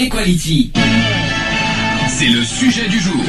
Equality. 0.00 0.72
C'est 2.08 2.28
le 2.28 2.42
sujet 2.42 2.88
du 2.88 2.98
jour. 2.98 3.22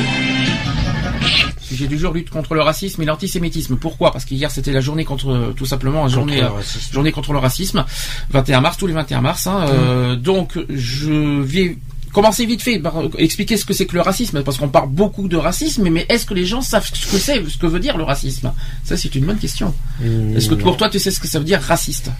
Sujet 1.62 1.88
du 1.88 1.98
jour, 1.98 2.14
lutte 2.14 2.30
contre 2.30 2.54
le 2.56 2.62
racisme 2.62 3.02
et 3.02 3.06
l'antisémitisme. 3.06 3.76
Pourquoi? 3.76 4.14
Parce 4.14 4.24
qu'hier 4.24 4.50
c'était 4.50 4.72
la 4.72 4.80
journée 4.80 5.04
contre, 5.04 5.54
tout 5.58 5.66
simplement, 5.66 6.06
une 6.08 6.14
journée, 6.14 6.38
le 6.38 6.44
euh, 6.46 6.50
racisme. 6.50 6.94
journée 6.94 7.12
contre 7.12 7.34
le 7.34 7.40
racisme, 7.40 7.84
21 8.30 8.62
mars, 8.62 8.78
tous 8.78 8.88
les 8.88 8.94
21 8.94 9.20
mars. 9.20 9.48
hein, 9.48 9.66
euh, 9.68 10.16
donc 10.16 10.58
je 10.70 11.42
vais 11.42 11.78
commencer 12.14 12.46
vite 12.46 12.62
fait 12.62 12.80
par 12.80 13.02
expliquer 13.18 13.58
ce 13.58 13.66
que 13.66 13.74
c'est 13.74 13.86
que 13.86 13.96
le 13.96 14.02
racisme, 14.02 14.42
parce 14.42 14.58
qu'on 14.58 14.70
parle 14.70 14.90
beaucoup 14.92 15.28
de 15.28 15.36
racisme, 15.36 15.90
mais 15.90 16.06
est-ce 16.08 16.26
que 16.26 16.34
les 16.34 16.46
gens 16.46 16.62
savent 16.62 16.88
ce 16.88 17.06
que 17.12 17.18
c'est, 17.18 17.44
ce 17.50 17.58
que 17.58 17.68
veut 17.68 17.80
dire 17.82 17.98
le 17.98 18.04
racisme? 18.06 18.54
Ça 18.86 18.96
c'est 18.96 19.14
une 19.14 19.26
bonne 19.26 19.40
question. 19.40 19.74
Mmh, 20.00 20.38
Est-ce 20.38 20.48
que 20.48 20.56
non. 20.56 20.64
pour 20.64 20.78
toi 20.78 20.88
tu 20.90 21.00
sais 21.00 21.12
ce 21.12 21.20
que 21.20 21.28
ça 21.28 21.38
veut 21.40 21.46
dire 21.46 21.60
raciste? 21.62 22.12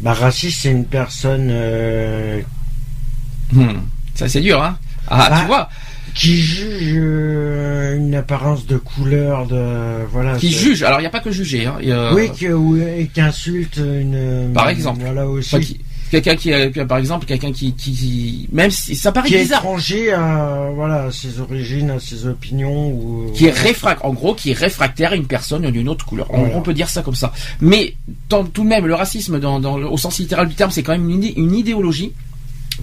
Bah, 0.00 0.14
raciste, 0.14 0.62
c'est 0.62 0.72
une 0.72 0.84
personne 0.84 1.46
euh, 1.52 2.40
Hmm, 3.52 3.80
Ça 4.14 4.28
c'est 4.28 4.40
dur, 4.40 4.62
hein 4.62 4.76
Ah, 5.08 5.28
Bah, 5.30 5.38
tu 5.40 5.46
vois 5.46 5.68
qui 6.14 6.36
juge 6.36 6.94
euh, 6.96 7.96
une 7.96 8.14
apparence 8.14 8.66
de 8.66 8.76
couleur, 8.76 9.46
de 9.46 10.04
voilà. 10.12 10.36
Qui 10.36 10.50
juge. 10.52 10.84
Alors 10.84 11.00
il 11.00 11.02
n'y 11.02 11.08
a 11.08 11.10
pas 11.10 11.18
que 11.18 11.32
juger. 11.32 11.66
Hein. 11.66 11.74
a- 11.90 12.14
Oui, 12.14 12.30
et 12.98 13.06
qui 13.08 13.20
insulte 13.20 13.78
une. 13.78 14.52
Par 14.54 14.68
exemple. 14.68 15.00
Voilà 15.02 15.26
aussi. 15.26 15.56
Enfin, 15.56 15.64
qui- 15.64 15.80
quelqu'un 16.12 16.36
qui, 16.36 16.52
qui- 16.72 16.84
par 16.84 16.98
exemple, 16.98 17.26
quelqu'un 17.26 17.50
qui, 17.50 17.72
qui, 17.74 17.90
qui- 17.92 18.48
même 18.52 18.70
si 18.70 18.94
ça 18.94 19.10
paraît 19.10 19.26
qui 19.26 19.34
est 19.34 19.46
étranger 19.46 20.12
à 20.12 20.68
voilà 20.72 21.04
à 21.06 21.10
ses 21.10 21.40
origines, 21.40 21.90
à 21.90 21.98
ses 21.98 22.26
opinions 22.26 22.90
ou. 22.90 23.32
qui 23.34 23.46
est 23.46 23.50
réfractaire, 23.50 24.06
en 24.08 24.12
gros, 24.12 24.34
qui 24.34 24.50
est 24.52 24.54
réfractaire 24.58 25.12
à 25.12 25.16
une 25.16 25.26
personne 25.26 25.68
d'une 25.72 25.88
autre 25.88 26.06
couleur. 26.06 26.28
Voilà. 26.30 26.54
on 26.54 26.60
peut 26.60 26.74
dire 26.74 26.88
ça 26.88 27.02
comme 27.02 27.16
ça. 27.16 27.32
Mais 27.60 27.94
tant- 28.28 28.44
tout 28.44 28.62
de 28.62 28.68
même, 28.68 28.86
le 28.86 28.94
racisme, 28.94 29.40
dans, 29.40 29.58
dans 29.58 29.78
le- 29.78 29.88
au 29.88 29.96
sens 29.96 30.16
littéral 30.20 30.46
du 30.48 30.54
terme, 30.54 30.70
c'est 30.70 30.84
quand 30.84 30.92
même 30.92 31.10
une, 31.10 31.24
une 31.36 31.54
idéologie 31.56 32.12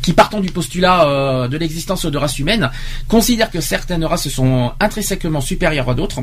qui, 0.01 0.13
partant 0.13 0.39
du 0.39 0.51
postulat 0.51 1.07
euh, 1.07 1.47
de 1.47 1.57
l'existence 1.57 2.05
de 2.05 2.17
races 2.17 2.39
humaines, 2.39 2.69
considère 3.07 3.51
que 3.51 3.61
certaines 3.61 4.05
races 4.05 4.29
sont 4.29 4.71
intrinsèquement 4.79 5.41
supérieures 5.41 5.89
à 5.89 5.93
d'autres. 5.93 6.21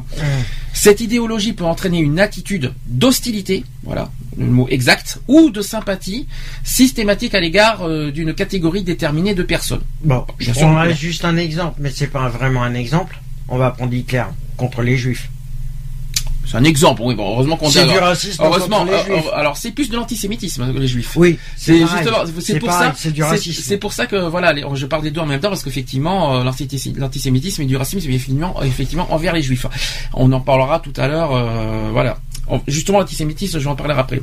Cette 0.72 1.00
idéologie 1.00 1.52
peut 1.52 1.64
entraîner 1.64 1.98
une 1.98 2.20
attitude 2.20 2.72
d'hostilité, 2.86 3.64
voilà 3.82 4.10
le 4.38 4.46
mot 4.46 4.68
exact, 4.70 5.18
ou 5.26 5.50
de 5.50 5.60
sympathie 5.60 6.26
systématique 6.62 7.34
à 7.34 7.40
l'égard 7.40 7.82
euh, 7.82 8.10
d'une 8.12 8.34
catégorie 8.34 8.82
déterminée 8.82 9.34
de 9.34 9.42
personnes. 9.42 9.82
Bon, 10.02 10.24
je 10.38 10.52
Bien 10.52 10.54
sûr, 10.54 10.68
oui. 10.68 10.94
juste 10.94 11.24
un 11.24 11.36
exemple, 11.36 11.78
mais 11.80 11.90
c'est 11.90 12.06
pas 12.06 12.28
vraiment 12.28 12.62
un 12.62 12.74
exemple. 12.74 13.20
On 13.48 13.58
va 13.58 13.70
prendre 13.70 13.92
Hitler 13.92 14.24
contre 14.56 14.82
les 14.82 14.96
Juifs. 14.96 15.28
C'est 16.50 16.56
un 16.56 16.64
exemple, 16.64 17.02
oui. 17.04 17.14
Bon, 17.14 17.30
heureusement 17.34 17.56
qu'on 17.56 17.68
C'est 17.68 17.84
du 17.86 17.98
racisme 17.98 18.42
Heureusement, 18.42 18.78
contre 18.80 18.92
les 18.92 18.98
euh, 18.98 19.04
Juifs. 19.16 19.26
euh, 19.26 19.36
alors 19.36 19.56
c'est 19.56 19.70
plus 19.70 19.90
de 19.90 19.96
l'antisémitisme 19.96 20.72
les 20.78 20.86
Juifs. 20.88 21.12
Oui, 21.16 21.38
C'est 21.56 21.78
justement, 21.78 22.18
c'est 22.40 22.58
pour 22.58 22.68
pareil, 22.68 22.88
ça, 22.88 22.94
c'est 22.96 23.12
du 23.12 23.22
racisme. 23.22 23.62
C'est 23.64 23.76
pour 23.76 23.92
ça 23.92 24.06
que 24.06 24.16
voilà, 24.16 24.52
les- 24.54 24.64
je 24.74 24.86
parle 24.86 25.02
des 25.02 25.10
deux 25.10 25.20
en 25.20 25.26
même 25.26 25.40
temps 25.40 25.50
parce 25.50 25.62
qu'effectivement, 25.62 26.36
euh, 26.36 26.44
l'antisémi- 26.44 26.96
l'antisémitisme 26.98 27.62
et 27.62 27.66
du 27.66 27.76
racisme, 27.76 28.00
c'est 28.00 28.08
effectivement, 28.08 28.62
effectivement 28.62 29.06
envers 29.12 29.34
les 29.34 29.42
Juifs. 29.42 29.66
On 30.14 30.32
en 30.32 30.40
parlera 30.40 30.80
tout 30.80 30.92
à 30.96 31.06
l'heure. 31.06 31.32
euh, 31.34 31.90
voilà. 31.92 32.18
En- 32.48 32.62
Justement, 32.66 32.98
l'antisémitisme, 33.00 33.58
je 33.58 33.64
vais 33.64 33.70
en 33.70 33.76
parler 33.76 33.94
après. 33.96 34.20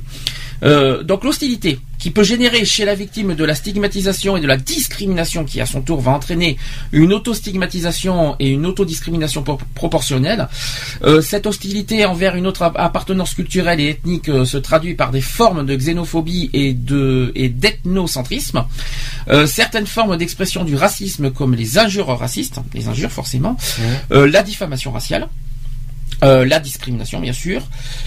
Euh, 0.63 1.03
donc 1.03 1.23
l'hostilité 1.25 1.79
qui 1.99 2.11
peut 2.11 2.23
générer 2.23 2.63
chez 2.65 2.85
la 2.85 2.95
victime 2.95 3.35
de 3.35 3.43
la 3.43 3.55
stigmatisation 3.55 4.37
et 4.37 4.41
de 4.41 4.47
la 4.47 4.57
discrimination 4.57 5.43
qui 5.43 5.59
à 5.59 5.65
son 5.65 5.81
tour 5.81 5.99
va 6.01 6.11
entraîner 6.11 6.57
une 6.91 7.11
auto-stigmatisation 7.13 8.35
et 8.39 8.49
une 8.49 8.65
autodiscrimination 8.65 9.43
pro- 9.43 9.59
proportionnelle. 9.73 10.47
Euh, 11.03 11.21
cette 11.21 11.45
hostilité 11.45 12.05
envers 12.05 12.35
une 12.35 12.47
autre 12.47 12.61
app- 12.63 12.75
appartenance 12.77 13.33
culturelle 13.33 13.79
et 13.79 13.89
ethnique 13.89 14.29
euh, 14.29 14.45
se 14.45 14.57
traduit 14.57 14.93
par 14.93 15.11
des 15.11 15.21
formes 15.21 15.65
de 15.65 15.75
xénophobie 15.75 16.49
et 16.53 16.73
de 16.73 17.31
et 17.35 17.49
d'ethnocentrisme. 17.49 18.63
Certaines 19.47 19.87
formes 19.87 20.17
d'expression 20.17 20.63
du 20.63 20.75
racisme 20.75 21.31
comme 21.31 21.55
les 21.55 21.77
injures 21.79 22.07
racistes, 22.07 22.59
les 22.73 22.87
injures 22.87 23.11
forcément, 23.11 23.57
la 24.11 24.43
diffamation 24.43 24.91
raciale, 24.91 25.27
euh, 26.23 26.45
la 26.45 26.59
discrimination 26.59 27.19
bien 27.19 27.33
sûr, 27.33 27.61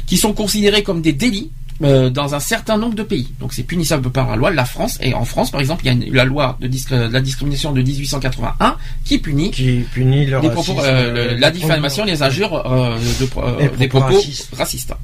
qui 0.06 0.16
sont 0.16 0.32
considérés 0.32 0.82
comme 0.82 1.02
des 1.02 1.12
délits 1.12 1.50
euh, 1.84 2.10
dans 2.10 2.34
un 2.34 2.41
certain 2.41 2.76
nombre 2.76 2.94
de 2.96 3.04
pays. 3.04 3.28
Donc 3.38 3.52
c'est 3.54 3.62
punissable 3.62 4.10
par 4.10 4.28
la 4.28 4.34
loi. 4.36 4.50
La 4.50 4.64
France 4.64 4.98
et 5.00 5.14
en 5.14 5.24
France 5.24 5.50
par 5.52 5.60
exemple, 5.60 5.84
il 5.84 5.86
y 5.86 5.91
a 5.91 5.92
une- 5.92 6.12
la 6.12 6.24
loi 6.24 6.56
de, 6.60 6.69
euh, 6.92 7.08
la 7.08 7.20
discrimination 7.20 7.72
de 7.72 7.82
1881 7.82 8.76
qui 9.04 9.19
punit 9.19 9.50
qui 9.52 9.84
punit 9.92 10.26
le 10.26 10.41
des 10.41 10.48
racisme, 10.48 10.74
propos, 10.74 10.80
euh, 10.84 11.34
le- 11.34 11.36
la 11.36 11.50
diffamation, 11.52 12.04
les 12.04 12.22
injures, 12.22 12.50
de 12.64 13.76
des 13.76 13.86
propos 13.88 14.06
racistes. 14.16 14.48
racistes. 14.56 14.94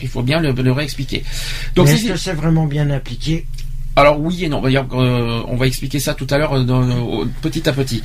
Il 0.00 0.08
faut 0.08 0.22
bien 0.22 0.40
le, 0.40 0.52
le 0.52 0.72
réexpliquer. 0.72 1.22
Donc 1.76 1.88
est-ce 1.88 2.06
que 2.08 2.16
c'est 2.16 2.32
vraiment 2.32 2.64
bien 2.66 2.88
appliqué? 2.90 3.46
Alors 3.94 4.18
oui 4.18 4.44
et 4.44 4.48
non. 4.48 4.62
On 4.64 5.56
va 5.56 5.66
expliquer 5.66 5.98
ça 6.00 6.14
tout 6.14 6.26
à 6.30 6.38
l'heure 6.38 6.52
petit 7.42 7.68
à 7.68 7.72
petit. 7.74 8.02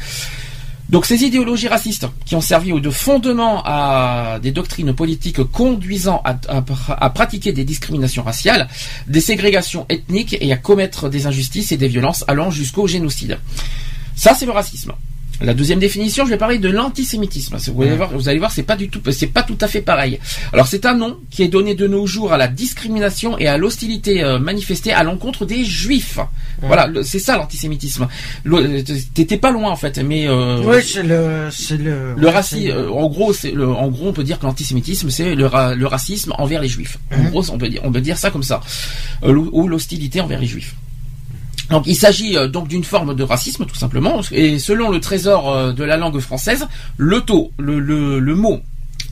Donc 0.90 1.06
ces 1.06 1.24
idéologies 1.24 1.68
racistes 1.68 2.08
qui 2.26 2.36
ont 2.36 2.42
servi 2.42 2.72
de 2.80 2.90
fondement 2.90 3.62
à 3.66 4.40
des 4.42 4.52
doctrines 4.52 4.94
politiques 4.94 5.44
conduisant 5.44 6.22
à, 6.24 6.38
à- 6.48 6.64
à 7.06 7.10
pratiquer 7.10 7.52
des 7.52 7.66
discriminations 7.66 8.24
raciales, 8.24 8.70
des 9.08 9.20
ségrégations 9.20 9.86
ethniques 9.90 10.38
et 10.40 10.52
à 10.54 10.58
commettre 10.58 11.10
des 11.10 11.28
injustices 11.28 11.74
et 11.74 11.78
des 11.78 11.90
violences 11.90 12.24
allant 12.28 12.52
jusqu'au 12.52 12.88
génocide. 12.88 13.38
Ça 14.16 14.34
c'est 14.34 14.46
le 14.46 14.54
racisme. 14.54 14.94
La 15.40 15.54
deuxième 15.54 15.78
définition, 15.78 16.26
je 16.26 16.32
vais 16.32 16.38
parler 16.38 16.58
de 16.58 16.68
l'antisémitisme. 16.68 17.58
Vous 17.58 17.82
allez 17.84 17.96
voir, 17.96 18.10
vous 18.12 18.28
allez 18.28 18.40
voir, 18.40 18.52
c'est 18.52 18.64
pas 18.64 18.76
du 18.76 18.90
tout, 18.90 19.00
c'est 19.12 19.28
pas 19.28 19.44
tout 19.44 19.58
à 19.62 19.68
fait 19.68 19.82
pareil. 19.82 20.18
Alors 20.52 20.66
c'est 20.66 20.84
un 20.88 20.96
nom 20.96 21.18
qui 21.30 21.44
est 21.44 21.48
donné 21.48 21.76
de 21.76 21.86
nos 21.86 22.08
jours 22.08 22.34
à 22.34 22.38
la 22.38 22.48
discrimination 22.48 23.38
et 23.38 23.48
à 23.48 23.56
l'hostilité 23.58 24.24
euh, 24.24 24.40
manifestée 24.40 24.94
à 24.94 25.04
l'encontre 25.04 25.46
des 25.46 25.64
juifs. 25.64 26.18
Voilà, 26.62 26.90
c'est 27.04 27.20
ça 27.20 27.38
l'antisémitisme. 27.38 28.08
T'étais 29.14 29.38
pas 29.38 29.52
loin 29.52 29.70
en 29.72 29.76
fait, 29.76 29.98
mais 30.00 30.28
euh, 30.28 30.62
Oui, 30.66 30.78
c'est 30.84 31.04
le, 31.04 31.50
c'est 31.52 31.78
le. 31.78 32.14
le 32.16 32.26
ouais, 32.26 32.32
racisme, 32.32 32.70
euh, 32.72 32.90
en 32.92 33.08
gros, 33.08 33.32
c'est 33.34 33.52
le, 33.52 33.68
en 33.70 33.88
gros, 33.90 34.08
on 34.10 34.14
peut 34.14 34.24
dire 34.24 34.40
que 34.40 34.46
l'antisémitisme, 34.46 35.10
c'est 35.10 35.36
le, 35.36 35.46
ra- 35.46 35.76
le 35.76 35.86
racisme 35.88 36.34
envers 36.38 36.62
les 36.62 36.68
juifs. 36.68 36.98
En 37.14 37.18
Mhm. 37.24 37.30
gros, 37.30 37.50
on 37.52 37.58
peut 37.58 37.70
dire, 37.70 37.82
on 37.84 37.92
peut 37.92 38.02
dire 38.02 38.18
ça 38.18 38.32
comme 38.32 38.44
ça, 38.44 38.62
Euh, 39.24 39.34
ou 39.52 39.68
l'hostilité 39.68 40.22
envers 40.22 40.40
les 40.40 40.48
juifs. 40.48 40.76
Donc, 41.70 41.84
il 41.86 41.96
s'agit 41.96 42.38
euh, 42.38 42.48
donc 42.48 42.68
d'une 42.70 42.84
forme 42.84 43.14
de 43.14 43.24
racisme, 43.24 43.66
tout 43.66 43.76
simplement. 43.76 44.22
Et 44.32 44.58
selon 44.58 44.90
le 44.90 45.00
trésor 45.00 45.52
euh, 45.52 45.74
de 45.74 45.84
la 45.84 45.98
langue 45.98 46.20
française, 46.20 46.66
le 46.98 47.22
taux, 47.22 47.52
le, 47.60 47.80
le, 47.80 48.20
le 48.20 48.36
mot 48.36 48.62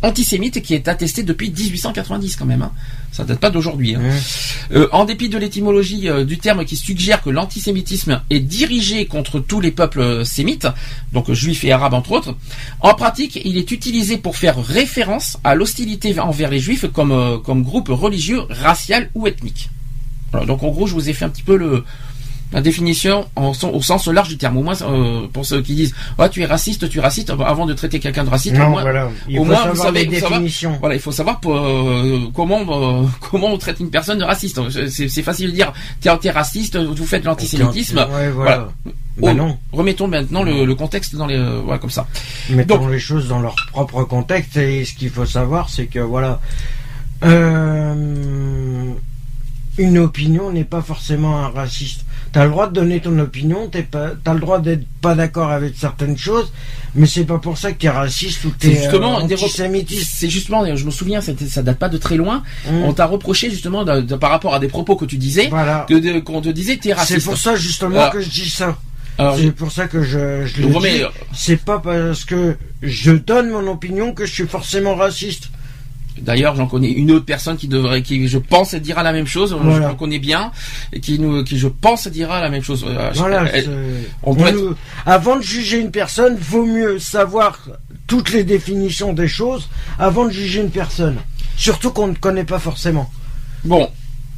antisémite 0.02 0.62
qui 0.62 0.74
est 0.74 0.88
attesté 0.88 1.24
depuis 1.24 1.50
1890 1.52 2.36
quand 2.36 2.46
même. 2.46 2.62
Hein. 2.62 2.72
Ça 3.12 3.24
date 3.24 3.40
pas 3.40 3.50
d'aujourd'hui. 3.50 3.96
hein. 3.96 4.00
Mmh. 4.00 4.74
Euh, 4.76 4.88
en 4.92 5.06
dépit 5.06 5.30
de 5.30 5.38
l'étymologie 5.38 6.10
euh, 6.10 6.26
du 6.26 6.38
terme 6.38 6.66
qui 6.66 6.76
suggère 6.76 7.22
que 7.22 7.30
l'antisémitisme 7.30 8.22
est 8.30 8.40
dirigé 8.40 9.06
contre 9.06 9.40
tous 9.40 9.62
les 9.62 9.72
peuples 9.72 10.02
euh, 10.02 10.24
sémites, 10.26 10.68
donc 11.14 11.32
juifs 11.32 11.64
et 11.64 11.72
arabes 11.72 11.94
entre 11.94 12.12
autres, 12.12 12.36
en 12.82 12.94
pratique, 12.94 13.40
il 13.46 13.58
est 13.58 13.72
utilisé 13.72 14.18
pour 14.18 14.38
faire 14.38 14.62
référence 14.62 15.38
à 15.44 15.56
l'hostilité 15.56 16.20
envers 16.20 16.50
les 16.50 16.60
juifs 16.60 16.86
comme, 16.92 17.12
euh, 17.12 17.38
comme 17.38 17.64
groupe 17.64 17.88
religieux, 17.90 18.42
racial 18.50 19.10
ou 19.16 19.28
ethnique. 19.28 19.70
Voilà, 20.32 20.46
donc 20.46 20.64
en 20.64 20.70
gros, 20.70 20.88
je 20.88 20.94
vous 20.94 21.08
ai 21.10 21.14
fait 21.14 21.26
un 21.26 21.30
petit 21.30 21.44
peu 21.44 21.56
le, 21.56 21.84
la 22.52 22.62
définition 22.62 23.28
en 23.36 23.52
au 23.52 23.82
sens 23.82 24.08
large 24.08 24.30
du 24.30 24.38
terme. 24.38 24.58
Au 24.58 24.64
moins, 24.64 24.80
euh, 24.82 25.28
pour 25.32 25.46
ceux 25.46 25.62
qui 25.62 25.76
disent 25.76 25.94
ah, 26.18 26.30
tu 26.30 26.42
es 26.42 26.46
raciste, 26.46 26.90
tu 26.90 27.00
es 27.00 27.02
raciste, 27.02 27.30
avant 27.30 27.66
de 27.66 27.74
traiter 27.74 28.00
quelqu'un 28.00 28.24
de 28.24 28.30
raciste, 28.30 28.56
Non, 28.56 28.68
au 28.68 28.70
moins, 28.70 28.82
voilà. 28.82 29.10
Il 29.28 29.40
au 29.40 29.44
faut 29.44 29.46
moins, 29.46 29.56
savoir 29.58 29.76
vous 29.76 29.82
savez, 29.82 30.06
vous 30.06 30.76
voilà, 30.80 30.96
il 30.96 31.02
faut 31.02 31.12
savoir 31.12 31.40
pour, 31.40 31.56
euh, 31.56 32.30
comment 32.34 32.62
euh, 32.70 33.06
comment 33.32 33.48
on 33.48 33.58
traite 33.58 33.80
une 33.80 33.90
personne 33.90 34.20
de 34.20 34.24
raciste. 34.24 34.62
C'est 34.90 35.24
facile 35.24 35.48
de 35.48 35.56
dire 35.56 35.74
t'es 36.02 36.10
t'es 36.18 36.32
raciste, 36.32 36.78
vous 36.78 37.06
faites 37.06 37.24
de 37.24 37.28
l'antisémitisme. 37.28 38.06
Ouais, 38.14 38.30
voilà. 38.30 38.70
Oh, 39.22 39.32
non. 39.32 39.58
Remettons 39.72 40.08
maintenant 40.08 40.44
le, 40.44 40.66
le 40.66 40.76
contexte 40.76 41.16
dans 41.16 41.26
les 41.26 41.42
voilà 41.64 41.80
comme 41.80 41.90
ça. 41.90 42.08
Mettons 42.50 42.88
les 42.88 43.00
choses 43.00 43.28
dans 43.28 43.40
leur 43.40 43.56
propre 43.72 44.04
contexte 44.04 44.58
et 44.58 44.86
ce 44.86 44.94
qu'il 44.94 45.10
faut 45.10 45.26
savoir, 45.26 45.70
c'est 45.70 45.88
que 45.88 46.00
voilà, 46.00 46.40
une 49.78 49.98
opinion 49.98 50.52
n'est 50.52 50.64
pas 50.64 50.82
forcément 50.82 51.40
un 51.40 51.50
raciste. 51.50 52.06
T'as 52.36 52.44
le 52.44 52.50
droit 52.52 52.68
de 52.68 52.74
donner 52.74 53.00
ton 53.00 53.18
opinion, 53.20 53.70
t'es 53.70 53.84
pas, 53.84 54.10
t'as 54.22 54.34
le 54.34 54.42
droit 54.42 54.60
d'être 54.60 54.84
pas 55.02 55.16
d'accord 55.16 55.52
avec 55.52 55.74
certaines 55.78 56.18
choses, 56.18 56.52
mais 56.94 57.08
c'est 57.08 57.24
pas 57.24 57.38
pour 57.38 57.58
ça 57.58 57.72
que 57.72 57.78
t'es 57.80 57.88
raciste 57.90 58.44
ou 58.44 58.50
que 58.50 58.58
t'es 58.58 58.72
justement 58.76 59.20
euh. 59.20 59.22
C'est 60.20 60.30
justement, 60.30 60.66
je 60.76 60.84
me 60.86 60.92
souviens, 60.92 61.22
ça 61.22 61.64
date 61.64 61.80
pas 61.80 61.88
de 61.88 61.98
très 61.98 62.18
loin. 62.18 62.44
Mm. 62.70 62.84
On 62.84 62.92
t'a 62.92 63.06
reproché 63.06 63.50
justement 63.50 63.86
de- 63.86 64.02
de- 64.02 64.16
par 64.16 64.32
rapport 64.32 64.54
à 64.54 64.60
des 64.60 64.68
propos 64.68 64.98
que 64.98 65.06
tu 65.06 65.16
disais, 65.16 65.48
Voilà. 65.48 65.86
que 65.88 65.94
de- 65.94 66.20
qu'on 66.20 66.42
te 66.42 66.50
disait 66.50 66.76
t'es 66.76 66.92
raciste. 66.92 67.20
C'est 67.22 67.26
pour 67.26 67.38
ça 67.38 67.56
justement 67.56 68.10
que 68.10 68.20
je 68.20 68.30
dis 68.30 68.50
ça. 68.50 68.78
c'est 69.38 69.52
pour 69.52 69.72
ça 69.72 69.88
que 69.88 70.04
je, 70.04 70.46
je 70.46 70.62
le 70.62 70.68
dis. 70.82 71.04
C'est 71.34 71.64
pas 71.64 71.80
parce 71.80 72.26
que 72.26 72.58
je 72.84 73.14
donne 73.14 73.50
mon 73.50 73.66
opinion 73.72 74.12
que 74.12 74.26
je 74.26 74.34
suis 74.34 74.46
forcément 74.48 74.96
raciste. 74.96 75.52
D'ailleurs, 76.22 76.56
j'en 76.56 76.68
connais 76.68 76.92
une 76.92 77.12
autre 77.12 77.26
personne 77.26 77.58
qui 77.58 77.68
devrait, 77.68 78.02
qui 78.02 78.28
je 78.28 78.38
pense 78.38 78.76
dira 78.76 79.04
la 79.04 79.12
même 79.12 79.28
chose. 79.28 79.56
Je 79.64 79.80
la 79.80 79.94
connais 79.94 80.20
bien 80.20 80.52
et 80.94 81.00
qui 81.00 81.20
nous, 81.20 81.44
qui 81.44 81.58
je 81.58 81.68
pense 81.68 82.08
dira 82.08 82.42
la 82.42 82.50
même 82.50 82.64
chose. 82.64 82.86
Euh. 82.88 83.12
Avant 85.06 85.36
de 85.36 85.42
juger 85.42 85.80
une 85.80 85.92
personne, 85.92 86.38
vaut 86.38 86.66
mieux 86.66 87.00
savoir 87.00 87.60
toutes 88.08 88.32
les 88.32 88.44
définitions 88.44 89.14
des 89.14 89.28
choses 89.28 89.70
avant 90.00 90.26
de 90.26 90.32
juger 90.32 90.62
une 90.62 90.72
personne. 90.72 91.18
Surtout 91.58 91.92
qu'on 91.92 92.08
ne 92.08 92.16
connaît 92.16 92.44
pas 92.44 92.60
forcément. 92.60 93.10
Bon, 93.64 93.90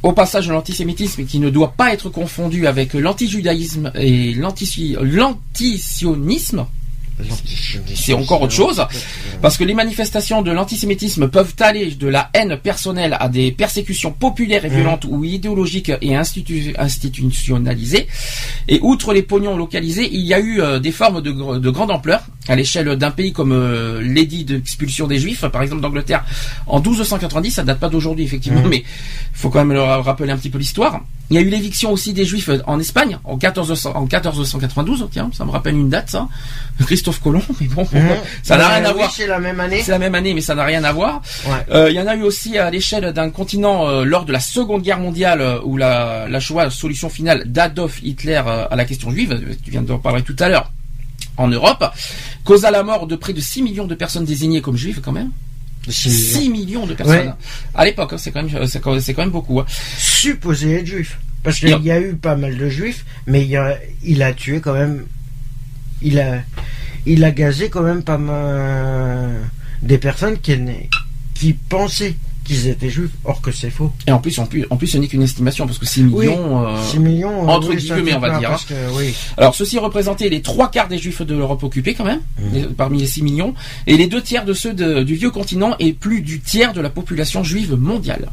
au 0.02 0.12
passage, 0.12 0.48
l'antisémitisme 0.48 1.24
qui 1.24 1.38
ne 1.38 1.50
doit 1.50 1.72
pas 1.72 1.92
être 1.92 2.08
confondu 2.08 2.66
avec 2.66 2.94
l'antijudaïsme 2.94 3.92
et 3.94 4.34
l'antisionisme. 4.34 6.66
C'est 7.94 8.14
encore 8.14 8.42
autre 8.42 8.52
chose, 8.52 8.84
parce 9.42 9.56
que 9.56 9.64
les 9.64 9.74
manifestations 9.74 10.42
de 10.42 10.50
l'antisémitisme 10.50 11.28
peuvent 11.28 11.54
aller 11.60 11.86
de 11.92 12.08
la 12.08 12.30
haine 12.34 12.56
personnelle 12.56 13.16
à 13.18 13.28
des 13.28 13.52
persécutions 13.52 14.12
populaires 14.12 14.64
et 14.64 14.68
violentes 14.68 15.04
ou 15.08 15.24
idéologiques 15.24 15.92
et 16.00 16.16
institutionnalisées. 16.16 18.06
Et 18.68 18.80
outre 18.82 19.12
les 19.12 19.22
pognons 19.22 19.56
localisés, 19.56 20.08
il 20.12 20.20
y 20.20 20.34
a 20.34 20.40
eu 20.40 20.60
euh, 20.60 20.78
des 20.78 20.92
formes 20.92 21.20
de, 21.20 21.70
grande 21.70 21.90
ampleur 21.90 22.22
à 22.48 22.56
l'échelle 22.56 22.96
d'un 22.96 23.10
pays 23.10 23.32
comme 23.32 23.52
euh, 23.52 24.00
l'édit 24.02 24.44
d'expulsion 24.44 25.06
des 25.06 25.18
Juifs, 25.18 25.44
par 25.48 25.62
exemple 25.62 25.82
d'Angleterre, 25.82 26.24
en 26.66 26.80
1290. 26.80 27.50
Ça 27.50 27.62
date 27.64 27.78
pas 27.78 27.88
d'aujourd'hui 27.88 28.24
effectivement, 28.24 28.62
mais 28.68 28.78
il 28.78 28.84
faut 29.34 29.50
quand 29.50 29.64
même 29.64 29.72
leur 29.72 30.04
rappeler 30.04 30.30
un 30.30 30.36
petit 30.36 30.50
peu 30.50 30.58
l'histoire. 30.58 31.00
Il 31.30 31.34
y 31.34 31.38
a 31.38 31.42
eu 31.42 31.48
l'éviction 31.50 31.92
aussi 31.92 32.14
des 32.14 32.24
Juifs 32.24 32.48
en 32.66 32.80
Espagne 32.80 33.18
en, 33.24 33.36
14, 33.36 33.86
en 33.86 34.00
1492. 34.02 35.08
Tiens, 35.10 35.30
ça 35.34 35.44
me 35.44 35.50
rappelle 35.50 35.74
une 35.74 35.90
date, 35.90 36.10
ça. 36.10 36.26
Christophe 36.86 37.07
Colomb, 37.12 37.42
mais 37.60 37.66
bon, 37.66 37.84
mmh. 37.84 37.98
ça 38.42 38.56
n'a 38.56 38.68
rien 38.68 38.84
à 38.84 38.92
voir. 38.92 39.10
C'est 39.10 39.26
la 39.26 39.38
même 39.38 39.58
année. 39.60 39.82
C'est 39.82 39.90
la 39.90 39.98
même 39.98 40.14
année, 40.14 40.34
mais 40.34 40.40
ça 40.40 40.54
n'a 40.54 40.64
rien 40.64 40.84
à 40.84 40.92
voir. 40.92 41.22
Euh, 41.70 41.90
il 41.90 41.96
y 41.96 42.00
en 42.00 42.06
a 42.06 42.14
eu 42.14 42.22
aussi 42.22 42.58
à 42.58 42.70
l'échelle 42.70 43.12
d'un 43.12 43.30
continent 43.30 43.88
euh, 43.88 44.04
lors 44.04 44.24
de 44.24 44.32
la 44.32 44.40
Seconde 44.40 44.82
Guerre 44.82 45.00
mondiale, 45.00 45.40
euh, 45.40 45.60
où 45.64 45.76
la, 45.76 46.28
la 46.28 46.40
Shoah, 46.40 46.70
solution 46.70 47.08
finale 47.08 47.44
d'Adolf 47.46 48.00
Hitler 48.02 48.42
à 48.44 48.74
la 48.76 48.84
question 48.84 49.10
juive, 49.10 49.40
tu 49.64 49.70
viens 49.70 49.82
de 49.82 49.94
parler 49.96 50.22
tout 50.22 50.36
à 50.38 50.48
l'heure, 50.48 50.70
en 51.36 51.48
Europe, 51.48 51.84
causa 52.44 52.70
la 52.70 52.82
mort 52.82 53.06
de 53.06 53.16
près 53.16 53.32
de 53.32 53.40
6 53.40 53.62
millions 53.62 53.86
de 53.86 53.94
personnes 53.94 54.24
désignées 54.24 54.60
comme 54.60 54.76
juives 54.76 55.00
quand 55.02 55.12
même. 55.12 55.30
6 55.88 56.50
millions. 56.50 56.86
de 56.86 56.94
personnes. 56.94 57.34
À 57.74 57.84
l'époque, 57.84 58.12
hein, 58.12 58.18
c'est 58.18 58.30
quand 58.30 58.42
même, 58.42 58.66
c'est 58.66 58.80
quand, 58.80 59.22
même 59.22 59.30
beaucoup. 59.30 59.60
Hein. 59.60 59.66
Supposé 59.96 60.76
être 60.76 60.86
juif. 60.86 61.18
Parce 61.42 61.60
qu'il 61.60 61.82
y 61.82 61.90
a 61.90 62.00
eu 62.00 62.14
pas 62.14 62.36
mal 62.36 62.56
de 62.56 62.68
juifs, 62.68 63.04
mais 63.26 63.44
il, 63.44 63.56
a, 63.56 63.76
il 64.02 64.22
a 64.22 64.32
tué 64.32 64.60
quand 64.60 64.74
même. 64.74 65.06
Il 66.02 66.20
a, 66.20 66.42
il 67.08 67.24
a 67.24 67.30
gazé 67.30 67.68
quand 67.70 67.82
même 67.82 68.02
pas 68.02 68.18
mal 68.18 69.30
des 69.82 69.98
personnes 69.98 70.38
qui, 70.38 70.56
qui 71.34 71.52
pensaient 71.54 72.14
qu'ils 72.48 72.66
étaient 72.66 72.88
juifs, 72.88 73.10
or 73.24 73.42
que 73.42 73.52
c'est 73.52 73.68
faux. 73.68 73.92
Et 74.06 74.12
en 74.12 74.18
plus, 74.18 74.38
en 74.38 74.46
plus, 74.46 74.64
en 74.70 74.76
plus 74.76 74.86
ce 74.86 74.96
n'est 74.96 75.06
qu'une 75.06 75.22
estimation, 75.22 75.66
parce 75.66 75.78
que 75.78 75.84
6 75.84 76.04
millions, 76.04 76.66
euh, 76.66 76.98
millions 76.98 77.44
euh, 77.44 77.52
entre 77.52 77.74
guillemets, 77.74 78.14
on 78.14 78.20
va 78.20 78.38
dire. 78.38 78.52
Hein. 78.52 79.12
Alors, 79.36 79.54
ceci 79.54 79.78
représentait 79.78 80.30
les 80.30 80.40
trois 80.40 80.70
quarts 80.70 80.88
des 80.88 80.96
juifs 80.98 81.20
de 81.20 81.34
l'Europe 81.34 81.62
occupée, 81.62 81.92
quand 81.92 82.04
même, 82.04 82.20
mhm. 82.40 82.68
parmi 82.74 83.00
les 83.00 83.06
6 83.06 83.22
millions, 83.22 83.54
et 83.86 83.98
les 83.98 84.06
deux 84.06 84.22
tiers 84.22 84.46
de 84.46 84.54
ceux 84.54 84.72
du 84.72 85.14
vieux 85.14 85.30
continent, 85.30 85.76
et 85.78 85.92
plus 85.92 86.22
du 86.22 86.40
tiers 86.40 86.72
de 86.72 86.80
la 86.80 86.88
population 86.90 87.44
juive 87.44 87.74
mondiale. 87.74 88.30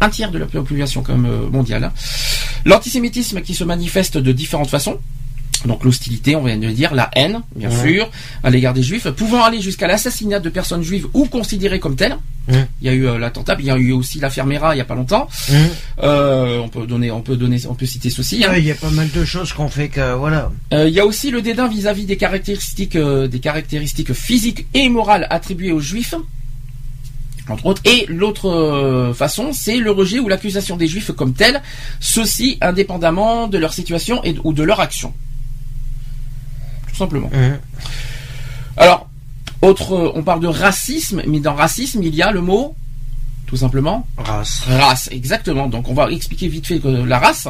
Un 0.00 0.10
tiers 0.10 0.32
de 0.32 0.38
la 0.38 0.46
population 0.46 1.02
comme 1.02 1.24
euh, 1.24 1.48
mondiale. 1.48 1.84
Hein. 1.84 1.92
L'antisémitisme 2.64 3.40
qui 3.40 3.54
se 3.54 3.62
manifeste 3.62 4.18
de 4.18 4.32
différentes 4.32 4.68
façons, 4.68 4.98
donc 5.64 5.84
l'hostilité, 5.84 6.36
on 6.36 6.44
vient 6.44 6.56
de 6.56 6.66
le 6.66 6.72
dire, 6.72 6.94
la 6.94 7.10
haine, 7.14 7.40
bien 7.56 7.70
sûr, 7.70 8.10
à 8.42 8.50
l'égard 8.50 8.74
des 8.74 8.82
juifs, 8.82 9.08
pouvant 9.10 9.42
aller 9.42 9.60
jusqu'à 9.60 9.86
l'assassinat 9.86 10.40
de 10.40 10.48
personnes 10.50 10.82
juives 10.82 11.06
ou 11.14 11.26
considérées 11.26 11.80
comme 11.80 11.96
telles. 11.96 12.16
Il 12.48 12.66
y 12.82 12.88
a 12.88 12.92
eu 12.92 13.06
euh, 13.06 13.18
l'attentat, 13.18 13.56
il 13.58 13.64
y 13.64 13.70
a 13.70 13.76
eu 13.76 13.92
aussi 13.92 14.20
l'affaire 14.20 14.44
Mera 14.44 14.74
il 14.74 14.78
y 14.78 14.80
a 14.80 14.84
pas 14.84 14.94
longtemps. 14.94 15.28
Euh, 16.02 16.58
on 16.58 16.68
peut 16.68 16.86
donner, 16.86 17.10
on 17.10 17.22
peut 17.22 17.36
donner, 17.36 17.58
on 17.66 17.74
peut 17.74 17.86
citer 17.86 18.10
ceci. 18.10 18.44
Hein. 18.44 18.52
il 18.56 18.64
y 18.64 18.70
a 18.70 18.74
pas 18.74 18.90
mal 18.90 19.10
de 19.10 19.24
choses 19.24 19.52
qu'on 19.52 19.68
fait 19.68 19.88
que 19.88 20.14
voilà. 20.14 20.52
Euh, 20.74 20.86
il 20.86 20.94
y 20.94 21.00
a 21.00 21.06
aussi 21.06 21.30
le 21.30 21.40
dédain 21.40 21.68
vis-à-vis 21.68 22.04
des 22.04 22.16
caractéristiques, 22.16 22.98
des 22.98 23.38
caractéristiques 23.40 24.12
physiques 24.12 24.66
et 24.74 24.88
morales 24.88 25.26
attribuées 25.30 25.72
aux 25.72 25.80
juifs. 25.80 26.14
Entre 27.46 27.66
autres. 27.66 27.82
Et 27.84 28.06
l'autre 28.08 29.12
façon, 29.14 29.52
c'est 29.52 29.76
le 29.76 29.90
rejet 29.90 30.18
ou 30.18 30.28
l'accusation 30.28 30.78
des 30.78 30.86
juifs 30.86 31.12
comme 31.12 31.34
tels, 31.34 31.60
ceci 32.00 32.56
indépendamment 32.62 33.48
de 33.48 33.58
leur 33.58 33.74
situation 33.74 34.24
et, 34.24 34.34
ou 34.44 34.54
de 34.54 34.62
leur 34.62 34.80
action 34.80 35.12
tout 36.94 36.98
simplement. 36.98 37.28
Mmh. 37.32 37.58
Alors, 38.76 39.08
autre, 39.62 40.12
on 40.14 40.22
parle 40.22 40.40
de 40.40 40.46
racisme, 40.46 41.22
mais 41.26 41.40
dans 41.40 41.54
racisme, 41.54 42.02
il 42.04 42.14
y 42.14 42.22
a 42.22 42.30
le 42.30 42.40
mot, 42.40 42.76
tout 43.46 43.56
simplement, 43.56 44.06
race. 44.16 44.62
Race, 44.68 45.08
exactement. 45.10 45.66
Donc, 45.66 45.88
on 45.88 45.94
va 45.94 46.08
expliquer 46.10 46.46
vite 46.46 46.66
fait 46.68 46.80
la 46.84 47.18
race, 47.18 47.48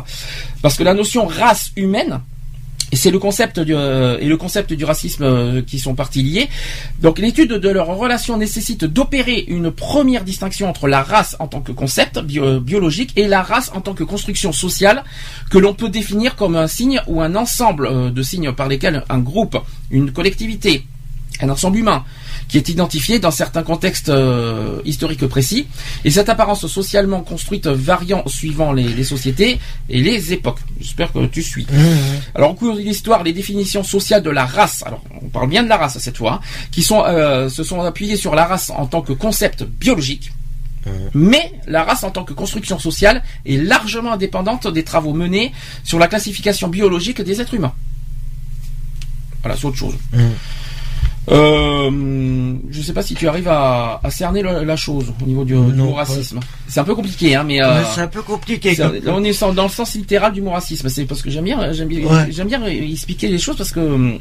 parce 0.62 0.76
que 0.76 0.82
la 0.82 0.94
notion 0.94 1.26
race 1.26 1.73
humaine, 1.76 2.20
c'est 2.92 3.10
le 3.10 3.19
concept 3.19 3.60
du, 3.60 3.75
euh, 3.75 4.19
et 4.20 4.26
le 4.26 4.36
concept 4.36 4.72
du 4.72 4.84
racisme 4.84 5.25
euh, 5.25 5.62
qui 5.62 5.78
sont 5.78 5.94
partis 5.94 6.22
liés. 6.22 6.48
Donc 7.00 7.19
l'étude 7.19 7.52
de 7.52 7.69
leur 7.69 7.86
relation 7.86 8.36
nécessite 8.36 8.84
d'opérer 8.84 9.44
une 9.48 9.70
première 9.70 10.25
distinction 10.25 10.69
entre 10.69 10.88
la 10.88 11.02
race 11.02 11.36
en 11.38 11.48
tant 11.48 11.60
que 11.60 11.72
concept 11.72 12.19
euh, 12.19 12.60
biologique 12.60 13.12
et 13.16 13.26
la 13.26 13.42
race 13.42 13.70
en 13.75 13.81
tant 13.81 13.94
que 13.94 14.04
construction 14.04 14.52
sociale 14.52 15.04
que 15.50 15.58
l'on 15.58 15.75
peut 15.75 15.88
définir 15.88 16.36
comme 16.36 16.56
un 16.56 16.66
signe 16.66 17.00
ou 17.06 17.20
un 17.20 17.34
ensemble 17.34 18.12
de 18.12 18.22
signes 18.22 18.52
par 18.52 18.69
lesquels 18.69 19.04
un 19.08 19.19
groupe, 19.19 19.56
une 19.90 20.12
collectivité, 20.12 20.84
un 21.40 21.48
ensemble 21.48 21.78
humain 21.78 22.04
qui 22.49 22.56
est 22.56 22.69
identifié 22.69 23.19
dans 23.19 23.31
certains 23.31 23.62
contextes 23.62 24.08
euh, 24.08 24.81
historiques 24.85 25.26
précis, 25.26 25.67
et 26.05 26.11
cette 26.11 26.29
apparence 26.29 26.67
socialement 26.67 27.23
construite 27.23 27.67
variant 27.67 28.26
suivant 28.26 28.73
les, 28.73 29.05
sociétés 29.05 29.58
et 29.88 30.00
les 30.00 30.32
époques. 30.32 30.61
J'espère 30.81 31.12
que 31.12 31.26
tu 31.26 31.43
suis. 31.43 31.64
Mmh. 31.64 31.76
Alors 32.35 32.52
au 32.52 32.55
cours 32.55 32.76
de 32.76 32.81
l'histoire, 32.81 33.23
les 33.23 33.32
définitions 33.32 33.82
sociales 33.82 34.23
de 34.23 34.31
la 34.31 34.46
race, 34.46 34.82
alors 34.87 35.02
on 35.23 35.29
parle 35.29 35.49
bien 35.49 35.62
de 35.62 35.69
la 35.69 35.76
race 35.76 35.99
cette 35.99 36.17
fois, 36.17 36.35
hein, 36.35 36.41
qui 36.70 36.82
sont, 36.82 37.02
euh, 37.05 37.49
se 37.49 37.62
sont 37.62 37.81
appuyées 37.81 38.17
sur 38.17 38.35
la 38.35 38.44
race 38.44 38.70
en 38.70 38.87
tant 38.87 39.02
que 39.02 39.12
concept 39.12 39.64
biologique, 39.64 40.32
mmh. 40.87 40.91
mais 41.14 41.52
la 41.67 41.85
race 41.85 42.05
en 42.05 42.11
tant 42.11 42.25
que 42.25 42.32
construction 42.32 42.79
sociale 42.79 43.23
est 43.46 43.56
largement 43.56 44.12
indépendante 44.12 44.67
des 44.67 44.85
travaux 44.85 45.12
menés 45.12 45.52
sur 45.82 45.99
la 45.99 46.08
classification 46.08 46.69
biologique 46.69 47.20
des 47.20 47.41
êtres 47.41 47.55
humains. 47.55 47.75
Voilà, 49.43 49.58
c'est 49.58 49.67
autre 49.67 49.77
chose. 49.77 49.94
Euh, 51.31 51.90
je 52.70 52.78
ne 52.78 52.82
sais 52.82 52.93
pas 52.93 53.02
si 53.02 53.14
tu 53.14 53.28
arrives 53.28 53.48
à, 53.48 54.00
cerner 54.10 54.43
la, 54.43 54.76
chose 54.76 55.12
au 55.22 55.26
niveau 55.26 55.44
du, 55.44 55.54
mot 55.54 55.93
racisme. 55.93 56.40
C'est 56.69 56.81
un 56.81 56.84
peu 56.84 56.94
compliqué, 56.94 57.34
hein, 57.34 57.44
mais 57.44 57.62
euh, 57.62 57.82
c'est 57.94 58.02
un 58.02 58.08
peu 58.08 58.22
compliqué. 58.22 58.76
on 59.06 59.24
est 59.24 59.40
dans 59.54 59.62
le 59.64 59.69
sens 59.69 59.94
littéral 59.94 60.32
du 60.32 60.43
mot 60.43 60.50
racisme. 60.50 60.88
C'est 60.88 61.04
parce 61.04 61.22
que 61.22 61.31
j'aime 61.31 61.44
bien, 61.44 61.72
j'aime 61.72 61.88
bien, 61.88 62.26
j'aime 62.31 62.48
bien 62.48 62.64
expliquer 62.66 63.28
les 63.28 63.38
choses 63.38 63.56
parce 63.56 63.72
que 63.72 63.81
euh, 63.81 64.19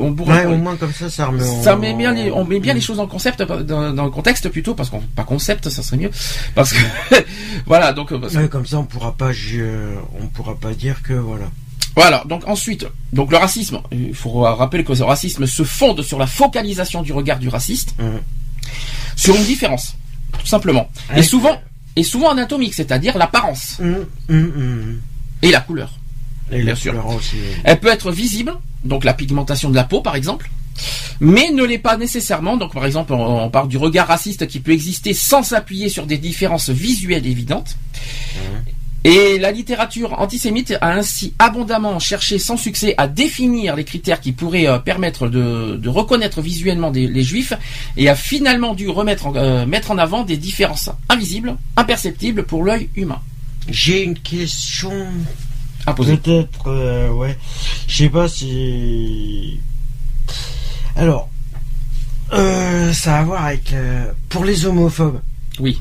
on 0.00 0.12
pourrait, 0.14 0.46
au 0.46 0.56
moins 0.56 0.76
comme 0.76 0.92
ça, 0.92 1.10
ça 1.10 1.26
remet. 1.26 1.44
Ça 1.62 1.76
met 1.76 1.94
bien, 1.94 2.12
les, 2.12 2.30
on 2.30 2.44
met 2.44 2.60
bien 2.60 2.74
les 2.74 2.80
choses 2.80 3.00
en 3.00 3.06
concept, 3.06 3.42
dans, 3.42 4.04
le 4.04 4.10
contexte 4.10 4.48
plutôt, 4.48 4.74
parce 4.74 4.90
qu'on 4.90 5.00
pas 5.00 5.24
concept, 5.24 5.68
ça 5.68 5.82
serait 5.82 5.96
mieux, 5.96 6.10
parce 6.54 6.72
que 6.72 6.78
voilà, 7.66 7.92
donc. 7.92 8.12
comme 8.50 8.66
ça, 8.66 8.78
on 8.78 8.84
pourra 8.84 9.12
pas, 9.12 9.30
on 10.20 10.26
pourra 10.28 10.54
pas 10.54 10.74
dire 10.74 11.02
que 11.02 11.14
voilà. 11.14 11.46
Voilà, 11.96 12.24
donc 12.26 12.46
ensuite, 12.48 12.86
donc 13.12 13.30
le 13.30 13.36
racisme, 13.36 13.80
il 13.92 14.14
faut 14.14 14.40
rappeler 14.40 14.82
que 14.82 14.92
le 14.92 15.04
racisme 15.04 15.46
se 15.46 15.62
fonde 15.62 16.02
sur 16.02 16.18
la 16.18 16.26
focalisation 16.26 17.02
du 17.02 17.12
regard 17.12 17.38
du 17.38 17.48
raciste, 17.48 17.94
mmh. 17.98 18.04
sur 19.16 19.36
une 19.36 19.44
différence, 19.44 19.96
tout 20.38 20.46
simplement. 20.46 20.90
Et 21.14 21.22
souvent, 21.22 21.60
et 21.94 22.02
souvent 22.02 22.30
anatomique, 22.30 22.74
c'est-à-dire 22.74 23.16
l'apparence. 23.16 23.78
Mmh, 23.78 24.34
mmh, 24.34 25.00
et 25.42 25.50
la 25.52 25.60
couleur. 25.60 25.92
Et 26.50 26.62
bien 26.62 26.74
sûr. 26.74 26.94
Elle 27.62 27.78
peut 27.78 27.88
être 27.88 28.10
visible, 28.10 28.54
donc 28.84 29.04
la 29.04 29.14
pigmentation 29.14 29.70
de 29.70 29.76
la 29.76 29.84
peau 29.84 30.00
par 30.00 30.16
exemple, 30.16 30.50
mais 31.20 31.50
ne 31.50 31.64
l'est 31.64 31.78
pas 31.78 31.96
nécessairement. 31.96 32.56
Donc 32.56 32.74
par 32.74 32.84
exemple, 32.86 33.12
on, 33.12 33.48
parle 33.50 33.68
du 33.68 33.76
regard 33.76 34.08
raciste 34.08 34.46
qui 34.46 34.60
peut 34.60 34.72
exister 34.72 35.14
sans 35.14 35.42
s'appuyer 35.42 35.88
sur 35.88 36.06
des 36.06 36.18
différences 36.18 36.70
visuelles 36.70 37.26
évidentes. 37.26 37.76
Et 39.06 39.38
la 39.38 39.52
littérature 39.52 40.18
antisémite 40.18 40.74
a 40.80 40.94
ainsi 40.94 41.34
abondamment 41.38 41.98
cherché 41.98 42.38
sans 42.38 42.56
succès 42.56 42.94
à 42.96 43.06
définir 43.06 43.76
les 43.76 43.84
critères 43.84 44.18
qui 44.18 44.32
pourraient 44.32 44.66
euh, 44.66 44.78
permettre 44.78 45.28
de, 45.28 45.88
reconnaître 45.88 46.40
visuellement 46.40 46.90
les 46.90 47.22
juifs 47.22 47.52
et 47.98 48.08
a 48.08 48.14
finalement 48.14 48.74
dû 48.74 48.88
remettre 48.88 49.26
euh, 49.36 49.66
mettre 49.66 49.90
en 49.90 49.98
avant 49.98 50.24
des 50.24 50.38
différences 50.38 50.88
invisibles, 51.10 51.56
imperceptibles 51.76 52.44
pour 52.44 52.64
l'œil 52.64 52.88
humain. 52.96 53.20
J'ai 53.68 54.02
une 54.02 54.18
question 54.18 55.06
à 55.84 55.92
poser. 55.92 56.16
Peut-être, 56.16 56.68
euh, 56.68 57.10
ouais. 57.10 57.36
Je 57.86 57.96
sais 57.96 58.08
pas 58.08 58.26
si. 58.26 59.60
Alors, 60.96 61.28
ça 62.30 63.16
a 63.16 63.18
à 63.18 63.22
voir 63.22 63.44
avec 63.44 63.74
pour 64.30 64.44
les 64.44 64.64
homophobes. 64.64 65.20
Oui 65.60 65.78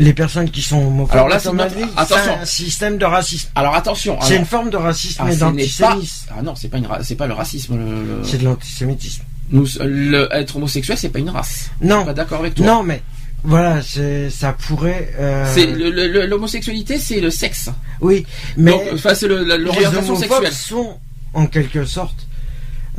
les 0.00 0.12
personnes 0.14 0.50
qui 0.50 0.62
sont 0.62 0.78
homophobes, 0.86 1.12
Alors 1.14 1.28
là, 1.28 1.38
c'est 1.38 1.50
un 1.50 2.44
système 2.44 2.98
de 2.98 3.04
racisme. 3.04 3.48
Alors 3.54 3.74
attention. 3.74 4.18
C'est 4.22 4.36
une 4.36 4.44
forme 4.46 4.70
de 4.70 4.76
racisme 4.76 5.22
Ah, 5.24 5.30
et 5.32 5.36
pas. 5.78 5.96
Ah 6.36 6.42
non, 6.42 6.54
c'est 6.56 6.68
pas 6.68 6.78
une, 6.78 6.86
ra- 6.86 7.04
c'est 7.04 7.14
pas 7.16 7.26
le 7.26 7.34
racisme. 7.34 7.76
Le, 7.76 8.22
C'est 8.24 8.38
de 8.38 8.44
l'antisémitisme. 8.44 9.22
nous, 9.52 9.66
le, 9.80 10.28
être 10.32 10.56
homosexuel, 10.56 10.96
c'est 10.98 11.10
pas 11.10 11.18
une 11.18 11.30
race. 11.30 11.70
Je 11.80 11.86
Non, 11.86 11.98
suis 11.98 12.06
pas 12.06 12.14
d'accord 12.14 12.40
avec 12.40 12.54
toi. 12.54 12.66
non, 12.66 12.82
mais 12.82 13.02
voilà, 13.44 13.80
ça 13.82 14.52
pourrait. 14.54 15.12
euh, 15.18 16.26
l'homosexualité, 16.26 16.98
c'est 16.98 17.20
le 17.20 17.30
sexe. 17.30 17.68
Oui, 18.00 18.26
mais 18.56 18.72
Donc, 18.72 18.82
enfin, 18.94 19.14
c'est 19.14 19.28
l'orientation 19.28 20.16
sexuelle. 20.16 20.52
sont 20.52 20.98
en 21.34 21.46
quelque 21.46 21.84
sorte 21.84 22.26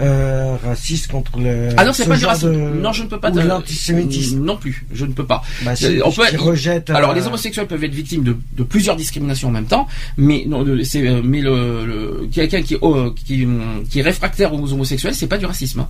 euh, 0.02 0.56
racistes 0.64 1.08
contre 1.12 1.38
le. 1.40 1.70
Ah 1.78 1.86
non, 1.86 1.94
c'est 1.94 2.04
ce 2.04 2.10
pas 2.10 2.18
du 2.18 2.26
racisme. 2.26 2.52
de- 2.54 2.80
Non, 2.82 2.92
je 2.94 3.04
ne 3.04 3.08
peux 3.08 3.20
pas. 3.20 3.30
ou 3.32 3.36
te- 3.40 3.40
l'antisémitisme. 3.48 4.44
Non 4.44 4.58
plus, 4.58 4.86
je 4.92 5.06
ne 5.06 5.14
peux 5.14 5.26
pas. 5.26 5.42
Bah, 5.64 5.74
Euh, 5.84 6.02
on 6.06 6.12
peut- 6.12 6.26
qui 6.30 6.38
rejettent. 6.38 6.90
euh, 6.90 6.96
Alors 6.96 7.14
les 7.14 7.26
homosexuels 7.28 7.68
peuvent 7.68 7.84
être 7.84 7.94
victimes 7.94 8.24
de, 8.24 8.36
de 8.58 8.64
plusieurs 8.64 8.96
discriminations 8.96 9.50
en 9.50 9.52
même 9.52 9.66
temps, 9.66 9.88
mais 10.18 10.46
non, 10.48 10.66
c'est 10.84 11.08
euh, 11.08 11.22
mais 11.24 11.42
le, 11.42 11.86
le- 11.86 12.28
quelqu'un 12.32 12.62
qui, 12.62 12.78
oh, 12.82 13.12
qui 13.12 13.48
qui 13.90 14.00
est 14.00 14.04
réfractaire 14.04 14.54
aux 14.54 14.74
homosexuels, 14.74 15.14
c'est 15.16 15.28
pas 15.28 15.38
du 15.38 15.46
racisme. 15.46 15.82
hein. 15.82 15.88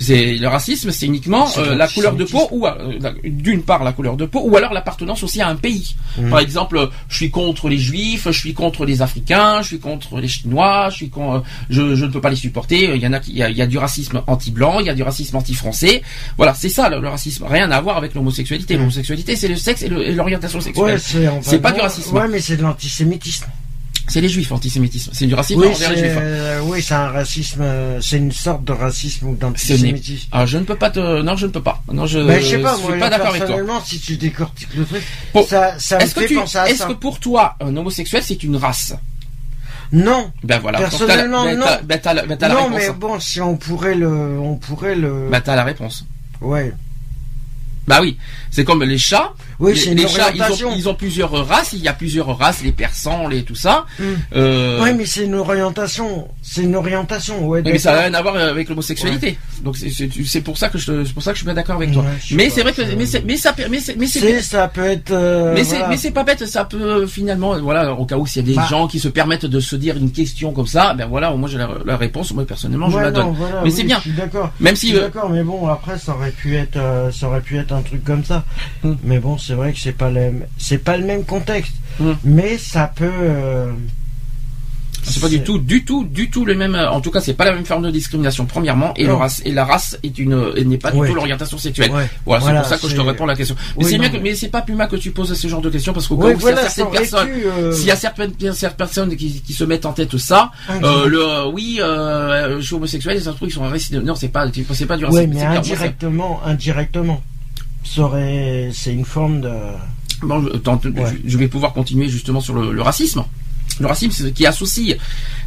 C'est 0.00 0.36
le 0.36 0.46
racisme, 0.48 0.90
c'est 0.92 1.06
uniquement 1.06 1.46
C'est 1.46 1.60
euh, 1.60 1.74
la 1.74 1.88
couleur 1.88 2.14
de 2.14 2.24
peau 2.24 2.48
ou 2.52 2.66
euh, 2.66 2.98
d'une 3.24 3.62
part 3.62 3.82
la 3.82 3.92
couleur 3.92 4.16
de 4.16 4.26
peau 4.26 4.40
ou 4.44 4.56
alors 4.56 4.72
l'appartenance 4.72 5.22
aussi 5.24 5.40
à 5.40 5.48
un 5.48 5.56
pays. 5.56 5.96
Mhm. 6.16 6.30
Par 6.30 6.38
exemple, 6.38 6.88
je 7.08 7.16
suis 7.16 7.30
contre 7.30 7.68
les 7.68 7.78
juifs, 7.78 8.24
je 8.26 8.38
suis 8.38 8.54
contre 8.54 8.86
les 8.86 9.02
africains, 9.02 9.60
je 9.62 9.66
suis 9.66 9.78
contre 9.80 10.20
les 10.20 10.28
chinois, 10.28 10.88
je 10.90 10.96
suis 10.96 11.10
con- 11.10 11.42
je, 11.68 11.96
je 11.96 12.04
ne 12.04 12.10
peux 12.10 12.20
pas 12.20 12.30
les 12.30 12.36
supporter. 12.36 12.92
Il 12.94 13.02
y 13.02 13.06
en 13.06 13.12
a 13.12 13.18
qui, 13.20 13.32
il 13.32 13.38
y 13.38 13.42
a, 13.42 13.50
il 13.50 13.56
y 13.56 13.62
a 13.62 13.66
du 13.66 13.76
racisme 13.78 14.22
anti-blanc, 14.26 14.80
il 14.80 14.86
y 14.86 14.90
a 14.90 14.94
du 14.94 15.02
racisme 15.02 15.36
anti-français. 15.36 16.02
Voilà, 16.36 16.54
c'est 16.54 16.68
ça 16.68 16.88
le, 16.88 17.00
le 17.00 17.08
racisme. 17.08 17.44
Rien 17.48 17.70
à 17.70 17.80
voir 17.80 17.96
avec 17.96 18.14
l'homosexualité. 18.14 18.74
Mhm. 18.74 18.80
L'homosexualité, 18.80 19.34
c'est 19.36 19.48
le 19.48 19.56
sexe 19.56 19.82
et 19.82 19.88
l'orientation 19.88 20.60
sexuelle. 20.60 20.94
Ouais, 20.94 21.40
c'est 21.42 21.58
pas 21.60 21.72
du 21.72 21.80
racisme. 21.80 22.14
Ouais, 22.16 22.28
mais 22.28 22.40
c'est 22.40 22.56
de 22.56 22.62
l'antisémitisme. 22.62 23.46
C'est 24.08 24.20
les 24.22 24.28
juifs, 24.28 24.48
l'antisémitisme. 24.50 25.10
C'est 25.12 25.26
du 25.26 25.34
racisme 25.34 25.60
Oui, 25.60 25.66
envers 25.68 25.90
les 25.90 25.96
c'est 25.96 26.02
juifs. 26.04 26.16
hein. 26.16 26.20
euh, 26.22 26.60
oui, 26.64 26.82
c'est 26.82 26.94
un 26.94 27.08
racisme. 27.08 27.60
euh, 27.60 28.00
C'est 28.00 28.16
une 28.16 28.32
sorte 28.32 28.64
de 28.64 28.72
racisme 28.72 29.28
ou 29.28 29.36
d'antisémitisme. 29.36 30.28
Ah, 30.32 30.46
je 30.46 30.56
ne 30.58 30.64
peux 30.64 30.76
pas 30.76 30.90
te, 30.90 31.20
non, 31.22 31.36
je 31.36 31.46
ne 31.46 31.50
peux 31.52 31.62
pas. 31.62 31.82
Non, 31.92 32.06
je, 32.06 32.18
pas, 32.20 32.40
suis 32.40 32.56
moi, 32.56 32.74
pas 32.98 33.10
d'accord 33.10 33.28
avec 33.28 33.40
toi. 33.40 33.46
personnellement, 33.48 33.82
si 33.84 34.00
tu 34.00 34.16
décortiques 34.16 34.74
le 34.74 34.84
truc, 34.86 35.02
Bon, 35.34 35.44
ça, 35.46 35.78
ça 35.78 35.98
me 35.98 36.02
Est-ce 36.02 36.14
que 36.14 36.20
fait 36.22 36.26
tu, 36.28 36.34
penser 36.36 36.58
à 36.58 36.68
est-ce 36.70 36.86
que 36.86 36.92
pour 36.94 37.20
toi, 37.20 37.56
un 37.60 37.76
homosexuel, 37.76 38.22
c'est 38.24 38.42
une 38.42 38.56
race? 38.56 38.94
Non, 39.92 40.30
Ben 40.44 40.58
voilà. 40.58 40.78
Personnellement, 40.78 41.44
ben, 41.44 41.58
non. 41.58 41.66
Ben 41.84 41.98
t'as 42.02 42.12
la, 42.14 42.26
ben, 42.26 42.36
la 42.40 42.48
non, 42.48 42.64
réponse. 42.66 42.78
mais 42.78 42.90
bon, 42.92 43.20
si 43.20 43.40
on 43.40 43.56
pourrait 43.56 43.94
le, 43.94 44.38
on 44.38 44.56
pourrait 44.56 44.94
le, 44.96 45.28
Ben 45.30 45.40
t'as 45.40 45.56
la 45.56 45.64
réponse. 45.64 46.04
ouais. 46.40 46.72
Bah 47.86 48.00
oui, 48.02 48.18
c'est 48.50 48.64
comme 48.64 48.82
les 48.84 48.98
chats. 48.98 49.32
Oui, 49.60 49.72
les, 49.74 49.78
c'est 49.80 49.90
une 49.90 49.96
les 49.98 50.08
chats, 50.08 50.30
ils 50.34 50.64
ont, 50.64 50.72
ils 50.76 50.88
ont 50.88 50.94
plusieurs 50.94 51.30
races. 51.46 51.72
Il 51.72 51.80
y 51.80 51.88
a 51.88 51.92
plusieurs 51.92 52.36
races, 52.38 52.62
les 52.62 52.72
persans, 52.72 53.26
les 53.28 53.42
tout 53.42 53.54
ça. 53.54 53.86
Euh, 54.36 54.80
Oui, 54.82 54.90
mais 54.96 55.04
c'est 55.06 55.24
une 55.24 55.34
orientation. 55.34 56.28
C'est 56.42 56.62
une 56.62 56.76
orientation, 56.76 57.46
ouais. 57.48 57.62
mais 57.64 57.78
ça 57.78 57.92
n'a 57.92 58.00
rien 58.02 58.14
à 58.14 58.22
voir 58.22 58.36
avec 58.36 58.68
l'homosexualité. 58.68 59.38
Donc 59.62 59.76
c'est- 59.76 60.40
pour 60.42 60.56
ça 60.56 60.68
que 60.68 60.78
je, 60.78 61.04
c'est 61.04 61.12
pour 61.12 61.22
ça 61.22 61.32
que 61.32 61.36
je 61.36 61.40
suis 61.40 61.46
pas 61.46 61.54
d'accord 61.54 61.76
avec 61.76 61.92
toi. 61.92 62.02
Ouais, 62.02 62.08
mais 62.36 62.50
c'est 62.50 62.62
vrai 62.62 62.72
que, 62.72 62.82
mais 62.82 63.04
mais 63.24 63.36
ça, 63.36 63.52
mais 63.58 63.80
mais 63.98 64.06
c'est, 64.06 64.40
ça 64.42 64.68
peut 64.68 64.84
être. 64.84 65.10
euh, 65.10 65.52
mais 65.54 65.64
c'est, 65.64 65.78
voilà. 65.78 65.96
c'est 65.96 66.10
pas 66.12 66.22
bête. 66.24 66.46
Ça 66.46 66.64
peut 66.64 67.06
finalement, 67.06 67.58
voilà, 67.58 67.92
au 67.92 68.04
cas 68.06 68.16
où 68.16 68.26
s'il 68.26 68.42
y 68.42 68.44
a 68.44 68.48
des 68.48 68.54
Bah. 68.56 68.66
gens 68.70 68.86
qui 68.86 69.00
se 69.00 69.08
permettent 69.08 69.46
de 69.46 69.60
se 69.60 69.74
dire 69.76 69.96
une 69.96 70.12
question 70.12 70.52
comme 70.52 70.66
ça, 70.66 70.94
ben 70.94 71.06
voilà, 71.06 71.32
moi 71.32 71.48
j'ai 71.48 71.58
la, 71.58 71.68
la 71.84 71.96
réponse. 71.96 72.32
Moi 72.32 72.44
personnellement, 72.46 72.90
je 72.90 72.98
la 72.98 73.10
donne. 73.10 73.34
voilà, 73.36 73.56
mais 73.62 73.70
oui, 73.70 73.72
c'est 73.72 73.82
bien. 73.84 73.96
Je 73.96 74.02
suis 74.02 74.12
d'accord. 74.12 74.50
Même 74.60 74.76
si, 74.76 74.94
euh, 74.96 75.00
d'accord, 75.02 75.28
mais 75.30 75.42
bon, 75.42 75.66
après, 75.66 75.98
ça 75.98 76.14
aurait 76.14 76.30
pu 76.30 76.56
être, 76.56 76.76
euh, 76.76 77.10
ça 77.10 77.26
aurait 77.28 77.40
pu 77.40 77.58
être 77.58 77.72
un 77.72 77.82
truc 77.82 78.04
comme 78.04 78.24
ça. 78.24 78.44
Hmm. 78.82 78.94
Mais 79.04 79.18
bon, 79.18 79.36
c'est 79.48 79.54
vrai 79.54 79.72
que 79.72 79.80
c'est 79.80 79.92
pas 79.92 80.10
le, 80.10 80.32
c'est 80.58 80.78
pas 80.78 80.96
le 80.96 81.04
même 81.06 81.24
contexte. 81.24 81.72
Hmm. 81.98 82.12
Mais 82.24 82.58
ça 82.58 82.92
peut. 82.94 83.10
euh, 83.20 83.72
C'est 85.02 85.20
pas 85.20 85.28
du 85.30 85.42
tout, 85.42 85.58
du 85.58 85.84
tout, 85.86 86.04
du 86.04 86.28
tout 86.28 86.44
le 86.44 86.54
même. 86.54 86.74
En 86.74 87.00
tout 87.00 87.10
cas, 87.10 87.20
c'est 87.22 87.32
pas 87.32 87.46
la 87.46 87.52
même 87.52 87.64
forme 87.64 87.82
de 87.84 87.90
discrimination. 87.90 88.44
Premièrement, 88.44 88.92
et, 88.94 89.04
le 89.04 89.12
Non. 89.12 89.18
race, 89.18 89.40
et 89.46 89.52
la 89.52 89.64
race 89.64 89.96
est 90.02 90.18
une, 90.18 90.52
elle 90.56 90.68
n'est 90.68 90.76
pas 90.76 90.90
du 90.90 90.98
Ouais. 90.98 91.08
tout 91.08 91.14
l'orientation 91.14 91.56
sexuelle. 91.56 91.90
Ouais. 91.92 92.06
Voilà, 92.26 92.42
Voilà, 92.42 92.58
c'est 92.62 92.68
pour 92.68 92.78
ça 92.78 92.78
que 92.86 92.88
je 92.92 92.96
te 92.96 93.00
réponds 93.00 93.24
à 93.24 93.28
la 93.28 93.34
question. 93.36 93.56
Mais 93.78 93.84
Oui, 93.84 93.90
c'est 93.90 93.98
bien 93.98 94.10
que, 94.10 94.18
mais- 94.18 94.34
c'est 94.34 94.48
pas 94.48 94.60
plus 94.60 94.74
mal 94.74 94.86
que 94.88 94.96
tu 94.96 95.10
poses 95.12 95.32
ce 95.32 95.48
genre 95.48 95.62
de 95.62 95.70
questions 95.70 95.92
parce 95.94 96.06
qu'au 96.08 96.18
cas 96.18 96.28
où 96.34 96.38
voilà, 96.38 96.68
s'il 96.68 96.84
y 96.84 96.86
a 96.86 97.00
ça 97.00 97.00
certaines 97.00 97.00
personnes, 97.00 97.28
euh, 97.58 97.72
s'il 97.72 97.86
y 97.86 97.90
a 97.90 97.96
certaines, 97.96 98.32
certaines 98.52 98.76
personnes 98.76 99.16
qui, 99.16 99.40
qui 99.40 99.52
se 99.54 99.64
mettent 99.64 99.86
en 99.86 99.92
tête 99.94 100.16
ça, 100.18 100.50
Ah, 100.68 100.74
euh, 100.82 101.06
le, 101.08 101.22
euh, 101.22 101.46
oui, 101.50 101.78
euh, 101.80 102.60
je 102.60 102.66
suis 102.66 102.74
homosexuel, 102.74 103.16
et 103.16 103.20
ça 103.20 103.30
se 103.32 103.36
trouve 103.36 103.48
ils 103.48 103.52
sont 103.52 103.62
racistes. 103.62 103.94
Non, 103.94 104.14
c'est 104.14 104.28
pas, 104.28 104.46
c'est 104.74 104.86
pas 104.86 104.96
du 104.98 105.04
racisme. 105.06 105.22
Ouais, 105.22 105.26
mais 105.26 105.42
indirectement, 105.42 106.40
indirectement, 106.44 107.22
c'est 108.72 108.92
une 108.92 109.04
forme 109.04 109.40
de. 109.40 109.50
Bon, 110.22 110.42
je, 110.42 110.48
Ouais. 110.88 111.14
vais 111.24 111.48
pouvoir 111.48 111.72
continuer 111.72 112.08
justement 112.08 112.40
sur 112.40 112.54
le, 112.54 112.72
le 112.72 112.82
racisme. 112.82 113.24
Le 113.80 113.86
racisme, 113.86 114.10
c'est 114.10 114.22
ce 114.24 114.28
qui 114.28 114.44
associe 114.44 114.96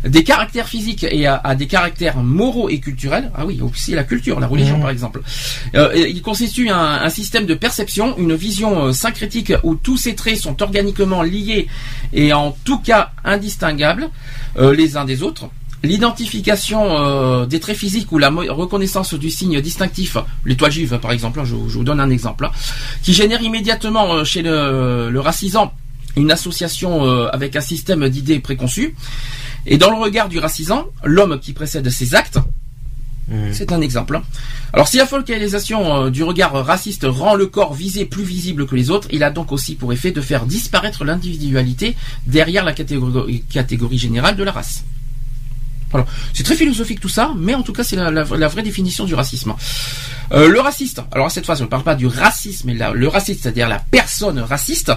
des 0.05 0.23
caractères 0.23 0.67
physiques 0.69 1.03
et 1.03 1.27
à, 1.27 1.35
à 1.35 1.53
des 1.53 1.67
caractères 1.67 2.15
moraux 2.17 2.69
et 2.69 2.79
culturels. 2.79 3.29
Ah 3.35 3.45
oui, 3.45 3.59
aussi 3.61 3.91
la 3.91 4.05
culture, 4.05 4.39
la 4.39 4.47
religion 4.47 4.79
par 4.79 4.89
exemple. 4.89 5.21
Euh, 5.75 5.91
il 5.95 6.21
constitue 6.21 6.69
un, 6.69 6.77
un 7.03 7.09
système 7.09 7.45
de 7.45 7.53
perception, 7.55 8.17
une 8.17 8.33
vision 8.33 8.85
euh, 8.85 8.91
syncrétique 8.93 9.51
où 9.63 9.75
tous 9.75 9.97
ces 9.97 10.15
traits 10.15 10.37
sont 10.37 10.61
organiquement 10.61 11.23
liés 11.23 11.67
et 12.13 12.31
en 12.31 12.55
tout 12.63 12.79
cas 12.79 13.11
indistinguables 13.25 14.09
euh, 14.57 14.73
les 14.73 14.95
uns 14.95 15.03
des 15.03 15.23
autres. 15.23 15.49
L'identification 15.83 16.95
euh, 16.97 17.45
des 17.47 17.59
traits 17.59 17.77
physiques 17.77 18.11
ou 18.11 18.19
la 18.19 18.29
reconnaissance 18.29 19.15
du 19.15 19.31
signe 19.31 19.59
distinctif, 19.61 20.15
l'étoile 20.45 20.71
juive 20.71 20.99
par 21.01 21.11
exemple, 21.11 21.39
hein, 21.39 21.43
je, 21.45 21.55
je 21.55 21.77
vous 21.77 21.83
donne 21.83 21.99
un 21.99 22.09
exemple, 22.11 22.45
hein, 22.45 22.51
qui 23.01 23.13
génère 23.13 23.41
immédiatement 23.41 24.13
euh, 24.13 24.23
chez 24.23 24.43
le, 24.43 25.09
le 25.09 25.19
racisant 25.19 25.73
une 26.17 26.29
association 26.29 27.05
euh, 27.05 27.29
avec 27.31 27.55
un 27.55 27.61
système 27.61 28.07
d'idées 28.09 28.39
préconçues. 28.39 28.95
Et 29.65 29.77
dans 29.77 29.89
le 29.89 29.97
regard 29.97 30.29
du 30.29 30.39
racisant, 30.39 30.87
l'homme 31.03 31.39
qui 31.39 31.53
précède 31.53 31.89
ses 31.89 32.15
actes, 32.15 32.39
c'est 33.53 33.71
un 33.71 33.79
exemple. 33.79 34.17
hein. 34.17 34.23
Alors 34.73 34.89
si 34.89 34.97
la 34.97 35.05
focalisation 35.05 36.09
du 36.09 36.21
regard 36.21 36.51
raciste 36.65 37.05
rend 37.07 37.33
le 37.33 37.45
corps 37.47 37.73
visé 37.73 38.03
plus 38.03 38.23
visible 38.25 38.67
que 38.67 38.75
les 38.75 38.89
autres, 38.89 39.07
il 39.11 39.23
a 39.23 39.31
donc 39.31 39.53
aussi 39.53 39.75
pour 39.75 39.93
effet 39.93 40.11
de 40.11 40.19
faire 40.19 40.45
disparaître 40.45 41.05
l'individualité 41.05 41.95
derrière 42.27 42.65
la 42.65 42.73
catégorie, 42.73 43.43
catégorie 43.49 43.97
générale 43.97 44.35
de 44.35 44.43
la 44.43 44.51
race. 44.51 44.83
Voilà. 45.91 46.05
C'est 46.33 46.43
très 46.43 46.55
philosophique 46.55 46.99
tout 46.99 47.09
ça, 47.09 47.31
mais 47.37 47.53
en 47.53 47.61
tout 47.63 47.73
cas 47.73 47.83
c'est 47.83 47.95
la, 47.95 48.11
la- 48.11 48.23
la 48.23 48.47
vraie 48.47 48.63
définition 48.63 49.05
du 49.05 49.13
racisme. 49.13 49.53
Euh, 50.31 50.47
le 50.47 50.59
raciste, 50.61 51.01
alors 51.11 51.27
à 51.27 51.29
cette 51.29 51.45
fois 51.45 51.55
je 51.55 51.63
ne 51.63 51.67
parle 51.67 51.83
pas 51.83 51.95
du 51.95 52.07
racisme, 52.07 52.67
mais 52.67 52.73
la- 52.75 52.91
le 52.93 53.07
raciste, 53.07 53.41
c'est-à-dire 53.43 53.67
la 53.67 53.79
personne 53.79 54.39
raciste, 54.39 54.91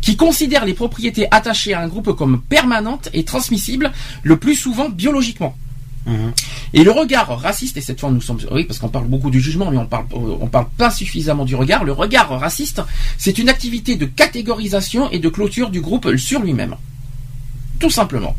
qui 0.00 0.16
considère 0.16 0.64
les 0.64 0.74
propriétés 0.74 1.26
attachées 1.30 1.74
à 1.74 1.80
un 1.80 1.88
groupe 1.88 2.16
comme 2.16 2.40
permanentes 2.40 3.08
et 3.12 3.24
transmissibles, 3.24 3.92
le 4.22 4.36
plus 4.38 4.54
souvent 4.56 4.88
biologiquement. 4.88 5.56
Et 6.72 6.84
le 6.84 6.90
regard 6.90 7.38
raciste, 7.38 7.76
et 7.76 7.82
cette 7.82 8.00
fois 8.00 8.10
nous 8.10 8.22
sommes, 8.22 8.38
oui, 8.50 8.64
parce 8.64 8.78
qu'on 8.78 8.88
parle 8.88 9.06
beaucoup 9.08 9.28
du 9.28 9.40
jugement, 9.42 9.70
mais 9.70 9.76
on 9.76 9.84
parle, 9.84 10.06
euh, 10.14 10.38
on 10.40 10.46
parle 10.46 10.66
pas 10.78 10.90
suffisamment 10.90 11.44
du 11.44 11.54
regard. 11.54 11.84
Le 11.84 11.92
regard 11.92 12.30
raciste, 12.40 12.80
c'est 13.18 13.36
une 13.36 13.50
activité 13.50 13.96
de 13.96 14.06
catégorisation 14.06 15.10
et 15.10 15.18
de 15.18 15.28
clôture 15.28 15.68
du 15.68 15.82
groupe 15.82 16.16
sur 16.16 16.40
lui-même. 16.40 16.76
Tout 17.78 17.90
simplement. 17.90 18.34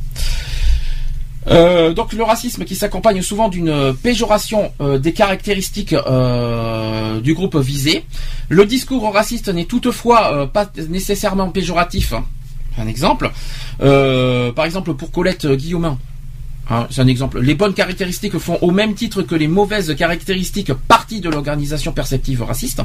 Euh, 1.48 1.94
donc 1.94 2.14
le 2.14 2.24
racisme 2.24 2.66
qui 2.66 2.76
s'accompagne 2.76 3.22
souvent 3.22 3.50
d'une 3.50 3.94
péjoration 4.04 4.72
euh, 4.82 5.00
des 5.00 5.14
caractéristiques 5.14 5.94
euh, 5.94 7.22
du 7.22 7.34
groupe 7.34 7.56
visé. 7.58 8.06
Le 8.50 8.66
discours 8.66 9.12
raciste 9.14 9.50
n'est 9.50 9.66
toutefois 9.66 10.34
euh, 10.34 10.46
pas 10.46 10.70
nécessairement 10.90 11.50
péjoratif. 11.50 12.14
Un 12.78 12.88
exemple. 12.88 13.32
Euh, 13.82 14.52
par 14.52 14.66
exemple 14.66 14.94
pour 14.94 15.12
Colette 15.12 15.48
Guillaumin. 15.48 15.98
Hein, 16.72 16.88
c'est 16.92 17.02
un 17.02 17.08
exemple. 17.08 17.40
Les 17.40 17.56
bonnes 17.56 17.74
caractéristiques 17.74 18.38
font 18.38 18.60
au 18.62 18.70
même 18.70 18.94
titre 18.94 19.24
que 19.24 19.34
les 19.34 19.48
mauvaises 19.48 19.96
caractéristiques 19.96 20.72
partie 20.74 21.20
de 21.20 21.30
l'organisation 21.30 21.94
perceptive 21.94 22.44
raciste. 22.44 22.82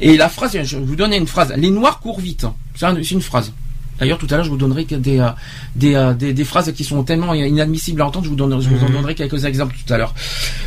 Et 0.00 0.16
la 0.16 0.30
phrase, 0.30 0.56
je 0.62 0.78
vais 0.78 0.84
vous 0.84 0.96
donner 0.96 1.18
une 1.18 1.26
phrase. 1.26 1.52
Les 1.56 1.70
noirs 1.70 2.00
courent 2.00 2.20
vite. 2.20 2.46
C'est 2.74 3.10
une 3.10 3.20
phrase. 3.20 3.52
D'ailleurs, 3.98 4.18
tout 4.18 4.26
à 4.30 4.36
l'heure, 4.36 4.44
je 4.44 4.50
vous 4.50 4.56
donnerai 4.56 4.84
des, 4.84 5.20
euh, 5.20 5.28
des, 5.76 5.94
euh, 5.94 6.12
des, 6.14 6.32
des 6.32 6.44
phrases 6.44 6.72
qui 6.72 6.82
sont 6.84 7.02
tellement 7.04 7.34
inadmissibles 7.34 8.00
à 8.02 8.06
entendre. 8.06 8.24
Je 8.24 8.30
vous, 8.30 8.36
donnerai, 8.36 8.62
je 8.62 8.68
vous 8.68 8.84
en 8.84 8.90
donnerai 8.90 9.14
quelques 9.14 9.44
exemples 9.44 9.76
tout 9.86 9.92
à 9.92 9.98
l'heure. 9.98 10.14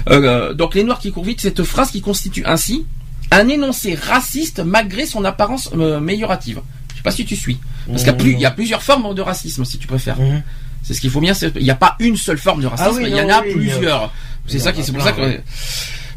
Euh, 0.09 0.53
donc, 0.53 0.75
les 0.75 0.83
noirs 0.83 0.99
qui 0.99 1.11
courent 1.11 1.25
vite, 1.25 1.41
cette 1.41 1.63
phrase 1.63 1.91
qui 1.91 2.01
constitue 2.01 2.43
ainsi 2.45 2.85
un 3.31 3.47
énoncé 3.47 3.95
raciste 3.95 4.59
malgré 4.59 5.05
son 5.05 5.25
apparence 5.25 5.69
euh, 5.75 5.97
améliorative. 5.97 6.61
Je 6.91 6.97
sais 6.97 7.03
pas 7.03 7.11
si 7.11 7.25
tu 7.25 7.35
suis. 7.35 7.57
Parce 7.87 8.03
qu'il 8.03 8.31
y 8.31 8.35
a, 8.35 8.39
y 8.39 8.45
a 8.45 8.51
plusieurs 8.51 8.81
formes 8.81 9.13
de 9.13 9.21
racisme, 9.21 9.65
si 9.65 9.77
tu 9.77 9.87
préfères. 9.87 10.19
Mhm. 10.19 10.41
C'est 10.83 10.93
ce 10.93 11.01
qu'il 11.01 11.09
faut 11.09 11.19
bien. 11.19 11.33
Il 11.55 11.63
n'y 11.63 11.71
a 11.71 11.75
pas 11.75 11.95
une 11.99 12.15
seule 12.15 12.37
forme 12.37 12.61
de 12.61 12.67
racisme. 12.67 12.91
Ah 12.91 12.97
oui, 12.97 13.05
il 13.07 13.15
y 13.15 13.21
en 13.21 13.29
a 13.29 13.41
oui, 13.41 13.53
plusieurs. 13.53 14.13
C'est 14.47 14.59
ça 14.59 14.71
qui, 14.71 14.83
c'est 14.83 14.91
pour 14.91 15.01
ça 15.01 15.11
que. 15.11 15.21
ouais. 15.21 15.43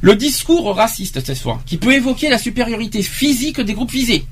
Le 0.00 0.14
discours 0.14 0.76
raciste 0.76 1.24
cette 1.24 1.38
fois, 1.38 1.60
qui 1.66 1.76
peut 1.76 1.92
évoquer 1.92 2.28
la 2.28 2.38
supériorité 2.38 3.02
physique 3.02 3.60
des 3.60 3.72
groupes 3.72 3.90
visés. 3.90 4.26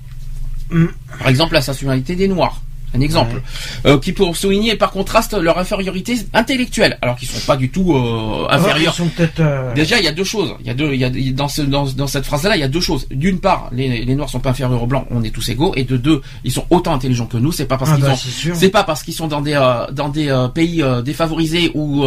Mhm. 0.71 0.91
Par 1.19 1.29
exemple, 1.29 1.55
la 1.55 1.63
sexualité 1.63 2.15
des 2.15 2.29
Noirs. 2.29 2.61
Un 2.97 3.01
exemple, 3.01 3.43
euh, 3.87 3.99
qui 3.99 4.13
pour 4.13 4.37
souligner 4.37 4.75
par 4.77 4.91
contraste 4.91 5.35
leur 5.35 5.59
infériorité 5.59 6.17
intellectuelle, 6.35 6.99
alors 7.03 7.17
qu'ils 7.17 7.29
sont 7.29 7.45
pas 7.47 7.57
du 7.57 7.69
tout 7.71 7.95
euh, 7.95 8.47
inférieurs. 8.51 8.95
Ils 8.95 8.97
sont 9.05 9.09
peut-être. 9.09 9.41
euh, 9.41 9.75
Déjà, 9.75 9.99
il 9.99 10.05
y 10.05 10.09
a 10.09 10.13
deux 10.13 10.25
choses. 10.25 10.55
Il 10.61 10.67
y 10.67 10.71
a 10.71 10.75
deux, 10.75 10.93
il 10.95 11.01
y 11.01 11.05
a 11.05 11.11
dans, 11.33 11.49
ce, 11.49 11.63
dans, 11.63 11.85
dans 11.87 12.07
cette 12.07 12.25
phrase-là, 12.27 12.57
il 12.57 12.61
y 12.61 12.65
a 12.65 12.69
deux 12.69 12.81
choses. 12.81 13.07
D'une 13.11 13.39
part, 13.41 13.69
les, 13.73 14.05
les 14.05 14.15
noirs 14.17 14.31
sont 14.31 14.41
pas 14.41 14.51
inférieurs 14.51 14.83
aux 14.83 14.87
blancs, 14.87 15.07
on 15.11 15.23
est 15.23 15.31
tous 15.31 15.49
égaux, 15.51 15.73
et 15.77 15.85
de 15.85 15.97
deux, 15.97 16.23
ils 16.45 16.53
sont 16.53 16.65
autant 16.71 16.95
intelligents 16.95 17.27
que 17.27 17.37
nous. 17.37 17.53
C'est 17.53 17.67
pas 17.67 17.77
parce 17.77 17.91
Ah 17.93 17.97
qu'ils 17.97 18.05
bah, 18.05 18.13
ont 18.13 18.17
c'est 18.55 18.71
pas 18.71 18.85
parce 18.85 19.03
qu'ils 19.03 19.15
sont 19.15 19.29
dans 19.29 19.41
des 19.41 19.55
dans 19.93 20.09
des 20.09 20.29
pays 20.55 20.83
défavorisés 21.05 21.71
ou 21.75 22.05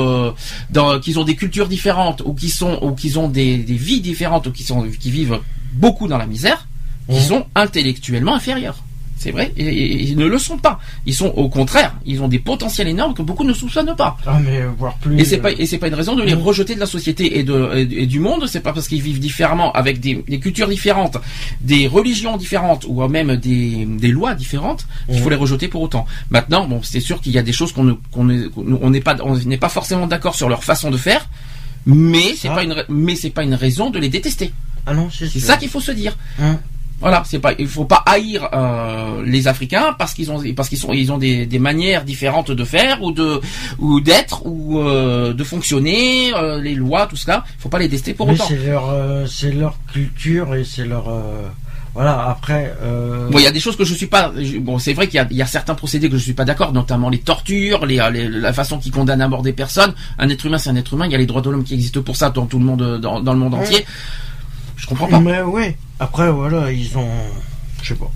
qu'ils 1.03 1.19
ont 1.19 1.23
des 1.23 1.35
cultures 1.35 1.67
différentes 1.67 2.21
ou 2.25 2.33
qu'ils 2.33 2.51
sont 2.51 2.79
ou 2.81 2.91
qu'ils 2.93 3.19
ont 3.19 3.27
des, 3.27 3.57
des 3.57 3.75
vies 3.75 4.01
différentes 4.01 4.47
ou 4.47 4.51
qu'ils 4.51 4.65
sont 4.65 4.85
qui 4.99 5.11
vivent 5.11 5.39
beaucoup 5.73 6.07
dans 6.07 6.17
la 6.17 6.25
misère 6.25 6.67
qu'ils 7.09 7.21
sont 7.21 7.45
intellectuellement 7.55 8.35
inférieurs. 8.35 8.83
C'est 9.21 9.31
vrai, 9.31 9.51
et, 9.57 10.01
ils 10.09 10.15
ne 10.17 10.25
le 10.25 10.39
sont 10.39 10.57
pas. 10.57 10.79
Ils 11.05 11.13
sont 11.13 11.27
au 11.27 11.49
contraire, 11.49 11.93
ils 12.05 12.21
ont 12.23 12.29
des 12.29 12.39
potentiels 12.39 12.87
énormes 12.87 13.13
que 13.13 13.21
beaucoup 13.21 13.43
ne 13.43 13.51
soupçonnent 13.53 13.93
pas. 13.97 14.15
Ah, 14.25 14.39
mais 14.41 14.61
voire 14.77 14.95
plus. 14.95 15.19
Et 15.19 15.25
c'est 15.25 15.39
pas 15.39 15.51
et 15.51 15.65
c'est 15.65 15.77
pas 15.77 15.89
une 15.89 15.93
raison 16.01 16.15
de 16.15 16.23
les 16.23 16.35
Mhm. 16.35 16.41
rejeter 16.41 16.73
de 16.73 16.79
la 16.79 16.85
société 16.85 17.37
et 17.37 17.43
de 17.43 17.57
et, 17.75 18.03
et 18.03 18.05
du 18.05 18.19
monde. 18.21 18.47
C'est 18.47 18.61
pas 18.61 18.71
parce 18.71 18.87
qu'ils 18.87 19.01
vivent 19.01 19.19
différemment, 19.19 19.73
avec 19.73 19.99
des, 19.99 20.23
des 20.25 20.39
cultures 20.39 20.69
différentes, 20.69 21.17
des 21.59 21.85
religions 21.87 22.37
différentes 22.37 22.85
ou 22.87 23.05
même 23.09 23.35
des, 23.35 23.85
des 23.85 24.07
lois 24.17 24.35
différentes 24.35 24.87
qu'il 25.07 25.17
Mhm. 25.17 25.21
faut 25.23 25.29
les 25.29 25.35
rejeter 25.35 25.67
pour 25.67 25.81
autant. 25.81 26.05
Maintenant, 26.29 26.65
bon, 26.65 26.79
c'est 26.81 27.01
sûr 27.01 27.19
qu'il 27.19 27.33
y 27.33 27.37
a 27.37 27.43
des 27.43 27.51
choses 27.59 27.73
qu'on 27.73 27.83
ne 27.83 27.93
qu'on 28.13 28.23
ne- 28.23 28.47
qu'on- 28.47 28.79
on 28.81 28.89
n'est 28.89 29.01
pas 29.01 29.17
on 29.21 29.35
n'est 29.35 29.57
pas 29.57 29.69
forcément 29.69 30.07
d'accord 30.07 30.35
sur 30.35 30.47
leur 30.47 30.63
façon 30.63 30.91
de 30.91 30.97
faire, 30.97 31.27
mais 31.85 32.35
c'est 32.37 32.47
pas 32.47 32.63
une 32.63 32.85
mais 32.87 33.15
c'est 33.15 33.31
pas 33.31 33.43
une 33.43 33.53
raison 33.55 33.89
de 33.89 33.99
les 33.99 34.07
détester. 34.09 34.53
Ah 34.85 34.93
non, 34.93 35.09
c'est 35.11 35.27
ça 35.39 35.57
qu'il 35.57 35.67
faut 35.69 35.81
se 35.81 35.91
dire. 35.91 36.15
Hum. 36.39 36.57
Voilà, 37.01 37.23
c'est 37.25 37.39
pas, 37.39 37.53
il 37.57 37.67
faut 37.67 37.85
pas 37.85 38.03
haïr 38.05 38.49
euh, 38.53 39.23
les 39.25 39.47
Africains 39.47 39.95
parce 39.97 40.13
qu'ils 40.13 40.31
ont, 40.31 40.41
parce 40.55 40.67
qu'ils 40.67 40.77
sont, 40.77 40.91
ils 40.91 41.11
ont 41.13 41.17
des, 41.17 41.45
des 41.45 41.59
manières 41.59 42.03
différentes 42.03 42.51
de 42.51 42.63
faire 42.65 43.01
ou 43.01 43.11
de, 43.13 43.39
ou 43.77 44.01
d'être 44.01 44.45
ou 44.45 44.79
euh, 44.79 45.33
de 45.33 45.43
fonctionner, 45.45 46.33
euh, 46.35 46.59
les 46.61 46.75
lois, 46.75 47.07
tout 47.07 47.15
cela. 47.15 47.43
Il 47.57 47.61
faut 47.61 47.69
pas 47.69 47.79
les 47.79 47.87
détester 47.87 48.13
pour 48.13 48.27
Mais 48.27 48.33
autant. 48.33 48.45
c'est 48.49 48.57
leur, 48.65 48.89
euh, 48.89 49.25
c'est 49.27 49.51
leur 49.51 49.75
culture 49.93 50.55
et 50.55 50.63
c'est 50.65 50.85
leur. 50.85 51.07
euh, 51.09 51.47
Voilà, 51.93 52.27
après. 52.29 52.73
euh, 52.81 53.29
Bon, 53.29 53.39
il 53.39 53.43
y 53.43 53.47
a 53.47 53.51
des 53.51 53.59
choses 53.61 53.77
que 53.77 53.85
je 53.85 53.93
suis 53.93 54.05
pas. 54.07 54.31
Bon, 54.59 54.77
c'est 54.77 54.93
vrai 54.93 55.07
qu'il 55.07 55.15
y 55.15 55.19
a, 55.19 55.27
il 55.31 55.37
y 55.37 55.41
a 55.41 55.45
certains 55.47 55.75
procédés 55.75 56.09
que 56.09 56.17
je 56.17 56.23
suis 56.23 56.33
pas 56.33 56.45
d'accord, 56.45 56.71
notamment 56.73 57.09
les 57.09 57.19
tortures, 57.19 57.85
les, 57.85 57.99
les- 58.11 58.27
la 58.29 58.51
façon 58.53 58.77
qu'ils 58.77 58.91
condamnent 58.91 59.21
à 59.21 59.27
mort 59.27 59.41
des 59.41 59.53
personnes. 59.53 59.93
Un 60.17 60.27
être 60.29 60.45
humain, 60.45 60.57
c'est 60.57 60.69
un 60.69 60.75
être 60.75 60.93
humain. 60.93 61.05
Il 61.05 61.11
y 61.13 61.15
a 61.15 61.17
les 61.17 61.25
droits 61.25 61.41
de 61.41 61.49
l'homme 61.49 61.63
qui 61.63 61.73
existent 61.75 62.01
pour 62.01 62.15
ça 62.17 62.29
dans 62.29 62.45
tout 62.45 62.59
le 62.59 62.65
monde, 62.65 62.99
dans, 62.99 63.21
dans 63.21 63.33
le 63.33 63.39
monde 63.39 63.53
Ouais. 63.53 63.59
entier. 63.61 63.85
Je 64.79 64.87
comprends 64.87 65.07
pas. 65.07 65.19
Mais 65.19 65.41
ouais, 65.41 65.77
après, 65.99 66.31
voilà, 66.31 66.71
ils 66.71 66.97
ont. 66.97 67.09
Je 67.81 67.89
sais 67.89 67.99
pas. 67.99 68.11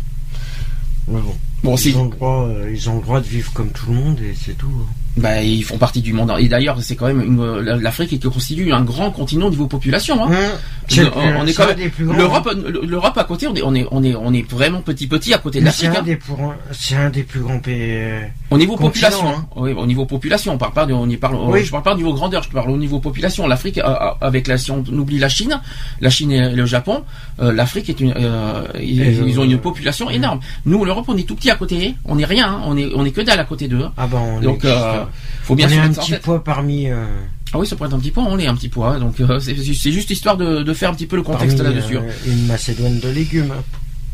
Mais 1.08 1.22
bon. 1.22 1.36
Bon, 1.64 1.78
si 1.78 1.92
ils, 1.92 1.98
ont 1.98 2.06
le 2.06 2.10
droit, 2.10 2.44
euh, 2.48 2.72
ils 2.74 2.90
ont 2.90 2.96
le 2.96 3.02
droit 3.02 3.22
de 3.22 3.26
vivre 3.28 3.52
comme 3.54 3.70
tout 3.72 3.86
le 3.88 3.94
monde 3.96 4.20
et 4.20 4.34
c'est 4.36 4.58
tout. 4.58 4.72
hein. 4.82 4.92
Bah, 5.18 5.42
ils 5.42 5.64
font 5.64 5.78
partie 5.78 6.02
du 6.02 6.14
monde. 6.14 6.34
Et 6.40 6.48
d'ailleurs, 6.48 6.78
c'est 6.82 6.96
quand 6.96 7.08
même 7.08 7.62
l'Afrique 7.82 8.10
qui 8.10 8.20
constitue 8.20 8.72
un 8.74 8.82
grand 8.84 9.12
continent 9.12 9.48
au 9.48 9.50
niveau 9.52 9.68
population. 9.68 10.24
Hein. 10.24 10.28
Hum, 10.28 10.36
c'est 10.88 11.02
le 11.04 11.12
on, 11.16 11.46
est 11.46 11.54
quand 11.54 11.68
même 11.68 11.90
l'Europe, 12.00 12.50
hein. 12.52 12.58
l'Europe 12.86 13.18
à 13.18 13.24
côté, 13.24 13.48
on 13.48 13.56
est, 13.56 13.62
on 13.64 13.74
est, 13.74 13.86
on 13.92 14.04
est, 14.04 14.16
on 14.16 14.34
est 14.34 14.50
vraiment 14.52 14.82
petit 14.82 15.08
petit 15.08 15.34
à 15.34 15.38
côté 15.38 15.60
de 15.60 15.66
l'Afrique. 15.66 15.90
un, 15.90 16.02
hein. 16.02 16.56
c'est 16.72 16.96
un 16.96 17.10
des 17.10 17.24
plus 17.24 17.40
grands 17.40 17.60
pays. 17.60 17.74
euh, 17.80 18.22
Au 18.52 18.58
niveau 18.58 18.76
population, 18.76 19.28
hein. 19.30 19.46
oui, 19.56 19.72
au 19.74 19.86
niveau 19.86 20.06
population, 20.06 20.54
on 20.54 20.58
parle 20.58 20.74
pas 20.74 20.86
de, 20.86 20.94
on 20.94 21.08
y 21.10 21.16
parle, 21.18 21.36
Oui. 21.48 21.64
je 21.64 21.72
parle 21.72 21.84
pas 21.84 21.94
au 21.94 21.98
niveau 21.98 22.14
grandeur, 22.14 22.44
je 22.44 22.50
parle 22.50 22.70
au 22.72 22.78
niveau 22.78 23.00
population. 23.00 23.48
L'Afrique, 23.48 23.78
euh, 23.78 23.84
euh, 23.86 24.10
avec 24.22 24.48
la, 24.48 24.58
si 24.58 24.72
on 24.72 24.84
oublie 24.92 25.20
la 25.20 25.30
Chine, 25.30 25.60
la 26.02 26.10
Chine 26.10 26.32
et 26.32 26.50
le 26.50 26.66
Japon, 26.66 27.04
l'Afrique 27.40 27.90
est 27.90 28.00
une, 28.00 28.14
euh, 28.18 28.64
ils, 28.80 29.28
ils 29.28 29.40
ont 29.40 29.44
une 29.44 29.60
population 29.60 30.10
énorme. 30.10 30.40
Nous, 30.66 30.84
l'Europe, 30.86 31.06
on 31.08 31.18
est 31.18 31.28
tout 31.28 31.36
petit 31.36 31.50
à 31.52 31.56
côté, 31.56 31.96
on 32.06 32.18
est 32.20 32.26
rien, 32.26 32.48
hein. 32.48 32.62
on 32.66 32.76
est, 32.78 32.90
on 32.96 33.06
est 33.06 33.12
que 33.12 33.22
dalle 33.22 33.40
à 33.40 33.46
côté 33.46 33.68
d'eux. 33.68 33.84
hein. 33.84 33.92
Ah 33.98 34.08
bah 34.08 34.18
on 34.22 34.40
Donc, 34.42 34.66
est, 34.66 34.70
faut 35.44 35.56
bien 35.56 35.68
on 35.68 35.70
se 35.70 35.76
est 35.76 35.80
un 35.80 35.90
petit 35.90 36.14
poids 36.16 36.44
parmi. 36.44 36.90
euh, 36.90 37.06
Ah 37.54 37.60
oui, 37.60 37.68
ça 37.68 37.76
pourrait 37.76 37.90
être 37.90 37.96
un 37.96 38.00
petit 38.00 38.12
poids, 38.12 38.24
on 38.28 38.38
est 38.40 38.48
un 38.48 38.56
petit 38.56 38.70
poids, 38.70 39.00
donc 39.00 39.20
euh, 39.20 39.40
c'est 39.40 39.92
juste 39.92 40.10
histoire 40.10 40.38
de, 40.38 40.64
de 40.64 40.74
faire 40.74 40.90
un 40.90 40.94
petit 40.94 41.08
peu 41.08 41.16
le 41.16 41.24
contexte 41.24 41.60
là-dessus. 41.60 41.98
euh, 41.98 42.02
une 42.26 42.46
Macédoine 42.48 43.00
de 43.00 43.10
légumes. 43.10 43.54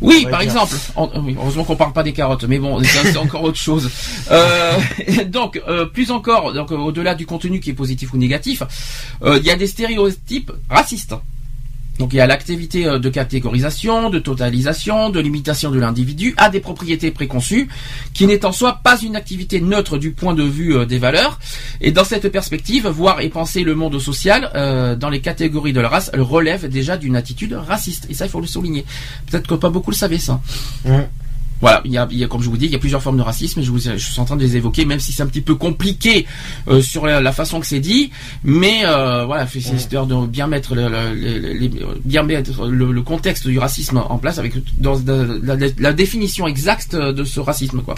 Oui, 0.01 0.22
par 0.31 0.39
dire. 0.39 0.50
exemple. 0.50 0.75
Heureusement 0.96 1.65
qu'on 1.65 1.75
parle 1.75 1.91
pas 1.91 2.03
des 2.03 2.13
carottes, 2.13 2.46
mais 2.46 2.58
bon, 2.58 2.81
c'est 2.84 3.17
encore 3.17 3.43
autre 3.43 3.58
chose. 3.60 3.89
Euh, 4.31 4.77
donc, 5.27 5.60
euh, 5.67 5.86
plus 5.86 6.12
encore, 6.12 6.53
donc 6.53 6.72
au-delà 6.72 7.15
du 7.15 7.25
contenu 7.25 7.60
qui 7.60 7.72
est 7.72 7.74
positif 7.74 8.13
ou 8.13 8.17
négatif, 8.17 8.62
euh, 9.24 9.38
il 9.41 9.46
y 9.46 9.50
a 9.50 9.55
des 9.55 9.65
stéréotypes 9.67 10.51
racistes. 10.69 11.15
Donc 12.00 12.14
il 12.14 12.16
y 12.16 12.22
a 12.22 12.25
l'activité 12.27 12.88
euh, 12.88 12.98
de 12.98 13.09
catégorisation, 13.09 14.09
de 14.09 14.20
totalisation, 14.20 15.09
de 15.09 15.20
limitation 15.20 15.70
de 15.70 15.79
l'individu 15.79 16.33
à 16.38 16.50
des 16.50 16.62
propriétés 16.62 17.12
préconçues, 17.12 17.68
qui 18.14 18.25
n'est 18.25 18.46
en 18.46 18.53
soi 18.53 18.79
pas 18.81 18.98
une 19.00 19.18
activité 19.18 19.59
neutre 19.59 19.98
du 19.98 20.12
point 20.12 20.33
de 20.33 20.44
vue 20.44 20.75
euh, 20.75 20.85
des 20.85 20.98
valeurs. 20.98 21.40
Et 21.81 21.92
dans 21.92 22.05
cette 22.05 22.29
perspective, 22.29 22.88
voir 22.88 23.20
et 23.20 23.27
penser 23.27 23.64
le 23.64 23.75
monde 23.75 24.00
social 24.00 24.50
euh, 24.55 24.96
dans 24.96 25.09
les 25.09 25.20
catégories 25.20 25.74
de 25.74 25.81
la 25.81 25.90
race 25.90 26.09
relève 26.14 26.70
déjà 26.70 26.96
d'une 26.96 27.18
attitude 27.18 27.53
raciste. 27.53 28.07
Et 28.09 28.14
ça, 28.14 28.25
il 28.25 28.29
faut 28.31 28.42
le 28.42 28.48
souligner. 28.48 28.85
Peut-être 29.29 29.48
que 29.48 29.55
pas 29.55 29.70
beaucoup 29.70 29.92
le 29.92 29.96
savaient 29.98 30.20
ça. 30.20 30.40
Hum. 30.85 31.05
Voilà, 31.61 31.81
il 31.83 31.91
y 31.91 31.98
a, 31.98 32.07
il 32.09 32.17
y 32.17 32.24
a, 32.24 32.27
comme 32.27 32.41
je 32.41 32.50
vous 32.50 32.55
dis, 32.55 32.65
il 32.67 32.72
y 32.72 32.75
a 32.75 32.79
plusieurs 32.79 33.01
formes 33.03 33.17
de 33.17 33.22
racisme. 33.22 33.59
Et 33.59 33.63
je, 33.63 33.69
vous, 33.72 33.79
je 33.79 33.98
suis 33.98 34.19
en 34.19 34.24
train 34.25 34.37
de 34.37 34.41
les 34.41 34.55
évoquer, 34.55 34.85
même 34.85 35.00
si 35.01 35.11
c'est 35.11 35.24
un 35.24 35.27
petit 35.27 35.41
peu 35.41 35.55
compliqué 35.55 36.25
euh, 36.69 36.81
sur 36.81 37.05
la, 37.05 37.19
la 37.19 37.31
façon 37.33 37.59
que 37.59 37.65
c'est 37.65 37.81
dit. 37.81 38.11
Mais 38.45 38.81
euh, 38.85 39.25
voilà, 39.25 39.45
c'est 39.45 39.59
c'est 39.59 39.75
histoire 39.75 40.07
de 40.07 40.25
bien 40.25 40.48
mettre 40.48 40.74
le, 40.74 40.87
le- 40.87 41.13
le- 41.13 41.53
les- 41.53 41.72
bien 42.05 42.24
mettre 42.24 42.65
le, 42.67 43.01
contexte 43.01 43.45
du 43.48 43.59
racisme 43.59 43.98
en 43.98 44.17
place 44.19 44.37
avec 44.39 44.53
dans, 44.79 44.98
la, 45.77 45.91
définition 45.93 46.48
exacte 46.48 46.95
de 46.95 47.24
ce 47.25 47.39
racisme, 47.41 47.81
quoi. 47.81 47.95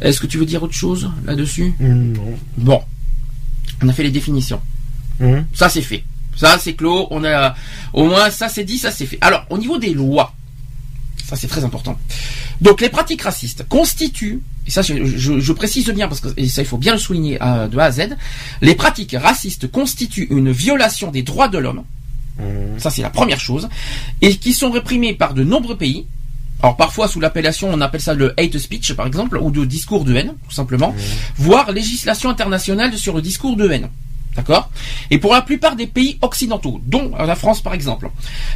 Est-ce 0.00 0.18
que 0.20 0.26
tu 0.26 0.38
veux 0.38 0.46
dire 0.46 0.62
autre 0.62 0.74
chose 0.74 1.10
là-dessus? 1.24 1.72
Non. 1.78 2.36
Bon, 2.58 2.82
on 3.82 3.88
a 3.88 3.92
fait 3.92 4.02
les 4.02 4.10
définitions. 4.10 4.60
Hum. 5.20 5.44
Ça 5.52 5.68
c'est 5.68 5.82
fait. 5.82 6.02
Ça 6.36 6.58
c'est 6.58 6.74
clos. 6.74 7.06
On 7.12 7.24
a 7.24 7.54
au 7.92 8.06
moins 8.06 8.28
ça 8.30 8.48
c'est 8.48 8.64
dit, 8.64 8.76
ça 8.78 8.90
c'est 8.90 9.06
fait. 9.06 9.18
Alors 9.20 9.46
au 9.50 9.56
niveau 9.58 9.78
des 9.78 9.94
lois, 9.94 10.34
ça 11.24 11.36
c'est 11.36 11.46
très 11.46 11.62
important. 11.64 11.96
Donc 12.60 12.80
les 12.80 12.88
pratiques 12.88 13.22
racistes 13.22 13.66
constituent, 13.68 14.40
et 14.66 14.70
ça 14.70 14.82
je, 14.82 15.04
je- 15.04 15.40
je 15.40 15.52
précise 15.52 15.88
bien 15.90 16.08
parce 16.08 16.20
que 16.20 16.28
et 16.36 16.48
ça 16.48 16.62
il 16.62 16.66
faut 16.68 16.78
bien 16.78 16.92
le 16.92 16.98
souligner 16.98 17.38
euh, 17.42 17.68
de 17.68 17.76
A 17.78 17.84
à 17.84 17.90
Z, 17.90 18.16
les 18.62 18.74
pratiques 18.74 19.16
racistes 19.20 19.70
constituent 19.70 20.28
une 20.30 20.50
violation 20.50 21.10
des 21.10 21.22
droits 21.22 21.48
de 21.48 21.58
l'homme. 21.58 21.84
Hum. 22.38 22.78
Ça 22.78 22.90
c'est 22.90 23.02
la 23.02 23.10
première 23.10 23.40
chose, 23.40 23.68
et 24.20 24.36
qui 24.36 24.52
sont 24.54 24.70
réprimées 24.70 25.14
par 25.14 25.34
de 25.34 25.44
nombreux 25.44 25.76
pays. 25.76 26.06
Alors 26.62 26.76
parfois 26.76 27.08
sous 27.08 27.20
l'appellation, 27.20 27.68
on 27.72 27.80
appelle 27.80 28.00
ça 28.00 28.14
le 28.14 28.32
hate 28.40 28.58
speech 28.58 28.94
par 28.94 29.06
exemple, 29.06 29.36
ou 29.38 29.50
de 29.50 29.64
discours 29.64 30.04
de 30.04 30.14
haine, 30.14 30.32
tout 30.48 30.54
simplement, 30.54 30.94
voire 31.36 31.72
législation 31.72 32.30
internationale 32.30 32.96
sur 32.96 33.14
le 33.14 33.20
discours 33.22 33.56
de 33.56 33.68
haine. 33.68 33.88
D'accord? 34.34 34.70
Et 35.10 35.18
pour 35.18 35.32
la 35.34 35.42
plupart 35.42 35.76
des 35.76 35.86
pays 35.86 36.18
occidentaux, 36.22 36.80
dont 36.86 37.12
la 37.16 37.36
France 37.36 37.60
par 37.60 37.74
exemple, 37.74 38.10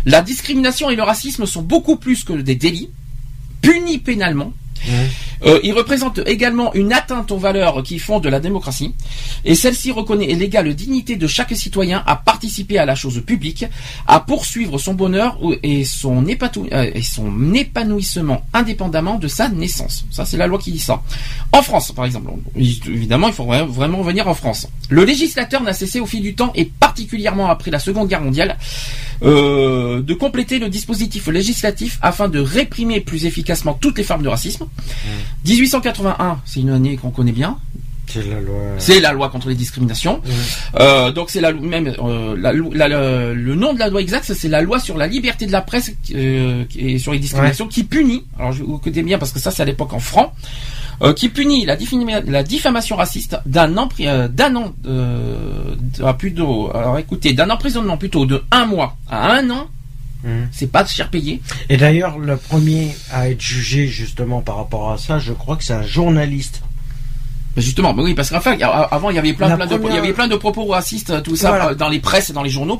la 0.07 0.23
discrimination 0.23 0.89
et 0.91 0.97
le 0.97 1.03
racisme 1.03 1.45
sont 1.47 1.63
beaucoup 1.63 1.97
plus 1.97 2.25
que 2.25 2.33
des 2.33 2.55
délits, 2.57 2.89
punis 3.61 3.99
pénalement. 3.99 4.53
Euh, 5.45 5.61
ils 5.63 5.73
représentent 5.73 6.21
également 6.27 6.75
une 6.75 6.93
atteinte 6.93 7.31
aux 7.31 7.39
valeurs 7.39 7.83
qui 7.85 7.99
font 7.99 8.19
de 8.19 8.29
la 8.29 8.41
démocratie, 8.41 8.95
et 9.45 9.55
celle-ci 9.55 9.93
reconnaît 9.93 10.27
l'égale 10.35 10.75
dignité 10.75 11.17
de 11.17 11.27
chaque 11.27 11.55
citoyen 11.55 12.03
à 12.07 12.17
participer 12.17 12.79
à 12.79 12.85
la 12.85 12.95
chose 12.97 13.23
publique, 13.25 13.65
à 14.07 14.19
poursuivre 14.21 14.79
son 14.79 14.95
bonheur 14.95 15.39
et 15.63 15.85
euh, 15.85 16.91
et 16.95 17.03
son 17.03 17.55
épanouissement 17.55 18.43
indépendamment 18.53 19.19
de 19.19 19.29
sa 19.29 19.49
naissance. 19.49 20.05
Ça, 20.11 20.25
c'est 20.25 20.37
la 20.37 20.47
loi 20.47 20.59
qui 20.59 20.73
dit 20.73 20.79
ça. 20.81 21.03
En 21.53 21.63
France, 21.63 21.93
par 21.93 22.05
exemple, 22.05 22.31
évidemment, 22.57 23.29
il 23.29 23.35
faut 23.35 23.45
vra- 23.45 23.67
vraiment 23.67 24.03
venir 24.03 24.27
en 24.29 24.35
France. 24.35 24.67
Le 24.91 25.05
législateur 25.05 25.63
n'a 25.63 25.73
cessé 25.73 26.01
au 26.01 26.07
fil 26.07 26.23
du 26.23 26.35
temps, 26.35 26.53
et 26.55 26.65
particulièrement 26.65 27.49
après 27.49 27.71
la 27.71 27.79
Seconde 27.79 28.09
Guerre 28.09 28.23
mondiale, 28.23 28.57
euh, 29.23 30.03
de 30.03 30.15
compléter 30.15 30.59
le 30.59 30.69
dispositif 30.69 31.27
législatif 31.29 31.99
afin 32.03 32.29
de 32.29 32.39
réprimer 32.39 33.01
plus 33.01 33.25
efficacement 33.27 33.75
toutes 33.75 33.99
les 33.99 34.05
formes 34.05 34.23
de 34.23 34.29
racisme. 34.29 34.67
1881, 35.45 36.41
c'est 36.45 36.61
une 36.61 36.71
année 36.71 36.97
qu'on 36.97 37.11
connaît 37.11 37.33
bien. 37.33 37.57
C'est 38.07 38.27
la 38.27 38.41
loi. 38.41 38.57
C'est 38.79 39.01
la 39.01 39.13
loi 39.13 39.29
contre 39.29 39.51
les 39.51 39.55
discriminations. 39.55 40.23
Euh, 40.81 41.13
donc 41.13 41.29
c'est 41.29 41.43
la 41.43 41.51
loi- 41.51 41.61
même 41.61 41.93
euh, 41.99 42.35
la 42.39 42.55
loi- 42.55 42.71
la- 42.75 42.89
le, 42.89 43.35
le 43.35 43.55
nom 43.55 43.75
de 43.75 43.79
la 43.79 43.89
loi 43.89 44.01
exacte, 44.01 44.33
c'est 44.33 44.49
la 44.49 44.63
loi 44.63 44.81
sur 44.81 44.97
la 44.97 45.07
liberté 45.07 45.45
de 45.47 45.53
la 45.53 45.61
presse 45.61 45.93
euh, 46.15 46.65
et 46.75 46.99
sur 46.99 47.13
les 47.13 47.19
discriminations 47.19 47.67
qui 47.69 47.85
punit. 47.85 48.25
Alors 48.39 48.53
je 48.53 48.63
vous 48.63 48.77
écoutez 48.77 49.03
bien 49.03 49.19
parce 49.19 49.33
que 49.33 49.39
ça 49.39 49.51
c'est 49.51 49.61
à 49.61 49.67
l'époque 49.67 49.93
en 49.93 49.99
franc. 50.01 50.33
qui 51.17 51.29
punit 51.29 51.67
la, 51.67 51.77
diffama- 51.77 52.25
la 52.27 52.43
diffamation 52.43 52.97
raciste 52.97 53.37
d'un 53.45 53.77
an, 53.77 53.89
d'un 53.99 54.57
an, 54.57 54.75
ah, 56.03 56.15
plutôt, 56.15 56.71
alors 56.75 56.99
écoutez, 56.99 57.35
d'un 57.35 57.51
emprisonnement 57.51 57.99
plutôt 57.99 58.25
de 58.25 58.43
un 58.51 58.65
mois 58.65 58.97
à 59.11 59.33
un 59.33 59.51
an, 59.51 59.69
Hum. 60.25 60.49
c'est 60.51 60.71
pas 60.71 60.85
cher 60.85 61.11
payé. 61.11 61.41
Et 61.69 61.77
d'ailleurs, 61.77 62.19
le 62.19 62.37
premier 62.37 62.95
à 63.13 63.31
être 63.31 63.41
jugé 63.41 63.87
justement 63.87 64.41
par 64.41 64.57
rapport 64.57 64.91
à 64.91 64.99
ça, 64.99 65.19
je 65.19 65.33
crois 65.33 65.57
que 65.57 65.65
c'est 65.65 65.75
un 65.75 65.83
journaliste. 65.87 66.63
Justement, 67.61 67.93
bah 67.95 68.03
oui, 68.05 68.15
parce 68.15 68.31
qu'enfin, 68.31 68.55
il 68.55 68.61
y 68.61 68.63
a- 68.63 68.69
avant 68.69 69.11
il 69.11 69.17
y 69.17 69.19
avait 69.19 69.33
plein, 69.33 69.55
plein 69.57 69.67
de, 69.67 69.79
il 69.89 69.95
y 69.95 69.99
avait 69.99 70.13
plein 70.13 70.29
de 70.29 70.37
propos 70.37 70.65
racistes, 70.67 71.23
tout 71.23 71.37
ça, 71.37 71.49
Voilà. 71.51 71.75
dans 71.75 71.89
les 71.89 71.99
presses, 72.01 72.31
et 72.31 72.33
dans 72.33 72.43
les 72.43 72.51
journaux, 72.51 72.79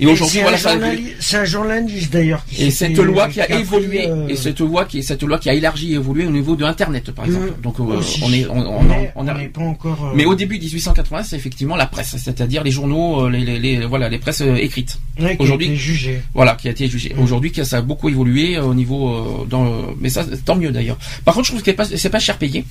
et 0.00 0.04
Et 0.04 0.06
aujourd'hui, 0.06 0.38
c'est 0.38 0.42
voilà, 0.42 0.56
un 0.56 0.60
journali- 0.60 1.46
journaliste 1.46 2.12
d'ailleurs. 2.12 2.44
qui 2.50 2.64
Et 2.64 2.70
cette 2.70 2.96
loi 2.98 3.28
qui 3.28 3.40
a, 3.40 3.50
évolué, 3.58 4.08
euh, 4.08 4.28
et 4.28 4.36
cette 4.36 4.60
loi 4.60 4.84
qui, 4.84 5.02
cette 5.02 5.22
loi 5.22 5.38
qui 5.38 5.48
a 5.50 5.54
élargi 5.54 5.92
et 5.92 5.96
évolué 5.96 6.26
au 6.26 6.30
niveau 6.30 6.56
de 6.56 6.64
Internet, 6.64 7.10
par 7.12 7.24
exemple. 7.24 7.52
Mm. 7.58 7.62
Donc, 7.62 7.80
euh, 7.80 8.00
on 8.22 8.32
est, 8.32 8.46
on, 8.48 8.58
on, 8.58 8.82
mais 8.82 9.12
on 9.14 9.24
on 9.24 9.28
a- 9.28 9.34
n'est 9.34 9.48
pas 9.48 9.60
encore. 9.62 9.98
euh, 10.04 10.12
mais 10.14 10.24
au 10.24 10.34
début 10.34 10.58
1880, 10.58 11.22
c'est 11.22 11.36
effectivement 11.36 11.76
la 11.76 11.86
presse, 11.86 12.16
c'est-à-dire 12.18 12.62
les 12.64 12.70
journaux, 12.70 13.28
les, 13.28 13.40
les, 13.40 13.58
les- 13.58 13.84
voilà, 13.86 14.08
les 14.08 14.18
presses 14.18 14.42
écrites. 14.42 14.98
ouais, 15.20 15.36
aujourd'hui- 15.38 15.74
jugé. 15.76 16.20
Voilà, 16.34 16.54
qui 16.54 16.68
a 16.68 16.70
été 16.70 16.88
jugé. 16.88 17.14
Mm. 17.16 17.22
Aujourd'hui, 17.22 17.52
ça 17.64 17.78
a 17.78 17.80
beaucoup 17.82 18.08
évolué 18.08 18.58
au 18.58 18.74
niveau, 18.74 19.46
dans, 19.48 19.86
mais 20.00 20.08
ça, 20.08 20.24
tant 20.44 20.56
mieux 20.56 20.70
d'ailleurs. 20.70 20.98
Par 21.24 21.34
contre, 21.34 21.46
je 21.46 21.52
trouve 21.52 21.62
que 21.62 21.70
c'est 21.70 21.74
pas, 21.76 21.84
c'est 21.84 22.10
pas 22.10 22.18
cher 22.18 22.36
payé 22.38 22.64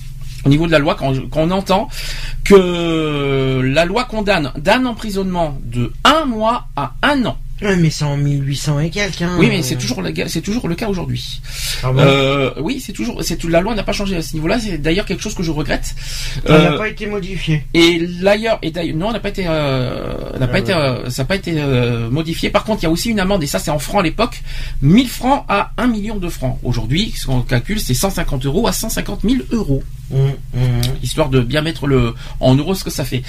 au 0.44 0.48
niveau 0.48 0.66
de 0.66 0.72
la 0.72 0.78
loi 0.78 0.94
quand, 0.94 1.12
quand 1.30 1.47
on 1.48 1.50
entend 1.50 1.88
que 2.44 3.60
la 3.64 3.84
loi 3.84 4.04
condamne 4.04 4.52
d'un 4.56 4.84
emprisonnement 4.86 5.58
de 5.64 5.92
un 6.04 6.24
mois 6.24 6.68
à 6.76 6.94
un 7.02 7.24
an. 7.26 7.38
Ouais, 7.60 7.74
mais 7.74 7.90
c'est 7.90 8.04
en 8.04 8.16
1800 8.16 8.78
et 8.78 8.90
quelques. 8.90 9.20
hein. 9.22 9.34
Oui, 9.36 9.48
mais 9.48 9.62
c'est 9.64 9.74
toujours 9.74 10.00
le, 10.00 10.12
ga- 10.12 10.28
c'est 10.28 10.42
toujours 10.42 10.68
le 10.68 10.76
cas 10.76 10.86
aujourd'hui. 10.88 11.40
Ah 11.82 11.90
bon 11.90 11.98
Euh, 12.00 12.52
oui, 12.60 12.80
c'est 12.80 12.92
toujours, 12.92 13.20
c'est 13.24 13.42
la 13.44 13.60
loi 13.60 13.74
n'a 13.74 13.82
pas 13.82 13.92
changé 13.92 14.14
à 14.14 14.22
ce 14.22 14.34
niveau-là. 14.34 14.60
C'est 14.60 14.78
d'ailleurs 14.78 15.06
quelque 15.06 15.22
chose 15.24 15.34
que 15.34 15.42
je 15.42 15.50
regrette. 15.50 15.92
Ça 16.46 16.52
n'a 16.56 16.72
Euh, 16.74 16.78
pas 16.78 16.86
été 16.88 17.06
modifié. 17.06 17.64
et 17.74 18.06
d'ailleurs, 18.22 18.60
et 18.62 18.70
d'ailleurs, 18.70 18.96
non, 18.96 19.08
elle 19.08 19.14
n'a 19.14 19.18
pas 19.20 19.30
été, 19.30 19.44
euh, 19.48 20.14
elle 20.34 20.38
n'a 20.38 20.44
Ah 20.44 20.46
pas 20.46 20.52
ouais. 20.54 20.60
été, 20.60 20.72
euh, 20.72 21.10
ça 21.10 21.22
n'a 21.22 21.26
pas 21.26 21.34
été 21.34 21.52
modifié. 22.12 22.48
Par 22.50 22.62
contre, 22.62 22.82
il 22.82 22.84
y 22.84 22.86
a 22.86 22.90
aussi 22.90 23.10
une 23.10 23.18
amende, 23.18 23.42
et 23.42 23.48
ça 23.48 23.58
c'est 23.58 23.72
en 23.72 23.80
francs 23.80 24.00
à 24.02 24.04
l'époque, 24.04 24.40
1000 24.82 25.08
francs 25.08 25.44
à 25.48 25.72
1 25.78 25.88
million 25.88 26.14
de 26.14 26.28
francs. 26.28 26.60
Aujourd'hui, 26.62 27.12
ce 27.16 27.26
qu'on 27.26 27.40
calcule, 27.40 27.80
c'est 27.80 27.92
150 27.94 28.46
euros 28.46 28.68
à 28.68 28.72
150 28.72 29.22
000 29.24 29.34
euros, 29.50 29.82
Hum, 30.10 30.32
hum. 30.54 30.80
histoire 31.02 31.28
de 31.28 31.40
bien 31.40 31.60
mettre 31.60 31.86
le 31.86 32.14
en 32.40 32.54
euros 32.54 32.74
ce 32.74 32.82
que 32.82 32.90
ça 32.90 33.04
fait. 33.04 33.22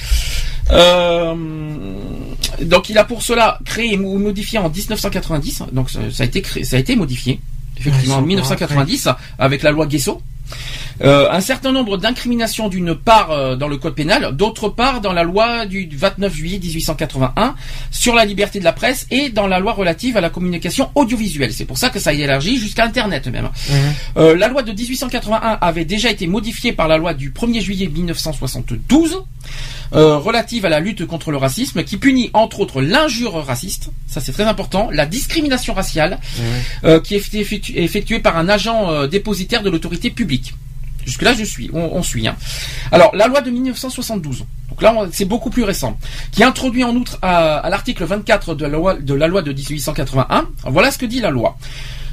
Euh, 0.72 1.36
donc, 2.62 2.90
il 2.90 2.98
a 2.98 3.04
pour 3.04 3.22
cela 3.22 3.60
créé 3.66 3.98
ou 3.98 4.18
modifié 4.18 4.60
en 4.60 4.70
1990. 4.70 5.64
Donc, 5.74 5.90
ça, 5.90 6.00
ça 6.12 6.24
a 6.24 6.26
été 6.26 6.42
créé, 6.42 6.64
ça 6.64 6.78
a 6.78 6.80
été 6.80 6.96
modifié. 6.96 7.42
Effectivement, 7.78 8.16
en 8.16 8.18
Ouais, 8.20 8.24
c'est 8.24 8.28
1990, 8.28 9.10
avec 9.38 9.64
la 9.64 9.72
loi 9.72 9.86
Guesso. 9.88 10.22
Euh, 11.02 11.30
un 11.32 11.42
certain 11.42 11.72
nombre 11.72 11.98
d'incriminations 11.98 12.68
d'une 12.68 12.94
part 12.96 13.32
euh, 13.32 13.56
dans 13.56 13.68
le 13.68 13.78
code 13.78 13.96
pénal, 13.96 14.36
d'autre 14.36 14.70
part 14.70 15.02
dans 15.02 15.14
la 15.14 15.24
loi 15.24 15.66
du 15.66 15.90
29 15.92 16.34
juillet 16.34 16.60
1881 16.60 17.56
sur 17.92 18.16
la 18.16 18.26
liberté 18.26 18.60
de 18.60 18.64
la 18.66 18.74
presse 18.74 19.08
et 19.10 19.30
dans 19.30 19.48
la 19.48 19.60
loi 19.60 19.74
relative 19.74 20.18
à 20.18 20.22
la 20.22 20.30
communication 20.30 20.90
audiovisuelle. 20.96 21.54
C'est 21.54 21.66
pour 21.66 21.78
ça 21.78 21.90
que 21.90 22.00
ça 22.00 22.10
a 22.10 22.14
élargi 22.14 22.58
jusqu'à 22.58 22.84
Internet 22.84 23.28
même. 23.28 23.46
Hum. 23.46 23.76
Euh, 24.18 24.36
la 24.36 24.48
loi 24.48 24.62
de 24.64 24.72
1881 24.72 25.58
avait 25.62 25.86
déjà 25.86 26.10
été 26.10 26.28
modifiée 26.28 26.74
par 26.74 26.88
la 26.88 26.98
loi 26.98 27.14
du 27.14 27.32
1er 27.32 27.62
juillet 27.62 27.88
1972 27.88 29.24
euh, 29.94 30.18
relative 30.18 30.66
à 30.66 30.70
la 30.70 30.80
lutte 30.80 31.06
contre 31.06 31.32
le 31.32 31.38
racisme 31.38 31.84
qui 31.84 31.98
punit 31.98 32.30
entre 32.34 32.60
autres 32.60 32.82
l'injure 32.82 33.34
raciste, 33.46 33.90
ça 34.08 34.22
c'est 34.22 34.32
très 34.32 34.44
important, 34.44 34.90
la 34.92 35.06
discrimination 35.06 35.74
raciale 35.74 36.20
euh, 36.84 37.00
qui 37.00 37.16
est 37.16 37.20
effectu- 37.34 37.74
effectuée 37.76 38.20
par 38.20 38.38
un 38.38 38.50
agent 38.50 38.92
euh, 38.92 39.08
dépositaire 39.08 39.64
de 39.64 39.70
l'autorité 39.70 40.10
publique. 40.12 40.54
Jusque-là, 41.10 41.34
je 41.34 41.44
suis, 41.44 41.72
on, 41.74 42.04
suit. 42.04 42.28
hein. 42.28 42.36
Alors, 42.92 43.16
la 43.16 43.28
loi 43.28 43.42
de 43.42 43.50
1972, 43.50 44.46
donc 44.70 44.82
là, 44.82 44.96
c'est 45.12 45.26
beaucoup 45.26 45.50
plus 45.50 45.64
récent, 45.64 45.98
qui 46.32 46.44
introduit 46.44 46.84
en 46.84 46.96
outre 46.96 47.18
à, 47.24 47.68
l'article 47.70 48.06
24 48.06 48.54
de 48.54 48.64
la, 48.64 48.70
loi, 48.70 48.94
de 48.94 49.14
la 49.16 49.28
loi 49.28 49.42
de 49.42 49.52
1881, 49.52 50.48
voilà 50.66 50.92
ce 50.92 51.00
que 51.00 51.08
dit 51.08 51.20
la 51.20 51.32
loi. 51.32 51.58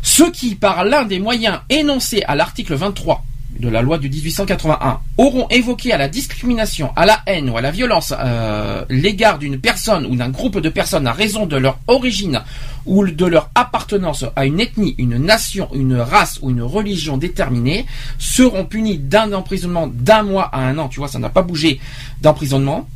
Ceux 0.01 0.31
qui, 0.31 0.55
par 0.55 0.85
l'un 0.85 1.05
des 1.05 1.19
moyens 1.19 1.61
énoncés 1.69 2.23
à 2.27 2.37
l'article 2.37 2.75
23 2.75 3.23
de 3.59 3.69
la 3.69 3.83
loi 3.83 3.99
du 3.99 4.09
1881, 4.09 5.01
auront 5.19 5.49
évoqué 5.49 5.92
à 5.92 5.99
la 5.99 6.09
discrimination, 6.09 6.92
à 6.97 7.07
la 7.07 7.21
haine 7.27 7.51
ou 7.51 7.57
à 7.57 7.61
la 7.61 7.71
violence 7.71 8.14
euh, 8.19 8.85
l'égard 8.90 9.38
d'une 9.38 9.59
personne 9.59 10.07
ou 10.07 10.16
d'un 10.16 10.29
groupe 10.29 10.61
de 10.61 10.69
personnes 10.69 11.07
à 11.07 11.12
raison 11.12 11.47
de 11.47 11.57
leur 11.57 11.79
origine 11.87 12.42
ou 12.85 13.07
de 13.07 13.27
leur 13.27 13.51
appartenance 13.55 14.25
à 14.37 14.47
une 14.47 14.61
ethnie, 14.61 14.95
une 14.99 15.19
nation, 15.19 15.69
une 15.75 15.97
race 15.97 16.38
ou 16.42 16.51
une 16.51 16.62
religion 16.62 17.16
déterminée, 17.16 17.87
seront 18.19 18.64
punis 18.64 18.99
d'un 18.99 19.33
emprisonnement 19.33 19.88
d'un 19.88 20.23
mois 20.23 20.45
à 20.53 20.61
un 20.61 20.79
an, 20.79 20.88
tu 20.88 21.01
vois, 21.01 21.09
ça 21.09 21.19
n'a 21.19 21.31
pas 21.31 21.42
bougé 21.42 21.81
d'emprisonnement, 22.21 22.88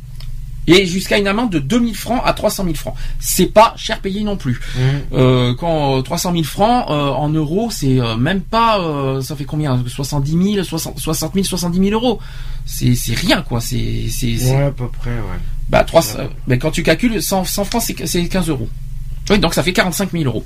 et 0.67 0.85
jusqu'à 0.85 1.17
une 1.17 1.27
amende 1.27 1.51
de 1.51 1.59
2000 1.59 1.95
francs 1.95 2.21
à 2.23 2.33
300 2.33 2.63
000 2.65 2.75
francs. 2.75 2.95
C'est 3.19 3.47
pas 3.47 3.73
cher 3.77 3.99
payé 3.99 4.23
non 4.23 4.37
plus. 4.37 4.59
Hum. 4.77 4.81
Euh, 5.13 5.53
quand 5.55 5.97
euh, 5.97 6.01
300 6.01 6.31
000 6.33 6.43
francs 6.43 6.85
euh, 6.89 7.09
en 7.09 7.29
euros, 7.29 7.69
c'est 7.71 7.99
euh, 7.99 8.15
même 8.15 8.41
pas, 8.41 8.79
euh, 8.79 9.21
ça 9.21 9.35
fait 9.35 9.45
combien? 9.45 9.81
70 9.87 10.53
000, 10.55 10.63
60, 10.63 10.99
60 10.99 11.33
000, 11.33 11.45
70 11.45 11.79
000 11.89 11.91
euros. 11.91 12.19
C'est 12.65 12.93
c'est 12.95 13.15
rien 13.15 13.41
quoi. 13.41 13.59
C'est 13.59 14.05
c'est 14.09 14.37
c'est- 14.37 14.55
Ouais, 14.55 14.63
à 14.65 14.71
peu 14.71 14.87
près, 14.87 15.09
ouais. 15.09 15.39
bah 15.69 15.83
300, 15.83 16.19
euh, 16.19 16.27
mais 16.47 16.57
quand 16.59 16.71
tu 16.71 16.83
calcules 16.83 17.21
100, 17.21 17.43
100 17.45 17.65
francs, 17.65 17.81
c'est 17.85 18.05
c'est 18.07 18.27
15 18.27 18.49
euros. 18.49 18.69
Oui, 19.29 19.39
donc 19.39 19.53
ça 19.53 19.63
fait 19.63 19.73
45 19.73 20.11
000 20.11 20.25
euros. 20.25 20.45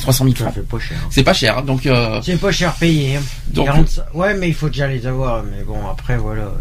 300 0.00 0.24
000 0.24 0.36
Ça 0.36 0.44
francs. 0.44 0.54
fait 0.54 0.60
pas 0.62 0.78
cher. 0.78 0.96
C'est 1.10 1.22
pas 1.24 1.32
cher, 1.34 1.58
hein, 1.58 1.62
donc 1.62 1.84
euh, 1.86 2.20
C'est 2.22 2.36
pas 2.38 2.52
cher 2.52 2.72
payé. 2.74 3.16
hein. 3.16 3.22
donc 3.48 3.66
45 3.66 4.02
Ouais, 4.14 4.34
mais 4.34 4.48
il 4.48 4.54
faut 4.54 4.68
déjà 4.68 4.86
les 4.86 5.06
avoir. 5.06 5.42
Mais 5.42 5.62
bon, 5.64 5.86
après, 5.90 6.16
voilà. 6.16 6.52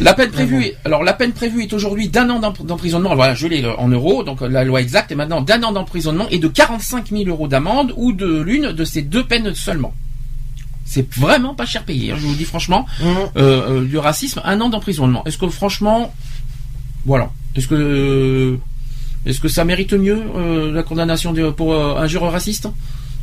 La 0.00 0.14
peine 0.14 0.30
prévue, 0.30 0.62
est- 0.64 0.76
alors 0.84 1.02
la 1.02 1.12
peine 1.14 1.32
prévue 1.32 1.62
est 1.62 1.72
aujourd'hui 1.72 2.08
d'un 2.08 2.28
an 2.30 2.38
d'emp- 2.38 2.64
d'emprisonnement. 2.64 3.14
Voilà, 3.14 3.34
je 3.34 3.46
l'ai 3.46 3.64
euh, 3.64 3.74
en 3.76 3.88
euros, 3.88 4.22
donc 4.24 4.42
euh, 4.42 4.48
la 4.48 4.62
loi 4.64 4.80
exacte 4.80 5.10
est 5.10 5.14
maintenant 5.14 5.40
d'un 5.40 5.62
an 5.62 5.72
d'emprisonnement 5.72 6.26
et 6.30 6.38
de 6.38 6.48
45 6.48 7.08
000 7.10 7.24
euros 7.28 7.48
d'amende 7.48 7.92
ou 7.96 8.12
de 8.12 8.40
l'une 8.42 8.72
de 8.72 8.84
ces 8.84 9.02
deux 9.02 9.24
peines 9.24 9.54
seulement. 9.54 9.94
C'est 10.84 11.12
vraiment 11.14 11.54
pas 11.54 11.66
cher 11.66 11.82
payé, 11.84 12.12
hein, 12.12 12.16
je 12.18 12.22
vous 12.26 12.30
le 12.32 12.36
dis 12.36 12.44
franchement. 12.44 12.86
Hum. 13.02 13.16
Euh, 13.36 13.80
euh, 13.80 13.84
du 13.84 13.98
racisme, 13.98 14.40
un 14.44 14.60
an 14.60 14.68
d'emprisonnement. 14.68 15.24
Est-ce 15.24 15.38
que 15.38 15.48
franchement, 15.48 16.12
voilà, 17.04 17.30
est-ce 17.56 17.66
que 17.68 18.58
est-ce 19.24 19.40
que 19.40 19.48
ça 19.48 19.64
mérite 19.64 19.92
mieux 19.94 20.22
euh, 20.36 20.72
la 20.72 20.82
condamnation 20.84 21.32
de- 21.32 21.50
pour 21.50 21.74
injure 21.74 22.22
raciste? 22.30 22.68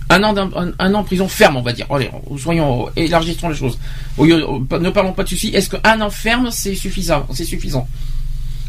Un 0.10 0.24
an, 0.24 0.34
d'un- 0.34 0.50
un, 0.56 0.72
un 0.80 0.94
an 0.94 1.00
en 1.00 1.04
prison 1.04 1.28
ferme, 1.28 1.58
on 1.58 1.62
va 1.62 1.74
dire. 1.74 1.86
Allez, 1.89 2.10
soyons, 2.38 2.89
élargissons 2.96 3.50
les 3.50 3.56
choses. 3.56 3.78
Au 4.18 4.26
lieu- 4.26 4.46
ne 4.80 4.89
parlons 4.89 5.13
pas 5.13 5.24
de 5.24 5.30
ceci. 5.30 5.50
Est-ce 5.50 5.70
qu'un 5.70 6.02
an 6.02 6.10
ferme, 6.10 6.50
c'est 6.52 6.76
suffisant? 6.76 7.26
C'est 7.34 7.46
suffisant. 7.46 7.88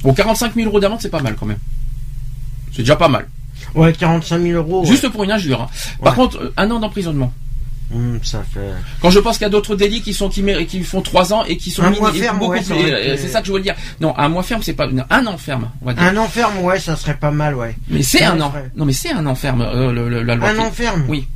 Bon, 0.03 0.13
45 0.15 0.55
000 0.55 0.69
euros 0.69 0.81
d'amende, 0.81 1.01
c'est 1.01 1.11
pas 1.11 1.21
mal 1.23 1.35
quand 1.39 1.47
même. 1.47 1.59
C'est 2.73 2.83
déjà 2.83 2.97
pas 2.97 3.09
mal. 3.09 3.27
Ouais, 3.75 3.93
45 3.93 4.41
000 4.43 4.53
euros. 4.59 4.81
ouais. 4.83 4.87
Juste 4.87 5.09
pour 5.09 5.25
une 5.25 5.33
injure. 5.33 5.63
hein. 5.63 5.69
Par 6.03 6.13
Ouais. 6.13 6.25
contre, 6.25 6.39
euh, 6.43 6.53
un 6.57 6.71
an 6.71 6.79
d'emprisonnement. 6.81 7.33
Hum, 7.93 8.19
ça 8.23 8.43
fait. 8.53 8.61
Quand 9.01 9.11
je 9.11 9.19
pense 9.21 9.37
qu'il 9.39 9.45
y 9.45 9.47
a 9.47 9.51
d'autres 9.51 9.77
délits 9.77 10.01
qui 10.03 10.15
sont 10.15 10.29
qui, 10.29 10.43
qui 10.67 10.83
font 10.83 11.03
trois 11.03 11.33
ans 11.33 11.45
et 11.45 11.57
qui 11.57 11.71
sont 11.71 11.83
Un 11.83 11.91
mis- 11.91 11.99
mois 12.01 12.13
ferme, 12.13 12.43
ouais, 12.43 12.61
plus- 12.63 12.73
euh, 12.75 12.99
été- 13.13 13.17
c'est 13.19 13.29
ça 13.29 13.41
que 13.41 13.47
je 13.47 13.53
veux 13.53 13.61
dire. 13.61 13.75
Non, 14.01 14.15
un 14.19 14.29
mois 14.29 14.43
ferme, 14.43 14.63
c'est 14.63 14.73
pas 14.73 14.87
non, 14.87 15.05
un 15.11 15.27
an 15.27 15.37
ferme, 15.37 15.71
on 15.83 15.87
va 15.87 15.95
dire. 15.95 16.03
Un 16.03 16.17
enferme, 16.17 16.59
ouais, 16.61 16.81
ça 16.81 16.97
serait 16.97 17.17
pas 17.17 17.31
mal, 17.31 17.55
ouais. 17.55 17.77
mais 17.89 18.03
c'est 18.03 18.25
un 18.25 18.41
an. 18.41 18.51
serait- 18.51 18.71
Non, 18.75 18.85
mais 18.85 18.93
c'est 18.95 19.13
un 19.13 19.25
an 19.27 19.35
ferme 19.35 19.61
euh, 19.63 19.93
le- 19.93 20.09
le- 20.09 20.23
la 20.23 20.35
loi. 20.35 20.49
Un 20.49 20.55
qui- 20.55 20.61
enferme 20.61 21.05
Oui. 21.09 21.27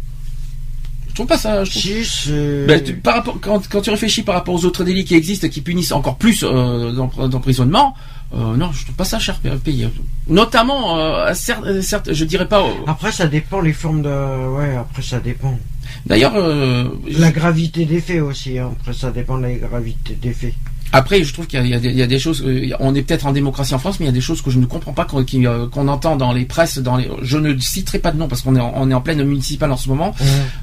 Je 1.08 1.14
trouve 1.14 1.26
pas 1.26 1.38
ça. 1.38 1.64
Je 1.64 1.70
trouve... 1.70 1.82
Si, 1.82 2.04
c'est. 2.04 2.66
Ben, 2.66 2.82
tu- 2.82 2.94
par 2.94 3.14
rapport, 3.16 3.38
quand, 3.40 3.60
quand 3.68 3.80
tu 3.80 3.90
réfléchis 3.90 4.22
par 4.22 4.36
rapport 4.36 4.54
aux 4.54 4.64
autres 4.64 4.84
délits 4.84 5.04
qui 5.04 5.16
existent, 5.16 5.48
qui 5.48 5.60
punissent 5.62 5.90
encore 5.90 6.16
plus 6.16 6.44
euh, 6.44 6.92
d'empr- 6.92 7.28
d'emprisonnement, 7.28 7.94
euh, 8.34 8.54
non, 8.56 8.70
je 8.72 8.84
trouve 8.84 8.94
pas 8.94 9.04
ça 9.04 9.18
cher 9.18 9.40
payé. 9.64 9.88
Notamment, 10.28 10.96
euh, 10.96 11.34
certes, 11.34 11.64
euh, 11.66 11.82
certes, 11.82 12.12
je 12.12 12.24
dirais 12.24 12.46
pas. 12.46 12.60
euh, 12.62 12.70
Après, 12.86 13.10
ça 13.10 13.26
dépend 13.26 13.60
les 13.60 13.72
formes 13.72 14.02
de. 14.02 14.08
Ouais, 14.56 14.76
après, 14.76 15.02
ça 15.02 15.18
dépend. 15.18 15.58
D'ailleurs, 16.06 16.34
euh, 16.36 16.88
La 17.18 17.30
gravité 17.30 17.84
des 17.84 18.00
faits 18.00 18.22
aussi, 18.22 18.58
hein. 18.58 18.70
Après, 18.80 18.92
ça 18.92 19.10
dépend 19.10 19.38
de 19.38 19.42
la 19.42 19.54
gravité 19.54 20.14
des 20.14 20.32
faits. 20.32 20.54
Après, 20.92 21.22
je 21.22 21.32
trouve 21.32 21.46
qu'il 21.46 21.58
y, 21.58 21.74
a- 21.74 21.78
il 21.78 21.96
y 21.96 22.02
a 22.02 22.06
des- 22.06 22.18
choses. 22.18 22.42
euh, 22.46 22.70
On 22.80 22.94
est 22.94 23.02
peut-être 23.02 23.26
en 23.26 23.32
démocratie 23.32 23.74
en 23.74 23.78
France, 23.78 24.00
mais 24.00 24.06
il 24.06 24.08
y 24.08 24.10
a 24.10 24.14
des 24.14 24.20
choses 24.22 24.40
que 24.42 24.50
je 24.50 24.58
ne 24.58 24.66
comprends 24.66 24.92
pas 24.92 25.04
qu'on 25.04 25.24
euh, 25.44 25.66
entend 25.74 26.16
dans 26.16 26.32
les 26.32 26.44
presses. 26.44 26.78
Dans 26.78 26.96
les, 26.96 27.08
je 27.22 27.36
ne 27.38 27.56
citerai 27.58 27.98
pas 27.98 28.10
de 28.10 28.16
nom 28.18 28.26
parce 28.28 28.42
qu'on 28.42 28.56
est 28.56 28.60
en, 28.60 28.72
on 28.74 28.90
est 28.90 28.94
en 28.94 29.00
pleine 29.00 29.22
municipale 29.22 29.70
en 29.70 29.76
ce 29.76 29.88
moment. 29.88 30.14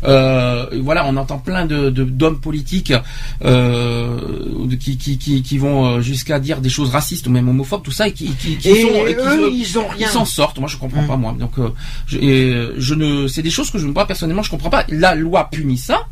Euh, 0.03 0.65
voilà, 0.81 1.05
on 1.05 1.15
entend 1.17 1.37
plein 1.37 1.65
de 1.65 1.89
d'hommes 1.89 2.39
politiques 2.39 2.93
euh, 3.43 4.17
qui, 4.79 4.97
qui, 4.97 5.17
qui, 5.17 5.41
qui 5.43 5.57
vont 5.57 6.01
jusqu'à 6.01 6.39
dire 6.39 6.61
des 6.61 6.69
choses 6.69 6.89
racistes 6.89 7.27
ou 7.27 7.31
même 7.31 7.47
homophobes, 7.49 7.83
tout 7.83 7.91
ça, 7.91 8.07
et 8.07 8.11
qui, 8.11 8.27
qui, 8.31 8.57
qui 8.57 8.69
Et 8.69 8.81
sont, 8.81 9.05
et 9.07 9.15
qui, 9.15 9.21
eux, 9.21 9.49
ils 9.53 9.77
ont 9.79 9.85
ils 9.97 10.03
rien. 10.05 10.07
s'en 10.09 10.25
sortent. 10.25 10.59
Moi, 10.59 10.67
je 10.69 10.77
comprends 10.77 11.03
Mm. 11.03 11.07
pas 11.07 11.17
moi. 11.17 11.35
Donc, 11.39 11.51
euh, 11.59 11.69
je, 12.07 12.17
et, 12.17 12.67
je 12.77 12.93
ne, 12.95 13.27
c'est 13.27 13.41
des 13.41 13.49
choses 13.49 13.69
que 13.69 13.77
je 13.77 13.85
moi 13.85 14.07
personnellement, 14.07 14.43
je 14.43 14.49
comprends 14.49 14.69
pas. 14.69 14.85
La 14.89 15.13
loi 15.15 15.49
punit 15.51 15.77
ça. 15.77 16.05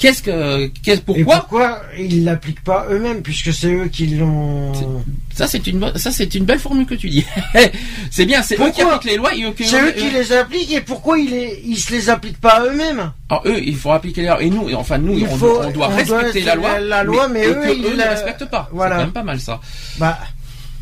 Qu'est-ce 0.00 0.22
que, 0.22 0.66
qu'est-ce 0.82 1.00
Et 1.00 1.04
pourquoi 1.04 1.36
pourquoi 1.40 1.82
ils 1.98 2.24
l'appliquent 2.24 2.64
pas 2.64 2.86
eux-mêmes, 2.90 3.20
puisque 3.20 3.52
c'est 3.52 3.70
eux 3.72 3.86
qui 3.88 4.06
l'ont. 4.06 4.72
Ça, 5.34 5.46
c'est 5.46 5.66
une, 5.66 5.92
ça, 5.96 6.10
c'est 6.10 6.34
une 6.34 6.44
belle 6.46 6.58
formule 6.58 6.86
que 6.86 6.94
tu 6.94 7.10
dis. 7.10 7.24
c'est 8.10 8.24
bien, 8.24 8.42
c'est 8.42 8.54
eux 8.54 8.58
qui 8.58 8.64
Pourquoi 8.80 8.94
appliquent 8.94 9.10
les 9.12 9.16
lois 9.18 9.34
et 9.34 9.44
eux 9.44 9.52
C'est 9.62 9.80
eux 9.82 9.92
qui 9.92 10.08
les 10.10 10.32
appliquent, 10.32 10.72
et 10.72 10.80
pourquoi 10.80 11.18
ils, 11.18 11.30
les... 11.30 11.62
ils 11.66 11.76
se 11.76 11.92
les 11.92 12.08
appliquent 12.08 12.40
pas 12.40 12.64
eux-mêmes 12.64 13.12
Alors, 13.28 13.42
eux, 13.46 13.60
il 13.62 13.76
faut 13.76 13.92
appliquer 13.92 14.22
les 14.22 14.28
lois. 14.28 14.42
Et 14.42 14.48
nous, 14.48 14.70
et 14.70 14.74
enfin, 14.74 14.96
nous, 14.96 15.18
Il 15.18 15.24
on, 15.24 15.36
faut- 15.36 15.60
on 15.62 15.70
doit 15.70 15.88
on 15.92 15.96
respecter 15.96 16.40
doit 16.40 16.48
la 16.48 16.54
loi. 16.54 16.80
la 16.80 17.04
loi, 17.04 17.28
mais 17.28 17.42
et 17.44 17.48
eux, 17.48 17.54
que 17.54 17.76
ils 17.76 17.84
eux 17.84 17.90
ne 17.92 17.96
la- 17.96 18.08
respectent 18.10 18.46
pas. 18.46 18.70
Voilà. 18.72 18.94
C'est 18.94 18.98
quand 19.00 19.04
même 19.04 19.12
pas 19.12 19.22
mal, 19.22 19.38
ça. 19.38 19.60
Bah, 19.98 20.18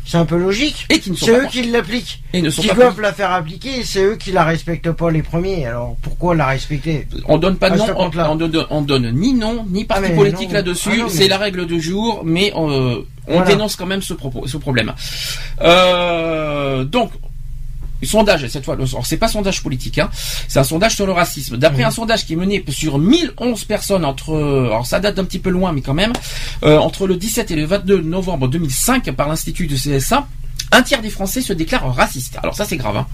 C'est 0.09 0.17
un 0.17 0.25
peu 0.25 0.37
logique. 0.39 0.87
Et 0.89 0.99
qui 0.99 1.11
ne 1.11 1.15
sont 1.15 1.27
C'est 1.27 1.39
eux 1.39 1.45
qui 1.51 1.61
l'appliquent. 1.61 2.23
et 2.33 2.41
ne 2.41 2.49
sont 2.49 2.63
Qui 2.63 2.69
pas 2.69 2.73
doivent 2.73 2.99
la 2.99 3.13
faire 3.13 3.31
appliquer, 3.31 3.83
c'est 3.83 4.01
eux 4.03 4.15
qui 4.15 4.31
la 4.31 4.43
respectent 4.43 4.91
pas 4.91 5.11
les 5.11 5.21
premiers. 5.21 5.67
Alors 5.67 5.97
pourquoi 6.01 6.33
la 6.33 6.47
respecter? 6.47 7.07
On 7.27 7.37
donne 7.37 7.57
pas 7.57 7.69
de 7.69 7.77
nom, 7.77 7.85
on, 7.95 8.35
donne, 8.35 8.65
on 8.71 8.81
donne 8.81 9.11
ni 9.11 9.35
nom 9.35 9.67
ni 9.69 9.85
parti 9.85 10.05
Ah, 10.05 10.09
mais 10.09 10.15
politique 10.15 10.51
là-dessus. 10.51 10.89
Ah, 10.93 11.03
mais- 11.03 11.09
C'est 11.09 11.27
la 11.27 11.37
règle 11.37 11.67
du 11.67 11.79
jour, 11.79 12.23
mais 12.25 12.51
euh, 12.55 13.03
on 13.27 13.33
Voilà. 13.33 13.45
dénonce 13.45 13.75
quand 13.75 13.85
même 13.85 14.01
ce, 14.01 14.15
propos, 14.15 14.47
ce 14.47 14.57
problème. 14.57 14.93
Euh, 15.61 16.83
donc. 16.85 17.11
Sondage, 18.05 18.47
cette 18.47 18.65
fois, 18.65 18.77
c'est 19.03 19.17
pas 19.17 19.27
sondage 19.27 19.61
politique, 19.61 19.99
hein, 19.99 20.09
c'est 20.47 20.59
un 20.59 20.63
sondage 20.63 20.95
sur 20.95 21.05
le 21.05 21.11
racisme. 21.11 21.57
D'après 21.57 21.83
un 21.83 21.91
sondage 21.91 22.25
qui 22.25 22.33
est 22.33 22.37
mené 22.37 22.63
sur 22.69 22.97
1011 22.97 23.65
personnes 23.65 24.05
entre, 24.05 24.35
alors 24.35 24.85
ça 24.85 24.99
date 24.99 25.15
d'un 25.15 25.25
petit 25.25 25.39
peu 25.39 25.49
loin, 25.49 25.73
mais 25.73 25.81
quand 25.81 25.93
même, 25.93 26.13
euh, 26.63 26.77
entre 26.77 27.07
le 27.07 27.17
17 27.17 27.51
et 27.51 27.55
le 27.55 27.65
22 27.65 28.01
novembre 28.01 28.47
2005 28.47 29.11
par 29.11 29.27
l'Institut 29.27 29.67
de 29.67 29.75
CSA, 29.75 30.27
un 30.71 30.81
tiers 30.81 31.01
des 31.01 31.09
Français 31.09 31.41
se 31.41 31.53
déclarent 31.53 31.93
racistes. 31.93 32.37
Alors 32.41 32.55
ça 32.55 32.65
c'est 32.65 32.77
grave. 32.77 32.97
Hein. 32.97 33.07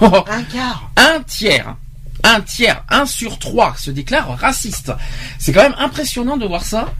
Un 0.00 0.42
quart. 0.42 0.90
un 0.96 1.22
tiers, 1.22 1.76
un 2.22 2.40
tiers, 2.40 2.84
un 2.88 3.06
sur 3.06 3.38
trois 3.38 3.74
se 3.76 3.90
déclare 3.90 4.38
raciste. 4.38 4.92
C'est 5.38 5.52
quand 5.52 5.62
même 5.62 5.76
impressionnant 5.78 6.36
de 6.36 6.46
voir 6.46 6.64
ça. 6.64 6.92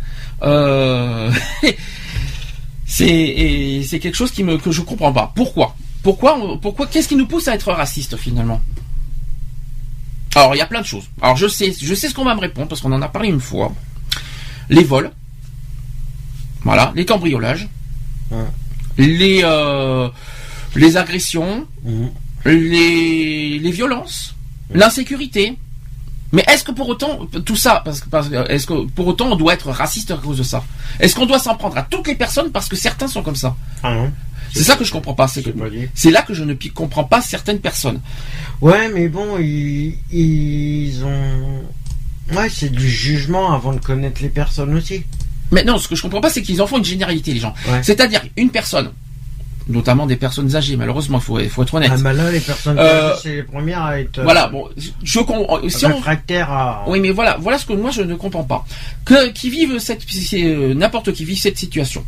Euh, 0.42 1.30
c'est 2.86 3.08
et 3.08 3.82
c'est 3.82 3.98
quelque 3.98 4.16
chose 4.16 4.30
qui 4.30 4.44
me 4.44 4.58
que 4.58 4.70
je 4.70 4.80
comprends 4.82 5.12
pas. 5.12 5.32
Pourquoi? 5.34 5.76
Pourquoi 6.02 6.36
on- 6.38 6.58
Pourquoi 6.58 6.86
Qu'est-ce 6.86 7.08
qui 7.08 7.16
nous 7.16 7.26
pousse 7.26 7.48
à 7.48 7.54
être 7.54 7.72
raciste 7.72 8.16
finalement? 8.16 8.60
Alors 10.34 10.54
il 10.54 10.58
y 10.58 10.62
a 10.62 10.66
plein 10.66 10.80
de 10.80 10.86
choses. 10.86 11.04
Alors 11.20 11.36
je 11.36 11.46
sais, 11.48 11.74
je 11.80 11.94
sais 11.94 12.08
ce 12.08 12.14
qu'on 12.14 12.24
va 12.24 12.34
me 12.34 12.40
répondre 12.40 12.68
parce 12.68 12.80
qu'on 12.80 12.92
en 12.92 13.02
a 13.02 13.08
parlé 13.08 13.28
une 13.28 13.40
fois. 13.40 13.72
Les 14.68 14.84
vols, 14.84 15.10
voilà, 16.62 16.92
les 16.94 17.04
cambriolages, 17.04 17.68
Ouais. 18.30 18.44
les 18.96 19.40
euh, 19.44 20.08
les 20.76 20.96
agressions, 20.96 21.66
Mhm. 21.84 22.10
les, 22.44 23.58
les 23.58 23.70
violences, 23.72 24.34
l'insécurité. 24.72 25.58
Mais 26.32 26.44
est-ce 26.48 26.62
que 26.64 26.70
pour 26.72 26.88
autant 26.88 27.26
tout 27.44 27.56
ça, 27.56 27.82
parce 27.84 28.00
que, 28.00 28.08
parce 28.08 28.28
que- 28.28 28.50
est-ce 28.50 28.66
que 28.66 28.86
pour 28.86 29.06
autant 29.08 29.32
on 29.32 29.36
doit 29.36 29.54
être 29.54 29.70
raciste 29.70 30.10
à 30.12 30.16
cause 30.16 30.38
de 30.38 30.42
ça? 30.44 30.62
Est-ce 31.00 31.14
qu'on 31.16 31.26
doit 31.26 31.38
s'en 31.40 31.56
prendre 31.56 31.76
à 31.76 31.82
toutes 31.82 32.06
les 32.06 32.14
personnes 32.14 32.50
parce 32.52 32.68
que 32.68 32.76
certains 32.76 33.08
sont 33.08 33.22
comme 33.22 33.36
ça? 33.36 33.56
Ah 33.82 33.94
non. 33.94 34.12
C'est 34.54 34.62
ça 34.64 34.76
que 34.76 34.84
je 34.84 34.90
comprends 34.92 35.14
pas. 35.14 35.28
C'est 35.28 35.42
que- 35.42 35.50
là 36.10 36.22
que 36.22 36.34
je 36.34 36.42
ne 36.44 36.54
comprends 36.74 37.04
pas 37.04 37.20
certaines 37.22 37.60
personnes. 37.60 38.00
Ouais, 38.60 38.88
mais 38.92 39.08
bon, 39.08 39.38
ils, 39.38 39.96
ils 40.12 41.04
ont. 41.04 41.62
Ouais, 42.36 42.48
c'est 42.48 42.70
du 42.70 42.88
jugement 42.88 43.52
avant 43.52 43.72
de 43.72 43.80
connaître 43.80 44.22
les 44.22 44.28
personnes 44.28 44.74
aussi. 44.74 45.04
Mais 45.52 45.64
non, 45.64 45.78
ce 45.78 45.88
que 45.88 45.96
je 45.96 46.02
comprends 46.02 46.20
pas, 46.20 46.30
c'est 46.30 46.42
qu'ils 46.42 46.62
en 46.62 46.66
font 46.68 46.78
une 46.78 46.84
généralité 46.84 47.32
les 47.34 47.40
gens. 47.40 47.54
Ouais. 47.68 47.82
C'est-à-dire 47.82 48.22
une 48.36 48.50
personne, 48.50 48.92
notamment 49.68 50.06
des 50.06 50.16
personnes 50.16 50.56
âgées. 50.56 50.76
Malheureusement, 50.76 51.18
il 51.18 51.24
faut, 51.24 51.38
faut 51.48 51.62
être 51.62 51.74
honnête. 51.74 51.90
Ah 51.94 51.98
bah 51.98 52.12
là, 52.12 52.30
les 52.30 52.40
personnes 52.40 52.78
Euh, 52.78 53.10
âgées, 53.12 53.20
c'est 53.22 53.34
les 53.36 53.42
premières 53.42 53.82
à 53.82 54.00
être. 54.00 54.18
euh, 54.18 54.22
voilà. 54.24 54.48
Bon, 54.48 54.68
je 55.02 55.20
comprends. 55.20 55.60
Si 55.68 55.86
on, 55.86 55.94
réfractaires 55.96 56.50
à. 56.50 56.84
Oui, 56.88 57.00
mais 57.00 57.10
voilà, 57.10 57.36
voilà 57.40 57.58
ce 57.58 57.66
que 57.66 57.72
moi 57.72 57.90
je 57.90 58.02
ne 58.02 58.14
comprends 58.14 58.44
pas. 58.44 58.64
Que 59.04 59.28
qui 59.30 59.50
vivent 59.50 59.78
cette, 59.78 60.02
euh, 60.34 60.74
n'importe 60.74 61.12
qui 61.12 61.24
vit 61.24 61.36
cette 61.36 61.58
situation, 61.58 62.04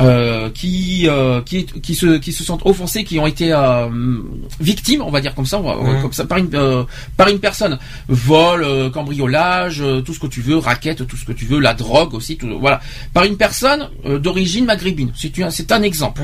euh, 0.00 0.50
qui 0.50 1.06
euh, 1.08 1.40
qui 1.42 1.66
qui 1.66 1.94
se 1.94 2.18
qui 2.18 2.32
se 2.32 2.44
sentent 2.44 2.62
offensés, 2.64 3.04
qui 3.04 3.18
ont 3.18 3.26
été 3.26 3.52
euh, 3.52 3.88
victimes, 4.60 5.02
on 5.02 5.10
va 5.10 5.20
dire 5.20 5.34
comme 5.34 5.46
ça, 5.46 5.58
on 5.58 5.62
va- 5.62 5.76
Ouais. 5.78 6.00
comme 6.02 6.12
ça 6.12 6.24
par 6.24 6.38
une 6.38 6.50
euh, 6.54 6.84
par 7.16 7.28
une 7.28 7.38
personne, 7.38 7.78
vol, 8.08 8.62
euh, 8.64 8.90
cambriolage, 8.90 9.80
euh, 9.82 10.00
tout 10.00 10.14
ce 10.14 10.20
que 10.20 10.26
tu 10.26 10.40
veux, 10.40 10.56
raquette, 10.58 11.06
tout 11.06 11.16
ce 11.16 11.24
que 11.24 11.32
tu 11.32 11.44
veux, 11.44 11.58
la 11.60 11.74
drogue 11.74 12.14
aussi, 12.14 12.36
tout, 12.36 12.48
voilà, 12.58 12.80
par 13.12 13.24
une 13.24 13.36
personne 13.36 13.88
euh, 14.06 14.18
d'origine 14.18 14.64
maghrébine. 14.64 15.12
C'est 15.16 15.38
un 15.42 15.50
c'est 15.50 15.72
un 15.72 15.82
exemple. 15.82 16.22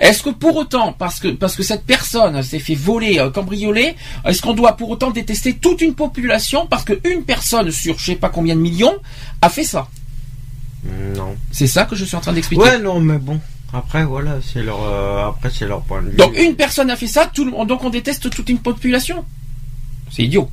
Est-ce 0.00 0.22
que 0.22 0.30
pour 0.30 0.56
autant, 0.56 0.92
parce 0.92 1.18
que 1.20 1.28
parce 1.28 1.56
que 1.56 1.62
cette 1.62 1.84
personne 1.84 2.42
s'est 2.42 2.58
fait 2.60 2.74
voler, 2.74 3.18
euh, 3.18 3.30
cambrioler, 3.30 3.94
est-ce 4.24 4.40
qu'on 4.42 4.54
doit 4.54 4.72
pour 4.76 4.90
autant 4.90 5.10
détester 5.10 5.54
toute 5.54 5.80
une 5.80 5.94
population 5.94 6.66
parce 6.66 6.84
qu'une 6.84 7.24
personne 7.26 7.70
sur 7.70 7.98
je 7.98 8.04
sais 8.04 8.14
pas 8.16 8.28
combien 8.28 8.54
de 8.54 8.60
millions 8.60 8.94
a 9.42 9.48
fait 9.48 9.64
ça? 9.64 9.88
Non. 10.84 11.36
C'est 11.50 11.66
ça 11.66 11.84
que 11.84 11.96
je 11.96 12.04
suis 12.04 12.16
en 12.16 12.20
train 12.20 12.32
d'expliquer. 12.32 12.62
Ouais, 12.62 12.78
non, 12.78 13.00
mais 13.00 13.18
bon. 13.18 13.40
Après, 13.72 14.04
voilà, 14.04 14.36
c'est 14.42 14.62
leur. 14.62 14.78
euh, 14.82 15.28
après, 15.28 15.50
c'est 15.52 15.66
leur 15.66 15.82
point 15.82 16.00
de 16.02 16.08
vue. 16.10 16.16
Donc 16.16 16.32
une 16.38 16.54
personne 16.54 16.88
a 16.90 16.96
fait 16.96 17.06
ça, 17.06 17.26
tout 17.32 17.44
le 17.44 17.50
monde, 17.50 17.68
donc 17.68 17.84
on 17.84 17.90
déteste 17.90 18.30
toute 18.30 18.48
une 18.48 18.58
population. 18.60 19.24
C'est 20.10 20.22
idiot. 20.24 20.48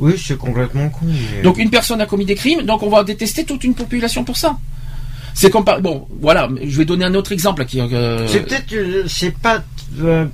Oui, 0.00 0.14
c'est 0.18 0.36
complètement 0.38 0.88
con. 0.88 1.06
mais- 1.06 1.42
Donc 1.42 1.58
une 1.58 1.70
personne 1.70 2.00
a 2.00 2.06
commis 2.06 2.24
des 2.24 2.34
crimes, 2.34 2.62
donc 2.62 2.82
on 2.82 2.88
va 2.88 3.04
détester 3.04 3.44
toute 3.44 3.62
une 3.64 3.74
population 3.74 4.24
pour 4.24 4.36
ça. 4.36 4.58
C'est 5.34 5.48
comme 5.50 5.64
bon, 5.80 6.08
voilà, 6.20 6.48
je 6.64 6.76
vais 6.78 6.84
donner 6.84 7.04
un 7.04 7.14
autre 7.14 7.30
exemple 7.30 7.64
qui. 7.66 7.80
euh, 7.80 8.26
C'est 8.26 8.40
peut-être, 8.40 8.72
euh, 8.72 9.04
c'est 9.06 9.30
pas, 9.30 9.58
pas, 9.60 9.64
euh, 10.02 10.26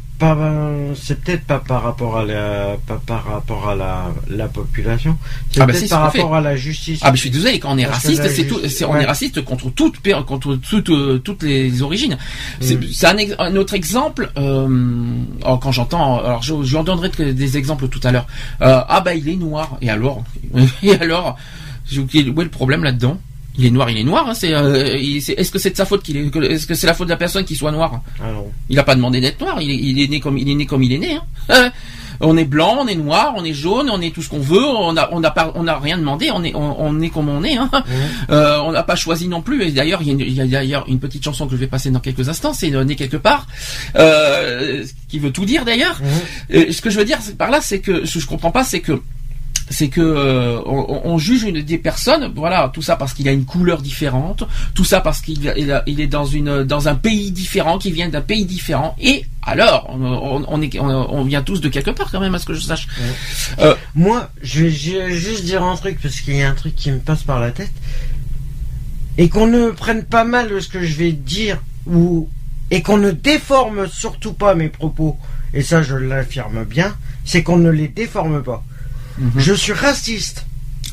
c'est 0.95 1.21
peut-être 1.23 1.45
pas 1.45 1.59
par 1.59 1.83
rapport 1.83 2.19
à 2.19 2.25
la, 2.25 2.77
pas 2.87 3.01
par 3.05 3.25
rapport 3.25 3.69
à 3.69 3.75
la, 3.75 4.07
la 4.29 4.49
population. 4.49 5.19
C'est 5.51 5.61
Ah 5.61 5.67
bah 5.67 5.73
peut-être 5.73 5.91
par 5.91 6.03
rapport 6.03 6.35
à 6.35 6.41
la 6.41 6.57
justice. 6.57 7.01
Ah, 7.03 7.11
mais 7.11 7.17
je 7.17 7.21
suis 7.23 7.31
désolé, 7.31 7.59
quand 7.59 7.75
on 7.75 7.79
est 7.79 7.85
Parce 7.85 8.05
raciste, 8.05 8.29
c'est 8.29 8.47
tout, 8.47 8.59
on 8.89 8.97
est 8.97 9.05
raciste 9.05 9.45
contre 9.45 9.71
toute, 9.71 10.01
contre 10.27 10.57
toute, 10.57 10.91
euh, 10.91 11.19
toutes 11.19 11.43
les 11.43 11.83
origines. 11.83 12.17
C'est 12.61 12.77
Mm. 12.77 13.35
un, 13.39 13.47
un 13.47 13.57
autre 13.57 13.75
exemple, 13.75 14.31
euh, 14.39 14.69
oh, 15.45 15.59
quand 15.59 15.73
j'entends, 15.73 16.19
alors 16.19 16.43
je, 16.43 16.55
je 16.63 16.71
lui 16.71 16.77
en 16.77 16.85
donnerai 16.85 17.11
des 17.33 17.57
exemples 17.57 17.89
tout 17.89 18.01
à 18.05 18.13
l'heure. 18.13 18.27
Euh, 18.63 18.81
ah 18.89 19.01
bah 19.01 19.15
il 19.15 19.29
est 19.29 19.37
noir, 19.37 19.77
et 19.83 19.91
alors? 19.91 20.25
Et 20.83 20.95
alors? 20.95 21.37
J'ai 21.89 22.01
oublié, 22.01 22.29
Où 22.31 22.41
est 22.41 22.45
le 22.45 22.51
problème 22.51 22.83
là-dedans? 22.85 23.19
Il 23.59 23.67
est 23.67 23.71
noir, 23.71 23.89
il 23.91 23.99
est 23.99 24.05
noir. 24.05 24.29
Hein, 24.29 24.35
c'est, 24.35 24.53
euh, 24.55 24.97
il- 24.99 25.21
c'est- 25.23 25.33
est-ce 25.35 25.51
que 25.51 25.59
c'est 25.59 25.71
de 25.71 25.77
sa 25.77 25.85
faute 25.87 26.03
qu'il 26.03 26.17
est, 26.17 26.31
que- 26.31 26.39
est-ce 26.43 26.67
que 26.67 26.75
c'est 26.75 26.87
la 26.87 26.95
faute 26.95 27.07
de 27.09 27.13
la 27.13 27.17
personne 27.17 27.45
qui 27.45 27.57
soit 27.57 27.73
noire 27.73 28.03
Ah 28.21 28.31
non. 28.33 28.47
Il 28.69 28.79
a 28.79 28.83
pas 28.85 28.95
demandé 28.95 29.21
d'être 29.21 29.41
noir. 29.41 29.61
Il 29.61 29.71
est, 29.71 29.77
il 29.77 30.01
est 30.01 30.09
né 30.09 30.21
comme 30.21 30.37
il 30.39 30.49
est 30.49 30.55
né 30.55 30.67
comme 30.67 30.83
il 30.83 30.93
est 30.93 30.99
né. 30.99 31.19
Hein. 31.49 31.71
On 32.21 32.35
est 32.39 32.47
blanc, 32.47 32.79
on 32.81 32.87
est 32.89 32.95
noir, 32.95 33.35
on 33.37 33.45
est 33.45 33.53
jaune, 33.53 33.91
on 33.91 34.01
est 34.01 34.11
tout 34.11 34.23
ce 34.23 34.31
qu'on 34.31 34.39
veut. 34.39 34.65
On 34.65 34.97
a, 34.97 35.11
on 35.13 35.23
a 35.23 35.31
pas, 35.31 35.53
on 35.55 35.67
a 35.67 35.79
rien 35.79 35.99
demandé. 35.99 36.31
On 36.33 36.43
est, 36.45 36.55
on, 36.55 36.81
on 36.83 37.01
est 37.03 37.11
comme 37.11 37.29
on 37.29 37.45
est. 37.45 37.57
Hein. 37.59 37.71
Euh, 38.31 38.59
on 38.61 38.73
n'a 38.73 38.83
pas 38.83 38.97
choisi 38.97 39.29
non 39.29 39.43
plus. 39.43 39.63
Et 39.65 39.71
d'ailleurs, 39.71 40.01
il 40.01 40.07
y 40.07 40.11
a, 40.11 40.13
une, 40.15 40.21
il 40.21 40.33
y 40.33 40.41
a 40.41 40.47
d'ailleurs 40.47 40.87
une 40.89 40.99
petite 40.99 41.23
chanson 41.23 41.45
que 41.47 41.53
je 41.53 41.57
vais 41.61 41.67
passer 41.67 41.91
dans 41.91 42.01
quelques 42.01 42.29
instants. 42.31 42.55
C'est 42.55 42.71
né 42.71 42.97
quelque 42.97 43.19
part, 43.19 43.47
euh, 43.97 44.83
qui 45.09 45.19
veut 45.19 45.31
tout 45.31 45.45
dire 45.45 45.65
d'ailleurs. 45.67 46.01
Mhm. 46.03 46.57
Et 46.57 46.73
ce 46.73 46.81
que 46.81 46.89
je 46.91 46.99
veux 46.99 47.05
dire 47.05 47.19
par 47.37 47.51
là, 47.51 47.61
c'est 47.61 47.81
que 47.81 48.07
ce 48.07 48.15
que 48.15 48.21
je 48.21 48.27
comprends 48.27 48.51
pas, 48.51 48.65
c'est 48.65 48.81
que 48.81 49.03
c'est 49.69 49.89
que 49.89 50.01
euh, 50.01 50.61
on, 50.65 51.01
on 51.05 51.19
juge 51.19 51.43
une 51.43 51.61
des 51.63 51.79
personnes, 51.79 52.33
voilà, 52.37 52.71
tout 52.73 52.83
ça 52.83 52.95
parce 52.97 53.15
qu'il 53.15 53.29
a 53.29 53.33
une 53.33 53.45
couleur 53.45 53.83
différente, 53.83 54.45
tout 54.75 54.85
ça 54.85 55.01
parce 55.01 55.21
qu'il 55.21 55.53
il 55.57 55.73
a- 55.73 55.83
il 55.87 56.01
est 56.01 56.07
dans 56.07 56.25
une 56.25 56.63
dans 56.63 56.89
un 56.89 56.95
pays 56.95 57.33
différent, 57.33 57.79
qui 57.79 57.91
vient 57.91 58.09
d'un 58.09 58.21
pays 58.21 58.45
différent, 58.45 58.95
et 59.01 59.25
alors 59.43 59.89
on, 59.91 60.01
on- 60.05 60.45
on 60.49 60.63
est 60.63 60.79
on, 60.79 60.87
on 60.89 61.25
vient 61.25 61.43
tous 61.43 61.61
de 61.61 61.69
quelque 61.69 61.91
part 61.91 62.11
quand 62.13 62.21
même, 62.21 62.35
à 62.35 62.39
ce 62.39 62.47
que 62.47 62.55
je 62.55 62.61
sache. 62.61 62.87
Moi, 63.95 64.31
je 64.43 64.65
vais, 64.65 64.71
je 64.71 64.91
vais 64.99 65.13
juste 65.15 65.45
dire 65.45 65.63
un 65.65 65.77
truc 65.77 65.99
parce 66.01 66.21
qu'il 66.21 66.37
y 66.37 66.43
a 66.43 66.49
un 66.51 66.55
truc 66.55 66.75
qui 66.77 66.91
me 66.93 66.99
passe 66.99 67.23
par 67.25 67.41
la 67.41 67.51
tête 67.51 67.73
et 69.19 69.29
qu'on 69.29 69.47
ne 69.47 69.71
prenne 69.71 70.05
pas 70.05 70.25
mal 70.25 70.61
ce 70.63 70.69
que 70.69 70.83
je 70.85 70.95
vais 70.97 71.13
dire 71.13 71.59
ou 71.87 72.29
et 72.71 72.83
qu'on 72.83 72.99
ne 72.99 73.11
déforme 73.13 73.87
surtout 73.89 74.33
pas 74.33 74.55
mes 74.55 74.69
propos. 74.69 75.17
Et 75.55 75.63
ça, 75.63 75.83
je 75.83 75.95
l'affirme 75.95 76.65
bien, 76.65 76.97
c'est 77.25 77.43
qu'on 77.43 77.57
ne 77.59 77.71
les 77.71 77.89
déforme 77.89 78.43
pas. 78.43 78.63
Mhm. 79.19 79.33
Je 79.37 79.53
suis 79.55 79.73
raciste. 79.73 80.45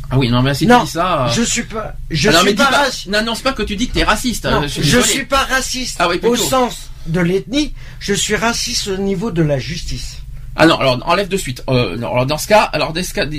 Ah 0.10 0.18
oui, 0.20 0.30
non 0.30 0.42
mais 0.42 0.54
si 0.54 0.68
Non, 0.68 0.80
tu 0.82 0.86
dis 0.86 0.92
ça. 0.92 1.26
euh, 1.26 1.30
Je 1.34 1.42
suis 1.42 1.64
pas. 1.64 1.96
Je 2.12 2.30
ah 2.30 2.34
non, 2.34 2.40
suis 2.42 2.54
pas, 2.54 2.86
n'annonce 3.08 3.42
pas 3.42 3.54
que 3.54 3.64
tu 3.64 3.76
dis 3.76 3.88
que 3.88 3.94
t'es 3.94 4.04
raciste. 4.04 4.46
Non, 4.46 4.64
euh, 4.64 4.68
je 4.68 4.82
désolé. 4.82 5.04
suis 5.04 5.26
pas 5.26 5.44
raciste 5.44 5.98
Ah 6.00 6.08
oui, 6.10 6.20
au 6.24 6.36
sens 6.36 6.90
de 7.08 7.20
l'ethnie. 7.20 7.74
Je 8.00 8.14
suis 8.14 8.36
raciste 8.36 8.88
au 8.90 8.98
niveau 8.98 9.32
de 9.32 9.42
la 9.42 9.60
justice. 9.60 10.18
Ah 10.56 10.68
non, 10.68 10.78
alors 10.78 11.00
enlève 11.08 11.28
de 11.28 11.38
suite. 11.38 11.64
Euh, 11.68 11.98
non, 11.98 12.12
alors 12.12 12.26
dans 12.28 12.38
ce 12.38 12.48
cas, 12.48 12.62
alors 12.62 12.94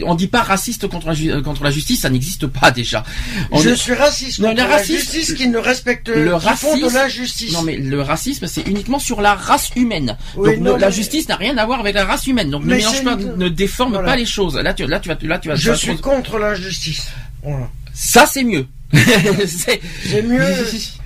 on 0.06 0.14
dit 0.16 0.26
pas 0.26 0.42
raciste 0.42 0.88
contre 0.88 1.06
la, 1.08 1.14
euh, 1.36 1.42
contre 1.42 1.62
la 1.62 1.70
justice, 1.70 2.00
ça 2.00 2.10
n'existe 2.10 2.46
pas 2.48 2.70
déjà. 2.72 3.04
On 3.52 3.60
je 3.60 3.68
est- 3.70 3.76
suis 3.76 3.94
raciste 3.94 4.40
Non, 4.40 4.48
contre 4.48 4.62
la 4.62 4.68
raciste- 4.68 5.12
justice 5.12 5.34
qui 5.34 5.46
ne 5.48 5.58
respecte 5.58 6.08
le 6.08 6.30
font 6.30 6.76
de 6.76 6.84
racisme- 6.84 6.94
la 6.94 7.08
justice. 7.08 7.52
Non 7.52 7.62
mais 7.62 7.76
le 7.76 8.02
racisme 8.02 8.46
c'est 8.48 8.66
uniquement 8.66 8.98
sur 8.98 9.20
la 9.20 9.34
race 9.34 9.70
humaine. 9.76 10.16
Oui, 10.36 10.50
Donc 10.56 10.58
non, 10.64 10.74
ne- 10.74 10.80
la 10.80 10.90
justice 10.90 11.28
n'a 11.28 11.36
rien 11.36 11.56
à 11.56 11.64
voir 11.66 11.80
avec 11.80 11.94
la 11.94 12.04
race 12.04 12.26
humaine. 12.26 12.50
Donc 12.50 12.64
ne 12.64 12.74
mélange 12.74 13.04
pas, 13.04 13.12
une- 13.12 13.36
ne 13.36 13.48
déforme 13.48 13.92
Voilà. 13.92 14.08
pas 14.08 14.16
les 14.16 14.26
choses. 14.26 14.56
Là 14.56 14.74
tu 14.74 14.84
là 14.86 14.98
tu 14.98 15.08
vas 15.08 15.16
là 15.22 15.38
tu 15.38 15.48
vas. 15.48 15.54
Je 15.54 15.72
suis 15.72 15.96
contre 15.98 16.38
l'injustice. 16.38 17.08
Voilà. 17.44 17.68
Ça 17.92 18.26
c'est 18.26 18.42
mieux. 18.44 18.66
C'est 19.46 20.22
mieux. 20.22 20.42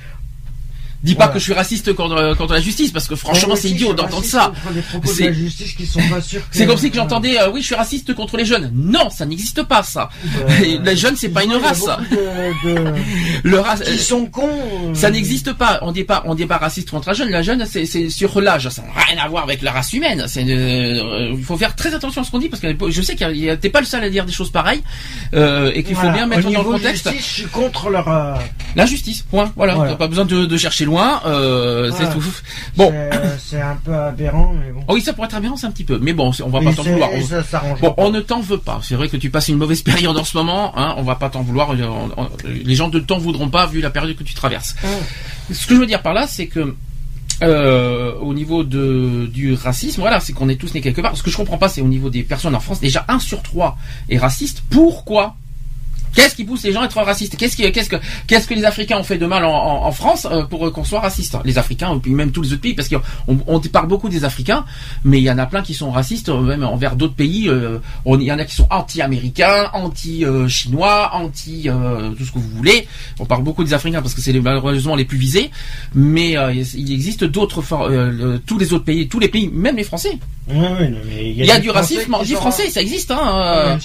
Dis 1.03 1.15
pas 1.15 1.29
que 1.29 1.39
je 1.39 1.45
suis 1.45 1.53
raciste 1.53 1.93
contre, 1.95 2.35
contre 2.37 2.55
la 2.55 2.61
justice 2.61 2.91
parce 2.91 3.07
que 3.07 3.15
franchement 3.15 3.55
c'est 3.57 3.71
idiot 3.71 3.93
d'entendre 3.95 4.25
ça. 4.25 4.53
C'est- 6.51 6.67
comme 6.67 6.77
si 6.77 6.91
que 6.91 6.97
j'entendais 6.97 7.39
euh, 7.39 7.51
oui 7.51 7.61
je 7.61 7.67
suis 7.67 7.75
raciste 7.75 8.15
contre 8.15 8.37
les 8.37 8.45
jeunes. 8.45 8.71
Non 8.75 9.09
ça 9.11 9.25
n'existe 9.27 9.63
pas 9.63 9.83
ça. 9.83 10.09
les 10.61 10.97
jeunes 10.97 11.17
c'est 11.17 11.29
pas 11.29 11.45
une 11.45 11.55
race. 11.55 11.85
De, 11.85 12.75
de- 12.75 12.95
Le 13.45 13.61
race 13.61 13.81
qui 13.83 13.99
sont 13.99 14.27
cons. 14.27 14.49
euh, 14.89 14.95
Ça 14.95 15.11
n'existe 15.11 15.53
pas. 15.53 15.79
On 15.83 15.93
dit 15.93 16.05
pas, 16.05 16.23
on 16.27 16.35
dit 16.35 16.47
pas 16.47 16.59
raciste 16.59 16.91
contre 16.91 17.09
la 17.09 17.15
jeune. 17.15 17.31
La 17.31 17.43
jeune, 17.43 17.65
c'est, 17.67 17.87
sur 18.11 18.41
l'âge. 18.41 18.69
Ça 18.69 18.83
n'a 18.83 19.03
rien 19.05 19.23
à 19.23 19.29
voir 19.29 19.45
avec 19.45 19.63
la 19.63 19.73
race 19.73 19.93
humaine. 19.93 20.25
C'est, 20.29 20.45
euh, 20.49 21.35
il 21.37 21.45
faut 21.45 21.57
faire 21.57 21.75
très 21.77 21.95
attention 21.95 22.23
à 22.23 22.25
ce 22.25 22.31
qu'on 22.31 22.39
dit 22.39 22.49
parce 22.49 22.61
que 22.61 22.69
je 22.91 23.03
sais 23.03 23.17
a, 23.23 23.57
t'es 23.57 23.71
pas 23.71 23.81
le 23.81 23.87
seul 23.87 24.03
à 24.03 24.11
dire 24.11 24.25
des 24.27 24.33
choses 24.33 24.51
pareilles 24.51 24.83
euh, 25.35 25.71
et 25.75 25.83
qu'il 25.85 25.95
voilà. 25.95 26.11
faut 26.11 26.17
bien 26.17 26.27
mettre 26.27 26.51
dans 26.51 26.63
le 26.63 26.65
contexte 26.65 27.09
justice, 27.11 27.27
je 27.29 27.33
suis 27.43 27.45
contre 27.51 27.91
leur. 27.91 28.09
euh, 28.09 28.35
la 28.77 28.87
justice. 28.87 29.23
Point. 29.23 29.53
Voilà. 29.57 29.75
Voilà. 29.75 29.91
T'as 29.93 29.97
pas 29.97 30.09
besoin 30.09 30.25
de, 30.25 30.47
de 30.47 30.57
chercher 30.57 30.85
loin, 30.88 31.20
euh, 31.27 31.90
c'est 31.96 32.05
Ah. 32.05 32.12
tout. 32.12 32.24
Bon, 32.77 32.92
C'est- 32.92 33.38
C'est 33.57 33.61
un 33.62 33.77
peu 33.77 33.94
aberrant, 33.94 34.53
mais 34.53 34.72
bon. 34.72 34.81
oh 34.88 34.94
oui, 34.94 35.01
ça 35.01 35.12
pourrait 35.12 35.29
être 35.29 35.37
aberrant, 35.37 35.57
c'est 35.57 35.66
un 35.66 35.70
petit 35.70 35.85
peu, 35.85 35.98
mais 36.03 36.12
bon, 36.12 36.33
on 36.44 36.48
va 36.48 36.61
pas 36.61 36.72
t'en 36.74 36.83
vouloir. 36.83 37.11
On- 37.14 37.22
ça 37.24 37.42
s'arrange 37.44 37.81
Bon, 37.81 37.92
pas. 37.92 38.03
on 38.03 38.11
ne 38.11 38.20
t'en 38.20 38.40
veut 38.40 38.59
pas. 38.59 38.81
C'est 38.83 38.94
vrai 38.96 39.09
que 39.09 39.16
tu 39.16 39.31
passes 39.31 39.48
une 39.48 39.57
mauvaise 39.59 39.83
période 40.12 40.16
en 40.18 40.24
ce 40.24 40.37
moment. 40.37 40.72
Hein, 40.77 40.94
on 40.98 41.03
va 41.03 41.14
pas 41.14 41.31
t'en 41.31 41.42
vouloir. 41.42 41.70
euh, 41.72 41.77
on- 42.16 42.22
on- 42.24 42.29
les 42.44 42.74
gens 42.74 42.88
ne 42.90 42.98
t'en 42.98 43.18
voudront 43.18 43.48
pas 43.48 43.66
vu 43.66 43.81
la 43.81 43.90
période 43.90 44.16
que 44.16 44.24
tu 44.24 44.35
traverses. 44.35 44.74
Hum. 44.83 44.90
Ce 45.55 45.66
que 45.66 45.74
je 45.74 45.81
veux 45.81 45.87
dire 45.87 46.03
par 46.03 46.12
là, 46.14 46.27
c'est 46.27 46.46
que 46.48 46.74
euh, 47.42 48.14
au 48.20 48.35
niveau 48.35 48.64
de, 48.64 49.29
du 49.33 49.55
racisme, 49.55 50.01
voilà, 50.01 50.18
c'est 50.20 50.33
qu'on 50.33 50.48
est 50.48 50.57
tous 50.57 50.74
nés 50.74 50.81
quelque 50.81 51.01
part. 51.01 51.16
Ce 51.16 51.22
que 51.22 51.31
je 51.31 51.37
comprends 51.37 51.59
pas, 51.59 51.68
c'est 51.68 51.81
au 51.81 51.87
niveau 51.87 52.11
des 52.11 52.24
personnes 52.24 52.55
en 52.55 52.61
France. 52.61 52.81
Déjà, 52.81 53.05
un 53.09 53.20
sur 53.20 53.42
trois 53.42 53.79
est 54.09 54.18
raciste. 54.18 54.62
Pourquoi 54.70 55.37
Qu'est-ce 56.18 56.35
qui 56.35 56.44
pousse 56.44 56.64
les 56.64 56.72
gens 56.72 56.83
à 56.83 56.87
être 56.87 57.00
racistes 57.00 57.37
Qu'est-ce 57.37 57.54
qui, 57.57 57.70
qu'est-ce 57.70 57.88
que, 57.88 57.96
qu'est-ce 58.26 58.48
que 58.48 58.54
les 58.54 58.64
Africains 58.64 58.98
ont 58.98 59.02
fait 59.04 59.18
de 59.18 59.26
mal 59.26 59.44
en, 59.44 59.50
en- 59.52 59.85
en 59.87 59.92
France 59.92 60.26
euh, 60.31 60.42
pour 60.44 60.66
euh, 60.66 60.70
qu'on 60.72 60.83
soit 60.85 61.00
raciste 61.00 61.37
Les 61.44 61.59
Africains, 61.59 61.94
et 61.94 61.98
puis 62.00 62.11
même 62.12 62.33
tous 62.33 62.42
les 62.42 62.52
autres 62.52 62.61
pays, 62.62 62.74
parce 62.74 62.88
qu'on 62.88 63.00
on 63.46 63.61
parle 63.61 63.87
beaucoup 63.87 64.09
des 64.09 64.24
Africains, 64.24 64.64
mais 65.04 65.18
il 65.18 65.24
y 65.24 65.31
en 65.31 65.38
a 65.38 65.46
plein 65.46 65.62
qui 65.62 65.74
sont 65.74 65.90
racistes, 65.92 66.28
euh, 66.28 66.40
même 66.40 66.64
envers 66.64 66.96
d'autres 66.96 67.14
pays. 67.14 67.48
Il 67.48 68.22
y 68.22 68.33
en 68.33 68.38
a 68.38 68.44
qui 68.44 68.54
sont 68.54 68.66
anti-américains, 68.70 69.70
anti-chinois, 69.74 71.11
anti 71.14 71.68
tout 72.18 72.24
ce 72.24 72.33
que 72.33 72.38
vous 72.38 72.48
voulez. 72.57 72.88
On 73.20 73.24
parle 73.26 73.42
beaucoup 73.42 73.62
des 73.64 73.74
Africains 73.74 74.02
parce 74.02 74.14
que 74.14 74.20
c'est 74.20 74.33
malheureusement 74.40 74.96
les 74.96 75.04
plus 75.04 75.18
visés, 75.18 75.50
mais 75.94 76.37
il 76.74 76.92
existe 76.92 77.24
d'autres, 77.24 77.62
tous 78.46 78.59
les 78.59 78.72
autres 78.72 78.85
pays, 78.85 79.09
tous 79.09 79.18
les 79.20 79.28
pays, 79.28 79.48
même 79.52 79.76
les 79.76 79.85
Français. 79.85 80.18
Non, 80.50 80.76
mais 80.81 81.31
Il 81.31 81.44
y 81.44 81.50
a 81.50 81.59
du 81.61 81.68
racisme 81.70 82.14
anti-français, 82.14 82.70
ça 82.70 82.81
existe. 82.81 83.11
Hein, 83.11 83.78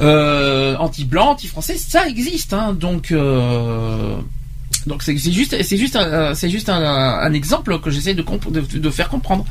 euh, 0.00 0.74
anti-blanc, 0.78 1.32
anti-français, 1.32 1.50
ça 1.60 2.08
existe. 2.08 2.52
Hein, 2.52 2.72
donc, 2.74 3.10
euh, 3.12 4.16
donc 4.86 5.02
c'est 5.02 5.16
juste, 5.16 5.62
c'est 5.62 5.76
juste, 5.76 5.96
un, 5.96 6.34
c'est 6.34 6.50
juste 6.50 6.68
un, 6.68 6.82
un 6.82 7.32
exemple 7.32 7.78
que 7.80 7.90
j'essaie 7.90 8.14
de, 8.14 8.22
de, 8.50 8.78
de 8.78 8.90
faire 8.90 9.08
comprendre. 9.08 9.44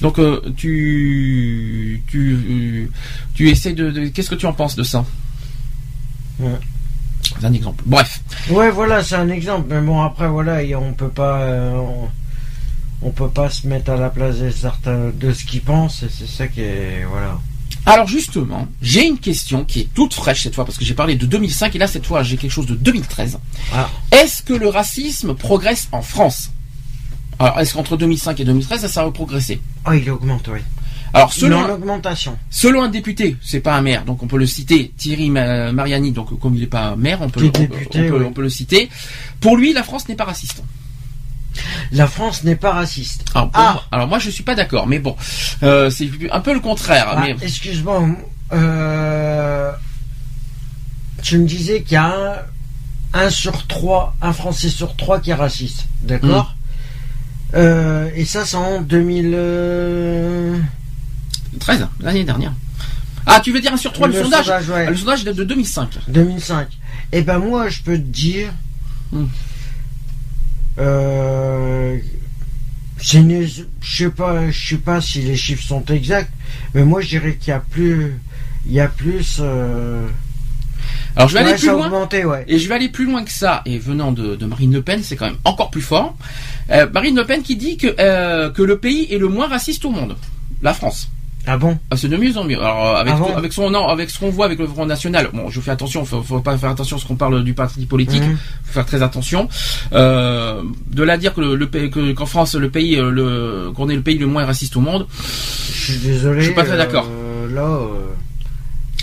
Donc, 0.00 0.18
euh, 0.18 0.40
tu, 0.56 2.02
tu, 2.08 2.90
tu 3.34 3.50
essaies 3.50 3.74
de, 3.74 3.90
de- 3.90 4.08
qu'est-ce 4.08 4.30
que 4.30 4.34
tu 4.34 4.46
en 4.46 4.54
penses 4.54 4.74
de 4.74 4.82
ça? 4.82 5.04
Ouais. 6.38 6.58
C'est 7.38 7.44
un 7.46 7.52
exemple. 7.52 7.84
Bref. 7.86 8.20
Ouais, 8.48 8.70
voilà, 8.70 9.04
c'est 9.04 9.16
un 9.16 9.28
exemple. 9.28 9.66
Mais 9.68 9.80
bon, 9.82 10.00
après, 10.00 10.26
voilà, 10.26 10.60
on 10.78 10.94
peut 10.94 11.10
pas, 11.10 11.40
euh, 11.42 11.70
on, 11.72 12.08
on 13.02 13.10
peut 13.10 13.28
pas 13.28 13.50
se 13.50 13.66
mettre 13.66 13.90
à 13.92 13.96
la 13.96 14.08
place 14.08 14.38
de 14.38 14.50
certains 14.50 15.10
de 15.14 15.32
ce 15.34 15.44
qu'ils 15.44 15.60
pensent. 15.60 16.02
Et 16.02 16.08
c'est 16.08 16.26
ça 16.26 16.48
qui 16.48 16.62
est, 16.62 17.04
voilà. 17.08 17.38
Alors 17.86 18.06
justement, 18.06 18.68
j'ai 18.82 19.06
une 19.06 19.18
question 19.18 19.64
qui 19.64 19.80
est 19.80 19.88
toute 19.94 20.12
fraîche 20.14 20.42
cette 20.42 20.54
fois 20.54 20.64
parce 20.64 20.76
que 20.78 20.84
j'ai 20.84 20.94
parlé 20.94 21.14
de 21.16 21.26
2005 21.26 21.74
et 21.74 21.78
là 21.78 21.86
cette 21.86 22.06
fois 22.06 22.22
j'ai 22.22 22.36
quelque 22.36 22.50
chose 22.50 22.66
de 22.66 22.74
2013. 22.74 23.38
Ah. 23.74 23.88
Est-ce 24.12 24.42
que 24.42 24.52
le 24.52 24.68
racisme 24.68 25.34
progresse 25.34 25.88
en 25.92 26.02
France? 26.02 26.50
Alors 27.38 27.58
est-ce 27.60 27.72
qu'entre 27.74 27.96
2005 27.96 28.38
et 28.40 28.44
2013 28.44 28.80
ça, 28.82 28.88
ça 28.88 29.02
a 29.02 29.10
progressé 29.10 29.60
Ah, 29.84 29.96
il 29.96 30.08
augmente, 30.10 30.48
oui. 30.52 30.58
Alors 31.12 31.32
selon 31.32 31.58
en 31.64 31.70
augmentation. 31.70 32.36
selon 32.50 32.82
un 32.82 32.88
député, 32.88 33.36
c'est 33.42 33.58
pas 33.60 33.74
un 33.76 33.80
maire, 33.82 34.04
donc 34.04 34.22
on 34.22 34.28
peut 34.28 34.38
le 34.38 34.46
citer, 34.46 34.92
Thierry 34.96 35.28
Ma- 35.30 35.72
Mariani, 35.72 36.12
donc 36.12 36.38
comme 36.38 36.54
il 36.54 36.60
n'est 36.60 36.66
pas 36.68 36.94
maire, 36.96 37.20
on 37.22 37.28
peut, 37.30 37.40
on, 37.40 37.44
député, 37.48 37.68
on 38.06 38.08
peut- 38.10 38.18
oui. 38.20 38.24
on 38.28 38.32
peut 38.32 38.42
le 38.42 38.48
citer. 38.50 38.88
Pour 39.40 39.56
lui, 39.56 39.72
la 39.72 39.82
France 39.82 40.06
n'est 40.08 40.14
pas 40.14 40.24
raciste. 40.24 40.62
La 41.92 42.06
France 42.06 42.44
n'est 42.44 42.56
pas 42.56 42.72
raciste. 42.72 43.24
Alors, 43.34 43.50
Ah. 43.54 43.72
moi, 43.74 43.84
alors 43.92 44.08
moi 44.08 44.18
je 44.18 44.30
suis 44.30 44.42
pas 44.42 44.54
d'accord, 44.54 44.86
mais 44.86 44.98
bon, 44.98 45.16
euh, 45.62 45.90
c'est 45.90 46.08
un 46.30 46.40
peu 46.40 46.52
le 46.54 46.60
contraire. 46.60 47.06
Ah, 47.10 47.20
mais 47.22 47.36
Excuse-moi. 47.42 48.08
Euh, 48.52 49.70
tu 51.22 51.38
me 51.38 51.46
disais 51.46 51.82
qu'il 51.82 51.92
y 51.94 51.96
a 51.96 52.06
un, 52.06 52.34
un 53.20 53.30
sur 53.30 53.66
trois, 53.66 54.14
un 54.22 54.32
Français 54.32 54.68
sur 54.70 54.96
trois 54.96 55.20
qui 55.20 55.30
est 55.30 55.34
raciste. 55.34 55.86
D'accord 56.02 56.54
Mm. 56.54 57.56
Euh, 57.56 58.10
Et 58.14 58.24
ça, 58.24 58.44
c'est 58.46 58.56
en 58.56 58.80
2000. 58.80 59.32
euh, 59.34 60.56
13 61.58 61.88
l'année 62.00 62.22
dernière. 62.24 62.52
Ah, 63.26 63.40
tu 63.42 63.52
veux 63.52 63.60
dire 63.60 63.72
un 63.72 63.76
sur 63.76 63.92
trois 63.92 64.06
le, 64.08 64.14
sondage, 64.14 64.48
ouais. 64.68 64.88
Le 64.88 64.96
sondage 64.96 65.24
date 65.24 65.34
de 65.36 65.44
2005. 65.44 65.98
2005. 66.08 66.68
Eh 67.12 67.22
ben 67.22 67.38
moi, 67.38 67.68
je 67.68 67.80
peux 67.82 67.96
te 67.96 68.02
dire. 68.02 68.50
Hmm. 69.12 69.26
Euh, 70.78 71.98
une- 73.14 73.46
je 73.46 73.62
sais 73.82 74.10
pas, 74.10 74.50
je 74.50 74.68
sais 74.68 74.76
pas 74.76 75.00
si 75.00 75.22
les 75.22 75.36
chiffres 75.36 75.62
sont 75.64 75.84
exacts, 75.86 76.30
mais 76.74 76.84
moi 76.84 77.00
je 77.00 77.08
dirais 77.08 77.36
qu'il 77.36 77.48
y 77.50 77.54
a 77.54 77.60
plus, 77.60 78.14
il 78.66 78.72
y 78.72 78.80
a 78.80 78.88
plus. 78.88 79.38
euh, 79.40 80.06
Alors 81.16 81.28
je 81.28 81.34
vais 81.34 81.40
ouais, 81.42 81.50
aller 81.50 81.58
plus 81.58 81.68
loin. 81.70 81.86
augmenté, 81.86 82.24
ouais. 82.24 82.44
Et 82.46 82.58
je 82.58 82.68
vais 82.68 82.74
aller 82.74 82.88
plus 82.88 83.04
loin 83.06 83.24
que 83.24 83.32
ça. 83.32 83.62
Et 83.66 83.78
venant 83.78 84.12
de, 84.12 84.36
de 84.36 84.46
Marine 84.46 84.72
Le 84.72 84.82
Pen, 84.82 85.00
c'est 85.02 85.16
quand 85.16 85.26
même 85.26 85.38
encore 85.44 85.70
plus 85.70 85.80
fort. 85.82 86.16
Euh, 86.70 86.88
Marine 86.92 87.16
Le 87.16 87.24
Pen 87.24 87.42
qui 87.42 87.56
dit 87.56 87.76
que, 87.76 87.94
euh, 87.98 88.50
que 88.50 88.62
le 88.62 88.78
pays 88.78 89.12
est 89.12 89.18
le 89.18 89.28
moins 89.28 89.48
raciste 89.48 89.84
au 89.84 89.90
monde. 89.90 90.16
La 90.62 90.72
France. 90.74 91.10
Ah 91.46 91.56
bon 91.56 91.78
Ah, 91.90 91.96
c'est 91.96 92.08
de 92.08 92.16
mieux 92.16 92.36
en 92.36 92.44
mieux. 92.44 92.58
Alors 92.58 92.86
euh, 92.96 93.00
avec, 93.00 93.14
Ah 93.16 93.18
bon 93.18 93.34
avec 93.34 93.52
son 93.52 93.70
non, 93.70 93.88
avec 93.88 94.10
ce 94.10 94.18
qu'on 94.18 94.30
voit 94.30 94.44
avec 94.44 94.58
le 94.58 94.66
Front 94.66 94.84
National. 94.86 95.30
Bon, 95.32 95.48
je 95.48 95.60
fais 95.60 95.70
attention. 95.70 96.04
Faut, 96.04 96.22
faut 96.22 96.40
pas 96.40 96.56
faire 96.58 96.70
attention 96.70 96.96
à 96.96 97.00
ce 97.00 97.06
qu'on 97.06 97.16
parle 97.16 97.42
du 97.42 97.54
parti 97.54 97.86
politique. 97.86 98.22
Mhm. 98.22 98.36
Faut 98.64 98.72
faire 98.74 98.86
très 98.86 99.02
attention. 99.02 99.48
Euh, 99.92 100.62
de 100.88 101.02
là 101.02 101.14
à 101.14 101.16
dire 101.16 101.34
que 101.34 101.40
le, 101.40 101.54
le 101.56 101.66
pays- 101.68 101.90
que- 101.90 102.12
qu'en 102.12 102.26
France 102.26 102.54
le 102.54 102.70
pays 102.70 102.96
euh, 102.96 103.10
le 103.10 103.72
qu'on 103.74 103.88
est 103.88 103.96
le 103.96 104.02
pays 104.02 104.18
le 104.18 104.26
moins 104.26 104.44
raciste 104.44 104.76
au 104.76 104.80
monde. 104.80 105.06
Je 105.72 105.92
suis 105.92 105.96
désolé. 106.00 106.40
Je 106.40 106.46
suis 106.46 106.54
pas 106.54 106.64
très 106.64 106.76
d'accord. 106.76 107.06
euh, 107.10 107.52
là, 107.54 107.62
euh, 107.62 107.88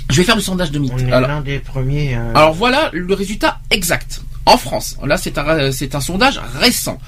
Je 0.09 0.17
vais 0.17 0.23
faire 0.23 0.35
le 0.35 0.41
sondage 0.41 0.71
de 0.71 0.79
mythe. 0.79 0.93
on 0.95 0.99
est 0.99 1.11
Alors, 1.11 1.27
l'un 1.29 1.41
des 1.41 1.59
premiers. 1.59 2.15
euh, 2.15 2.31
Alors 2.35 2.53
voilà 2.53 2.89
le 2.93 3.13
résultat 3.13 3.59
exact. 3.71 4.21
En 4.45 4.55
France, 4.57 4.95
là 5.05 5.17
c'est 5.17 5.37
un, 5.37 5.71
c'est 5.73 5.93
un 5.95 5.99
sondage 5.99 6.39
récent. 6.61 6.99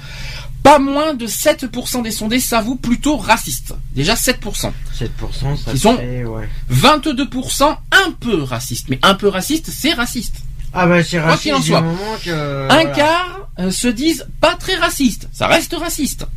Pas 0.70 0.78
moins 0.80 1.16
de 1.16 1.26
7% 1.26 2.04
des 2.04 2.12
sondés 2.12 2.40
s'avouent 2.40 2.76
plutôt 2.76 3.18
racistes. 3.18 3.74
Déjà 3.96 4.14
7%. 4.16 4.72
7%, 4.96 5.58
ça 5.58 5.72
Qui 5.72 5.80
sont- 5.80 5.98
fait, 5.98 6.24
ouais. 6.26 6.48
22% 6.70 7.76
un 7.92 8.12
peu 8.20 8.44
racistes. 8.44 8.86
Mais 8.90 9.00
un 9.02 9.16
peu 9.16 9.28
raciste, 9.30 9.70
c'est 9.72 9.94
raciste. 9.94 10.36
Ah 10.72 10.86
bah 10.86 11.04
c'est 11.04 11.20
Quoi 11.20 11.36
qu'il 11.38 11.54
en 11.54 11.56
raciste 11.56 11.68
soit. 11.72 11.84
que. 12.24 12.30
un 12.66 12.68
voilà. 12.68 12.86
quart 12.92 13.50
euh, 13.58 13.72
se 13.72 13.88
disent 13.88 14.28
pas 14.40 14.54
très 14.54 14.76
racistes. 14.76 15.28
Ça 15.34 15.48
reste 15.48 15.74
raciste. 15.74 16.28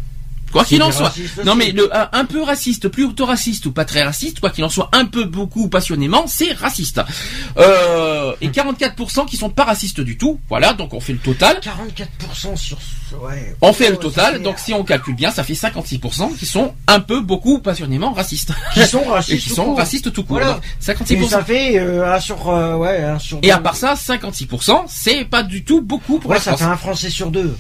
Quoi 0.53 0.65
qu'il 0.65 0.83
en 0.83 0.93
soit. 0.93 1.13
Non 1.45 1.55
mais 1.55 1.73
le, 1.73 1.95
un, 1.97 2.09
un 2.13 2.25
peu 2.27 2.43
raciste, 2.43 2.89
plutôt 2.89 3.25
raciste 3.27 3.67
ou 3.67 3.73
pas 3.73 3.85
très 3.85 4.03
raciste, 4.03 4.39
quoi 4.41 4.51
qu'il 4.51 4.63
en 4.65 4.69
soit, 4.69 4.89
un 4.93 5.07
peu, 5.07 5.25
beaucoup, 5.25 5.69
passionnément, 5.69 6.25
c'est 6.27 6.53
raciste. 6.53 7.01
Euh, 7.59 8.33
et 8.41 8.49
44% 8.49 9.27
qui 9.27 9.37
sont 9.37 9.51
pas 9.51 9.65
racistes 9.65 10.01
du 10.01 10.17
tout. 10.19 10.39
Voilà, 10.49 10.73
donc 10.75 10.95
on 10.95 11.01
fait 11.01 11.13
le 11.15 11.19
total. 11.19 11.59
44% 11.63 12.57
sur. 12.57 12.79
Ouais. 13.23 13.55
On 13.61 13.73
fait 13.73 13.89
le 13.91 13.97
Oh, 13.97 14.03
total, 14.03 14.43
donc 14.43 14.59
si 14.59 14.73
on 14.73 14.85
calcule 14.85 15.15
bien, 15.15 15.31
ça 15.31 15.45
fait 15.45 15.53
56% 15.55 16.37
qui 16.37 16.47
sont 16.47 16.75
un 16.89 17.01
peu, 17.01 17.21
beaucoup, 17.21 17.59
passionnément 17.59 18.13
racistes. 18.13 18.53
Qui 18.75 18.87
sont 18.87 19.03
Et 19.05 19.09
racistes. 19.09 19.43
qui 19.43 19.49
tout 19.51 19.55
sont 19.55 19.65
court. 19.67 19.77
racistes 19.79 20.13
tout 20.13 20.25
court. 20.25 20.39
Voilà. 20.39 20.55
Donc, 20.55 20.63
Et 21.11 21.17
56%. 21.17 21.29
ça 21.29 21.45
fait 21.45 21.79
euh, 21.79 22.15
un 22.15 22.21
sur. 22.21 22.49
euh, 22.49 22.77
ouais, 22.77 23.03
un 23.03 23.19
sur 23.19 23.39
Et 23.43 23.51
à 23.51 23.59
part 23.59 23.77
ça, 23.77 23.95
56%, 23.95 24.85
c'est 24.89 25.25
pas 25.25 25.43
du 25.43 25.65
tout 25.65 25.81
beaucoup 25.83 26.19
pour 26.19 26.31
Ouais, 26.31 26.37
la 26.39 26.43
ça 26.43 26.51
France. 26.53 26.61
fait 26.61 26.67
un 26.67 26.77
Français 26.77 27.11
sur 27.11 27.31
deux. 27.31 27.55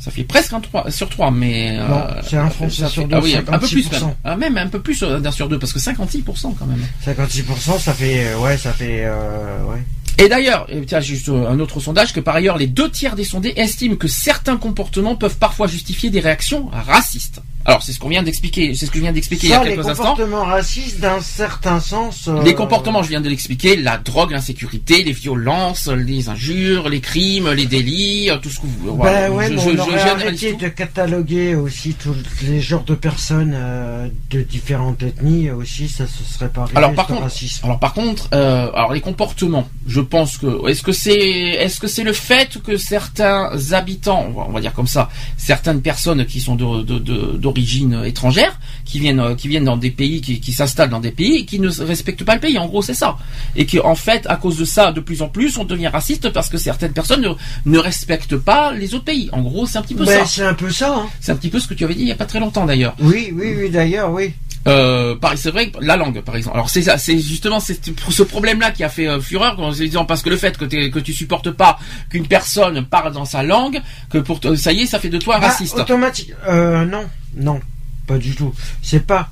Ça 0.00 0.10
fait 0.10 0.24
presque 0.24 0.52
un 0.54 0.60
3 0.60 0.90
sur 0.90 1.08
3, 1.10 1.30
mais... 1.30 1.76
euh, 1.78 2.22
c'est 2.26 2.36
un 2.38 2.48
Français 2.48 2.82
ça 2.82 2.88
sur 2.88 3.06
deux, 3.06 3.16
Ah 3.16 3.20
oui, 3.22 3.36
un 3.36 3.42
peu 3.42 3.58
plus 3.58 3.86
56%. 3.86 4.00
même. 4.06 4.14
Ah, 4.24 4.36
même 4.36 4.56
un 4.56 4.66
peu 4.68 4.80
plus 4.80 5.02
euh, 5.02 5.18
d'un 5.20 5.30
sur 5.30 5.48
deux, 5.48 5.58
parce 5.58 5.74
que 5.74 5.78
56% 5.78 6.54
quand 6.58 6.64
même. 6.66 6.82
56%, 7.06 7.78
ça 7.78 7.92
fait. 7.92 8.28
euh, 8.28 8.38
ouais, 8.38 8.56
ça 8.56 8.72
fait. 8.72 9.02
euh, 9.04 9.62
ouais. 9.64 9.82
Et 10.18 10.28
d'ailleurs, 10.28 10.66
tiens, 10.86 11.00
juste 11.00 11.28
un 11.28 11.58
autre 11.60 11.80
sondage, 11.80 12.12
que 12.12 12.20
par 12.20 12.34
ailleurs, 12.36 12.58
les 12.58 12.66
deux 12.66 12.90
tiers 12.90 13.14
des 13.14 13.24
sondés 13.24 13.52
estiment 13.56 13.96
que 13.96 14.08
certains 14.08 14.56
comportements 14.58 15.16
peuvent 15.16 15.36
parfois 15.38 15.66
justifier 15.66 16.10
des 16.10 16.20
réactions 16.20 16.68
racistes. 16.72 17.40
Alors, 17.66 17.82
c'est 17.82 17.92
ce 17.92 17.98
qu'on 17.98 18.08
vient 18.08 18.22
d'expliquer, 18.22 18.74
c'est 18.74 18.86
ce 18.86 18.90
que 18.90 18.96
je 18.96 19.02
viens 19.02 19.12
d'expliquer 19.12 19.48
il 19.48 19.50
y 19.50 19.52
a 19.52 19.62
les 19.62 19.74
quelques 19.74 19.86
instants. 19.86 20.02
comportements 20.14 20.44
racistes, 20.44 20.98
d'un 21.00 21.20
certain 21.20 21.78
sens. 21.78 22.26
euh, 22.26 22.42
Les 22.42 22.54
comportements, 22.54 23.02
je 23.02 23.10
viens 23.10 23.20
de 23.20 23.28
l'expliquer, 23.28 23.76
la 23.76 23.98
drogue, 23.98 24.30
l'insécurité, 24.30 25.02
les 25.04 25.12
violences, 25.12 25.86
les 25.88 26.30
injures, 26.30 26.88
les 26.88 27.00
crimes, 27.00 27.50
les 27.50 27.66
délits, 27.66 28.30
euh, 28.30 28.38
tout 28.38 28.48
ce 28.48 28.60
que 28.60 28.66
vous... 28.66 28.96
voilà. 28.96 29.28
Ben 29.28 29.32
ouais, 29.34 29.48
Je- 29.48 29.54
mais 29.54 29.60
je- 29.60 29.68
on 29.68 29.78
aurait 29.82 30.00
arrêté 30.00 30.54
de 30.54 30.68
cataloguer 30.68 31.54
aussi 31.54 31.94
tous 31.94 32.14
les 32.44 32.60
genres 32.62 32.84
de 32.84 32.94
personnes 32.94 33.52
euh, 33.54 34.08
de 34.30 34.40
différentes 34.40 35.02
ethnies 35.02 35.50
aussi, 35.50 35.88
ça 35.88 36.06
se 36.06 36.24
serait 36.24 36.48
pas. 36.48 36.66
Alors 36.74 36.94
par 36.94 37.06
contre, 37.06 37.28
alors 37.62 37.78
par 37.78 37.92
contre, 37.92 38.28
euh, 38.32 38.70
alors 38.74 38.92
les 38.94 39.00
comportements, 39.02 39.68
je 39.86 40.00
pense 40.00 40.38
que 40.38 40.66
est-ce 40.68 40.82
que 40.82 40.92
c'est 40.92 41.12
est-ce 41.18 41.78
que 41.78 41.88
c'est 41.88 42.04
le 42.04 42.12
fait 42.14 42.58
que 42.62 42.76
certains 42.78 43.50
habitants, 43.72 44.26
on 44.28 44.32
va, 44.32 44.46
on 44.48 44.52
va 44.52 44.60
dire 44.60 44.72
comme 44.72 44.86
ça, 44.86 45.10
certaines 45.36 45.82
personnes 45.82 46.24
qui 46.24 46.40
sont 46.40 46.56
de- 46.56 46.82
de- 46.82 46.98
de- 46.98 47.36
d'origine 47.50 48.02
étrangère, 48.04 48.58
qui 48.84 48.98
viennent 49.00 49.20
euh, 49.20 49.34
qui 49.34 49.48
viennent 49.48 49.64
dans 49.64 49.76
des 49.76 49.90
pays, 49.90 50.20
qui, 50.20 50.40
qui 50.40 50.52
s'installent 50.52 50.88
dans 50.90 51.00
des 51.00 51.10
pays 51.10 51.36
et 51.36 51.44
qui 51.44 51.58
ne 51.58 51.68
respectent 51.68 52.24
pas 52.24 52.34
le 52.34 52.40
pays. 52.40 52.58
En 52.58 52.66
gros, 52.66 52.82
c'est 52.82 52.94
ça. 52.94 53.16
Et 53.56 53.66
que 53.66 53.78
en 53.78 53.94
fait, 53.94 54.26
à 54.28 54.36
cause 54.36 54.56
de 54.58 54.64
ça, 54.64 54.92
de 54.92 55.00
plus 55.00 55.22
en 55.22 55.28
plus, 55.28 55.58
on 55.58 55.64
devient 55.64 55.88
raciste 55.88 56.30
parce 56.30 56.48
que 56.48 56.58
certaines 56.58 56.92
personnes 56.92 57.22
ne, 57.22 57.30
ne 57.72 57.78
respectent 57.78 58.36
pas 58.36 58.72
les 58.72 58.94
autres 58.94 59.04
pays. 59.04 59.28
En 59.32 59.42
gros, 59.42 59.66
c'est 59.66 59.78
un 59.78 59.82
petit 59.82 59.94
peu 59.94 60.04
Ben, 60.04 60.20
ça. 60.20 60.26
c'est 60.26 60.44
un 60.44 60.54
peu 60.54 60.70
ça. 60.70 60.94
hein. 60.96 61.08
C'est 61.20 61.32
un 61.32 61.36
petit 61.36 61.48
peu 61.50 61.58
ce 61.60 61.66
que 61.68 61.74
tu 61.74 61.84
avais 61.84 61.94
dit 61.94 62.02
il 62.02 62.08
y 62.08 62.12
a 62.12 62.16
pas 62.16 62.26
très 62.26 62.40
longtemps 62.40 62.66
d'ailleurs. 62.66 62.94
Oui, 63.00 63.32
oui, 63.34 63.54
oui, 63.58 63.70
d'ailleurs, 63.70 64.12
oui. 64.12 64.32
Euh, 64.68 65.14
pareil, 65.16 65.38
c'est 65.38 65.50
vrai, 65.50 65.72
la 65.80 65.96
langue, 65.96 66.20
par 66.20 66.36
exemple. 66.36 66.56
Alors 66.56 66.68
c'est 66.68 66.82
justement 67.18 67.60
c'est 67.60 67.80
ce 68.10 68.22
problème-là 68.22 68.72
qui 68.72 68.84
a 68.84 68.90
fait 68.90 69.06
euh, 69.08 69.18
fureur, 69.20 69.58
en 69.58 69.72
se 69.72 69.82
disant 69.82 70.04
parce 70.04 70.20
que 70.22 70.28
le 70.28 70.36
fait 70.36 70.58
que, 70.58 70.66
t'es- 70.66 70.90
que 70.90 70.98
tu 70.98 71.14
supportes 71.14 71.50
pas 71.50 71.78
qu'une 72.10 72.26
personne 72.26 72.84
parle 72.84 73.12
dans 73.14 73.24
sa 73.24 73.42
langue, 73.42 73.80
que 74.10 74.18
pour 74.18 74.38
ça 74.56 74.72
y 74.72 74.82
est, 74.82 74.86
ça 74.86 74.98
fait 75.00 75.08
de 75.08 75.16
toi 75.18 75.36
un 75.36 75.40
Bah, 75.40 75.48
raciste. 75.48 75.78
automatique. 75.78 76.32
Euh, 76.46 76.84
non, 76.84 77.04
non, 77.36 77.60
pas 78.06 78.18
du 78.18 78.34
tout. 78.34 78.54
C'est 78.82 79.06
pas. 79.06 79.30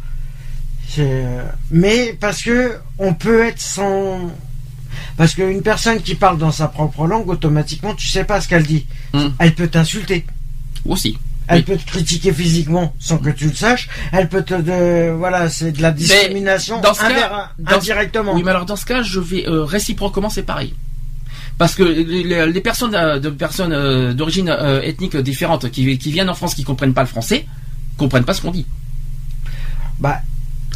Euh, 0.98 1.44
Mais 1.70 2.16
parce 2.18 2.42
que 2.42 2.78
on 2.98 3.12
peut 3.12 3.44
être 3.44 3.60
sans. 3.60 4.30
Parce 5.18 5.34
qu'une 5.34 5.60
personne 5.62 6.00
qui 6.00 6.14
parle 6.14 6.38
dans 6.38 6.50
sa 6.52 6.68
propre 6.68 7.06
langue, 7.06 7.28
automatiquement, 7.28 7.94
tu 7.94 8.08
sais 8.08 8.24
pas 8.24 8.40
ce 8.40 8.48
qu'elle 8.48 8.62
dit. 8.66 8.86
Hmm. 9.12 9.28
Elle 9.38 9.54
peut 9.54 9.68
t'insulter. 9.68 10.24
Aussi. 10.86 11.18
Elle 11.48 11.56
Oui. 11.58 11.62
peut 11.62 11.76
te 11.76 11.86
critiquer 11.86 12.32
physiquement 12.32 12.94
sans 12.98 13.18
que 13.18 13.30
tu 13.30 13.46
le 13.48 13.54
saches. 13.54 13.88
Elle 14.12 14.28
peut 14.28 14.42
te. 14.42 14.54
de- 14.54 15.10
Voilà, 15.16 15.48
c'est 15.48 15.72
de 15.72 15.80
la 15.82 15.92
discrimination 15.92 16.80
dans 16.80 16.92
ce 16.94 17.00
cas- 17.00 17.50
dans- 17.58 17.76
indirectement. 17.76 18.34
Oui, 18.34 18.42
mais 18.44 18.50
alors 18.50 18.66
dans 18.66 18.76
ce 18.76 18.84
cas, 18.84 19.02
je 19.02 19.18
vais 19.18 19.48
euh, 19.48 19.64
réciproquement, 19.64 20.28
c'est 20.30 20.42
pareil. 20.42 20.74
Parce 21.56 21.74
que 21.74 21.82
les, 21.82 22.60
personnes 22.60 22.94
euh, 22.94 23.18
de 23.18 23.30
personnes 23.30 23.72
euh, 23.72 24.12
d'origine 24.14 24.48
ethnique 24.84 25.16
différente 25.16 25.70
qui, 25.70 25.98
qui 25.98 26.12
viennent 26.12 26.28
en 26.30 26.34
France 26.34 26.54
qui 26.54 26.62
comprennent 26.64 26.94
pas 26.94 27.00
le 27.02 27.08
français, 27.08 27.46
comprennent 27.96 28.24
pas 28.24 28.34
ce 28.34 28.42
qu'on 28.42 28.52
dit. 28.52 28.66
Bah, 29.98 30.20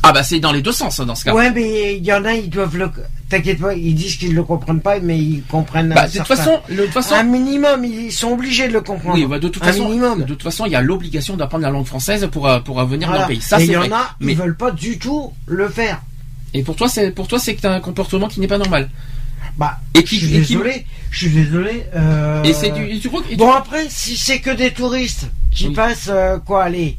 Ah 0.03 0.12
bah 0.12 0.23
c'est 0.25 0.41
dans 0.41 0.51
les 0.53 0.62
deux 0.62 0.73
sens 0.73 0.99
hein, 0.99 1.07
dans 1.07 1.14
ce 1.14 1.25
cas. 1.25 1.35
ouais, 1.35 1.51
mais 1.53 1.97
il 1.99 2.05
y 2.05 2.12
en 2.12 2.25
a, 2.25 2.33
ils 2.33 2.51
doivent 2.51 2.77
le. 2.77 2.91
T'inquiète 3.33 3.61
pas, 3.61 3.72
ils 3.72 3.95
disent 3.95 4.16
qu'ils 4.16 4.35
le 4.35 4.43
comprennent 4.43 4.83
pas, 4.83 5.01
mais 5.01 5.18
ils 5.18 5.43
comprennent. 5.45 5.89
Bah, 5.89 6.03
un 6.03 6.05
de 6.05 6.09
toute 6.09 6.16
certain- 6.26 6.37
façon, 6.37 6.61
le- 6.68 6.76
de 6.76 6.83
toute 6.83 6.93
façon, 6.93 7.14
un 7.14 7.22
minimum, 7.22 7.83
ils 7.83 8.12
sont 8.12 8.28
obligés 8.33 8.68
de 8.68 8.74
le 8.74 8.83
comprendre. 8.83 9.16
oui, 9.16 9.24
bah, 9.24 9.39
de 9.39 9.49
toute 9.49 9.62
un 9.62 9.66
façon, 9.66 9.85
minimum. 9.89 10.20
de 10.20 10.24
toute 10.26 10.43
façon, 10.43 10.66
il 10.66 10.72
y 10.72 10.76
a 10.76 10.83
l'obligation 10.83 11.35
d'apprendre 11.39 11.62
la 11.62 11.70
langue 11.70 11.87
française 11.87 12.28
pour 12.30 12.47
euh, 12.47 12.61
pour 12.61 12.85
venir 12.85 13.09
Voilà. 13.09 13.22
dans 13.22 13.28
le 13.28 13.35
pays. 13.35 13.41
Ça 13.43 13.59
Et 13.59 13.62
il 13.62 13.66
c'est 13.68 13.72
y 13.72 13.76
vrai. 13.76 13.89
en 13.91 13.97
a, 13.97 14.11
Mais 14.20 14.33
ils 14.33 14.39
veulent 14.39 14.55
pas 14.57 14.70
du 14.70 14.99
tout 14.99 15.33
le 15.47 15.66
faire. 15.70 16.03
et 16.53 16.62
pour 16.62 16.76
toi, 16.76 16.89
c'est 16.91 17.11
pour 17.11 17.26
toi, 17.26 17.39
c'est 17.39 17.55
que 17.55 17.62
t'as 17.62 17.72
un 17.74 17.80
comportement 17.80 18.28
qui 18.28 18.39
n'est 18.41 18.47
pas 18.49 18.59
normal. 18.59 18.91
Bah, 19.57 19.78
Et 19.95 20.05
qui- 20.05 20.18
je 20.18 20.26
suis 20.26 20.37
et 20.37 20.43
qui- 20.43 20.53
désolé, 20.53 20.87
je 21.11 21.18
suis 21.26 21.30
désolé. 21.35 21.87
euh, 21.97 22.43
Et 22.43 22.53
c'est 22.53 22.70
du, 22.70 22.85
et 22.87 22.99
tu 23.01 23.09
crois 23.09 23.22
que- 23.22 23.28
et 23.28 23.30
tu- 23.30 23.37
Bon 23.37 23.51
après, 23.53 23.87
si 23.89 24.16
c'est 24.18 24.41
que 24.41 24.51
des 24.51 24.72
touristes 24.72 25.26
qui 25.51 25.68
Oui. 25.68 25.72
passent 25.74 26.09
euh, 26.11 26.39
quoi, 26.39 26.64
allez, 26.64 26.99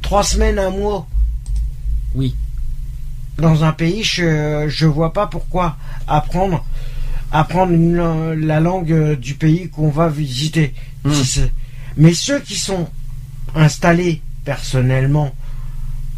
trois 0.00 0.22
semaines, 0.22 0.60
un 0.60 0.70
mois. 0.70 1.08
Oui. 2.14 2.36
Dans 3.38 3.64
un 3.64 3.72
pays, 3.72 4.02
je 4.02 4.66
je 4.68 4.86
vois 4.86 5.12
pas 5.12 5.26
pourquoi 5.26 5.76
apprendre 6.06 6.64
apprendre 7.32 7.72
une 7.72 8.32
la 8.46 8.60
langue 8.60 8.92
euh, 8.92 9.16
du 9.16 9.34
pays 9.34 9.68
qu'on 9.68 9.90
va 9.90 10.08
visiter. 10.08 10.72
Hmm. 11.04 11.12
Mais 11.96 12.14
ceux 12.14 12.40
qui 12.40 12.56
sont 12.56 12.88
installés 13.54 14.22
personnellement 14.44 15.34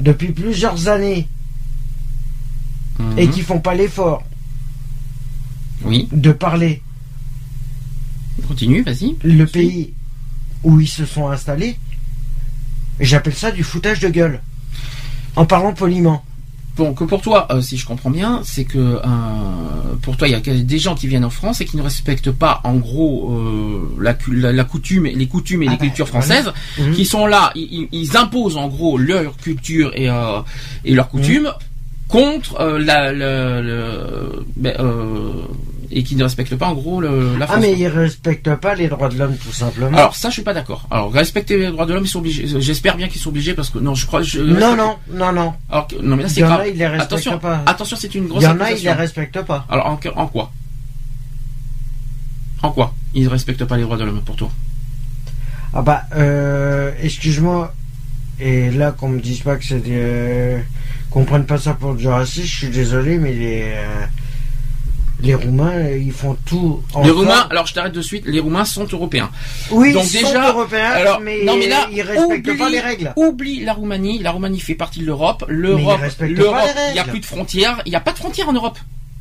depuis 0.01 0.33
plusieurs 0.33 0.89
années 0.89 1.29
et 3.17 3.27
Mhm. 3.27 3.31
qui 3.33 3.43
font 3.43 3.61
pas 3.61 3.75
l'effort 3.75 4.25
oui, 5.85 6.09
de 6.13 6.33
parler 6.33 6.83
continue, 8.49 8.83
vas-y. 8.83 9.17
le 9.23 9.45
pays 9.47 9.95
où 10.65 10.81
ils 10.81 10.89
se 10.89 11.07
sont 11.07 11.29
installés, 11.29 11.79
j'appelle 12.99 13.35
ça 13.35 13.51
du 13.53 13.63
foutage 13.63 14.01
de 14.01 14.09
gueule. 14.09 14.41
En 15.37 15.47
parlant 15.47 15.73
poliment. 15.73 16.25
Bon, 16.79 16.95
que 16.95 17.03
pour 17.03 17.21
toi, 17.21 17.49
euh, 17.51 17.61
si 17.61 17.77
je 17.77 17.85
comprends 17.85 18.11
bien, 18.11 18.41
c'est 18.45 18.65
que 18.65 18.79
euh, 18.79 19.01
pour 20.01 20.17
toi, 20.17 20.29
il 20.29 20.31
y 20.31 20.35
a 20.37 20.41
des 20.41 20.79
gens 20.79 20.95
qui 20.95 21.09
viennent 21.09 21.25
en 21.25 21.31
France 21.31 21.61
et 21.61 21.65
qui 21.65 21.77
ne 21.77 21.83
respectent 21.83 22.31
pas, 22.31 22.61
en 22.63 22.77
gros, 22.77 23.33
euh, 23.33 23.97
la, 24.01 24.17
la, 24.31 24.53
la 24.53 24.65
coutume, 24.65 25.07
les 25.07 25.27
coutumes 25.27 25.65
et 25.65 25.67
Ah 25.67 25.73
les 25.73 25.77
bah, 25.77 25.85
cultures 25.87 26.07
voilà. 26.07 26.25
françaises, 26.25 26.53
Mhm. 26.79 26.95
qui 26.95 27.05
sont 27.05 27.27
là, 27.27 27.51
ils, 27.57 27.89
ils 27.91 28.17
imposent 28.17 28.57
en 28.57 28.69
gros 28.69 28.97
leur 28.97 29.37
culture 29.39 29.91
et, 29.97 30.09
et 30.85 30.95
leurs 30.95 31.09
coutumes 31.09 31.51
contre 32.07 32.79
la, 32.79 33.13
ben, 34.57 34.77
et 35.91 36.03
qui 36.03 36.17
ne 36.17 36.23
respectent 36.25 36.55
pas 36.57 36.67
en 36.69 36.75
gros 36.75 37.01
le, 37.01 37.37
la 37.39 37.45
Ah 37.45 37.49
France. 37.53 37.61
mais 37.63 37.73
ils 37.79 37.89
respectent 37.89 38.55
pas 38.57 38.75
les 38.75 38.89
droits 38.89 39.09
de 39.09 39.19
l'homme 39.19 39.37
tout 39.37 39.53
simplement. 39.53 39.97
Alors 39.97 40.15
ça, 40.15 40.29
je 40.29 40.35
suis 40.35 40.43
pas 40.43 40.55
d'accord. 40.55 40.87
Alors 40.91 41.13
respecter 41.13 41.57
les 41.59 41.69
droits 41.69 41.87
de 41.87 41.95
l'homme, 41.95 42.05
ils 42.05 42.09
sont 42.09 42.19
obligés. 42.19 42.47
J'espère 42.61 42.97
bien 42.97 43.09
qu'ils 43.09 43.21
sont 43.21 43.31
obligés 43.31 43.55
parce 43.55 43.71
que 43.71 43.79
non, 43.79 43.95
je 43.95 44.07
crois. 44.07 44.23
Je, 44.23 44.41
non 44.41 44.77
non 44.77 44.97
non 45.11 45.33
non. 45.33 45.55
Alors 45.71 45.89
non 46.03 46.17
mais 46.17 46.23
là 46.25 46.29
Il 46.29 46.35
c'est 46.35 46.41
grave. 46.43 46.61
a 46.61 46.67
ils 46.69 46.77
les 46.77 46.87
respectent 46.87 47.13
Attention, 47.13 47.39
pas. 47.39 47.63
attention, 47.67 47.97
c'est 47.99 48.15
une 48.15 48.25
Il 48.25 48.29
grosse 48.29 48.43
y 48.43 48.47
en 48.47 48.61
a 48.61 48.71
ils 48.73 48.83
les 48.83 48.93
respectent 48.93 49.43
pas. 49.43 49.67
Alors 49.71 49.87
en, 49.87 49.99
en 50.17 50.27
quoi? 50.27 50.53
En 52.63 52.71
quoi 52.73 52.93
Ils 53.15 53.25
ne 53.25 53.29
respectent 53.29 53.65
pas 53.65 53.77
les 53.77 53.83
droits 53.85 53.97
de 53.97 54.05
l'homme 54.05 54.23
pour 54.23 54.37
toi? 54.37 54.51
Ah 55.73 55.83
bah 55.83 56.03
euh, 56.17 56.93
excuse-moi 57.03 57.75
et 58.41 58.71
là 58.71 58.91
qu'on 58.93 59.09
me 59.11 59.21
dise 59.21 59.41
pas 59.41 59.57
que 59.57 59.65
c'est 59.65 59.81
des 59.81 59.91
euh, 59.97 60.59
qu'on 61.11 61.25
prenne 61.25 61.45
pas 61.45 61.59
ça 61.59 61.75
pour 61.75 61.95
du 61.95 62.09
racisme, 62.09 62.47
je 62.47 62.57
suis 62.57 62.69
désolé 62.71 63.19
mais 63.19 63.33
les 63.33 63.63
euh, 63.77 64.07
les 65.21 65.35
Roumains 65.35 65.73
euh, 65.73 65.99
ils 65.99 66.13
font 66.13 66.37
tout. 66.47 66.83
en 66.95 67.03
Les 67.03 67.11
Roumains, 67.11 67.47
alors 67.51 67.67
je 67.67 67.75
t'arrête 67.75 67.93
de 67.93 68.03
suite, 68.03 68.25
les 68.27 68.41
Roumains 68.41 68.65
sont 68.65 68.87
européens. 68.91 69.31
Oui, 69.71 69.93
donc 69.93 70.05
ils 70.07 70.13
déjà, 70.23 70.27
sont 70.47 70.49
européens, 70.59 70.91
alors, 70.91 71.21
mais, 71.21 71.45
non, 71.45 71.57
mais 71.57 71.67
là, 71.69 71.89
ils 71.93 72.03
respectent 72.03 72.47
oublie- 72.49 72.57
pas 72.59 72.69
les 72.71 72.81
règles. 72.81 73.13
Oublie 73.17 73.65
la 73.65 73.73
Roumanie, 73.73 74.19
la 74.19 74.31
Roumanie 74.31 74.61
fait 74.61 74.75
partie 74.75 75.01
de 75.01 75.07
l'Europe. 75.07 75.45
L'Europe, 75.49 76.01
l'Europe, 76.21 76.61
il 76.91 76.93
n'y 76.95 76.99
a 77.01 77.05
plus 77.05 77.21
de 77.21 77.27
frontières, 77.27 77.81
il 77.85 77.91
n'y 77.91 77.97
a 77.97 78.01
pas 78.01 78.13
de 78.13 78.19
frontières 78.19 78.49
en 78.49 78.53
Europe. 78.53 78.79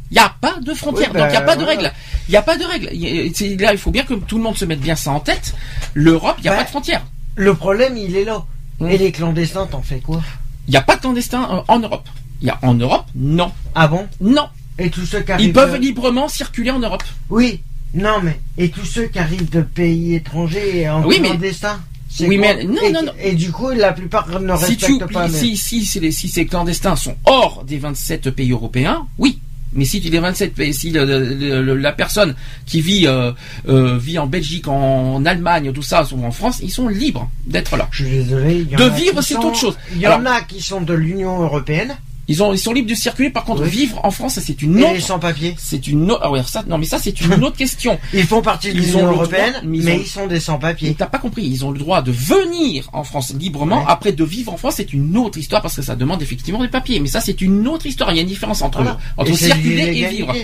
Il 0.10 0.14
n'y 0.14 0.20
a 0.20 0.34
pas 0.40 0.54
de 0.62 0.74
frontières, 0.74 1.10
Oui, 1.14 1.20
donc 1.20 1.28
il 1.30 1.32
n'y 1.32 1.38
a 1.38 1.42
bah, 1.42 1.46
pas 1.48 1.56
de 1.58 1.66
règles. 1.66 1.92
Il 2.30 2.32
n'y 2.32 2.38
a 2.38 2.42
pas 2.42 2.58
de 2.58 2.64
règles. 2.64 2.88
A- 2.88 3.64
Là, 3.64 3.72
il 3.74 3.78
faut 3.78 3.92
bien 3.92 4.04
que 4.04 4.14
tout 4.14 4.38
le 4.38 4.44
monde 4.44 4.56
se 4.56 4.64
mette 4.64 4.80
bien 4.80 4.96
ça 4.96 5.12
en 5.12 5.20
tête. 5.20 5.54
L'Europe, 5.96 6.36
il 6.38 6.44
n'y 6.44 6.48
a 6.48 6.52
Bah, 6.52 6.58
pas 6.60 6.64
de 6.64 6.70
frontières. 6.70 7.04
Le 7.36 7.54
problème, 7.56 7.98
il 7.98 8.16
est 8.16 8.24
là. 8.24 8.46
Mm. 8.80 8.88
Et 8.90 8.98
les 8.98 9.12
clandestins, 9.12 9.66
t'en 9.66 9.82
fais 9.82 10.00
quoi? 10.00 10.22
Il 10.68 10.72
n'y 10.72 10.78
a 10.78 10.82
pas 10.82 10.96
de 10.96 11.02
clandestins 11.02 11.48
euh, 11.52 11.62
en 11.68 11.80
Europe. 11.80 12.08
Il 12.42 12.48
y 12.48 12.52
a 12.52 12.58
en 12.62 12.76
Europe, 12.76 13.06
non, 13.16 13.52
Ah 13.76 13.88
bon? 13.88 14.08
Non. 14.22 14.48
Et 14.80 14.90
tous 14.90 15.06
ceux 15.06 15.22
qui 15.22 15.32
arrivent. 15.32 15.48
Ils 15.48 15.54
peuvent 15.54 15.74
de- 15.74 15.78
librement 15.78 16.28
circuler 16.28 16.72
en 16.72 16.80
Europe. 16.80 17.04
Oui, 17.30 17.62
non, 17.94 18.22
mais. 18.24 18.40
Et 18.58 18.70
tous 18.70 18.86
ceux 18.86 19.06
qui 19.08 19.20
arrivent 19.20 19.50
de 19.50 19.62
pays 19.62 20.16
étrangers 20.16 20.88
en 20.90 21.04
Oui, 21.06 21.20
mais- 21.22 21.30
clandestin 21.30 21.80
c'est 22.10 22.28
Oui, 22.28 22.38
mais- 22.38 22.64
non, 22.64 22.82
et, 22.82 22.92
non, 22.92 23.04
non. 23.04 23.12
Et 23.22 23.34
du 23.36 23.52
coup, 23.52 23.70
la 23.72 23.92
plupart 23.94 24.28
ne 24.40 24.56
si 24.58 24.66
respectent 24.66 25.08
tu 25.08 25.14
pas. 25.14 25.28
mais- 25.28 25.34
si, 25.38 25.58
si, 25.58 25.86
si, 25.86 26.12
si 26.12 26.28
ces 26.30 26.46
clandestins 26.46 26.96
sont 26.96 27.16
hors 27.26 27.64
des 27.66 27.78
27 27.78 28.30
pays 28.32 28.52
européens, 28.52 29.06
oui. 29.18 29.40
Mais 29.74 29.84
si 29.84 30.00
tu 30.00 30.10
les 30.10 30.20
27 30.20 30.56
pays, 30.56 30.74
si 30.74 30.92
le- 30.92 31.04
le- 31.06 31.62
le- 31.62 31.76
la 31.76 31.92
personne 31.92 32.36
qui 32.66 32.80
vit 32.82 33.06
euh, 33.06 33.34
euh, 33.68 33.98
vit 33.98 34.18
en 34.18 34.26
Belgique, 34.26 34.68
en, 34.70 35.26
Allemagne, 35.26 35.74
tout 35.74 35.82
ça, 35.82 36.08
ou 36.14 36.24
en 36.26 36.32
France, 36.32 36.60
ils 36.64 36.72
sont 36.72 36.88
libres 36.88 37.30
d'être 37.46 37.76
là. 37.76 37.88
Je 37.92 38.06
suis 38.06 38.14
désolé. 38.20 38.62
y 38.62 38.76
De 38.76 38.86
vivre, 38.96 39.22
c'est 39.22 39.36
autre 39.36 39.56
chose. 39.56 39.78
Il 39.94 40.00
y 40.00 40.06
Alors- 40.06 40.20
en 40.20 40.26
a 40.26 40.42
qui 40.42 40.62
sont 40.62 40.80
de 40.82 40.94
l'Union 40.94 41.42
européenne 41.44 41.98
Ils 42.30 42.44
ont, 42.44 42.52
ils 42.52 42.58
sont 42.60 42.74
libres 42.74 42.90
de 42.90 42.96
circuler. 42.96 43.30
Par 43.30 43.46
contre, 43.46 43.64
Oui. 43.64 43.70
vivre 43.70 44.02
en 44.04 44.12
France, 44.12 44.38
c'est 44.44 44.62
une 44.62 44.80
et 44.80 44.84
autre. 44.84 44.94
les 44.96 45.00
sans-papiers. 45.00 45.56
C'est 45.58 45.88
une 45.88 46.12
autre. 46.12 46.20
Ah 46.24 46.32
ouais, 46.32 46.42
ça, 46.46 46.64
non, 46.68 46.78
mais 46.78 46.86
ça, 46.86 47.00
c'est 47.00 47.22
une 47.22 47.34
autre 47.44 47.56
question. 47.56 47.98
Ils 48.14 48.24
font 48.26 48.42
partie 48.42 48.74
de 48.74 48.80
l'Union 48.80 49.06
européenne, 49.08 49.52
droit, 49.52 49.62
mais, 49.64 49.78
mais 49.82 49.96
ils 49.96 50.00
ils, 50.00 50.02
ont- 50.02 50.06
sont 50.06 50.28
des 50.28 50.34
Mais 50.36 50.40
sans-papiers. 50.42 50.94
t'as 50.98 51.06
pas 51.06 51.20
compris. 51.20 51.46
Ils 51.46 51.64
ont 51.66 51.72
le 51.72 51.80
droit 51.80 52.02
de 52.02 52.12
venir 52.12 52.90
en 52.92 53.04
France 53.06 53.34
librement. 53.34 53.78
Ouais. 53.80 53.86
Après, 53.88 54.12
de 54.12 54.24
vivre 54.26 54.52
en 54.54 54.58
France, 54.58 54.74
c'est 54.78 54.92
une 54.94 55.16
autre 55.18 55.38
histoire 55.38 55.62
parce 55.62 55.76
que 55.78 55.82
ça 55.82 55.96
demande 55.96 56.22
effectivement 56.22 56.62
des 56.62 56.68
papiers. 56.68 57.00
Mais 57.00 57.08
ça, 57.08 57.22
c'est 57.22 57.40
une 57.42 57.66
autre 57.68 57.86
histoire. 57.86 58.12
Il 58.12 58.16
y 58.18 58.20
a 58.20 58.24
une 58.24 58.28
différence 58.28 58.62
entre, 58.62 58.80
Voilà. 58.82 58.98
entre 59.16 59.32
Et 59.32 59.36
circuler 59.36 59.84
et 59.84 59.86
l'illégalité. 59.92 60.16
vivre. 60.18 60.36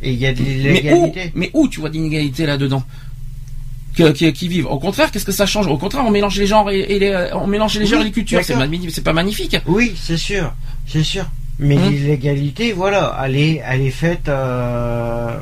Et 0.00 0.12
il 0.12 0.18
y 0.18 0.26
a 0.26 0.32
de 0.32 0.40
Mais 0.42 0.48
où, 0.48 0.54
l'illégalité. 0.54 1.32
mais 1.34 1.50
où 1.54 1.68
tu 1.68 1.80
vois 1.80 1.90
d'inégalité 1.90 2.46
là-dedans? 2.46 2.82
Qui, 4.12 4.32
qui 4.32 4.48
vivent. 4.48 4.66
Au 4.66 4.78
contraire, 4.78 5.10
qu'est-ce 5.10 5.24
que 5.24 5.32
ça 5.32 5.46
change? 5.46 5.66
Au 5.66 5.76
contraire, 5.76 6.04
on 6.06 6.10
mélange 6.10 6.38
les 6.38 6.46
genres 6.46 6.70
et, 6.70 6.80
et 6.80 6.98
les, 6.98 7.08
euh, 7.10 7.34
on 7.36 7.46
mélange 7.46 7.74
les 7.74 7.80
Oui, 7.84 7.86
genres 7.90 8.00
et 8.00 8.04
les 8.04 8.10
cultures. 8.12 8.40
C'est, 8.44 8.54
pas 9.02 9.12
magnifique. 9.12 9.56
Oui, 9.66 9.94
c'est 10.00 10.16
sûr, 10.16 10.52
c'est 10.86 11.02
sûr. 11.02 11.24
Mais 11.58 11.76
Hum. 11.76 11.90
l'illégalité, 11.90 12.72
voilà, 12.72 13.18
elle 13.24 13.36
est, 13.36 13.62
elle 13.66 13.80
est 13.82 13.90
faite, 13.90 14.28
euh, 14.28 15.36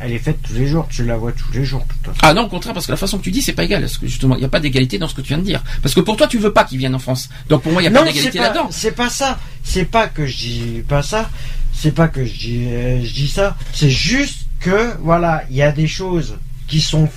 elle 0.00 0.12
est 0.12 0.18
faite 0.18 0.38
tous 0.42 0.54
les 0.54 0.66
jours. 0.66 0.86
Tu 0.90 1.04
la 1.04 1.16
vois 1.16 1.30
tous 1.32 1.52
les 1.52 1.64
jours, 1.64 1.86
façon. 2.02 2.18
Ah 2.22 2.34
non, 2.34 2.42
au 2.42 2.48
contraire, 2.48 2.74
parce 2.74 2.86
que 2.86 2.90
la 2.92 2.96
façon 2.98 3.18
que 3.18 3.22
tu 3.22 3.30
dis, 3.30 3.40
c'est 3.40 3.52
pas 3.52 3.62
égal. 3.64 3.82
Parce 3.82 3.98
que 3.98 4.06
justement, 4.08 4.34
il 4.34 4.40
n'y 4.40 4.44
a 4.44 4.48
pas 4.48 4.58
d'égalité 4.60 4.98
dans 4.98 5.06
ce 5.06 5.14
que 5.14 5.20
tu 5.20 5.28
viens 5.28 5.38
de 5.38 5.44
dire. 5.44 5.62
Parce 5.82 5.94
que 5.94 6.00
pour 6.00 6.16
toi, 6.16 6.26
tu 6.26 6.38
veux 6.38 6.52
pas 6.52 6.64
qu'ils 6.64 6.78
viennent 6.78 6.94
en 6.94 6.98
France. 6.98 7.28
Donc 7.48 7.62
pour 7.62 7.72
moi, 7.72 7.82
il 7.82 7.84
y 7.84 7.88
a 7.88 7.90
pas 7.92 8.00
Non, 8.00 8.06
c'est 8.06 8.12
d'égalité 8.14 8.38
pas, 8.38 8.44
là-dedans. 8.48 8.68
c'est 8.70 8.92
pas 8.96 9.08
ça. 9.10 9.38
C'est 9.62 9.84
pas 9.84 10.08
que 10.08 10.26
je 10.26 10.36
dis 10.36 10.82
pas 10.88 11.02
ça. 11.02 11.30
C'est 11.72 11.92
pas 11.94 12.08
que 12.08 12.24
je 12.24 12.32
dis, 12.32 12.64
euh, 12.68 13.00
je 13.04 13.12
dis 13.12 13.28
ça. 13.28 13.56
C'est 13.72 13.90
juste 13.90 14.46
que, 14.60 14.94
voilà, 15.00 15.44
il 15.50 15.56
y 15.56 15.62
a 15.62 15.70
des 15.72 15.86
choses 15.86 16.36
qui 16.66 16.80
sont, 16.80 17.08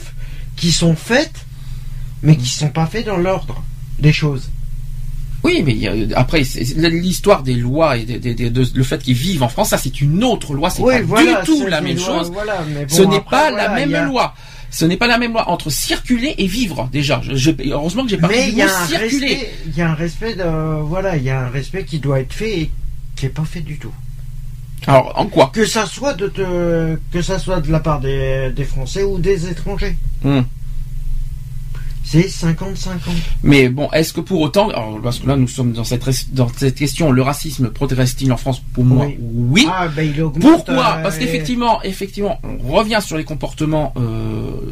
qui 0.58 0.72
sont 0.74 0.96
faites, 0.96 1.46
mais 2.24 2.36
qui 2.36 2.50
sont 2.50 2.70
pas 2.70 2.86
faites 2.88 3.06
dans 3.06 3.18
l'ordre 3.18 3.64
des 4.00 4.12
choses. 4.12 4.50
Oui, 5.44 5.64
mais 5.64 5.78
après, 6.16 6.42
l'histoire 6.90 7.44
des 7.44 7.54
lois 7.54 7.96
et 7.98 8.04
des- 8.06 8.20
des- 8.20 8.34
des- 8.34 8.50
de- 8.50 8.66
le 8.74 8.84
fait 8.84 9.02
qu'ils 9.02 9.14
vivent 9.16 9.44
en 9.44 9.50
France, 9.50 9.70
ça 9.70 9.78
c'est 9.78 10.02
une 10.02 10.24
autre 10.24 10.54
loi. 10.54 10.70
C'est 10.70 10.82
Oui, 10.82 10.96
pas 10.96 11.02
voilà, 11.04 11.42
du 11.42 11.46
tout 11.46 11.66
la 11.68 11.80
même 11.80 12.00
chose. 12.00 12.32
Voilà, 12.34 12.66
mais 12.68 12.86
bon, 12.86 12.94
Ce 12.96 13.02
n'est 13.04 13.22
pas 13.22 13.50
voilà, 13.52 13.68
la 13.70 13.76
même 13.76 13.94
a- 13.96 14.02
loi. 14.06 14.34
Ce 14.70 14.84
n'est 14.84 14.98
pas 14.98 15.08
la 15.08 15.18
même 15.18 15.32
loi 15.32 15.48
entre 15.50 15.70
circuler 15.70 16.36
et 16.40 16.48
vivre 16.48 16.90
déjà. 16.92 17.22
Je, 17.24 17.36
je- 17.36 17.52
heureusement 17.70 18.04
que 18.04 18.10
j'ai 18.10 18.18
pas 18.18 18.28
Mais 18.28 18.46
dit 18.48 18.50
il 18.50 18.56
le 18.58 18.62
y 18.62 18.64
mot 18.66 18.70
a 18.70 18.82
un 18.84 18.88
circuler. 18.88 19.28
respect, 19.28 19.52
il 19.68 19.78
y 19.78 19.82
a 19.82 19.90
un 19.90 19.94
respect 19.94 20.36
de, 20.36 20.82
voilà, 20.82 21.16
il 21.16 21.24
y 21.24 21.30
a 21.30 21.40
un 21.40 21.50
respect 21.50 21.86
qui 21.86 22.00
doit 22.00 22.20
être 22.20 22.34
fait 22.34 22.60
et 22.62 22.72
qui 23.16 23.28
est 23.28 23.30
pas 23.30 23.46
fait 23.46 23.62
du 23.62 23.78
tout. 23.78 23.94
Alors 24.88 25.14
en 25.16 25.26
quoi 25.28 25.52
Que 25.54 25.66
ça 25.66 25.86
soit 25.86 26.14
de 26.14 26.28
te, 26.28 26.96
que 27.12 27.22
ça 27.22 27.38
soit 27.40 27.60
de 27.62 27.72
la 27.72 27.80
part 27.80 28.00
des, 28.00 28.52
des 28.56 28.64
Français 28.66 29.04
ou 29.04 29.20
des 29.20 29.48
étrangers. 29.50 29.96
Hmm. 30.24 30.42
c'est 32.04 32.22
50-50. 32.28 32.56
Mais 33.44 33.68
bon, 33.68 33.90
est-ce 33.92 34.14
que 34.14 34.22
pour 34.22 34.40
autant, 34.40 34.70
alors, 34.70 35.00
parce 35.04 35.20
que 35.20 35.28
là 35.28 35.36
nous 35.36 35.48
sommes 35.50 35.74
dans 35.74 35.84
cette, 35.84 36.06
dans 36.34 36.48
cette 36.56 36.76
question, 36.76 37.12
le 37.12 37.22
racisme 37.22 37.70
progresse-t-il 37.70 38.32
en 38.32 38.38
France? 38.38 38.62
Pour 38.74 38.86
moi, 38.86 39.06
Oui. 39.08 39.18
oui. 39.20 39.68
Ah, 39.70 39.90
ben 39.94 40.10
il 40.10 40.22
augmente. 40.22 40.42
Pourquoi? 40.66 40.96
euh, 41.00 41.04
Parce 41.04 41.18
qu'effectivement, 41.18 41.82
effectivement, 41.84 42.40
on 42.44 42.72
revient 42.72 43.00
sur 43.02 43.18
les 43.18 43.26
comportements 43.26 43.94
euh, 43.98 44.67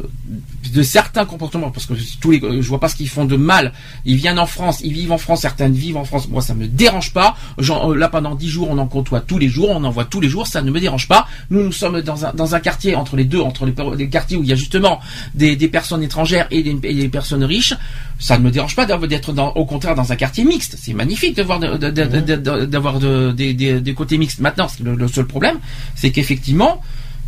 de 0.76 0.82
certains 0.82 1.24
comportements, 1.24 1.70
parce 1.70 1.86
que 1.86 1.94
tous 2.20 2.30
les, 2.30 2.40
je 2.40 2.68
vois 2.68 2.78
pas 2.80 2.88
ce 2.88 2.96
qu'ils 2.96 3.08
font 3.08 3.24
de 3.24 3.36
mal. 3.36 3.72
Ils 4.04 4.16
viennent 4.16 4.38
en 4.38 4.46
France, 4.46 4.80
ils 4.84 4.92
vivent 4.92 5.12
en 5.12 5.18
France, 5.18 5.40
certains 5.40 5.68
vivent 5.70 5.96
en 5.96 6.04
France. 6.04 6.28
Moi, 6.28 6.42
ça 6.42 6.54
me 6.54 6.66
dérange 6.68 7.12
pas. 7.12 7.34
Genre, 7.58 7.92
euh, 7.92 7.96
là, 7.96 8.08
pendant 8.08 8.34
dix 8.34 8.48
jours, 8.50 8.68
on 8.70 8.78
en 8.78 8.86
côtoie 8.86 9.20
tous 9.20 9.38
les 9.38 9.48
jours, 9.48 9.70
on 9.70 9.82
en 9.84 9.90
voit 9.90 10.04
tous 10.04 10.20
les 10.20 10.28
jours, 10.28 10.46
ça 10.46 10.60
ne 10.62 10.70
me 10.70 10.78
dérange 10.78 11.08
pas. 11.08 11.26
Nous, 11.50 11.62
nous 11.64 11.72
sommes 11.72 12.00
dans 12.02 12.26
un 12.26 12.32
dans 12.34 12.54
un 12.54 12.60
quartier 12.60 12.94
entre 12.94 13.16
les 13.16 13.24
deux, 13.24 13.40
entre 13.40 13.64
les, 13.66 14.08
quartiers 14.08 14.36
où 14.36 14.42
il 14.42 14.48
y 14.48 14.52
a 14.52 14.56
justement 14.56 15.00
des, 15.34 15.56
des 15.56 15.68
personnes 15.68 16.02
étrangères 16.02 16.46
et 16.50 16.62
des, 16.62 16.76
et 16.84 16.94
des 16.94 17.08
personnes 17.08 17.42
riches. 17.44 17.74
Ça 18.18 18.38
ne 18.38 18.44
me 18.44 18.50
dérange 18.50 18.76
pas 18.76 18.84
d'être 18.86 19.32
au 19.56 19.64
contraire 19.64 19.94
dans 19.94 20.12
un 20.12 20.16
quartier 20.16 20.44
mixte. 20.44 20.76
C'est 20.78 20.92
magnifique 20.94 21.36
de- 21.36 21.42
de- 21.90 22.36
de- 22.36 22.64
d'avoir 22.66 22.98
de- 22.98 23.32
des, 23.32 23.54
des, 23.54 23.80
des 23.80 23.94
côtés 23.94 24.18
mixtes. 24.18 24.40
Maintenant, 24.40 24.68
le, 24.84 24.94
le 24.94 25.08
seul 25.08 25.26
problème, 25.26 25.58
c'est 25.94 26.10
qu'effectivement, 26.10 26.82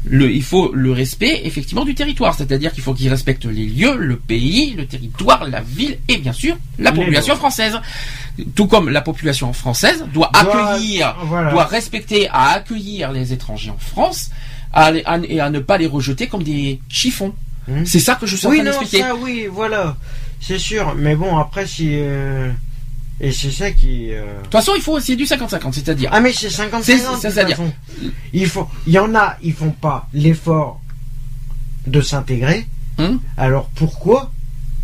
le, 0.09 0.31
il 0.31 0.43
faut 0.43 0.73
le 0.75 0.93
respect 0.93 1.43
effectivement 1.45 1.85
du 1.85 1.95
territoire, 1.95 2.35
c'est-à-dire 2.35 2.73
qu'il 2.73 2.83
faut 2.83 2.95
qu'ils 2.95 3.09
respectent 3.11 3.45
les 3.45 3.67
lieux, 3.67 3.97
le 3.97 4.17
pays, 4.17 4.75
le 4.77 4.87
territoire, 4.87 5.47
la 5.49 5.61
ville 5.61 5.99
et 6.09 6.17
bien 6.19 6.33
sûr 6.33 6.57
la 6.79 6.93
population 6.93 7.37
française. 7.37 7.79
Tout 8.55 8.67
comme 8.69 8.89
la 8.89 9.01
population 9.01 9.53
française 9.53 10.05
doit, 10.15 10.31
accueillir, 10.33 11.17
voilà. 11.25 11.51
doit 11.51 11.65
respecter, 11.65 12.29
à 12.29 12.51
accueillir 12.51 13.11
les 13.13 13.33
étrangers 13.33 13.71
en 13.71 13.79
France 13.79 14.31
à 14.73 14.91
les- 14.91 15.03
à- 15.05 15.19
et 15.29 15.41
à 15.41 15.51
ne 15.51 15.59
pas 15.61 15.79
les 15.79 15.87
rejeter 15.87 16.27
comme 16.27 16.43
des 16.43 16.79
chiffons. 16.89 17.35
Hmm. 17.67 17.85
C'est 17.85 18.01
ça 18.01 18.15
que 18.15 18.27
je 18.27 18.37
suis 18.37 18.47
en 18.47 18.51
Oui, 18.51 18.57
train 18.59 18.67
non, 18.67 18.79
d'expliquer. 18.79 19.03
ça, 19.05 19.15
oui, 19.17 19.47
voilà. 19.51 19.97
C'est 20.41 20.59
sûr. 20.59 20.95
Mais 20.97 21.17
bon, 21.17 21.37
après, 21.37 21.67
si. 21.67 21.89
euh, 21.93 22.51
Et 23.21 23.33
c'est 23.33 23.51
ça 23.51 23.71
qui. 23.73 24.13
euh, 24.13 24.23
De 24.39 24.43
toute 24.45 24.53
façon, 24.53 24.73
il 24.77 24.83
faut 24.83 25.01
c'est 25.01 25.17
du 25.17 25.25
50-50, 25.25 25.73
c'est-à-dire 25.75 26.11
Ah, 26.13 26.21
mais 26.21 26.33
c'est 26.33 26.51
50 26.51 26.85
C'est- 26.85 26.99
50 26.99 27.21
c'est- 27.21 27.29
de 27.29 27.33
c'est-à-dire- 27.33 27.57
toute 27.57 27.67
façon. 27.67 28.13
Il 28.33 28.47
faut. 28.47 28.69
Il 28.87 28.93
y 28.93 28.99
en 28.99 29.15
a, 29.15 29.37
ils 29.43 29.53
font 29.53 29.71
pas 29.73 30.09
l'effort 30.15 30.81
de 31.87 32.01
s'intégrer. 32.01 32.67
Hum. 32.99 33.21
Alors 33.37 33.71
pourquoi 33.75 34.33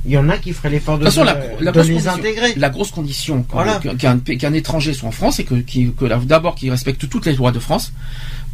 il 0.07 0.13
y 0.13 0.19
en 0.19 0.29
a 0.29 0.37
qui 0.39 0.53
feraient 0.53 0.69
l'effort 0.71 0.99
de, 0.99 1.05
De 1.05 1.11
toute 1.11 1.15
façon, 1.15 1.25
la, 1.25 1.35
de 1.35 1.65
la 1.65 1.73
grosse 1.73 1.87
les 1.87 1.93
condition- 1.95 2.13
intégrer? 2.13 2.55
la 2.57 2.71
grosse 2.71 2.91
condition 2.91 3.43
qu'un 3.43 3.55
Voilà. 3.55 3.81
qu'un- 3.99 4.19
qu'un 4.19 4.53
étranger 4.53 4.93
soit 4.95 5.09
en 5.09 5.13
France, 5.13 5.37
c'est 5.37 5.45
que, 5.45 5.55
que 5.55 6.05
la- 6.05 6.19
d'abord 6.19 6.55
qu'il 6.57 6.71
respecte 6.71 7.09
toutes 7.09 7.27
les 7.27 7.35
lois 7.35 7.53
de 7.53 7.59
France, 7.59 7.93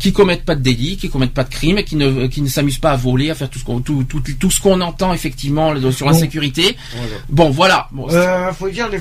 qui 0.01 0.13
commettent 0.13 0.45
pas 0.45 0.55
de 0.57 0.63
délits, 0.63 0.97
qui 0.97 1.09
commettent 1.09 1.35
pas 1.35 1.45
de 1.45 1.51
crimes, 1.51 1.79
et 1.79 1.85
qui 1.85 1.95
ne, 1.97 2.27
qui 2.27 2.43
ne 2.43 2.49
s'amusent 2.49 2.79
pas 2.79 2.91
à 2.91 2.97
voler, 2.97 3.31
à 3.31 3.35
faire 3.37 3.49
tout 3.51 3.59
ce 3.61 3.65
qu'on, 3.65 3.81
tout, 3.81 4.03
tout, 4.09 4.21
tout 4.39 4.51
ce 4.51 4.61
qu'on 4.61 4.81
entend 4.81 5.13
effectivement 5.13 5.73
sur 5.93 6.07
la 6.07 6.13
Bon. 6.13 6.19
sécurité. 6.19 6.77
Bon, 7.29 7.51
voilà. 7.51 7.87
Bon, 7.93 8.09
Euh, 8.11 8.51
faut 8.53 8.69
dire, 8.71 8.89
les 8.89 8.99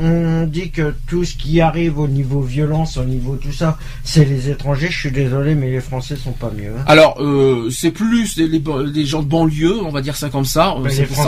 on 0.00 0.46
dit 0.46 0.70
que 0.70 0.94
tout 1.08 1.24
ce 1.24 1.34
qui 1.34 1.60
arrive 1.60 1.98
au 1.98 2.08
niveau 2.08 2.40
violence, 2.40 2.96
au 2.96 3.04
niveau 3.04 3.36
tout 3.36 3.52
ça, 3.52 3.78
c'est 4.02 4.24
les 4.24 4.48
étrangers. 4.50 4.88
Je 4.90 4.98
suis 4.98 5.10
désolé, 5.10 5.54
mais 5.54 5.70
les 5.70 5.80
Français 5.80 6.16
sont 6.16 6.32
pas 6.32 6.50
mieux. 6.56 6.72
hein. 6.78 6.84
Alors, 6.86 7.20
euh, 7.22 7.68
c'est 7.70 7.90
plus 7.90 8.36
les, 8.36 8.48
les, 8.48 8.62
les 8.92 9.04
gens 9.06 9.22
de 9.22 9.28
banlieue, 9.28 9.82
on 9.84 9.90
va 9.90 10.00
dire 10.00 10.16
ça 10.16 10.28
comme 10.30 10.44
ça, 10.44 10.74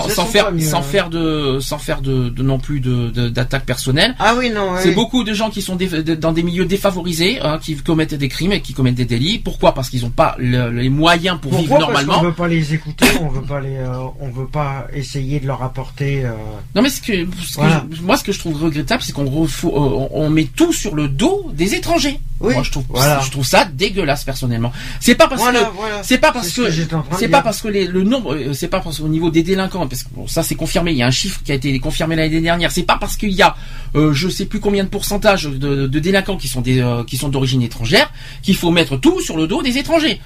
sans, 0.09 0.27
faire, 0.27 0.53
mieux, 0.53 0.61
sans 0.61 0.79
hein. 0.79 0.83
faire 0.83 1.11
de, 1.11 1.59
sans 1.61 1.79
faire 1.79 2.01
de, 2.01 2.29
de 2.29 2.43
non 2.43 2.59
plus 2.59 2.81
de, 2.81 3.11
de- 3.11 3.29
d'attaques 3.29 3.67
personnelles. 3.67 4.15
Ah 4.19 4.35
oui, 4.39 4.51
non. 4.51 4.73
C'est 4.81 4.93
beaucoup 4.93 5.25
de 5.25 5.33
gens 5.35 5.51
qui 5.51 5.63
sont 5.63 5.77
dé- 5.77 5.87
de- 6.03 6.15
dans 6.15 6.33
des 6.33 6.43
milieux 6.43 6.65
défavorisés, 6.65 7.39
hein, 7.43 7.59
qui 7.61 7.77
commettent 7.77 8.15
des 8.15 8.29
crimes 8.29 8.53
et 8.53 8.61
qui 8.61 8.73
commettent 8.73 8.86
des 8.93 9.05
délits. 9.05 9.39
Pourquoi? 9.39 9.75
Parce 9.75 9.91
qu'ils 9.91 10.03
n'ont 10.03 10.11
pas 10.11 10.35
le- 10.39 10.71
les 10.71 10.89
moyens 10.89 11.39
pour 11.41 11.51
Pourquoi? 11.51 11.61
vivre 11.61 11.79
Parce 11.79 11.89
normalement. 12.05 12.15
qu'on 12.21 12.27
veut 12.27 12.33
pas 12.35 12.49
les 12.49 12.75
écouter, 12.75 13.07
on 13.21 13.29
veut 13.29 13.43
pas 13.43 13.61
les, 13.61 13.77
euh, 13.77 13.99
on 14.21 14.31
veut 14.31 14.47
pas 14.47 14.87
essayer 14.95 15.41
de 15.41 15.47
leur 15.47 15.63
apporter. 15.63 16.25
euh, 16.25 16.33
Non 16.75 16.83
mais 16.83 16.89
ce 16.91 17.01
que, 17.01 17.13
ce 17.43 17.57
que 17.57 17.61
Voilà. 17.61 17.85
je- 17.91 18.03
moi 18.03 18.17
ce 18.17 18.25
que 18.25 18.33
je 18.33 18.39
trouve 18.39 18.63
regrettable, 18.63 19.03
c'est 19.03 19.13
qu'on 19.13 19.25
euh, 19.27 19.47
on, 19.65 20.09
on 20.13 20.31
met 20.31 20.45
tout 20.45 20.73
sur 20.73 20.95
le 20.95 21.09
dos 21.09 21.51
des 21.53 21.75
étrangers. 21.75 22.19
Oui, 22.39 22.53
Moi 22.53 22.63
je 22.65 22.71
trouve, 22.71 22.85
voilà. 22.91 23.21
je 23.25 23.31
trouve 23.31 23.47
ça 23.47 23.65
dégueulasse 23.65 24.23
personnellement. 24.25 24.71
C'est 25.01 25.15
pas 25.15 25.27
parce 25.27 25.41
Voilà, 25.41 25.61
que 25.61 25.75
voilà. 25.75 26.03
c'est 26.03 26.19
pas 26.19 26.33
parce 26.33 26.53
que 26.53 26.71
c'est 27.19 27.29
pas 27.29 27.41
parce 27.41 27.63
que 27.63 27.69
les- 27.69 27.87
le 27.87 28.03
nombre, 28.05 28.35
euh, 28.35 28.53
c'est 28.53 28.69
pas 28.69 28.81
parce 28.81 28.99
qu'au 28.99 29.09
niveau 29.09 29.31
des 29.31 29.43
délinquants, 29.43 29.87
parce 29.87 30.03
que 30.03 30.09
bon, 30.15 30.27
ça 30.27 30.43
c'est 30.43 30.55
confirmé. 30.55 30.91
Il 30.93 30.99
y 30.99 31.03
a 31.03 31.07
un 31.07 31.11
chiffre 31.11 31.41
qui 31.43 31.51
a 31.53 31.55
été 31.55 31.79
confirmé 31.79 32.15
l'année 32.15 32.43
dernière. 32.43 32.71
C'est 32.71 32.83
pas 32.83 32.99
parce 33.01 33.17
qu'il 33.17 33.31
y 33.33 33.41
a, 33.41 33.57
euh, 33.95 34.13
je 34.13 34.29
sais 34.29 34.45
plus 34.45 34.61
combien 34.61 34.85
de 34.85 34.91
pourcentage 34.91 35.45
de, 35.45 35.87
de 35.87 35.99
délinquants 35.99 36.37
qui 36.37 36.49
sont 36.49 36.61
des, 36.61 36.81
euh, 36.83 37.05
qui 37.05 37.17
sont 37.17 37.31
d'origine 37.31 37.63
étrangère, 37.63 38.13
qu'il 38.43 38.55
faut 38.57 38.71
mettre 38.77 38.97
tout 38.97 39.21
sur 39.21 39.37
le 39.37 39.49
dos 39.49 39.63
des 39.63 39.79
étrangers. 39.79 40.21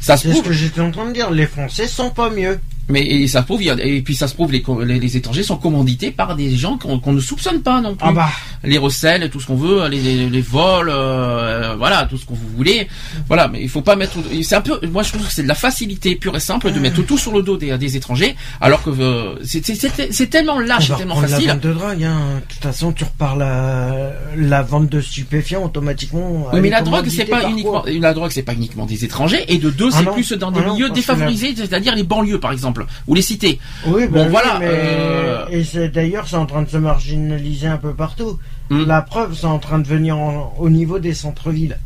Ça 0.00 0.16
se 0.16 0.28
C'est 0.28 0.38
ce 0.38 0.42
que 0.42 0.52
j'étais 0.52 0.80
en 0.80 0.90
train 0.90 1.06
de 1.06 1.12
dire. 1.12 1.30
Les 1.30 1.46
Français 1.46 1.86
sont 1.86 2.10
pas 2.10 2.30
mieux. 2.30 2.58
Mais 2.88 3.02
et 3.02 3.28
ça 3.28 3.40
se 3.40 3.44
prouve, 3.46 3.62
et 3.62 4.02
puis 4.02 4.14
ça 4.14 4.28
se 4.28 4.34
prouve, 4.34 4.50
les, 4.52 4.62
les, 4.86 4.98
les 4.98 5.16
étrangers 5.16 5.42
sont 5.42 5.56
commandités 5.58 6.10
par 6.10 6.34
des 6.36 6.56
gens 6.56 6.78
qu'on 6.78 6.98
qu'on 6.98 7.12
ne 7.12 7.20
soupçonne 7.20 7.60
pas 7.60 7.80
non 7.80 7.94
plus. 7.94 8.08
Ah 8.08 8.12
bah. 8.12 8.28
Les 8.64 8.78
recels, 8.78 9.28
tout 9.30 9.40
ce 9.40 9.46
qu'on 9.46 9.56
veut, 9.56 9.86
les, 9.88 10.00
les, 10.00 10.28
les 10.30 10.40
vols, 10.40 10.88
euh, 10.90 11.74
voilà, 11.76 12.06
tout 12.06 12.16
ce 12.16 12.24
que 12.24 12.30
vous 12.32 12.48
voulez. 12.56 12.88
Voilà, 13.26 13.48
mais 13.48 13.60
il 13.62 13.68
faut 13.68 13.82
pas 13.82 13.94
mettre. 13.96 14.16
C'est 14.42 14.54
un 14.56 14.60
peu, 14.62 14.80
moi 14.90 15.02
je 15.02 15.10
trouve 15.12 15.26
que 15.26 15.32
c'est 15.32 15.42
de 15.42 15.48
la 15.48 15.54
facilité 15.54 16.16
pure 16.16 16.34
et 16.36 16.40
simple 16.40 16.72
de 16.72 16.78
mettre 16.80 17.02
tout 17.04 17.18
sur 17.18 17.32
le 17.32 17.42
dos 17.42 17.56
des, 17.56 17.76
des 17.76 17.96
étrangers, 17.96 18.34
alors 18.60 18.82
que 18.82 18.90
euh, 18.90 19.34
c'est- 19.44 19.64
c'est 19.64 19.74
c'est- 19.74 20.08
c'est 20.12 20.26
tellement 20.28 20.58
lâche, 20.58 20.88
tellement 20.88 21.14
reprendre 21.14 21.22
la 21.22 21.28
facile. 21.28 21.48
vente 21.50 21.60
de 21.60 21.72
drogue. 21.72 22.04
Hein. 22.04 22.20
De 22.48 22.54
toute 22.54 22.62
façon, 22.62 22.92
tu 22.92 23.04
repars 23.04 23.36
la, 23.36 24.12
la 24.36 24.62
vente 24.62 24.88
de 24.88 25.00
stupéfiants 25.00 25.64
automatiquement. 25.64 26.48
Oui, 26.52 26.60
mais 26.60 26.70
la 26.70 26.82
drogue, 26.82 27.08
c'est 27.08 27.24
pas 27.26 27.48
uniquement, 27.50 27.84
la 27.86 28.14
drogue, 28.14 28.30
c'est 28.32 28.42
pas 28.42 28.54
uniquement 28.54 28.86
des 28.86 29.04
étrangers, 29.04 29.44
et 29.48 29.58
de 29.58 29.70
deux, 29.70 29.90
Ah 29.92 29.98
c'est 30.04 30.10
plus 30.12 30.32
dans 30.32 30.50
des 30.50 30.60
Ah 30.66 30.72
milieux 30.72 30.90
défavorisés, 30.90 31.54
c'est-à-dire 31.56 31.94
les 31.94 32.02
banlieues, 32.02 32.40
par 32.40 32.52
exemple, 32.52 32.77
ou 33.06 33.14
les 33.14 33.22
cités. 33.22 33.58
Oui, 33.86 34.06
Bon, 34.08 34.22
oui, 34.24 34.28
voilà, 34.30 34.58
mais- 34.58 34.66
euh, 34.68 35.44
Et 35.50 35.64
c'est 35.64 35.88
d'ailleurs, 35.88 36.28
c'est 36.28 36.36
en 36.36 36.46
train 36.46 36.62
de 36.62 36.68
se 36.68 36.76
marginaliser 36.76 37.66
un 37.66 37.76
peu 37.78 37.94
partout. 37.94 38.38
Hmm. 38.70 38.84
La 38.86 39.02
preuve, 39.02 39.34
c'est 39.38 39.46
en 39.46 39.58
train 39.58 39.78
de 39.78 39.86
venir 39.86 40.18
en- 40.18 40.54
au 40.58 40.68
niveau 40.70 40.98
des 40.98 41.14
centres-villes. 41.14 41.78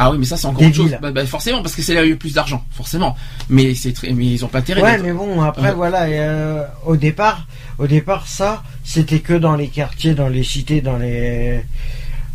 Ah 0.00 0.12
oui, 0.12 0.18
mais 0.18 0.24
ça 0.26 0.36
c'est 0.36 0.46
encore 0.46 0.60
Des 0.60 0.66
autre 0.66 0.76
chose. 0.76 0.96
Bah, 1.02 1.10
bah, 1.10 1.26
forcément, 1.26 1.60
parce 1.60 1.74
que 1.74 1.82
c'est 1.82 1.92
là 1.94 2.02
où 2.02 2.04
il 2.04 2.08
y 2.08 2.10
a 2.10 2.14
eu 2.14 2.18
plus 2.18 2.34
d'argent, 2.34 2.64
forcément. 2.70 3.16
Mais 3.48 3.74
c'est 3.74 3.92
très, 3.92 4.12
mais 4.12 4.26
ils 4.26 4.44
ont 4.44 4.48
pas 4.48 4.58
intérêt. 4.58 4.80
Ouais, 4.82 4.98
mais 4.98 5.12
bon, 5.12 5.40
après, 5.42 5.70
Euh. 5.70 5.74
voilà, 5.74 6.08
et, 6.08 6.18
euh, 6.20 6.62
au 6.86 6.94
départ, 6.96 7.46
au 7.78 7.86
départ, 7.88 8.28
ça, 8.28 8.62
c'était 8.84 9.18
que 9.18 9.32
dans 9.32 9.56
les 9.56 9.66
quartiers, 9.68 10.14
dans 10.14 10.28
les 10.28 10.44
cités, 10.44 10.80
dans 10.82 10.98
les, 10.98 11.64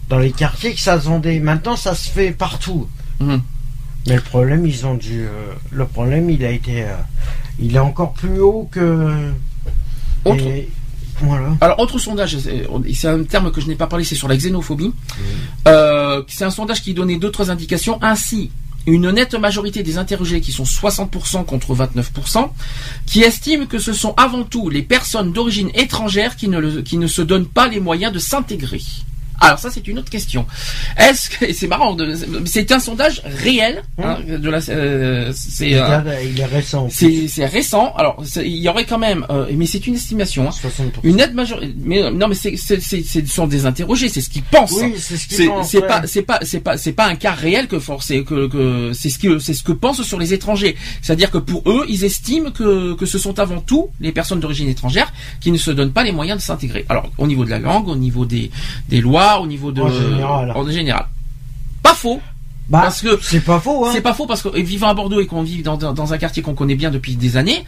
dans 0.09 0.19
les 0.19 0.31
quartiers 0.31 0.73
que 0.73 0.79
ça 0.81 0.99
se 0.99 1.05
vendait. 1.05 1.39
Maintenant, 1.39 1.77
ça 1.77 1.95
se 1.95 2.09
fait 2.09 2.31
partout. 2.31 2.89
Mhm. 3.21 3.41
Mais 4.07 4.15
le 4.15 4.21
problème, 4.21 4.65
ils 4.65 4.85
ont 4.85 4.95
dû, 4.95 5.21
euh, 5.21 5.29
le 5.71 5.85
problème, 5.85 6.29
il 6.29 6.43
a 6.43 6.49
été, 6.51 6.83
il 7.59 7.75
est 7.75 7.79
encore 7.79 8.13
plus 8.13 8.39
haut 8.39 8.67
que. 8.71 9.29
Autre- 10.25 10.43
et- 10.45 10.69
voilà. 11.21 11.49
Alors, 11.61 11.79
autre 11.79 11.99
sondage, 11.99 12.37
c'est 12.39 13.07
un 13.07 13.23
terme 13.23 13.51
que 13.51 13.61
je 13.61 13.67
n'ai 13.67 13.75
pas 13.75 13.87
parlé, 13.87 14.03
c'est 14.03 14.15
sur 14.15 14.27
la 14.27 14.35
xénophobie. 14.35 14.91
Euh, 15.67 16.23
c'est 16.27 16.43
un 16.43 16.49
sondage 16.49 16.81
qui 16.81 16.93
donnait 16.93 17.17
d'autres 17.17 17.49
indications. 17.51 17.99
Ainsi, 18.01 18.49
une 18.87 19.09
nette 19.11 19.35
majorité 19.35 19.83
des 19.83 19.97
interrogés, 19.97 20.41
qui 20.41 20.51
sont 20.51 20.65
60% 20.65 21.43
contre 21.45 21.73
29%, 21.75 22.51
qui 23.05 23.21
estiment 23.21 23.65
que 23.67 23.79
ce 23.79 23.93
sont 23.93 24.13
avant 24.17 24.43
tout 24.43 24.69
les 24.69 24.81
personnes 24.81 25.31
d'origine 25.31 25.69
étrangère 25.75 26.35
qui 26.35 26.49
ne, 26.49 26.59
le- 26.59 26.81
qui 26.81 26.97
ne 26.97 27.07
se 27.07 27.21
donnent 27.21 27.45
pas 27.47 27.67
les 27.67 27.79
moyens 27.79 28.11
de 28.11 28.19
s'intégrer. 28.19 28.81
Alors 29.39 29.59
ça 29.59 29.69
c'est 29.71 29.87
une 29.87 29.99
autre 29.99 30.09
question. 30.09 30.45
Est-ce 30.97 31.29
que 31.29 31.51
c'est 31.53 31.67
marrant, 31.67 31.95
c'est 32.45 32.71
un 32.71 32.79
sondage 32.79 33.21
réel. 33.25 33.83
hein, 34.01 34.19
de 34.27 34.49
la, 34.49 34.59
euh, 34.69 35.31
c'est 35.35 35.75
un- 35.77 35.83
Regarde, 35.83 36.13
il 36.23 36.39
est 36.39 36.45
récent. 36.45 36.87
c'est 36.91 37.27
c'est 37.27 37.45
récent. 37.45 37.93
Alors 37.97 38.23
il 38.37 38.57
y 38.57 38.69
aurait 38.69 38.85
quand 38.85 38.97
même, 38.99 39.25
euh, 39.29 39.47
mais 39.53 39.65
c'est 39.65 39.85
une 39.87 39.95
estimation. 39.95 40.47
hein. 40.47 40.51
60%. 40.51 40.99
Une 41.03 41.17
nette 41.17 41.33
majorité. 41.33 41.73
Mais 41.83 42.09
non, 42.11 42.27
mais 42.27 42.35
c'est 42.35 42.55
c'est 42.57 42.79
c'est 42.81 43.03
ce 43.03 43.25
sont 43.25 43.47
des 43.47 43.65
interrogés, 43.65 44.07
c'est 44.09 44.21
ce 44.21 44.29
qu'ils 44.29 44.43
pensent. 44.43 44.71
Oui, 44.81 44.93
c'est 44.97 45.17
ce 45.17 45.27
qu'ils 45.27 45.47
pensent, 45.47 45.69
c'est 45.69 45.81
ouais. 45.81 45.87
pas 45.87 46.01
c'est 46.07 46.21
pas 46.21 46.39
c'est 46.43 46.59
pas 46.61 46.77
c'est 46.77 46.93
pas 46.93 47.07
un 47.07 47.15
cas 47.15 47.31
réel 47.33 47.67
que 47.67 47.79
forcé 47.79 48.23
que 48.23 48.47
que 48.47 48.91
c'est 48.93 49.09
ce 49.09 49.19
que 49.19 49.39
c'est 49.39 49.53
ce 49.53 49.63
que 49.63 49.71
pensent 49.73 50.03
sur 50.03 50.19
les 50.19 50.33
étrangers. 50.33 50.75
C'est-à-dire 51.01 51.31
que 51.31 51.37
pour 51.39 51.63
eux, 51.69 51.85
ils 51.89 52.03
estiment 52.05 52.51
que 52.51 52.93
que 52.93 53.05
ce 53.05 53.17
sont 53.17 53.39
avant 53.39 53.59
tout 53.59 53.89
les 53.99 54.11
personnes 54.11 54.39
d'origine 54.39 54.69
étrangère 54.69 55.11
qui 55.41 55.51
ne 55.51 55.57
se 55.57 55.71
donnent 55.71 55.91
pas 55.91 56.03
les 56.03 56.11
moyens 56.13 56.37
de 56.39 56.43
s'intégrer. 56.43 56.85
Alors 56.89 57.11
au 57.17 57.27
niveau 57.27 57.43
de 57.45 57.49
la 57.49 57.59
langue, 57.59 57.87
au 57.89 57.95
niveau 57.95 58.25
des 58.25 58.51
des 58.89 59.01
lois, 59.01 59.22
au 59.41 59.47
niveau 59.47 59.71
de 59.71 59.81
En 59.81 59.89
général. 59.89 60.51
en 60.55 60.69
général. 60.69 61.05
Pas 61.81 61.93
faux. 61.93 62.21
Bah, 62.69 62.79
parce 62.83 63.01
que 63.01 63.19
c'est 63.21 63.41
pas 63.41 63.59
faux, 63.59 63.85
hein. 63.85 63.89
c'est 63.91 64.01
pas 64.01 64.13
faux 64.13 64.25
parce 64.25 64.41
que 64.41 64.57
vivant 64.57 64.87
à 64.87 64.93
Bordeaux 64.93 65.19
et 65.19 65.27
qu'on 65.27 65.43
vit 65.43 65.63
dans, 65.63 65.75
dans, 65.75 65.91
dans 65.91 66.13
un 66.13 66.17
quartier 66.17 66.41
qu'on 66.41 66.53
connaît 66.53 66.75
bien 66.75 66.91
depuis 66.91 67.15
des 67.17 67.35
années, 67.35 67.65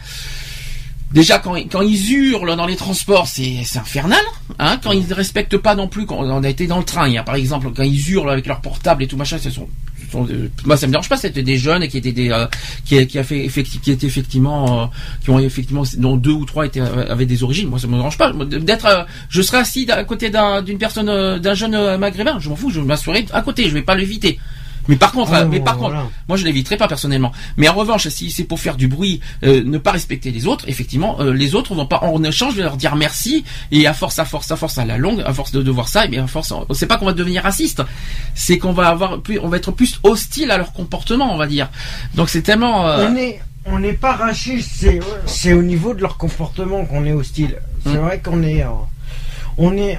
déjà 1.12 1.38
quand, 1.38 1.54
quand 1.70 1.82
ils 1.82 2.12
hurlent 2.12 2.56
dans 2.56 2.66
les 2.66 2.76
transports, 2.76 3.28
c'est 3.28 3.62
c'est 3.64 3.78
infernal. 3.78 4.24
Hein 4.58 4.78
quand 4.82 4.92
ils 4.92 5.06
ne 5.06 5.14
respectent 5.14 5.58
pas 5.58 5.74
non 5.74 5.86
plus, 5.86 6.06
quand 6.06 6.16
on 6.16 6.42
a 6.42 6.48
été 6.48 6.66
dans 6.66 6.78
le 6.78 6.84
train, 6.84 7.08
il 7.08 7.14
y 7.14 7.18
a 7.18 7.22
par 7.22 7.34
exemple 7.34 7.68
quand 7.76 7.82
ils 7.82 8.10
hurlent 8.10 8.30
avec 8.30 8.46
leur 8.46 8.62
portable 8.62 9.02
et 9.02 9.06
tout 9.06 9.18
machin, 9.18 9.36
ce 9.38 9.50
sont, 9.50 9.68
moi 10.64 10.76
ça 10.76 10.86
me 10.86 10.92
dérange 10.92 11.08
pas, 11.08 11.16
c'était 11.16 11.42
des 11.42 11.56
jeunes 11.58 11.82
et 11.82 11.88
qui 11.88 11.98
étaient 11.98 12.12
des 12.12 12.30
euh, 12.30 12.46
qui, 12.84 13.06
qui 13.06 13.18
a 13.18 13.24
fait 13.24 13.48
qui 13.48 13.90
étaient 13.90 14.06
effectivement 14.06 14.82
euh, 14.82 14.86
qui 15.22 15.30
ont 15.30 15.38
effectivement 15.38 15.82
dont 15.98 16.16
deux 16.16 16.32
ou 16.32 16.44
trois 16.44 16.66
étaient 16.66 16.80
euh, 16.80 17.10
avaient 17.10 17.26
des 17.26 17.42
origines. 17.42 17.68
Moi 17.68 17.78
ça 17.78 17.86
me 17.86 17.94
dérange 17.96 18.18
pas 18.18 18.32
d'être 18.32 18.86
euh, 18.86 19.04
je 19.28 19.42
serais 19.42 19.58
assis 19.58 19.90
à 19.90 20.04
côté 20.04 20.30
d'un- 20.30 20.62
d'une 20.62 20.78
personne 20.78 21.08
euh, 21.08 21.38
d'un 21.38 21.54
jeune 21.54 21.96
maghrébin, 21.98 22.38
je 22.38 22.48
m'en 22.48 22.56
fous, 22.56 22.70
je 22.70 22.80
vais 22.80 22.86
m'assurer 22.86 23.26
à 23.32 23.42
côté, 23.42 23.64
je 23.68 23.74
vais 23.74 23.82
pas 23.82 23.94
l'éviter. 23.94 24.38
Mais 24.88 24.96
par 24.96 25.12
contre, 25.12 25.32
Ah, 25.34 25.44
mais 25.44 25.60
par 25.60 25.76
voilà. 25.78 25.98
contre, 26.00 26.10
moi 26.28 26.36
je 26.36 26.44
l'éviterai 26.44 26.76
pas 26.76 26.88
personnellement. 26.88 27.32
Mais 27.56 27.68
en 27.68 27.74
revanche, 27.74 28.08
si 28.08 28.30
c'est 28.30 28.44
pour 28.44 28.60
faire 28.60 28.76
du 28.76 28.88
bruit, 28.88 29.20
euh, 29.44 29.62
ne 29.64 29.78
pas 29.78 29.92
respecter 29.92 30.30
les 30.30 30.46
autres, 30.46 30.64
effectivement, 30.68 31.20
euh, 31.20 31.32
les 31.32 31.54
autres 31.54 31.74
vont 31.74 31.86
pas 31.86 31.98
en 32.02 32.22
échange 32.24 32.52
je 32.52 32.58
vais 32.58 32.62
leur 32.64 32.76
dire 32.76 32.96
merci 32.96 33.44
et 33.72 33.86
à 33.86 33.92
force, 33.94 34.18
à 34.18 34.24
force, 34.24 34.50
à 34.50 34.56
force, 34.56 34.78
à 34.78 34.84
la 34.84 34.96
longue, 34.98 35.22
à 35.26 35.32
force 35.32 35.52
de, 35.52 35.62
de 35.62 35.70
voir 35.70 35.88
ça, 35.88 36.04
et 36.04 36.08
bien 36.08 36.24
à 36.24 36.26
force, 36.26 36.52
c'est 36.72 36.86
pas 36.86 36.96
qu'on 36.98 37.06
va 37.06 37.12
devenir 37.12 37.42
raciste, 37.42 37.82
c'est 38.34 38.58
qu'on 38.58 38.72
va 38.72 38.88
avoir 38.88 39.20
plus, 39.20 39.38
on 39.40 39.48
va 39.48 39.56
être 39.56 39.72
plus 39.72 39.98
hostile 40.04 40.50
à 40.50 40.58
leur 40.58 40.72
comportement, 40.72 41.32
on 41.32 41.36
va 41.36 41.46
dire. 41.46 41.68
Donc 42.14 42.28
c'est 42.30 42.42
tellement. 42.42 42.86
euh, 42.86 43.08
On 43.10 43.16
est, 43.16 43.40
on 43.66 43.78
n'est 43.80 43.92
pas 43.94 44.12
raciste, 44.14 44.70
c'est, 44.76 45.00
c'est 45.26 45.52
au 45.52 45.62
niveau 45.62 45.92
de 45.94 46.00
leur 46.00 46.16
comportement 46.16 46.84
qu'on 46.84 47.04
est 47.04 47.12
hostile. 47.12 47.56
C'est 47.84 47.92
Mm. 47.94 47.96
vrai 47.98 48.20
qu'on 48.24 48.42
est, 48.42 48.62
euh, 48.62 48.68
on 49.58 49.76
est, 49.76 49.98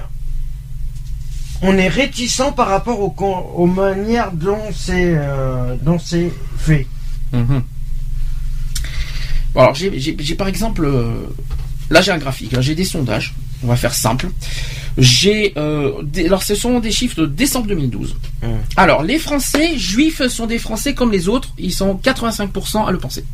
on 1.62 1.76
est 1.76 1.88
réticent 1.88 2.52
par 2.56 2.68
rapport 2.68 3.00
aux, 3.00 3.66
manières 3.66 4.32
dont 4.32 4.58
c'est, 4.72 5.14
euh, 5.16 5.76
fait. 6.56 6.86
Mhm. 7.32 7.62
Bon, 9.54 9.60
alors 9.60 9.74
j'ai, 9.74 10.34
par 10.36 10.48
exemple, 10.48 10.84
euh, 10.84 11.26
là 11.90 12.00
j'ai 12.00 12.12
un 12.12 12.18
graphique, 12.18 12.52
là, 12.52 12.60
j'ai 12.60 12.74
des 12.74 12.84
sondages. 12.84 13.34
On 13.64 13.66
va 13.66 13.76
faire 13.76 13.94
simple. 13.94 14.28
J'ai, 14.98 15.52
euh, 15.56 16.02
alors 16.24 16.44
ce 16.44 16.54
sont 16.54 16.78
des 16.78 16.92
chiffres 16.92 17.22
de 17.22 17.26
décembre 17.26 17.66
2012. 17.66 18.16
Mhm. 18.42 18.48
Alors 18.76 19.02
les 19.02 19.18
Français 19.18 19.76
juifs 19.76 20.26
sont 20.28 20.46
des 20.46 20.58
Français 20.58 20.94
comme 20.94 21.10
les 21.10 21.28
autres. 21.28 21.54
Ils 21.58 21.72
sont 21.72 21.94
85% 21.96 22.86
à 22.86 22.92
le 22.92 22.98
penser. 22.98 23.24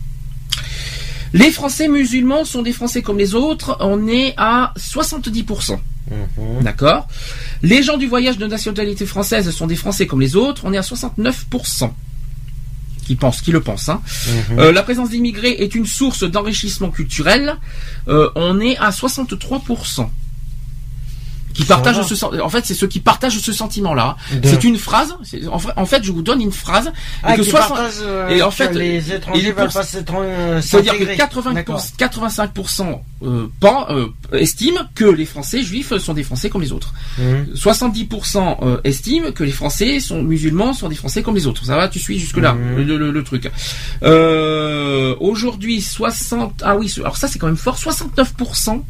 Les 1.34 1.50
Français 1.50 1.88
musulmans 1.88 2.44
sont 2.44 2.62
des 2.62 2.72
Français 2.72 3.02
comme 3.02 3.18
les 3.18 3.34
autres. 3.34 3.76
On 3.80 4.06
est 4.06 4.34
à 4.36 4.72
70%. 4.78 5.78
D'accord. 6.60 7.08
Les 7.62 7.82
gens 7.82 7.96
du 7.96 8.06
voyage 8.06 8.38
de 8.38 8.46
nationalité 8.46 9.06
française 9.06 9.50
sont 9.50 9.66
des 9.66 9.76
Français 9.76 10.06
comme 10.06 10.20
les 10.20 10.36
autres. 10.36 10.62
On 10.64 10.72
est 10.72 10.78
à 10.78 10.82
69%. 10.82 11.90
Qui 13.06 13.16
pensent, 13.16 13.42
qui 13.42 13.52
le 13.52 13.60
pensent. 13.60 13.90
Hein. 13.90 14.00
Euh, 14.58 14.72
la 14.72 14.82
présence 14.82 15.10
d'immigrés 15.10 15.56
est 15.58 15.74
une 15.74 15.84
source 15.84 16.24
d'enrichissement 16.24 16.90
culturel. 16.90 17.56
Euh, 18.08 18.30
on 18.34 18.60
est 18.60 18.78
à 18.78 18.90
63%. 18.90 20.08
Qui 21.54 21.64
partagent 21.64 21.96
va. 21.98 22.02
ce 22.02 22.40
en 22.40 22.48
fait 22.48 22.66
c'est 22.66 22.74
ceux 22.74 22.86
qui 22.88 23.00
partagent 23.00 23.38
ce 23.38 23.52
sentiment 23.52 23.94
là 23.94 24.16
De- 24.42 24.46
c'est 24.48 24.64
une 24.64 24.76
phrase 24.76 25.14
en, 25.76 25.86
fait 25.86 26.02
je 26.04 26.10
vous 26.12 26.22
donne 26.22 26.40
une 26.42 26.52
phrase 26.52 26.92
Ah, 27.22 27.34
et 27.34 27.38
que 27.38 27.42
qui 27.42 27.50
60 27.50 27.68
partagent, 27.68 27.92
euh, 28.02 28.28
et 28.28 28.42
en 28.42 28.50
fait, 28.50 28.74
les 28.74 29.12
étrangers 29.12 29.52
veulent 29.52 29.68
pas 29.68 29.82
euh, 30.20 30.60
c'est-à-dire 30.60 30.92
que 30.94 30.98
s'intégrer. 30.98 31.16
80 31.16 31.52
D'accord. 31.54 31.80
85% 31.98 33.00
euh, 33.22 33.46
pen- 33.60 33.70
euh, 33.90 34.08
estiment 34.32 34.80
que 34.94 35.04
les 35.04 35.24
Français 35.26 35.62
juifs 35.62 35.96
sont 35.98 36.12
des 36.14 36.24
Français 36.24 36.50
comme 36.50 36.60
les 36.62 36.72
autres. 36.72 36.92
Mhm. 37.18 37.46
70% 37.54 38.56
euh, 38.62 38.80
estiment 38.84 39.30
que 39.32 39.44
les 39.44 39.52
Français 39.52 40.00
sont 40.00 40.22
musulmans 40.22 40.72
sont 40.74 40.88
des 40.88 40.96
Français 40.96 41.22
comme 41.22 41.36
les 41.36 41.46
autres. 41.46 41.64
Ça 41.64 41.76
va, 41.76 41.88
tu 41.88 41.98
suis 42.00 42.18
jusque 42.18 42.36
là 42.38 42.54
Mhm. 42.54 42.82
le, 42.84 42.96
le- 42.98 43.10
le 43.12 43.22
truc. 43.24 43.50
Euh, 44.02 45.14
Aujourd'hui 45.20 45.80
60 45.80 46.62
ah 46.64 46.76
oui 46.76 46.92
alors 46.98 47.16
ça 47.16 47.28
c'est 47.28 47.38
quand 47.38 47.46
même 47.46 47.56
fort 47.56 47.76
69% 47.78 48.82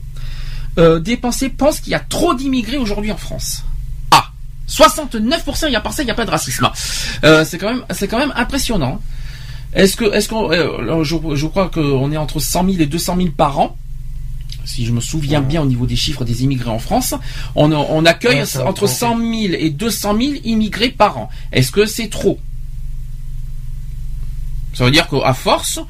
euh, 0.78 0.98
des 0.98 1.16
Français 1.16 1.48
pensent 1.48 1.80
qu'il 1.80 1.92
y 1.92 1.94
a 1.94 2.00
trop 2.00 2.34
d'immigrés 2.34 2.76
aujourd'hui 2.78 3.12
en 3.12 3.16
France. 3.16 3.64
Ah 4.10 4.30
69% 4.68 5.66
il 5.66 5.72
y 5.72 5.76
a 5.76 5.80
par 5.80 5.92
ça 5.92 6.02
il 6.02 6.06
n'y 6.06 6.10
a 6.10 6.14
pas 6.14 6.24
de 6.24 6.30
racisme. 6.30 6.70
Euh, 7.24 7.44
c'est 7.44 7.58
quand 7.58 7.68
même 7.72 7.84
c'est 7.90 8.08
quand 8.08 8.18
même 8.18 8.32
impressionnant. 8.36 9.00
Est-ce 9.74 9.96
que 9.96 10.12
est-ce 10.12 10.28
qu'on 10.28 10.50
euh, 10.52 11.04
je, 11.04 11.16
je 11.34 11.46
crois 11.46 11.68
qu'on 11.68 12.10
est 12.12 12.16
entre 12.16 12.40
100 12.40 12.64
000 12.64 12.76
et 12.80 12.86
200 12.86 13.16
000 13.16 13.28
par 13.30 13.58
an 13.58 13.76
si 14.64 14.86
je 14.86 14.92
me 14.92 15.00
souviens 15.00 15.42
bien 15.42 15.60
au 15.60 15.66
niveau 15.66 15.84
des 15.86 15.96
chiffres 15.96 16.24
des 16.24 16.42
immigrés 16.42 16.70
en 16.70 16.78
France, 16.78 17.14
on, 17.54 17.70
on 17.72 18.04
accueille 18.06 18.40
Ouais, 18.40 18.56
entre 18.62 18.86
prendre. 18.86 18.88
100 18.88 19.18
000 19.18 19.30
et 19.58 19.68
200 19.68 20.16
000 20.18 20.32
immigrés 20.44 20.88
par 20.88 21.18
an. 21.18 21.28
Est-ce 21.52 21.70
que 21.70 21.84
c'est 21.84 22.08
trop? 22.08 22.38
Ça 24.72 24.84
veut 24.86 24.90
dire 24.90 25.06
qu'à 25.08 25.34
force, 25.34 25.80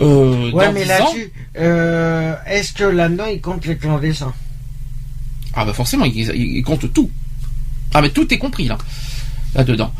euh, 0.00 0.50
Ouais, 0.52 0.66
dans 0.66 0.72
mais 0.72 0.84
10 0.84 0.90
ans- 0.90 0.98
là-dessus, 0.98 1.32
euh, 1.58 2.34
est-ce 2.46 2.72
que 2.72 2.84
là-dedans 2.84 3.26
ils 3.26 3.40
comptent 3.40 3.66
les 3.66 3.76
clandestins 3.76 4.34
ah 5.58 5.64
bah 5.64 5.72
forcément, 5.72 6.04
ils, 6.04 6.14
ils- 6.18 6.56
ils 6.58 6.62
comptent 6.62 6.92
tout. 6.92 7.10
Ah 7.94 8.02
mais 8.02 8.10
tout 8.10 8.32
est 8.32 8.36
compris 8.38 8.66
là, 8.68 8.76
là-dedans. 9.54 9.90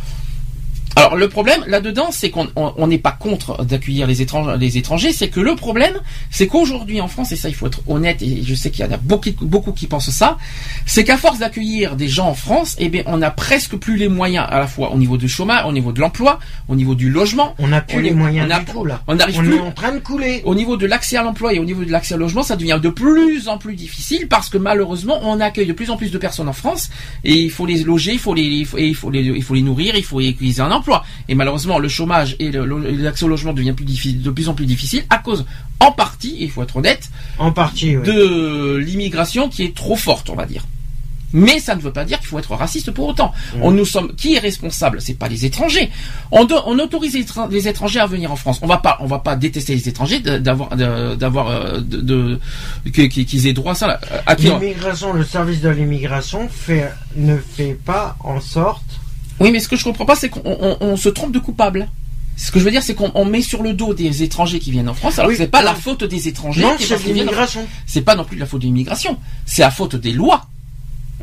Alors 0.99 1.15
le 1.17 1.29
problème 1.29 1.63
là-dedans, 1.67 2.09
c'est 2.11 2.31
qu'on 2.31 2.49
on- 2.57 2.73
on 2.77 2.87
n'est 2.87 2.97
pas 2.99 3.13
contre 3.13 3.63
d'accueillir 3.65 4.07
les 4.07 4.23
étrangers, 4.23 4.57
les 4.59 4.79
étrangers, 4.79 5.13
c'est 5.13 5.29
que 5.29 5.41
le 5.41 5.55
problème, 5.55 5.93
c'est 6.31 6.47
qu'aujourd'hui 6.47 7.03
en 7.03 7.09
France, 7.09 7.33
et 7.33 7.37
ça 7.37 7.51
il 7.51 7.55
faut 7.55 7.67
être 7.67 7.81
honnête, 7.87 8.23
et 8.23 8.43
je 8.43 8.55
sais 8.55 8.71
qu'il 8.71 8.85
y 8.85 8.89
en 8.89 8.93
a 8.93 8.97
beaucoup, 8.97 9.29
beaucoup 9.43 9.73
qui 9.73 9.87
pensent 9.89 10.09
ça, 10.11 10.39
c'est 10.87 11.05
qu'à 11.05 11.19
force 11.19 11.39
d'accueillir 11.39 11.97
des 11.97 12.09
gens 12.09 12.29
en 12.29 12.35
France, 12.35 12.77
eh 12.79 12.89
bien 12.89 13.03
on 13.07 13.19
n'a 13.19 13.31
presque 13.31 13.77
plus 13.77 13.97
les 13.97 14.09
moyens 14.09 14.47
à 14.49 14.59
la 14.59 14.67
fois 14.67 14.91
au 14.93 14.97
niveau 14.97 15.19
du 15.19 15.29
chômage, 15.29 15.67
au 15.67 15.73
niveau 15.73 15.93
de 15.93 16.01
l'emploi, 16.01 16.39
au 16.69 16.75
niveau 16.75 16.95
du 16.95 17.11
logement, 17.11 17.55
On 17.59 17.69
n'a 17.69 17.83
plus 17.83 17.99
On 17.99 18.01
les 18.01 18.11
moyens 18.13 18.49
on 18.51 18.55
a- 18.55 18.59
du 18.61 18.65
tout 18.65 18.85
là. 18.87 19.03
on 19.07 19.17
n'arrive 19.17 19.39
On 19.39 19.43
plus 19.43 19.57
est 19.57 19.61
en 19.61 19.73
train 19.73 19.93
de 19.93 19.99
couler. 19.99 20.41
au 20.47 20.55
niveau 20.55 20.79
de 20.79 20.87
l'accès 20.87 21.19
à 21.19 21.23
l'emploi 21.23 21.53
et 21.53 21.59
au 21.59 21.65
niveau 21.67 21.85
de 21.85 21.91
l'accès 21.93 22.15
au 22.15 22.19
logement, 22.19 22.43
ça 22.43 22.57
devient 22.57 22.81
de 22.83 22.89
plus 22.89 23.49
en 23.49 23.59
plus 23.59 23.75
difficile 23.75 24.29
parce 24.29 24.49
que 24.49 24.57
malheureusement, 24.57 25.21
on 25.25 25.41
accueille 25.41 25.67
de 25.67 25.73
plus 25.75 25.91
en 25.91 25.99
plus 25.99 26.11
de 26.11 26.17
personnes 26.19 26.49
en 26.49 26.55
France 26.55 26.89
et 27.23 27.35
il 27.35 27.51
faut 27.51 27.67
les 27.67 27.83
loger, 27.85 28.13
il 28.15 28.19
faut 28.19 28.33
les, 28.33 28.43
il 28.43 28.65
faut, 28.67 28.79
et 28.79 28.87
il 28.87 28.95
faut 28.95 29.11
les, 29.11 29.21
il 29.21 29.43
faut 29.43 29.55
les 29.55 29.63
nourrir, 29.63 29.95
il 29.95 30.03
faut 30.05 30.19
qu'ils 30.21 30.59
aient 30.59 30.61
Et 31.28 31.34
malheureusement, 31.34 31.78
le 31.78 31.89
chômage 31.89 32.37
et 32.39 32.51
l'accès 32.51 33.24
au 33.24 33.28
logement 33.28 33.53
devient 33.53 33.72
plus 33.72 33.84
difficile, 33.84 34.22
de 34.22 34.30
plus 34.30 34.49
en 34.49 34.55
plus 34.55 34.66
difficile 34.66 35.05
à 35.11 35.18
cause, 35.18 35.45
en 35.80 35.93
partie, 35.93 36.37
il 36.41 36.51
faut 36.51 36.62
être 36.62 36.76
honnête, 36.76 37.11
En 37.39 37.53
partie, 37.53 37.97
oui. 37.97 38.07
de 38.07 38.76
l'immigration 38.76 39.49
qui 39.49 39.64
est 39.64 39.74
trop 39.74 39.97
forte, 39.97 40.30
on 40.30 40.34
va 40.34 40.47
dire. 40.47 40.64
Mais 41.32 41.59
ça 41.59 41.74
ne 41.74 41.80
veut 41.80 41.93
pas 41.93 42.05
dire 42.05 42.18
qu'il 42.18 42.28
faut 42.28 42.39
être 42.39 42.55
raciste 42.55 42.93
pour 42.93 43.09
autant. 43.09 43.32
Mm. 43.57 43.59
On 43.62 43.70
nous 43.72 43.84
sommes 43.84 44.14
qui 44.14 44.37
est 44.37 44.39
responsable? 44.39 45.01
C'est 45.03 45.14
pas 45.18 45.26
les 45.28 45.45
étrangers. 45.45 45.91
On, 46.30 46.45
do- 46.45 46.61
on 46.66 46.78
autorise 46.78 47.14
les, 47.14 47.20
étran- 47.22 47.49
les 47.49 47.66
étrangers 47.66 47.99
à 47.99 48.07
venir 48.07 48.30
en 48.30 48.37
France. 48.37 48.61
On 48.62 48.66
va 48.68 48.78
pas, 48.78 48.97
on 49.01 49.07
va 49.07 49.18
pas 49.18 49.34
détester 49.34 49.74
les 49.74 49.89
étrangers 49.89 50.20
d'avoir, 50.20 50.76
de- 50.76 51.16
d'avoir, 51.16 51.49
euh, 51.49 51.80
de, 51.80 52.01
de- 52.01 52.41
que- 52.91 53.03
qu'ils 53.03 53.47
aient 53.49 53.53
droit 53.53 53.72
à 53.72 53.74
ça. 53.74 54.01
L'immigration, 54.61 55.12
le 55.12 55.24
service 55.24 55.61
de 55.61 55.68
l'immigration 55.68 56.49
fait, 56.49 56.91
ne 57.16 57.37
fait 57.37 57.76
pas 57.84 58.16
en 58.20 58.41
sorte. 58.41 58.84
Oui, 59.41 59.51
mais 59.51 59.61
ce 59.61 59.68
que 59.68 59.76
je 59.76 59.84
comprends 59.84 60.07
pas, 60.07 60.16
c'est 60.16 60.28
qu'on 60.28 60.43
on- 60.45 60.76
on 60.80 60.97
se 60.97 61.09
trompe 61.09 61.32
de 61.32 61.39
coupable. 61.39 61.89
Ce 62.39 62.51
que 62.51 62.59
je 62.59 62.64
veux 62.64 62.70
dire, 62.70 62.82
c'est 62.82 62.95
qu'on 62.95 63.11
on 63.14 63.24
met 63.24 63.41
sur 63.43 63.62
le 63.62 63.72
dos 63.72 63.95
des 63.95 64.22
étrangers 64.22 64.59
qui 64.59 64.70
viennent 64.70 64.89
en 64.91 64.95
France, 64.95 65.18
alors 65.18 65.30
Oui, 65.30 65.37
que 65.37 65.43
c'est 65.43 65.49
pas 65.51 65.61
non. 65.61 65.66
la 65.70 65.74
faute 65.74 66.05
des 66.05 66.28
étrangers. 66.28 66.62
Non, 66.62 66.76
qui- 66.76 66.84
c'est 66.84 66.95
en- 66.95 66.99
l'immigration. 67.07 67.66
C'est 67.87 68.03
pas 68.03 68.14
non 68.14 68.24
plus 68.24 68.37
la 68.37 68.45
faute 68.47 68.61
de 68.61 68.66
l'immigration. 68.66 69.16
C'est 69.47 69.62
la 69.62 69.70
faute 69.70 69.97
des 69.97 70.12
lois. 70.12 70.47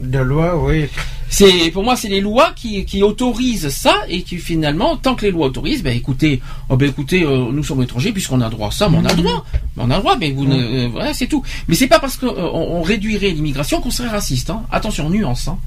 De 0.02 0.18
loi, 0.20 0.58
oui. 0.64 0.86
C'est 1.30 1.70
pour 1.72 1.84
moi 1.84 1.96
c'est 1.96 2.10
les 2.10 2.20
lois 2.22 2.52
qui, 2.56 2.84
qui 2.86 3.02
autorisent 3.04 3.70
ça 3.70 3.94
et 4.10 4.22
qui 4.24 4.38
finalement 4.38 4.98
tant 4.98 5.14
que 5.16 5.26
les 5.26 5.32
lois 5.32 5.48
autorisent 5.48 5.82
ben 5.82 5.96
écoutez 5.96 6.42
oh, 6.70 6.78
ben 6.78 6.90
écoutez 6.90 7.24
euh, 7.24 7.48
nous 7.52 7.64
sommes 7.64 7.82
étrangers 7.82 8.12
puisqu'on 8.12 8.42
a 8.42 8.50
droit 8.50 8.68
à 8.68 8.72
ça 8.72 8.88
mais 8.90 8.98
on 8.98 9.06
a 9.06 9.14
droit 9.14 9.44
mais 9.76 9.84
on 9.84 9.90
a 9.90 9.98
droit 10.00 10.16
mais 10.20 10.32
vous 10.32 10.46
ne 10.46 10.56
euh, 10.86 10.90
voilà 10.92 11.14
c'est 11.16 11.26
tout 11.26 11.42
mais 11.68 11.74
c'est 11.76 11.88
pas 11.88 11.98
parce 12.00 12.18
que 12.18 12.26
euh, 12.28 12.82
réduirait 12.82 13.30
l'immigration 13.32 13.82
qu'on 13.82 13.90
serait 13.90 14.10
raciste 14.10 14.52
hein. 14.52 14.62
attention 14.72 15.10
nuance 15.10 15.48
hein. 15.48 15.58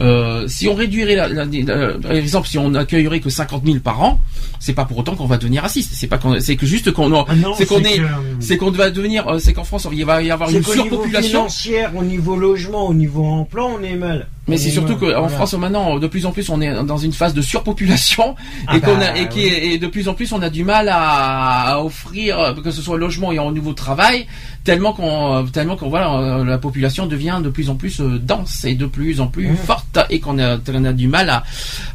Euh, 0.00 0.48
si 0.48 0.66
on 0.66 0.74
réduirait 0.74 1.14
la, 1.14 1.28
la- 1.28 1.44
la- 1.44 1.98
par 1.98 2.12
exemple 2.12 2.48
si 2.48 2.56
on 2.56 2.74
accueillerait 2.74 3.20
que 3.20 3.28
50 3.28 3.66
000 3.66 3.80
par 3.80 4.00
an 4.02 4.18
c'est 4.58 4.72
pas 4.72 4.86
pour 4.86 4.96
autant 4.96 5.14
qu'on 5.14 5.26
va 5.26 5.36
devenir 5.36 5.60
raciste 5.62 5.92
c'est 5.94 6.06
pas 6.06 6.16
qu'on 6.16 6.40
c'est 6.40 6.56
que 6.56 6.64
juste 6.64 6.90
qu'on 6.92 7.12
Ah 7.28 7.34
c'est 7.58 7.66
qu'on 7.66 7.80
est 7.84 8.00
euh, 8.00 8.04
c'est 8.40 8.56
qu'on 8.56 8.70
va 8.70 8.90
devenir 8.90 9.28
euh, 9.28 9.38
c'est 9.38 9.52
qu'en 9.52 9.64
France 9.64 9.86
il 9.92 10.04
va 10.06 10.22
y 10.22 10.30
avoir 10.30 10.48
une 10.50 10.62
qu'au 10.62 10.72
niveau 10.74 10.88
surpopulation 10.88 11.28
financier, 11.40 11.84
au 11.94 12.02
niveau 12.02 12.36
logement, 12.36 12.86
au 12.88 12.94
niveau 12.94 13.24
emploi, 13.26 13.66
on 13.78 13.82
est 13.82 13.96
mal. 13.96 14.26
Mais 14.48 14.56
c'est 14.56 14.68
est 14.68 14.72
surtout 14.72 14.96
qu'en 14.96 15.06
voilà. 15.06 15.28
France 15.28 15.52
maintenant, 15.54 15.98
de 15.98 16.06
plus 16.08 16.26
en 16.26 16.32
plus, 16.32 16.48
on 16.48 16.60
est 16.60 16.82
dans 16.84 16.96
une 16.96 17.12
phase 17.12 17.34
de 17.34 17.42
surpopulation 17.42 18.34
Ah 18.66 18.76
et 18.76 18.80
qu'on 18.80 18.96
bah, 18.96 19.10
a 19.12 19.16
et, 19.16 19.28
qui 19.28 19.40
oui. 19.40 19.44
est- 19.46 19.66
et 19.74 19.78
de 19.78 19.86
plus 19.86 20.08
en 20.08 20.14
plus, 20.14 20.32
on 20.32 20.42
a 20.42 20.50
du 20.50 20.64
mal 20.64 20.88
à, 20.88 21.74
à 21.74 21.78
offrir 21.80 22.56
que 22.64 22.70
ce 22.72 22.82
soit 22.82 22.98
logement 22.98 23.30
et 23.30 23.38
en 23.38 23.52
nouveau 23.52 23.74
travail, 23.74 24.26
tellement 24.64 24.92
qu'on 24.92 25.44
tellement 25.52 25.76
qu'on 25.76 25.88
voilà, 25.88 26.12
euh, 26.14 26.44
la 26.44 26.58
population 26.58 27.06
devient 27.06 27.40
de 27.44 27.48
plus 27.50 27.70
en 27.70 27.76
plus 27.76 28.00
euh, 28.00 28.18
dense 28.18 28.64
et 28.64 28.74
de 28.74 28.86
plus 28.86 29.20
en 29.20 29.26
plus 29.28 29.46
Mmh. 29.48 29.56
forte 29.56 29.98
et 30.10 30.18
qu'on 30.20 30.38
a 30.38 30.56
qu'on 30.58 30.84
a 30.84 30.92
du 30.92 31.06
mal 31.06 31.30
à 31.30 31.42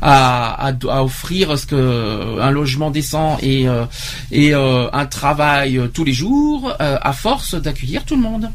à, 0.02 0.68
à, 0.90 1.04
offrir 1.04 1.58
ce 1.58 1.66
que 1.66 2.40
un 2.40 2.52
logement 2.52 2.90
décent 2.92 3.38
et 3.42 3.68
euh, 3.68 3.86
et 4.32 4.54
euh, 4.54 4.88
un 4.94 5.06
travail 5.08 5.82
tous 5.94 6.04
les 6.06 6.14
jours 6.14 6.74
à 6.80 7.14
force 7.14 7.56
d'accueillir 7.56 8.06
tout 8.06 8.16
le 8.16 8.22
monde. 8.22 8.50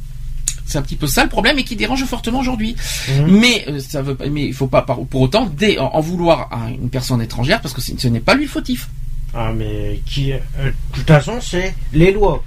C'est 0.70 0.78
un 0.78 0.82
petit 0.82 0.94
peu 0.94 1.08
ça 1.08 1.24
le 1.24 1.28
problème 1.28 1.58
et 1.58 1.64
qui 1.64 1.74
dérange 1.74 2.04
fortement 2.04 2.38
aujourd'hui. 2.38 2.76
Mhm. 3.08 3.26
Mais 3.40 3.64
euh, 3.68 3.80
ça 3.80 4.02
veut 4.02 4.14
pas, 4.14 4.26
mais 4.28 4.46
il 4.46 4.54
faut 4.54 4.68
pas 4.68 4.82
pour 4.82 5.20
autant 5.20 5.46
dé- 5.46 5.80
en, 5.80 5.86
en 5.86 6.00
vouloir 6.00 6.48
à 6.52 6.70
une 6.70 6.88
personne 6.90 7.20
étrangère 7.20 7.60
parce 7.60 7.74
que 7.74 7.80
ce 7.80 8.06
n'est 8.08 8.20
pas 8.20 8.34
lui 8.34 8.44
le 8.44 8.48
fautif. 8.48 8.88
Ah, 9.34 9.50
mais 9.52 10.00
qui. 10.06 10.32
euh, 10.32 10.38
de 10.60 10.72
toute 10.92 11.06
façon, 11.08 11.38
c'est 11.40 11.74
les 11.92 12.12
lois. 12.12 12.44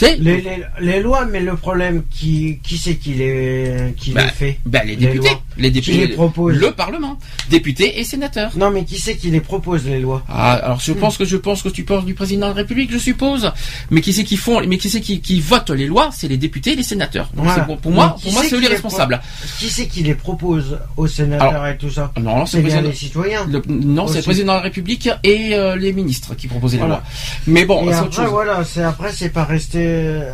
Les, 0.00 0.16
les, 0.16 0.42
les 0.80 1.00
lois, 1.00 1.24
mais 1.26 1.40
le 1.40 1.54
problème, 1.56 2.02
qui, 2.10 2.58
qui 2.62 2.76
c'est 2.78 2.96
qui 2.96 3.14
les, 3.14 3.94
qui 3.96 4.12
Bah, 4.12 4.24
les 4.24 4.30
fait 4.30 4.58
ben, 4.66 4.82
les 4.86 4.96
députés, 4.96 5.36
les 5.58 5.70
députés, 5.70 6.06
les 6.06 6.14
propose 6.14 6.56
le 6.56 6.72
Parlement, 6.72 7.18
députés 7.50 8.00
et 8.00 8.04
sénateurs. 8.04 8.52
Non, 8.56 8.70
mais 8.70 8.84
qui 8.84 8.98
c'est 8.98 9.16
qui 9.16 9.30
les 9.30 9.40
propose, 9.40 9.86
les 9.86 10.00
lois 10.00 10.22
Ah, 10.28 10.54
alors 10.54 10.80
je 10.80 10.92
pense 10.92 11.16
que 11.16 11.24
je 11.24 11.36
pense 11.36 11.62
que 11.62 11.68
tu 11.68 11.84
penses 11.84 12.04
du 12.04 12.14
président 12.14 12.46
de 12.48 12.52
la 12.52 12.56
République, 12.62 12.90
je 12.92 12.98
suppose. 12.98 13.52
Mais 13.90 14.00
qui 14.00 14.12
c'est 14.12 14.24
qui 14.24 14.36
font, 14.36 14.60
mais 14.66 14.78
qui 14.78 14.90
c'est 14.90 15.00
qui, 15.00 15.20
qui 15.20 15.40
vote 15.40 15.70
les 15.70 15.86
lois, 15.86 16.10
c'est 16.12 16.28
les 16.28 16.36
députés 16.36 16.72
et 16.72 16.76
les 16.76 16.82
sénateurs. 16.82 17.28
Donc 17.34 17.44
Voilà. 17.44 17.60
c'est 17.60 17.66
pour, 17.66 17.78
pour 17.78 17.92
moi, 17.92 18.14
Mais 18.16 18.20
qui 18.20 18.24
pour 18.24 18.32
moi 18.32 18.42
c'est 18.42 18.54
eux 18.54 18.56
qui 18.56 18.62
les 18.62 18.68
les 18.68 18.74
responsables. 18.74 19.20
Qui 19.58 19.68
c'est 19.68 19.86
qui 19.86 20.02
les 20.02 20.14
propose 20.14 20.78
aux 20.96 21.06
sénateurs 21.06 21.66
et 21.66 21.76
tout 21.76 21.90
ça? 21.90 22.12
Non, 22.20 22.46
c'est 22.46 22.60
président. 22.62 22.82
les 22.82 22.94
citoyens. 22.94 23.46
le- 23.48 23.62
non, 23.68 24.06
c'est 24.08 24.18
le 24.18 24.22
président 24.24 24.52
de 24.54 24.58
la 24.58 24.62
République 24.62 25.08
et 25.22 25.54
euh, 25.54 25.76
les 25.76 25.92
ministres 25.92 26.34
qui 26.34 26.48
proposaient 26.48 26.76
les 26.76 26.80
Voilà. 26.80 26.94
lois. 26.96 27.04
Mais 27.46 27.64
bon, 27.64 27.82
c'est 27.84 27.88
autre 27.98 28.04
après, 28.06 28.22
chose. 28.22 28.30
voilà, 28.30 28.64
c'est 28.64 28.82
après, 28.82 29.12
c'est 29.12 29.28
pas 29.28 29.44
resté. 29.44 29.81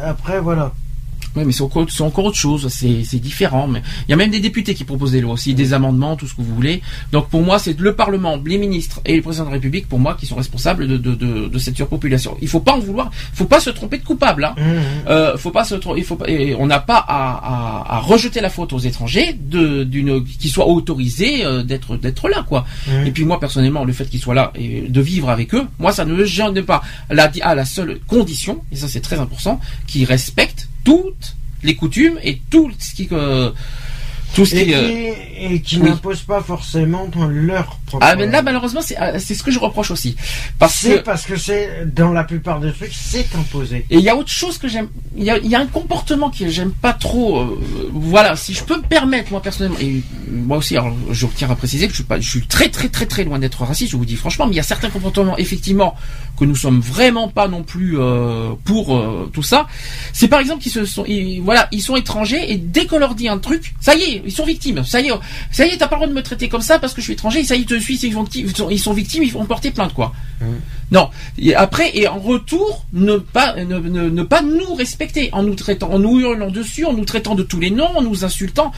Après, 0.05 0.41
voilà. 0.41 0.73
Oui, 1.37 1.45
mais 1.45 1.53
c'est 1.53 1.63
encore, 1.63 1.87
encore 2.01 2.25
autre 2.25 2.37
chose. 2.37 2.69
C'est, 2.69 3.19
différent. 3.19 3.67
Mais 3.67 3.83
il 4.07 4.11
y 4.11 4.15
a 4.15 4.17
même 4.17 4.31
des 4.31 4.41
députés 4.41 4.75
qui 4.75 4.85
proposent 4.85 5.13
des 5.13 5.21
lois 5.21 5.33
aussi, 5.33 5.55
des 5.55 5.73
amendements, 5.73 6.17
tout 6.17 6.27
ce 6.27 6.35
que 6.35 6.43
vous 6.43 6.55
voulez. 6.55 6.83
Donc 7.13 7.29
pour 7.29 7.43
moi, 7.43 7.59
c'est 7.59 7.79
le 7.79 7.95
Parlement, 7.95 8.41
les 8.45 8.59
ministres 8.59 9.01
et 9.05 9.17
le 9.17 9.23
président 9.23 9.45
de 9.45 9.51
la 9.51 9.55
République, 9.55 9.89
pour 9.89 9.99
moi, 9.99 10.17
qui 10.19 10.27
sont 10.27 10.37
responsables 10.37 10.87
de, 10.87 10.97
de, 10.97 11.15
de, 11.15 11.49
de 11.49 11.59
cette 11.59 11.77
surpopulation. 11.77 12.37
Il 12.41 12.49
faut 12.49 12.61
pas 12.61 12.73
en 12.73 12.79
vouloir. 12.81 13.11
Faut 13.33 13.47
pas 13.47 13.61
se 13.61 13.71
tromper 13.71 13.99
de 13.99 14.05
coupable. 14.05 14.45
Hein. 14.45 14.55
Mmh. 14.57 15.09
Euh, 15.09 15.37
faut 15.37 15.51
pas 15.51 15.65
se 15.65 15.75
il 15.97 16.05
faut 16.05 16.17
pas, 16.17 16.29
et 16.29 16.55
on 16.55 16.67
n'a 16.67 16.81
pas 16.81 16.99
à, 16.99 17.85
à, 17.87 17.97
à 17.97 18.01
rejeter 18.01 18.41
la 18.41 18.51
faute 18.51 18.73
aux 18.73 18.79
étrangers 18.79 19.35
de 19.39 19.85
d'une 19.85 20.25
qui 20.25 20.49
soient 20.49 20.69
autorisés 20.69 21.45
euh, 21.45 21.63
d'être 21.63 21.97
d'être 21.97 22.29
là 22.29 22.45
quoi. 22.47 22.65
Mhm. 22.87 23.07
Et 23.07 23.11
puis 23.11 23.25
moi 23.25 23.41
personnellement 23.41 23.85
le 23.85 23.93
fait 23.93 24.07
qu'ils 24.07 24.21
soient 24.21 24.35
là 24.35 24.53
et 24.55 24.83
de 24.83 25.01
vivre 25.01 25.31
avec 25.31 25.55
eux, 25.55 25.67
moi 25.79 25.93
ça 25.93 26.05
ne 26.05 26.15
me 26.15 26.25
gêne 26.25 26.63
pas. 26.63 26.83
La 27.11 27.31
à 27.43 27.55
la 27.55 27.65
seule 27.65 28.01
condition 28.07 28.63
et 28.73 28.77
ça 28.77 28.89
c'est 28.89 29.01
très 29.01 29.19
important 29.19 29.61
qu'ils 29.87 30.05
respectent 30.05 30.68
toutes 30.85 31.37
les 31.63 31.75
coutumes 31.75 32.19
et 32.23 32.41
tout 32.51 32.71
ce 32.79 32.95
qui 32.95 33.09
euh, 33.13 33.51
tout 34.35 34.45
ce 34.45 34.55
Et 34.57 34.67
qui 34.67 34.75
euh, 34.75 35.13
et 35.41 35.61
qui 35.63 35.79
oui. 35.79 35.89
n'imposent 35.89 36.23
pas 36.23 36.43
forcément 36.43 37.07
dans 37.09 37.27
leur 37.27 37.79
propre. 37.87 38.05
ah 38.07 38.15
mais 38.15 38.27
là 38.27 38.43
malheureusement 38.43 38.83
c'est 38.83 38.97
c'est 39.19 39.35
ce 39.35 39.43
que 39.43 39.51
je 39.51 39.59
reproche 39.59 39.91
aussi 39.91 40.17
parce 40.59 40.75
c'est 40.75 40.97
que 40.99 41.03
parce 41.05 41.25
que 41.25 41.37
c'est 41.37 41.87
dans 41.95 42.13
la 42.13 42.25
plupart 42.25 42.61
des 42.61 42.73
trucs, 42.73 42.93
c'est 42.93 43.35
imposé. 43.35 43.87
Et 43.89 43.97
il 43.97 44.01
y 44.03 44.09
a 44.11 44.17
autre 44.17 44.29
chose 44.31 44.59
que 44.59 44.69
j'aime. 44.69 44.89
Il 45.17 45.23
y 45.25 45.49
y 45.49 45.55
a 45.55 45.61
un 45.61 45.67
comportement 45.67 46.29
que 46.31 46.47
j'aime 46.49 46.73
pas 46.73 46.93
trop. 46.93 47.41
euh, 47.41 47.59
voilà, 47.93 48.37
si 48.37 48.53
je 48.53 48.63
peux 48.65 48.77
me 48.77 48.83
permettre, 48.83 49.31
moi 49.31 49.41
personnellement, 49.41 49.79
et 49.81 50.03
moi 50.31 50.59
aussi, 50.59 50.77
alors 50.77 50.93
je 51.11 51.27
tiens 51.35 51.51
à 51.51 51.57
préciser 51.57 51.87
que 51.87 51.93
je 51.93 51.97
suis 51.97 52.05
pas, 52.05 52.21
je 52.21 52.29
suis 52.29 52.47
très 52.47 52.69
très 52.69 52.89
très 52.91 53.07
très 53.07 53.25
loin 53.25 53.39
d'être 53.39 53.63
raciste. 53.65 53.93
Je 53.93 53.97
vous 53.97 54.05
dis 54.05 54.17
franchement, 54.17 54.47
mais 54.47 54.53
il 54.53 54.57
y 54.57 54.61
a 54.61 54.65
certains 54.65 54.91
comportements 54.91 55.39
effectivement 55.39 55.95
que 56.39 56.45
nous 56.45 56.57
sommes 56.57 56.81
vraiment 56.81 57.29
pas 57.29 57.49
non 57.49 57.63
plus 57.63 57.99
euh, 57.99 58.51
pour 58.65 58.97
euh, 58.97 59.31
tout 59.33 59.43
ça. 59.43 59.67
C'est 60.13 60.29
par 60.29 60.41
exemple 60.41 60.63
qu'ils 60.63 60.73
se 60.73 60.85
sont, 60.85 61.05
ils- 61.07 61.41
voilà, 61.41 61.69
ils 61.73 61.83
sont 61.83 61.97
étrangers 61.97 62.53
et 62.53 62.57
dès 62.57 62.87
qu'on 62.87 62.99
leur 62.99 63.15
dit 63.15 63.29
un 63.29 63.39
truc, 63.39 63.75
ça 63.81 63.95
y 63.95 64.03
est, 64.03 64.23
ils 64.25 64.33
sont 64.33 64.45
victimes. 64.45 64.85
Ça 64.85 65.01
y 65.01 65.09
est, 65.09 65.13
ça 65.51 65.67
y 65.67 65.71
est, 65.71 65.77
t'as 65.79 65.89
pas 65.89 65.97
le 65.97 66.01
droit 66.01 66.09
de 66.09 66.15
me 66.15 66.23
traiter 66.23 66.49
comme 66.49 66.63
ça 66.63 66.79
parce 66.79 66.95
que 66.95 67.01
je 67.01 67.05
suis 67.07 67.13
étranger. 67.15 67.43
Ça 67.45 67.57
y 67.57 67.63
est, 67.63 67.65
te 67.65 67.79
suis, 67.79 67.97
ils 67.97 68.13
sont, 68.13 68.71
ils 68.71 68.79
victimes, 68.93 69.23
ils 69.23 69.33
vont 69.33 69.45
porter 69.45 69.71
plainte 69.71 69.95
quoi. 69.95 70.13
Non. 70.91 71.11
Et 71.39 71.55
après, 71.55 71.91
et 71.99 72.09
en 72.09 72.19
retour, 72.19 72.85
ne 72.93 73.17
pas, 73.17 73.55
ne, 73.57 73.79
ne- 73.79 74.09
ne 74.09 74.23
pas 74.23 74.41
nous 74.43 74.75
respecter, 74.75 75.29
en 75.33 75.43
nous 75.43 75.55
traitant, 75.55 75.91
en 75.93 75.99
nous 75.99 76.21
hurlant 76.21 76.51
dessus, 76.51 76.85
en 76.87 76.93
nous 76.95 77.05
traitant 77.05 77.35
de 77.35 77.43
tous 77.43 77.61
les 77.61 77.71
noms, 77.71 77.97
en 77.97 78.03
nous 78.03 78.25
insultant. 78.25 78.73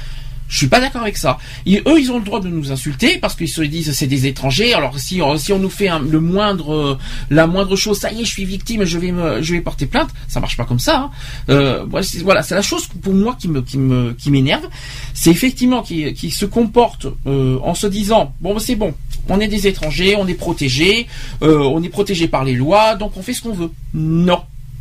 Je 0.51 0.57
suis 0.59 0.67
pas 0.67 0.81
d'accord 0.81 1.03
avec 1.03 1.17
ça. 1.17 1.39
Et 1.65 1.81
eux, 1.87 1.99
ils 2.01 2.11
ont 2.11 2.19
le 2.19 2.25
droit 2.25 2.41
de 2.41 2.49
nous 2.49 2.73
insulter 2.73 3.19
parce 3.19 3.37
qu'ils 3.37 3.49
se 3.49 3.63
disent 3.63 3.93
c'est 3.93 4.09
des 4.09 4.27
étrangers. 4.27 4.75
Alors 4.75 4.99
si 4.99 5.23
on, 5.23 5.37
si 5.39 5.53
on 5.53 5.59
nous 5.61 5.71
fait 5.71 5.89
un- 5.89 6.01
le 6.01 6.19
moindre, 6.21 6.75
euh, 6.75 6.99
la 7.31 7.47
moindre 7.47 7.77
chose, 7.77 7.99
ça 8.01 8.11
y 8.13 8.21
est, 8.21 8.25
je 8.25 8.31
suis 8.31 8.45
victime, 8.45 8.85
je 8.85 8.99
vais 8.99 9.13
me, 9.13 9.41
je 9.43 9.55
vais 9.55 9.61
porter 9.61 9.87
plainte. 9.87 10.11
Ça 10.29 10.41
marche 10.41 10.57
pas 10.57 10.65
comme 10.65 10.81
ça. 10.81 10.99
hein. 10.99 11.11
Euh, 11.49 11.85
voilà, 12.23 12.43
c'est- 12.43 12.55
la 12.55 12.63
chose 12.63 12.87
pour 13.01 13.15
moi 13.15 13.37
qui 13.41 13.49
me, 13.49 13.63
qui 13.63 13.79
me, 13.79 14.13
qui 14.13 14.31
m'énerve. 14.31 14.67
C'est 15.15 15.31
effectivement 15.31 15.83
qui, 15.83 16.13
qui 16.15 16.31
se 16.33 16.45
comporte 16.47 17.07
euh, 17.27 17.59
en 17.63 17.75
se 17.75 17.87
disant 17.87 18.35
bon, 18.41 18.59
c'est 18.59 18.75
bon, 18.77 18.93
on 19.29 19.39
est 19.39 19.49
des 19.49 19.69
étrangers, 19.69 20.17
on 20.17 20.27
est 20.27 20.35
protégés, 20.35 21.07
euh, 21.43 21.59
on 21.59 21.81
est 21.83 21.89
protégé 21.89 22.27
par 22.27 22.43
les 22.45 22.55
lois, 22.55 22.97
donc 22.97 23.17
on 23.17 23.23
fait 23.23 23.35
ce 23.35 23.43
qu'on 23.43 23.53
veut. 23.55 23.71
Non. 23.95 24.41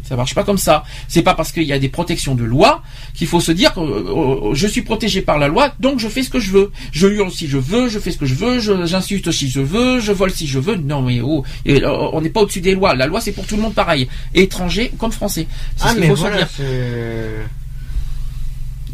Ça 0.09 0.15
marche 0.15 0.33
pas 0.33 0.43
comme 0.43 0.57
ça. 0.57 0.83
C'est 1.07 1.21
pas 1.21 1.35
parce 1.35 1.51
qu'il 1.51 1.63
y 1.63 1.71
a 1.71 1.77
des 1.77 1.87
protections 1.87 2.33
de 2.33 2.43
loi 2.43 2.81
qu'il 3.13 3.27
faut 3.27 3.39
se 3.39 3.51
dire 3.51 3.75
que 3.75 3.79
euh, 3.79 4.49
euh, 4.49 4.55
je 4.55 4.65
suis 4.67 4.81
protégé 4.81 5.21
par 5.21 5.37
la 5.37 5.47
loi, 5.47 5.71
donc 5.79 5.99
je 5.99 6.07
fais 6.07 6.23
ce 6.23 6.31
que 6.31 6.39
je 6.39 6.49
veux. 6.49 6.71
Je 6.91 7.07
hurle 7.07 7.31
si 7.31 7.47
je 7.47 7.59
veux, 7.59 7.89
je 7.89 7.99
fais 7.99 8.09
ce 8.09 8.17
que 8.17 8.25
je 8.25 8.33
veux, 8.33 8.59
j'insulte 8.87 9.31
si 9.31 9.47
je 9.49 9.61
veux, 9.61 9.99
je 9.99 10.11
vole 10.11 10.31
si 10.31 10.47
je 10.47 10.57
veux. 10.57 10.77
Non 10.77 11.03
mais 11.03 11.21
oh, 11.21 11.43
et, 11.65 11.83
euh, 11.83 11.91
on 12.11 12.21
n'est 12.21 12.29
pas 12.29 12.41
au-dessus 12.41 12.59
des 12.61 12.73
lois. 12.73 12.95
La 12.95 13.05
loi 13.05 13.21
c'est 13.21 13.31
pour 13.33 13.45
tout 13.45 13.55
le 13.55 13.61
monde 13.61 13.75
pareil, 13.75 14.09
étranger 14.33 14.91
comme 14.97 15.11
français. 15.11 15.45
C'est 15.77 15.83
Ah 15.85 15.89
ce 15.89 15.93
qu'il 15.93 16.01
mais 16.01 16.07
faut 16.09 16.15
se 16.15 16.21
voilà, 16.21 16.37
dire. 16.37 16.47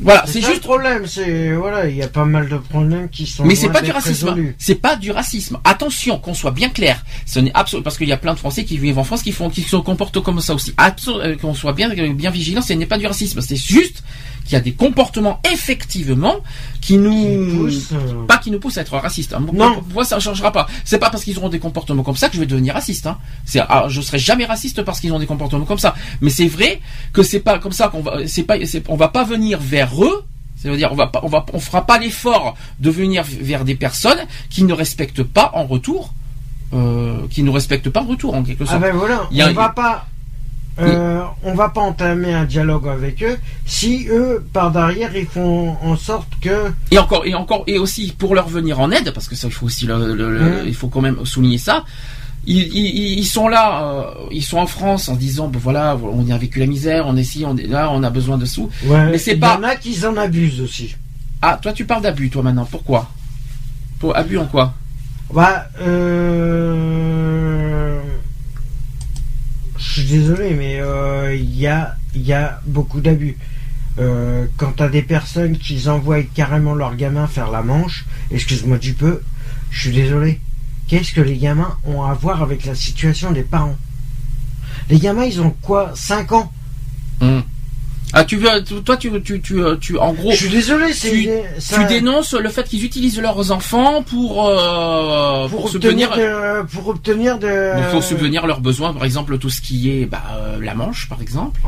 Voilà, 0.01 0.25
C'est 0.27 0.41
juste 0.41 0.55
le 0.55 0.59
problème, 0.61 1.07
c'est 1.07 1.53
voilà, 1.53 1.87
il 1.87 1.95
y 1.95 2.01
a 2.01 2.07
pas 2.07 2.25
mal 2.25 2.49
de 2.49 2.57
problèmes 2.57 3.09
qui 3.09 3.25
sont. 3.25 3.45
Mais 3.45 3.55
c'est 3.55 3.69
pas 3.69 3.81
du 3.81 3.91
racisme. 3.91 4.27
résolus. 4.29 4.55
C'est 4.57 4.75
pas 4.75 4.95
du 4.95 5.11
racisme. 5.11 5.59
Attention, 5.63 6.19
qu'on 6.19 6.33
soit 6.33 6.51
bien 6.51 6.69
clair. 6.69 7.03
Ce 7.25 7.39
n'est 7.39 7.51
absolument 7.53 7.83
parce 7.83 7.97
qu'il 7.97 8.09
y 8.09 8.13
a 8.13 8.17
plein 8.17 8.33
de 8.33 8.39
Français 8.39 8.65
qui 8.65 8.77
vivent 8.77 8.99
en 8.99 9.03
France 9.03 9.23
qui 9.23 9.31
font, 9.31 9.49
qui 9.49 9.61
se 9.61 9.75
comportent 9.77 10.21
comme 10.21 10.41
ça 10.41 10.53
aussi. 10.53 10.73
Attention, 10.77 11.19
euh, 11.19 11.35
qu'on 11.35 11.53
soit 11.53 11.73
bien, 11.73 11.89
bien 11.89 12.29
vigilant. 12.29 12.61
Ce 12.61 12.73
n'est 12.73 12.85
pas 12.85 12.97
du 12.97 13.07
racisme. 13.07 13.41
C'est 13.41 13.55
juste 13.55 14.03
qu'il 14.45 14.53
y 14.53 14.55
a 14.55 14.61
des 14.61 14.73
comportements 14.73 15.41
effectivement 15.51 16.35
qui 16.79 16.97
nous 16.97 17.11
Qui 17.11 17.57
poussent, 17.57 17.89
euh, 17.93 18.25
pas 18.27 18.37
qui 18.37 18.51
nous 18.51 18.59
poussent 18.59 18.77
à 18.77 18.81
être 18.81 18.95
racistes. 18.97 19.33
hein. 19.33 19.43
Non. 19.53 19.81
Moi, 19.93 20.05
ça 20.05 20.15
ne 20.17 20.21
changera 20.21 20.51
pas. 20.51 20.67
C'est 20.85 20.99
pas 20.99 21.09
parce 21.09 21.23
qu'ils 21.23 21.37
auront 21.39 21.49
des 21.49 21.59
comportements 21.59 22.03
comme 22.03 22.15
ça 22.15 22.29
que 22.29 22.35
je 22.35 22.39
vais 22.39 22.45
devenir 22.45 22.75
raciste. 22.75 23.07
Hein. 23.07 23.17
C'est, 23.43 23.59
ah, 23.59 23.85
je 23.89 23.99
serai 24.01 24.19
jamais 24.19 24.45
raciste 24.45 24.83
parce 24.83 24.99
qu'ils 24.99 25.11
ont 25.13 25.19
des 25.19 25.25
comportements 25.25 25.65
comme 25.65 25.79
ça. 25.79 25.95
Mais 26.21 26.29
c'est 26.29 26.47
vrai 26.47 26.79
que 27.11 27.23
c'est 27.23 27.39
pas 27.39 27.57
comme 27.59 27.71
ça 27.71 27.87
qu'on 27.87 28.01
va, 28.01 28.27
c'est 28.27 28.43
pas, 28.43 28.55
on 28.87 28.95
va 28.95 29.07
pas 29.07 29.23
venir 29.23 29.57
vers 29.59 30.03
eux. 30.03 30.23
C'est-à-dire, 30.57 30.91
on 30.91 30.95
va 30.95 31.07
pas, 31.07 31.19
on 31.23 31.27
va, 31.27 31.45
on 31.53 31.59
fera 31.59 31.85
pas 31.85 31.97
l'effort 31.99 32.55
de 32.79 32.89
venir 32.89 33.23
vers 33.27 33.65
des 33.65 33.75
personnes 33.75 34.19
qui 34.49 34.63
ne 34.63 34.73
respectent 34.73 35.21
pas 35.23 35.51
en 35.53 35.65
retour, 35.65 36.13
euh, 36.73 37.17
qui 37.29 37.43
ne 37.43 37.49
respectent 37.49 37.89
pas 37.89 38.01
en 38.01 38.05
retour 38.07 38.33
en 38.35 38.43
quelque 38.43 38.63
Ah 38.67 38.71
sorte. 38.71 38.81
ben 38.81 38.95
voilà, 38.95 39.27
Il 39.31 39.37
y 39.37 39.41
a- 39.41 39.49
on 39.49 39.53
va 39.53 39.69
pas. 39.69 40.07
Euh, 40.80 41.21
on 41.43 41.53
va 41.53 41.69
pas 41.69 41.82
entamer 41.82 42.34
un 42.34 42.43
dialogue 42.45 42.88
avec 42.88 43.23
eux 43.23 43.38
si 43.65 44.07
eux 44.09 44.45
par 44.51 44.71
derrière 44.71 45.15
ils 45.15 45.26
font 45.26 45.78
en 45.82 45.95
sorte 45.95 46.28
que 46.41 46.71
Et 46.91 46.97
encore, 46.97 47.26
et 47.26 47.34
encore, 47.34 47.63
et 47.67 47.80
aussi 47.80 48.13
pour 48.17 48.36
leur 48.36 48.47
venir 48.49 48.80
en 48.80 48.91
aide, 48.91 49.11
parce 49.13 49.28
que 49.30 49.36
ça, 49.36 49.47
il 49.47 49.53
faut 49.53 49.67
aussi, 49.67 49.86
le, 49.86 50.13
le- 50.15 50.32
le- 50.34 50.39
Mhm. 50.61 50.67
il 50.67 50.73
faut 50.76 50.88
quand 50.89 51.01
même 51.01 51.26
souligner 51.26 51.57
ça. 51.57 51.86
Ils, 52.47 52.67
ils, 52.76 53.19
ils 53.19 53.26
sont 53.26 53.47
là, 53.47 53.84
euh, 53.84 54.03
ils 54.32 54.43
sont 54.43 54.57
en 54.57 54.67
France 54.67 55.07
en 55.09 55.15
disant, 55.15 55.47
ben 55.47 55.57
voilà, 55.59 55.97
on 56.03 56.30
a 56.30 56.38
vécu 56.38 56.59
la 56.59 56.67
misère, 56.67 57.05
on 57.07 57.15
est 57.17 57.21
ici, 57.21 57.43
on 57.47 57.57
est 57.57 57.65
là, 57.67 57.89
on 57.91 58.03
a 58.03 58.09
besoin 58.11 58.38
de 58.38 58.45
sous. 58.45 58.69
ouais, 58.86 59.09
Mais 59.11 59.17
c'est 59.17 59.34
il 59.34 59.39
pas- 59.39 59.55
y 59.55 59.57
en 59.57 59.63
a 59.63 59.76
qui 59.78 60.05
en 60.05 60.15
abusent 60.17 60.61
aussi. 60.61 60.95
Ah, 61.41 61.57
toi, 61.61 61.71
tu 61.73 61.86
parles 61.86 62.03
d'abus, 62.03 62.30
toi 62.30 62.43
maintenant. 62.43 62.67
Pourquoi? 62.69 63.09
Pour 63.99 64.15
abus 64.15 64.38
en 64.38 64.45
quoi? 64.45 64.73
Bah, 65.34 65.65
euh... 65.82 67.99
je 69.95 70.01
suis 70.01 70.09
désolé, 70.09 70.53
mais 70.55 70.81
euh, 70.81 71.33
il 71.33 71.57
y 71.57 71.67
a 71.67 71.95
y 72.15 72.33
a 72.33 72.59
beaucoup 72.65 72.99
d'abus. 72.99 73.37
Euh, 73.97 74.45
quand 74.57 74.73
t'as 74.75 74.89
des 74.89 75.01
personnes 75.01 75.57
qui 75.57 75.87
envoient 75.87 76.21
carrément 76.21 76.73
leurs 76.73 76.97
gamins 76.97 77.27
faire 77.27 77.49
la 77.49 77.61
manche, 77.61 78.05
excuse-moi 78.29 78.77
du 78.77 78.93
peu, 78.93 79.21
je 79.71 79.79
suis 79.79 79.95
désolé. 79.95 80.41
Qu'est-ce 80.89 81.13
que 81.13 81.21
les 81.21 81.37
gamins 81.37 81.77
ont 81.85 82.03
à 82.03 82.13
voir 82.13 82.43
avec 82.43 82.65
la 82.65 82.75
situation 82.75 83.31
des 83.31 83.43
parents? 83.43 83.77
Les 84.89 84.99
gamins, 84.99 85.23
ils 85.23 85.39
ont 85.39 85.55
quoi? 85.61 85.93
5 85.95 86.33
ans? 86.33 86.51
Ah, 88.13 88.23
tu 88.23 88.37
veux, 88.37 88.63
toi, 88.63 88.95
tu, 88.95 89.11
tu, 89.21 89.41
tu, 89.41 89.61
euh, 89.61 89.75
tu, 89.75 89.97
en 89.97 90.13
gros, 90.13 90.31
Je 90.31 90.37
suis 90.37 90.49
désolé, 90.49 90.93
c'est 90.93 91.11
tu, 91.11 91.29
ça- 91.59 91.77
tu 91.79 91.85
dénonces 91.85 92.33
le 92.33 92.47
fait 92.49 92.63
qu'ils 92.63 92.85
utilisent 92.85 93.19
leurs 93.19 93.51
enfants 93.51 94.03
pour, 94.03 94.47
euh, 94.47 95.47
pour, 95.49 95.61
pour 95.63 95.75
obtenir 95.75 96.09
subvenir, 96.13 96.15
de, 96.61 96.65
pour 96.67 96.87
obtenir 96.87 97.39
de 97.39 97.91
pour 97.91 98.03
subvenir 98.03 98.47
leurs 98.47 98.61
besoins, 98.61 98.93
par 98.93 99.03
exemple, 99.03 99.37
tout 99.37 99.49
ce 99.49 99.59
qui 99.59 99.91
est, 99.91 100.05
bah, 100.05 100.21
euh, 100.37 100.57
la 100.61 100.75
Manche, 100.75 101.09
par 101.09 101.21
exemple. 101.21 101.59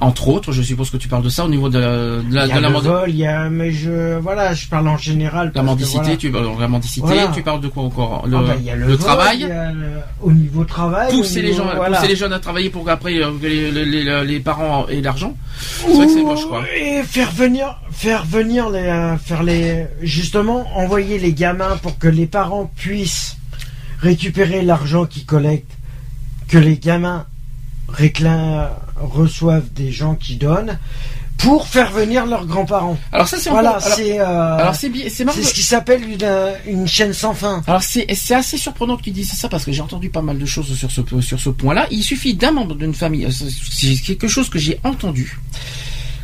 Entre 0.00 0.28
autres, 0.28 0.52
je 0.52 0.60
suppose 0.62 0.90
que 0.90 0.96
tu 0.96 1.08
parles 1.08 1.22
de 1.22 1.28
ça 1.28 1.44
au 1.44 1.48
niveau 1.48 1.68
de, 1.68 1.78
de 1.78 2.22
la, 2.34 2.46
Il 2.46 2.48
y 2.50 2.52
de 2.52 2.56
a 2.58 2.60
la, 2.60 2.68
le 2.68 2.74
mende- 2.74 2.84
vol, 2.84 3.10
il 3.10 3.16
y 3.16 3.26
a 3.26 3.48
mais 3.48 3.70
je 3.70 4.18
voilà, 4.18 4.52
je 4.54 4.66
parle 4.68 4.88
en 4.88 4.96
général. 4.98 5.52
la 5.54 5.62
mendicité, 5.62 5.98
voilà. 6.02 6.16
tu, 6.16 6.34
euh, 6.34 6.60
la 6.60 6.68
mendicité, 6.68 7.06
Voilà. 7.06 7.28
tu 7.34 7.42
parles 7.42 7.60
de 7.60 7.68
quoi 7.68 7.84
encore 7.84 8.26
Le, 8.26 8.36
Ah 8.36 8.42
bah, 8.46 8.54
il 8.58 8.64
y 8.64 8.70
a 8.70 8.74
le, 8.76 8.86
le 8.86 8.94
vol, 8.94 8.98
travail 8.98 9.38
il 9.42 9.48
y 9.48 9.50
a 9.50 9.72
le- 9.72 9.90
au 10.20 10.32
niveau 10.32 10.64
travail. 10.64 11.12
pousser 11.12 11.42
les 11.42 11.52
gens, 11.52 11.66
voilà. 11.76 11.96
pousser 11.96 12.08
les 12.08 12.16
jeunes 12.16 12.32
à 12.32 12.38
travailler 12.40 12.70
pour 12.70 12.84
qu'après 12.84 13.14
euh, 13.22 13.30
que 13.40 13.46
les, 13.46 13.70
les, 13.70 13.84
les- 13.84 14.24
les 14.24 14.40
parents 14.40 14.86
aient 14.88 15.00
l'argent. 15.00 15.34
C'est 15.58 15.92
vrai 15.94 16.06
que 16.06 16.12
c'est 16.12 16.22
moche, 16.22 16.46
quoi. 16.46 16.64
Et 16.76 17.02
faire 17.04 17.30
venir, 17.30 17.78
faire 17.90 18.24
venir 18.24 18.70
les, 18.70 18.78
euh, 18.80 19.16
faire 19.16 19.42
les, 19.42 19.86
justement, 20.02 20.66
envoyer 20.76 21.18
les 21.18 21.32
gamins 21.32 21.76
pour 21.82 21.98
que 21.98 22.08
les 22.08 22.26
parents 22.26 22.70
puissent 22.76 23.36
récupérer 24.00 24.62
l'argent 24.62 25.06
qu'ils 25.06 25.24
collectent, 25.26 25.76
que 26.48 26.58
les 26.58 26.76
gamins 26.78 27.26
réclament, 27.88 28.68
reçoivent 28.96 29.72
des 29.74 29.90
gens 29.90 30.14
qui 30.14 30.36
donnent, 30.36 30.78
pour 31.36 31.68
faire 31.68 31.90
venir 31.90 32.26
leurs 32.26 32.46
grands-parents. 32.46 32.96
Alors 33.12 33.28
ça 33.28 33.36
c'est 33.38 33.50
Voilà, 33.50 33.78
c'est 33.80 34.20
euh, 34.20 34.56
alors 34.56 34.74
c'est 34.74 34.88
ce 35.08 35.54
qui 35.54 35.62
s'appelle 35.62 36.02
une, 36.08 36.18
euh, 36.22 36.54
une 36.66 36.86
chaîne 36.86 37.12
sans 37.12 37.34
fin. 37.34 37.62
Alors 37.66 37.82
c'est 37.82 38.06
c'est 38.14 38.34
assez 38.34 38.56
surprenant 38.56 38.96
que 38.96 39.02
tu 39.02 39.10
dises 39.10 39.32
ça 39.32 39.48
parce 39.48 39.64
que 39.64 39.72
j'ai 39.72 39.82
entendu 39.82 40.10
pas 40.10 40.22
mal 40.22 40.38
de 40.38 40.46
choses 40.46 40.74
sur 40.76 40.90
ce 40.90 41.02
sur 41.20 41.40
ce 41.40 41.50
point-là. 41.50 41.86
Il 41.90 42.02
suffit 42.02 42.34
d'un 42.34 42.52
membre 42.52 42.74
d'une 42.76 42.94
famille, 42.94 43.26
euh, 43.26 43.30
c'est 43.30 43.96
quelque 43.96 44.28
chose 44.28 44.48
que 44.48 44.58
j'ai 44.58 44.78
entendu, 44.84 45.38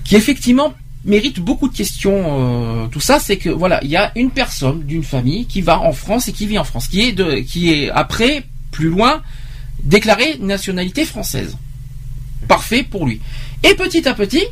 qui 0.04 0.16
effectivement 0.16 0.74
mérite 1.04 1.40
beaucoup 1.40 1.68
de 1.68 1.76
questions. 1.76 2.84
euh, 2.84 2.86
tout 2.86 3.00
ça, 3.00 3.18
c'est 3.18 3.36
que 3.36 3.50
voilà, 3.50 3.80
il 3.82 3.90
y 3.90 3.96
a 3.96 4.12
une 4.16 4.30
personne 4.30 4.80
d'une 4.84 5.04
famille 5.04 5.46
qui 5.46 5.60
va 5.60 5.80
en 5.80 5.92
France 5.92 6.28
et 6.28 6.32
qui 6.32 6.46
vit 6.46 6.58
en 6.58 6.64
France, 6.64 6.88
qui 6.88 7.02
est 7.02 7.12
de 7.12 7.40
qui 7.40 7.72
est 7.72 7.90
après 7.90 8.44
plus 8.70 8.88
loin 8.88 9.22
déclaré 9.82 10.36
nationalité 10.38 11.04
française. 11.04 11.56
Parfait 12.48 12.82
pour 12.82 13.06
lui. 13.06 13.20
Et 13.62 13.74
petit 13.74 14.08
à 14.08 14.14
petit, 14.14 14.44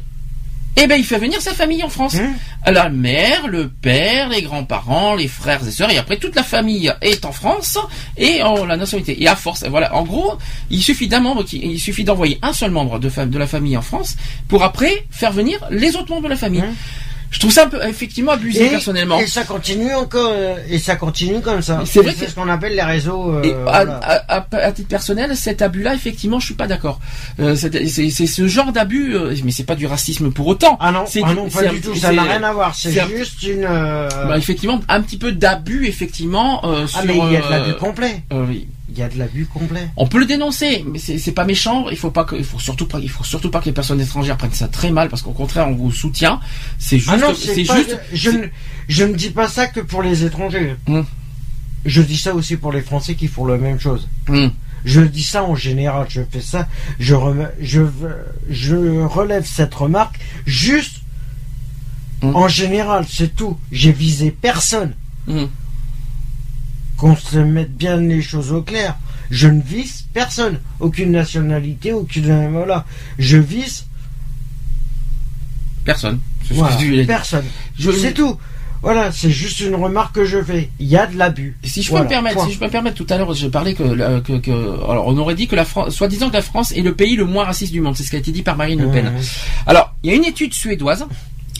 eh 0.80 0.86
ben 0.86 0.96
il 0.96 1.04
fait 1.04 1.18
venir 1.18 1.40
sa 1.40 1.54
famille 1.54 1.82
en 1.82 1.88
France. 1.88 2.16
Hein 2.16 2.34
La 2.70 2.88
mère, 2.88 3.48
le 3.48 3.68
père, 3.68 4.28
les 4.28 4.42
grands-parents, 4.42 5.16
les 5.16 5.26
frères 5.26 5.66
et 5.66 5.70
sœurs, 5.70 5.90
et 5.90 5.98
après 5.98 6.18
toute 6.18 6.36
la 6.36 6.44
famille 6.44 6.92
est 7.00 7.24
en 7.24 7.32
France 7.32 7.78
et 8.16 8.42
en 8.42 8.64
la 8.64 8.76
nationalité. 8.76 9.20
Et 9.20 9.26
à 9.26 9.34
force, 9.34 9.64
voilà, 9.64 9.94
en 9.94 10.04
gros, 10.04 10.38
il 10.70 10.82
suffit 10.82 11.08
d'un 11.08 11.20
membre, 11.20 11.42
qui, 11.42 11.58
il 11.58 11.80
suffit 11.80 12.04
d'envoyer 12.04 12.38
un 12.42 12.52
seul 12.52 12.70
membre 12.70 12.98
de, 13.00 13.38
la 13.38 13.46
famille 13.46 13.76
en 13.76 13.82
France 13.82 14.16
pour 14.46 14.62
après 14.62 15.06
faire 15.10 15.32
venir 15.32 15.58
les 15.70 15.96
autres 15.96 16.10
membres 16.10 16.24
de 16.24 16.28
la 16.28 16.36
famille. 16.36 16.60
Hein 16.60 16.74
Je 17.30 17.40
trouve 17.40 17.52
ça 17.52 17.64
un 17.64 17.68
peu 17.68 17.78
effectivement 17.86 18.32
abusé 18.32 18.64
Et, 18.66 18.70
personnellement. 18.70 19.18
et 19.20 19.26
ça 19.26 19.44
continue 19.44 19.92
encore, 19.94 20.30
euh, 20.34 20.56
et 20.70 20.78
ça 20.78 20.96
continue 20.96 21.40
comme 21.42 21.60
ça. 21.60 21.82
C'est 21.84 22.00
vrai 22.00 22.14
c'est 22.18 22.28
ce 22.28 22.34
qu'on 22.34 22.48
appelle 22.48 22.74
les 22.74 22.82
réseaux. 22.82 23.32
euh, 23.34 23.42
Et 23.42 23.52
à, 23.52 23.56
voilà. 23.84 24.00
à- 24.02 24.36
à- 24.38 24.56
à 24.56 24.72
titre 24.72 24.88
personnel, 24.88 25.36
cet 25.36 25.60
abus-là, 25.60 25.94
effectivement, 25.94 26.40
je 26.40 26.46
suis 26.46 26.54
pas 26.54 26.66
d'accord. 26.66 27.00
Euh, 27.38 27.54
c'est 27.54 28.08
ce 28.26 28.48
genre 28.48 28.72
d'abus, 28.72 29.14
euh, 29.14 29.34
mais 29.44 29.50
c'est 29.52 29.64
pas 29.64 29.74
du 29.74 29.86
racisme 29.86 30.30
pour 30.30 30.46
autant. 30.46 30.78
Ah 30.80 30.90
non, 30.90 31.04
c'est 31.06 31.20
ah 31.22 31.28
du- 31.28 31.34
non, 31.36 31.48
pas 31.50 31.64
du 31.64 31.80
tout. 31.82 31.94
Ça 31.94 32.12
n'a 32.12 32.22
rien 32.22 32.42
à 32.42 32.52
voir. 32.52 32.74
C'est 32.74 32.98
un- 32.98 33.08
juste 33.08 33.42
une. 33.42 33.66
euh, 33.68 34.08
Bah, 34.26 34.38
effectivement, 34.38 34.80
un 34.88 35.02
petit 35.02 35.18
peu 35.18 35.32
d'abus, 35.32 35.86
effectivement, 35.86 36.62
euh, 36.64 36.84
ah 36.84 36.86
sur. 36.88 37.04
mais 37.04 37.14
il 37.18 37.32
y 37.32 37.36
a 37.36 37.42
de 37.42 37.50
l'abus 37.50 37.74
complet. 37.74 38.22
euh, 38.32 38.44
oui. 38.48 38.68
Il 38.90 38.96
y 38.98 39.02
a 39.02 39.08
de 39.08 39.18
l'abus 39.18 39.44
complet. 39.44 39.88
On 39.98 40.06
peut 40.06 40.18
le 40.18 40.24
dénoncer, 40.24 40.82
mais 40.90 40.98
c'est 40.98 41.32
pas 41.32 41.44
méchant. 41.44 41.88
Il 41.90 41.96
faut 41.98 42.10
pas 42.10 42.24
que, 42.24 42.34
il 42.36 42.44
faut 42.44 42.58
surtout 42.58 42.86
pas, 42.86 42.98
il 43.00 43.10
faut 43.10 43.22
surtout 43.24 43.50
pas 43.50 43.60
que 43.60 43.66
les 43.66 43.72
personnes 43.72 44.00
étrangères 44.00 44.36
prennent 44.38 44.52
ça 44.54 44.66
très 44.68 44.90
mal, 44.90 45.10
parce 45.10 45.20
qu'au 45.22 45.32
contraire, 45.32 45.68
on 45.68 45.74
vous 45.74 45.92
soutient. 45.92 46.40
C'est 46.78 46.96
juste, 46.98 47.10
Ah 47.12 47.18
non, 47.18 47.34
c'est 47.34 47.64
juste. 47.64 47.98
Je, 48.14 48.30
ne, 48.30 48.46
je 48.88 49.04
ne 49.04 49.12
dis 49.14 49.28
pas 49.30 49.46
ça 49.48 49.66
que 49.66 49.80
pour 49.80 50.02
les 50.02 50.24
étrangers. 50.24 50.74
Hum. 50.86 51.04
Je 51.84 52.00
dis 52.02 52.16
ça 52.16 52.34
aussi 52.34 52.56
pour 52.56 52.72
les 52.72 52.80
Français 52.80 53.14
qui 53.14 53.28
font 53.28 53.44
la 53.44 53.58
même 53.58 53.78
chose. 53.78 54.08
Hum. 54.28 54.50
Je 54.86 55.00
dis 55.02 55.22
ça 55.22 55.44
en 55.44 55.54
général. 55.54 56.06
Je 56.08 56.22
fais 56.30 56.40
ça. 56.40 56.66
Je, 56.98 57.14
rem- 57.14 57.50
je, 57.60 57.82
je 58.48 58.74
relève 59.04 59.44
cette 59.46 59.74
remarque 59.74 60.18
juste 60.46 61.02
Hum. 62.22 62.34
en 62.34 62.48
général. 62.48 63.04
C'est 63.08 63.36
tout. 63.36 63.58
J'ai 63.70 63.92
visé 63.92 64.30
personne. 64.30 64.94
Qu'on 66.98 67.16
se 67.16 67.38
mette 67.38 67.74
bien 67.76 67.96
les 67.96 68.20
choses 68.20 68.52
au 68.52 68.60
clair. 68.62 68.96
Je 69.30 69.48
ne 69.48 69.62
vise 69.62 70.04
personne. 70.12 70.58
Aucune 70.80 71.12
nationalité, 71.12 71.92
aucune. 71.92 72.50
Voilà. 72.50 72.84
Je 73.18 73.38
vise 73.38 73.84
Personne. 75.84 76.20
Voilà, 76.50 76.76
tu 76.76 77.04
personne. 77.06 77.44
Je- 77.78 77.90
C'est 77.90 78.12
tout. 78.12 78.36
Voilà, 78.82 79.10
c'est 79.10 79.30
juste 79.30 79.60
une 79.60 79.74
remarque 79.74 80.14
que 80.14 80.24
je 80.24 80.42
fais. 80.42 80.70
Il 80.78 80.86
y 80.86 80.96
a 80.96 81.06
de 81.06 81.16
l'abus. 81.16 81.56
Si 81.64 81.82
je 81.82 81.88
peux 81.88 81.92
Voilà, 81.92 82.04
me 82.04 82.08
permettre, 82.10 82.36
point. 82.36 82.46
si 82.46 82.52
je 82.52 82.58
peux 82.58 82.66
me 82.66 82.70
permettre, 82.70 82.96
tout 82.96 83.06
à 83.12 83.16
l'heure, 83.16 83.32
j'ai 83.34 83.50
parlé 83.50 83.74
que, 83.74 83.82
euh, 83.82 84.20
que, 84.20 84.38
que, 84.38 84.50
alors, 84.90 85.06
on 85.08 85.16
aurait 85.18 85.34
dit 85.34 85.48
que 85.48 85.56
la 85.56 85.64
France, 85.64 85.94
soi-disant 85.94 86.28
que 86.28 86.34
la 86.34 86.42
France 86.42 86.72
est 86.72 86.82
le 86.82 86.94
pays 86.94 87.16
le 87.16 87.24
moins 87.24 87.44
raciste 87.44 87.72
du 87.72 87.80
monde. 87.80 87.96
C'est 87.96 88.04
ce 88.04 88.10
qui 88.10 88.16
a 88.16 88.20
été 88.20 88.30
dit 88.32 88.42
par 88.42 88.56
Marine 88.56 88.80
Le 88.80 88.90
Pen. 88.90 89.06
Mmh. 89.06 89.18
Alors, 89.66 89.94
il 90.04 90.10
y 90.10 90.12
a 90.12 90.16
une 90.16 90.24
étude 90.24 90.54
suédoise, 90.54 91.06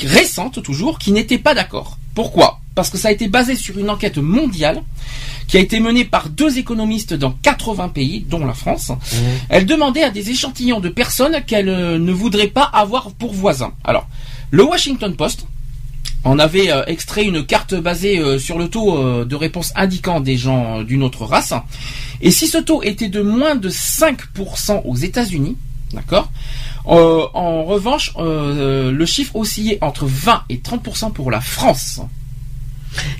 récente 0.04 0.62
toujours, 0.62 0.98
qui 0.98 1.10
n'était 1.10 1.38
pas 1.38 1.54
d'accord. 1.54 1.98
Pourquoi? 2.14 2.60
Parce 2.78 2.90
que 2.90 2.96
ça 2.96 3.08
a 3.08 3.10
été 3.10 3.26
basé 3.26 3.56
sur 3.56 3.76
une 3.76 3.90
enquête 3.90 4.18
mondiale 4.18 4.84
qui 5.48 5.56
a 5.56 5.60
été 5.60 5.80
menée 5.80 6.04
par 6.04 6.28
deux 6.28 6.58
économistes 6.58 7.12
dans 7.12 7.32
80 7.32 7.88
pays, 7.88 8.20
dont 8.20 8.46
la 8.46 8.54
France. 8.54 8.92
Elle 9.48 9.66
demandait 9.66 10.04
à 10.04 10.10
des 10.10 10.30
échantillons 10.30 10.78
de 10.78 10.88
personnes 10.88 11.42
qu'elle 11.44 11.70
euh, 11.70 11.98
ne 11.98 12.12
voudrait 12.12 12.46
pas 12.46 12.62
avoir 12.62 13.10
pour 13.10 13.34
voisins. 13.34 13.72
Alors, 13.82 14.06
le 14.52 14.62
Washington 14.62 15.16
Post 15.16 15.48
en 16.22 16.38
avait 16.38 16.70
euh, 16.70 16.84
extrait 16.86 17.24
une 17.24 17.44
carte 17.44 17.74
basée 17.74 18.20
euh, 18.20 18.38
sur 18.38 18.60
le 18.60 18.68
taux 18.68 18.96
euh, 18.96 19.24
de 19.24 19.34
réponse 19.34 19.72
indiquant 19.74 20.20
des 20.20 20.36
gens 20.36 20.84
d'une 20.84 21.02
autre 21.02 21.24
race. 21.24 21.54
Et 22.20 22.30
si 22.30 22.46
ce 22.46 22.58
taux 22.58 22.84
était 22.84 23.08
de 23.08 23.22
moins 23.22 23.56
de 23.56 23.70
5% 23.70 24.82
aux 24.84 24.94
États-Unis, 24.94 25.56
d'accord 25.92 26.30
En 26.84 27.64
revanche, 27.64 28.12
le 28.16 29.04
chiffre 29.04 29.34
oscillait 29.34 29.78
entre 29.80 30.06
20 30.06 30.44
et 30.48 30.58
30% 30.58 31.12
pour 31.12 31.32
la 31.32 31.40
France. 31.40 32.00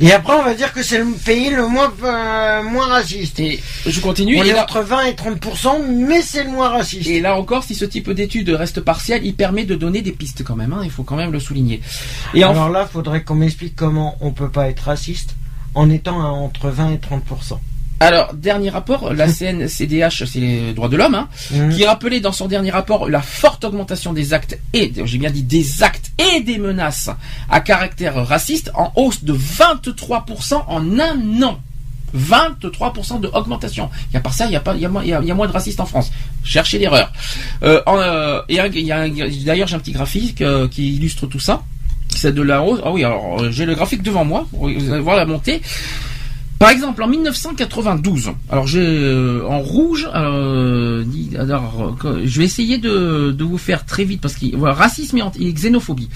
Et 0.00 0.12
après, 0.12 0.34
on 0.34 0.42
va 0.42 0.54
dire 0.54 0.72
que 0.72 0.82
c'est 0.82 0.98
le 0.98 1.04
pays 1.24 1.50
le 1.50 1.66
moins, 1.66 1.92
euh, 2.04 2.62
moins 2.62 2.86
raciste. 2.86 3.38
Et 3.40 3.60
je 3.86 4.00
continue. 4.00 4.38
On 4.38 4.44
et 4.44 4.48
est 4.48 4.52
là- 4.52 4.62
entre 4.64 4.80
20 4.80 5.04
et 5.06 5.14
30%, 5.14 5.78
mais 5.88 6.22
c'est 6.22 6.44
le 6.44 6.50
moins 6.50 6.68
raciste. 6.68 7.08
Et 7.08 7.20
là 7.20 7.36
encore, 7.38 7.64
si 7.64 7.74
ce 7.74 7.84
type 7.84 8.10
d'étude 8.10 8.48
reste 8.50 8.80
partiel, 8.80 9.24
il 9.24 9.34
permet 9.34 9.64
de 9.64 9.74
donner 9.74 10.02
des 10.02 10.12
pistes 10.12 10.42
quand 10.44 10.56
même. 10.56 10.72
hein, 10.72 10.80
il 10.84 10.90
faut 10.90 11.02
quand 11.04 11.16
même 11.16 11.32
le 11.32 11.40
souligner. 11.40 11.80
Et 12.34 12.44
en- 12.44 12.50
Alors 12.50 12.70
là, 12.70 12.88
faudrait 12.90 13.22
qu'on 13.22 13.34
m'explique 13.36 13.74
comment 13.76 14.16
on 14.20 14.30
peut 14.32 14.50
pas 14.50 14.68
être 14.68 14.80
raciste 14.80 15.34
en 15.74 15.90
étant 15.90 16.20
à 16.20 16.28
entre 16.28 16.70
20 16.70 16.92
et 16.92 16.98
30%. 16.98 17.60
Alors, 18.01 18.32
dernier 18.34 18.70
rapport, 18.70 19.12
la 19.12 19.26
CNCDH, 19.32 20.24
c'est 20.26 20.38
les 20.40 20.72
droits 20.72 20.88
de 20.88 20.96
l'homme, 20.96 21.14
hein, 21.14 21.28
Mhm. 21.51 21.74
qui 21.74 21.84
rappelait 21.84 22.20
dans 22.20 22.32
son 22.32 22.46
dernier 22.46 22.70
rapport 22.70 23.09
la 23.09 23.20
forte 23.22 23.64
augmentation 23.64 24.12
des 24.12 24.32
actes 24.34 24.59
et, 24.72 24.92
j'ai 25.05 25.18
bien 25.18 25.30
dit 25.30 25.42
des 25.42 25.82
actes 25.82 26.12
et 26.18 26.40
des 26.40 26.59
menaces 26.59 27.11
à 27.51 27.61
caractère 27.61 28.14
raciste 28.26 28.70
en 28.74 28.92
hausse 28.96 29.24
de 29.24 29.32
23% 29.32 30.64
en 30.68 30.99
un 31.01 31.42
an. 31.42 31.59
23% 32.16 33.20
de 33.20 33.28
augmentation. 33.34 33.90
Il 34.11 34.14
y 34.14 34.16
a 34.16 34.20
par 34.20 34.32
ça, 34.32 34.46
il 34.46 34.53
y 34.53 34.57
a 34.57 34.61
pas, 34.61 34.74
il 34.74 34.80
y 34.80 34.86
a, 34.86 34.88
moins- 34.88 35.03
il 35.05 35.11
y 35.11 35.12
a- 35.12 35.20
il 35.20 35.28
y 35.28 35.30
a 35.30 35.34
moins 35.34 35.46
de 35.46 35.53
racistes 35.53 35.78
en 35.80 35.84
France. 35.84 36.11
Cherchez 36.42 36.78
l'erreur. 36.78 37.12
Euh, 37.62 37.82
euh, 37.86 38.40
d'ailleurs, 39.44 39.66
j'ai 39.68 39.74
un 39.74 39.78
petit 39.78 39.92
graphique 39.92 40.40
euh, 40.40 40.68
qui 40.68 40.94
illustre 40.94 41.26
tout 41.26 41.40
ça. 41.40 41.62
C'est 42.14 42.34
de 42.34 42.40
la 42.42 42.62
hausse. 42.62 42.80
Ah 42.84 42.90
oui, 42.92 43.05
alors 43.05 43.42
euh, 43.42 43.51
j'ai 43.51 43.66
le 43.66 43.74
graphique 43.74 44.03
devant 44.03 44.24
moi. 44.24 44.46
Vous 44.53 44.68
allez 44.68 45.01
voir 45.03 45.16
la 45.16 45.26
montée. 45.26 45.61
Par 46.59 46.70
exemple, 46.70 47.02
en 47.04 47.09
1992, 47.09 48.32
alors 48.50 48.66
j'ai 48.66 48.80
euh, 48.84 49.46
en 49.46 49.61
rouge, 49.61 50.09
euh, 50.12 51.04
alors, 51.38 51.96
euh, 52.04 52.22
je 52.24 52.38
vais 52.40 52.44
essayer 52.46 52.78
de, 52.78 53.30
de 53.30 53.44
vous 53.44 53.59
faire 53.59 53.86
très 53.86 54.04
vite 54.04 54.20
parce 54.20 54.34
que 54.34 54.56
voilà, 54.56 54.74
racisme 54.74 55.18
et, 55.38 55.52
xénophobie. 55.52 56.09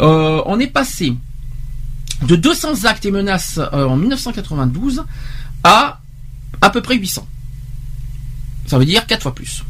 Euh, 0.00 0.42
on 0.46 0.58
est 0.58 0.66
passé 0.66 1.14
de 2.22 2.34
200 2.34 2.86
actes 2.86 3.06
et 3.06 3.12
menaces 3.12 3.58
euh, 3.72 3.86
en 3.86 3.96
1992 3.96 5.04
à 5.62 6.00
à 6.60 6.70
peu 6.70 6.80
près 6.80 6.96
800. 6.96 7.26
Ça 8.66 8.78
veut 8.78 8.84
dire 8.86 9.06
quatre 9.06 9.22
fois 9.22 9.34
plus. 9.34 9.62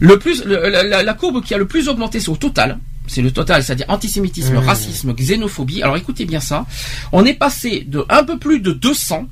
Le 0.00 0.18
plus, 0.18 0.44
la- 0.44 1.02
la 1.02 1.14
courbe 1.14 1.42
qui 1.42 1.54
a 1.54 1.58
le 1.58 1.66
plus 1.66 1.88
augmenté, 1.88 2.20
c'est 2.20 2.30
au 2.30 2.36
total. 2.36 2.78
C'est 3.10 3.22
le 3.22 3.32
total, 3.32 3.64
c'est-à-dire 3.64 3.86
antisémitisme, 3.88 4.54
Mmh. 4.54 4.58
racisme, 4.58 5.12
xénophobie. 5.14 5.82
Alors 5.82 5.96
écoutez 5.96 6.26
bien 6.26 6.38
ça. 6.38 6.64
On 7.10 7.24
est 7.24 7.34
passé 7.34 7.84
de 7.84 8.06
un 8.08 8.22
peu 8.22 8.38
plus 8.38 8.60
de 8.60 8.70
200 8.70 9.26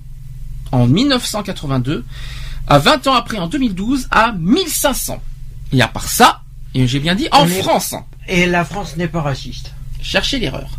en 0.72 0.86
1982 0.88 2.04
à 2.66 2.78
20 2.80 3.06
ans 3.06 3.14
après 3.14 3.38
en 3.38 3.46
2012 3.46 4.08
à 4.10 4.32
1500. 4.32 5.22
Et 5.72 5.80
à 5.80 5.86
part 5.86 6.08
ça, 6.08 6.42
et 6.74 6.88
j'ai 6.88 6.98
bien 6.98 7.14
dit 7.14 7.28
en 7.30 7.46
France. 7.46 7.94
Et 8.26 8.46
la 8.46 8.64
France 8.64 8.96
n'est 8.96 9.06
pas 9.06 9.22
raciste. 9.22 9.72
Cherchez 10.08 10.38
l'erreur. 10.38 10.70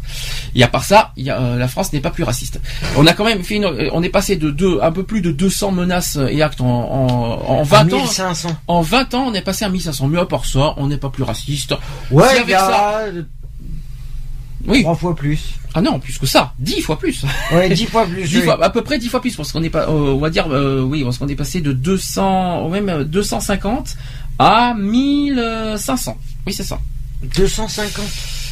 Et 0.56 0.64
à 0.64 0.68
part 0.68 0.84
ça, 0.84 1.12
il 1.16 1.24
y 1.24 1.30
a, 1.30 1.40
euh, 1.40 1.56
la 1.56 1.68
France 1.68 1.94
n'est 1.94 2.00
pas 2.00 2.10
plus 2.10 2.24
raciste. 2.24 2.60
On 2.98 3.06
a 3.06 3.14
quand 3.14 3.26
même 3.26 3.44
fait 3.44 3.58
une, 3.58 3.66
euh, 3.66 3.88
on 3.94 4.02
est 4.02 4.10
passé 4.10 4.38
de 4.38 4.50
deux, 4.50 4.80
un 4.82 4.92
peu 4.92 5.04
plus 5.04 5.22
de 5.22 5.30
200 5.32 5.72
menaces 5.72 6.18
et 6.32 6.42
actes 6.42 6.62
en, 6.62 6.66
en, 6.66 7.60
en 7.60 7.62
20 7.62 7.94
ans. 7.94 7.98
1500. 8.02 8.58
En 8.66 8.82
20 8.82 9.14
ans, 9.14 9.26
on 9.28 9.34
est 9.36 9.44
passé 9.44 9.66
à 9.66 9.70
1500. 9.70 10.08
Mais 10.08 10.18
à 10.18 10.26
part 10.26 10.46
ça, 10.48 10.74
on 10.78 10.88
n'est 10.88 10.98
pas 10.98 11.12
plus 11.12 11.22
raciste. 11.22 11.76
Si 12.08 12.14
Ouais, 12.14 12.24
avec 12.24 12.46
il 12.48 12.50
y 12.50 12.54
a 12.56 12.60
ça- 12.60 13.06
Oui. 14.66 14.82
trois 14.82 14.96
fois 14.96 15.16
plus. 15.16 15.40
Ah 15.76 15.82
non, 15.82 16.00
plus 16.00 16.18
que 16.18 16.26
ça. 16.26 16.54
10 16.58 16.82
fois 16.82 16.98
plus. 16.98 17.24
Ouais, 17.54 17.70
dix 17.70 17.86
fois 17.86 18.08
plus. 18.08 18.24
10 18.28 18.38
oui. 18.38 18.44
fois, 18.46 18.64
à 18.66 18.72
peu 18.72 18.82
près 18.82 18.98
10 18.98 19.10
fois 19.10 19.22
plus, 19.22 19.36
parce 19.36 19.52
qu'on 19.52 19.62
est 19.62 19.70
pas, 19.70 19.84
euh, 19.84 20.16
on 20.16 20.18
va 20.18 20.32
dire, 20.32 20.48
euh, 20.50 20.82
oui, 20.82 21.04
parce 21.04 21.20
qu'on 21.20 21.28
est 21.28 21.36
passé 21.36 21.62
de 21.62 21.72
200, 21.72 22.66
ou 22.66 22.70
même 22.70 22.90
euh, 22.90 23.04
250 23.04 23.96
à 24.40 24.74
1500. 24.74 26.18
Oui, 26.48 26.54
c'est 26.54 26.64
ça. 26.64 26.80
250. 27.36 28.04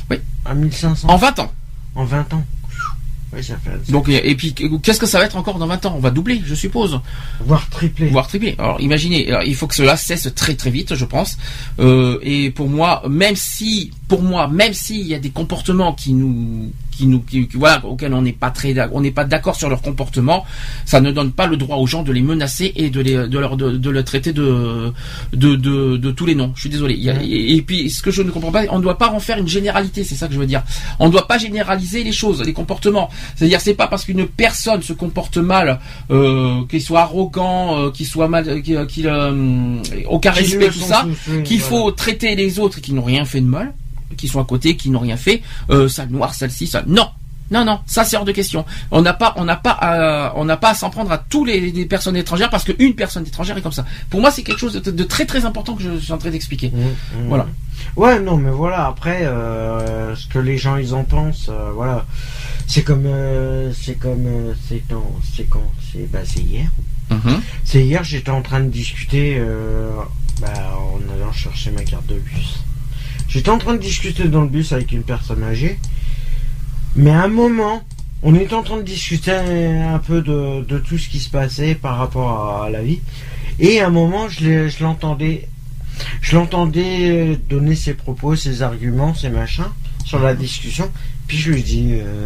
Oui. 0.09 0.17
À 0.45 0.53
1500. 0.53 1.07
En 1.09 1.17
20 1.17 1.39
ans. 1.39 1.51
En 1.95 2.05
20 2.05 2.33
ans. 2.33 2.45
Oui, 3.33 3.43
ça 3.43 3.57
fait. 3.57 3.91
Donc, 3.91 4.07
et 4.07 4.35
puis, 4.35 4.53
qu'est-ce 4.53 4.99
que 4.99 5.05
ça 5.05 5.19
va 5.19 5.25
être 5.25 5.35
encore 5.35 5.59
dans 5.59 5.67
20 5.67 5.85
ans? 5.85 5.93
On 5.97 5.99
va 5.99 6.11
doubler, 6.11 6.41
je 6.45 6.55
suppose. 6.55 6.99
Voire 7.41 7.69
triplé. 7.69 8.07
voire 8.07 8.27
tripler. 8.27 8.55
Alors 8.57 8.79
imaginez, 8.79 9.27
alors, 9.29 9.43
il 9.43 9.53
faut 9.55 9.67
que 9.67 9.75
cela 9.75 9.97
cesse 9.97 10.33
très 10.33 10.55
très 10.55 10.69
vite, 10.69 10.95
je 10.95 11.03
pense. 11.03 11.37
Euh, 11.79 12.19
et 12.21 12.51
pour 12.51 12.69
moi, 12.69 13.03
même 13.09 13.35
si, 13.35 13.91
pour 14.07 14.21
moi, 14.21 14.47
même 14.47 14.73
s'il 14.73 15.05
y 15.05 15.13
a 15.13 15.19
des 15.19 15.29
comportements 15.31 15.93
qui 15.93 16.13
nous 16.13 16.71
qui 16.91 17.05
nous, 17.05 17.19
qui, 17.19 17.47
voilà, 17.53 17.85
auxquels 17.85 18.11
on 18.15 18.23
n'est 18.23 18.31
pas 18.33 18.49
très, 18.49 18.73
on 18.91 19.01
n'est 19.01 19.11
pas 19.11 19.23
d'accord 19.23 19.55
sur 19.55 19.69
leur 19.69 19.83
comportement, 19.83 20.43
ça 20.83 20.99
ne 20.99 21.11
donne 21.11 21.31
pas 21.31 21.45
le 21.45 21.55
droit 21.55 21.77
aux 21.77 21.85
gens 21.85 22.01
de 22.01 22.11
les 22.11 22.23
menacer 22.23 22.73
et 22.75 22.89
de 22.89 22.99
les, 23.01 23.27
de 23.27 23.37
leur, 23.37 23.55
de, 23.55 23.77
de 23.77 23.89
le 23.91 24.03
traiter 24.03 24.33
de, 24.33 24.91
de, 25.31 25.55
de, 25.55 25.97
de 25.97 26.11
tous 26.11 26.25
les 26.25 26.33
noms. 26.33 26.53
Je 26.55 26.61
suis 26.61 26.71
désolé. 26.71 26.95
A- 27.07 27.21
et, 27.21 27.55
et 27.55 27.61
puis, 27.61 27.91
ce 27.91 28.01
que 28.01 28.09
je 28.09 28.23
ne 28.23 28.31
comprends 28.31 28.51
pas, 28.51 28.63
on 28.71 28.79
ne 28.79 28.81
doit 28.81 28.97
pas 28.97 29.11
en 29.11 29.19
faire 29.19 29.37
une 29.37 29.47
généralité. 29.47 30.03
C'est 30.03 30.15
ça 30.15 30.27
que 30.27 30.33
je 30.33 30.39
veux 30.39 30.47
dire. 30.47 30.63
On 30.97 31.05
ne 31.05 31.11
doit 31.11 31.27
pas 31.27 31.37
généraliser 31.37 32.03
les 32.03 32.11
choses, 32.11 32.41
les 32.41 32.53
comportements. 32.53 33.11
C'est-à-dire, 33.35 33.61
c'est 33.61 33.75
pas 33.75 33.85
parce 33.87 34.03
qu'une 34.03 34.25
personne 34.25 34.81
se 34.81 34.93
comporte 34.93 35.37
mal, 35.37 35.79
euh, 36.09 36.61
qu'il 36.67 36.81
soit 36.81 37.01
arrogant, 37.01 37.77
euh, 37.79 37.91
qu'il 37.91 38.07
soit 38.07 38.27
mal, 38.27 38.49
euh, 38.49 38.59
qu'il, 38.59 38.83
qu'il, 38.87 39.05
euh, 39.05 39.75
aucun 40.09 40.31
respect, 40.31 40.69
tout 40.69 40.79
ça, 40.79 41.05
qu'il 41.43 41.59
faut 41.59 41.91
traiter 41.91 42.35
les 42.35 42.57
autres 42.57 42.81
qui 42.81 42.93
n'ont 42.93 43.03
rien 43.03 43.23
fait 43.23 43.41
de 43.41 43.45
mal, 43.45 43.75
qui 44.15 44.27
sont 44.27 44.39
à 44.39 44.45
côté, 44.45 44.77
qui 44.77 44.89
n'ont 44.89 44.99
rien 44.99 45.17
fait, 45.17 45.41
euh, 45.69 45.89
sale 45.89 46.09
noir, 46.09 46.33
celle-ci, 46.33 46.67
ça. 46.67 46.83
Non, 46.87 47.09
non, 47.49 47.63
non, 47.63 47.79
ça 47.85 48.03
c'est 48.03 48.17
hors 48.17 48.25
de 48.25 48.31
question. 48.31 48.65
On 48.91 49.01
n'a 49.01 49.13
pas, 49.13 49.33
on 49.37 49.45
n'a 49.45 49.55
pas, 49.55 49.71
à, 49.71 50.33
on 50.35 50.45
n'a 50.45 50.57
pas 50.57 50.71
à 50.71 50.73
s'en 50.73 50.89
prendre 50.89 51.11
à 51.11 51.17
tous 51.17 51.45
les, 51.45 51.71
les 51.71 51.85
personnes 51.85 52.17
étrangères 52.17 52.49
parce 52.49 52.65
qu'une 52.65 52.93
personne 52.93 53.25
étrangère 53.25 53.57
est 53.57 53.61
comme 53.61 53.71
ça. 53.71 53.85
Pour 54.09 54.19
moi, 54.19 54.31
c'est 54.31 54.43
quelque 54.43 54.59
chose 54.59 54.73
de, 54.73 54.91
de 54.91 55.03
très 55.03 55.25
très 55.25 55.45
important 55.45 55.75
que 55.75 55.83
je 55.83 55.97
suis 55.97 56.11
en 56.11 56.17
train 56.17 56.29
d'expliquer. 56.29 56.69
Mmh, 56.69 56.79
mmh. 56.79 57.27
Voilà. 57.29 57.47
Ouais, 57.95 58.19
non, 58.19 58.37
mais 58.37 58.51
voilà. 58.51 58.87
Après, 58.87 59.25
euh, 59.25 60.15
ce 60.15 60.27
que 60.27 60.39
les 60.39 60.57
gens 60.57 60.75
ils 60.75 60.93
en 60.93 61.03
pensent, 61.03 61.47
euh, 61.49 61.71
voilà. 61.73 62.05
C'est 62.67 62.83
comme, 62.83 63.05
euh, 63.05 63.71
c'est 63.73 63.95
comme, 63.95 64.27
c'est 64.67 64.83
quand, 64.89 65.13
c'est 65.35 65.45
quand, 65.49 65.71
c'est, 65.91 66.11
bah, 66.11 66.19
c'est 66.25 66.41
hier. 66.41 66.69
Mhm. 67.09 67.41
C'est 67.63 67.85
hier, 67.85 68.03
j'étais 68.03 68.29
en 68.29 68.41
train 68.41 68.59
de 68.59 68.69
discuter, 68.69 69.41
bah, 70.41 70.77
en 70.77 71.13
allant 71.13 71.31
chercher 71.31 71.71
ma 71.71 71.83
carte 71.83 72.07
de 72.07 72.15
bus. 72.15 72.59
J'étais 73.27 73.49
en 73.49 73.57
train 73.57 73.73
de 73.73 73.79
discuter 73.81 74.27
dans 74.29 74.41
le 74.41 74.47
bus 74.47 74.71
avec 74.71 74.91
une 74.91 75.03
personne 75.03 75.43
âgée, 75.43 75.79
mais 76.95 77.11
à 77.11 77.23
un 77.23 77.27
moment, 77.27 77.83
on 78.23 78.33
était 78.35 78.53
en 78.53 78.63
train 78.63 78.77
de 78.77 78.83
discuter 78.83 79.31
un 79.31 79.99
peu 79.99 80.21
de, 80.21 80.63
de 80.63 80.79
tout 80.79 80.97
ce 80.97 81.09
qui 81.09 81.19
se 81.19 81.29
passait 81.29 81.75
par 81.75 81.97
rapport 81.97 82.63
à, 82.63 82.69
la 82.69 82.81
vie, 82.81 82.99
et 83.59 83.81
à 83.81 83.87
un 83.87 83.91
moment, 83.91 84.29
je 84.29 84.81
l'entendais, 84.81 85.47
je 86.21 86.35
l'entendais 86.35 87.37
donner 87.49 87.75
ses 87.75 87.93
propos, 87.93 88.35
ses 88.35 88.61
arguments, 88.61 89.13
ses 89.13 89.29
machins 89.29 89.71
sur 90.05 90.19
la 90.19 90.33
discussion, 90.33 90.89
puis 91.27 91.37
je 91.37 91.51
lui 91.51 91.63
dis. 91.63 91.89
euh, 91.91 92.25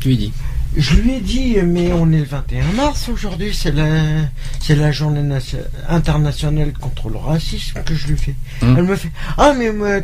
Tu 0.00 0.08
lui 0.08 0.16
dis. 0.16 0.32
Je 0.76 0.94
lui 0.96 1.14
ai 1.14 1.20
dit, 1.20 1.56
mais 1.64 1.92
on 1.92 2.10
est 2.12 2.18
le 2.18 2.24
21 2.24 2.72
mars 2.72 3.08
aujourd'hui, 3.08 3.52
c'est 3.54 3.72
la, 3.72 3.86
c'est 4.60 4.74
la 4.76 4.92
journée 4.92 5.22
nation- 5.22 5.58
internationale 5.88 6.72
contre 6.72 7.08
le 7.08 7.16
racisme 7.18 7.80
que 7.84 7.94
je 7.94 8.08
lui 8.08 8.16
fais. 8.18 8.34
Hum. 8.62 8.76
Elle 8.78 8.84
me 8.84 8.96
fait, 8.96 9.10
ah 9.38 9.54
mais 9.56 9.72
moi, 9.72 10.00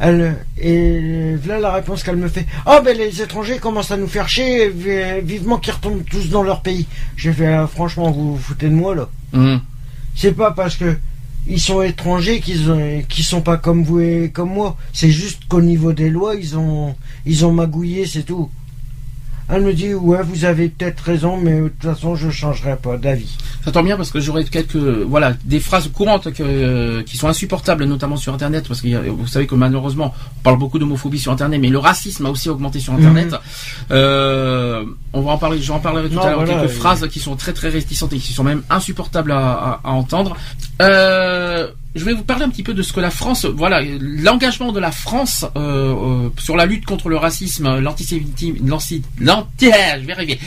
elle, 0.00 0.36
et 0.58 1.34
voilà 1.36 1.60
la 1.60 1.72
réponse 1.72 2.02
qu'elle 2.02 2.16
me 2.16 2.28
fait, 2.28 2.46
ah 2.66 2.80
ben 2.84 2.96
les 2.96 3.22
étrangers 3.22 3.58
commencent 3.58 3.90
à 3.90 3.96
nous 3.96 4.06
faire 4.08 4.28
chier, 4.28 4.70
vi- 4.70 5.20
vivement 5.22 5.58
qu'ils 5.58 5.72
retournent 5.74 6.04
tous 6.04 6.28
dans 6.30 6.42
leur 6.42 6.62
pays. 6.62 6.86
J'ai 7.16 7.32
fait, 7.32 7.46
ah, 7.52 7.66
franchement, 7.66 8.10
vous 8.10 8.36
vous 8.36 8.42
foutez 8.42 8.68
de 8.68 8.74
moi 8.74 8.94
là. 8.94 9.08
Mhm. 9.32 9.60
C'est 10.14 10.32
pas 10.32 10.52
parce 10.52 10.76
que 10.76 10.96
ils 11.46 11.60
sont 11.60 11.82
étrangers 11.82 12.40
qu'ils 12.40 12.70
ont, 12.70 13.02
qu'ils 13.08 13.24
sont 13.24 13.42
pas 13.42 13.56
comme 13.58 13.82
vous 13.84 14.00
et 14.00 14.30
comme 14.32 14.50
moi. 14.52 14.76
C'est 14.92 15.10
juste 15.10 15.42
qu'au 15.48 15.60
niveau 15.60 15.92
des 15.92 16.08
lois, 16.08 16.34
ils 16.36 16.56
ont, 16.56 16.94
ils 17.26 17.44
ont 17.44 17.52
magouillé, 17.52 18.06
c'est 18.06 18.22
tout. 18.22 18.48
Elle 19.48 19.62
me 19.62 19.74
dit, 19.74 19.92
ouais, 19.92 20.22
vous 20.22 20.46
avez 20.46 20.70
peut-être 20.70 21.00
raison, 21.00 21.36
mais 21.36 21.60
de 21.60 21.68
toute 21.68 21.82
façon, 21.82 22.14
je 22.16 22.30
changerai 22.30 22.76
pas 22.76 22.96
d'avis. 22.96 23.36
Ça 23.64 23.72
tombe 23.72 23.84
bien 23.84 23.96
parce 23.96 24.10
que 24.10 24.18
j'aurais 24.20 24.44
quelques 24.44 24.76
voilà 24.76 25.34
des 25.44 25.60
phrases 25.60 25.88
courantes 25.88 26.32
que, 26.32 26.42
euh, 26.42 27.02
qui 27.02 27.16
sont 27.16 27.28
insupportables 27.28 27.84
notamment 27.84 28.16
sur 28.16 28.32
internet 28.34 28.66
parce 28.68 28.80
que 28.82 29.08
vous 29.08 29.26
savez 29.26 29.46
que 29.46 29.54
malheureusement 29.54 30.12
on 30.38 30.42
parle 30.42 30.58
beaucoup 30.58 30.78
d'homophobie 30.78 31.18
sur 31.18 31.32
internet 31.32 31.58
mais 31.60 31.68
le 31.70 31.78
racisme 31.78 32.26
a 32.26 32.30
aussi 32.30 32.48
augmenté 32.50 32.78
sur 32.78 32.92
internet. 32.92 33.32
Mhm. 33.32 33.38
Euh, 33.92 34.84
on 35.14 35.22
va 35.22 35.32
en 35.32 35.38
parler, 35.38 35.60
j'en 35.62 35.78
parlerai 35.78 36.08
tout 36.08 36.16
Non, 36.16 36.22
à 36.22 36.30
l'heure 36.30 36.44
voilà, 36.44 36.60
quelques 36.60 36.72
phrases 36.72 37.08
qui 37.08 37.20
sont 37.20 37.36
très 37.36 37.52
très 37.54 37.68
réticentes 37.70 38.12
et 38.12 38.18
qui 38.18 38.32
sont 38.34 38.44
même 38.44 38.62
insupportables 38.70 39.32
à, 39.32 39.38
à- 39.52 39.80
à 39.84 39.90
entendre. 39.92 40.36
Euh, 40.82 41.68
je 41.94 42.04
vais 42.04 42.12
vous 42.12 42.24
parler 42.24 42.44
un 42.44 42.48
petit 42.48 42.64
peu 42.64 42.74
de 42.74 42.82
ce 42.82 42.92
que 42.92 43.00
la 43.00 43.10
France, 43.10 43.44
voilà, 43.44 43.80
l'engagement 44.00 44.72
de 44.72 44.80
la 44.80 44.90
France 44.90 45.44
euh, 45.56 45.94
euh, 45.94 46.28
sur 46.38 46.56
la 46.56 46.66
lutte 46.66 46.84
contre 46.84 47.08
le 47.08 47.16
racisme, 47.16 47.78
l'antisémitisme, 47.78 48.56
l'anti, 48.66 49.02
je 50.00 50.04
vais 50.06 50.12
arriver, 50.12 50.40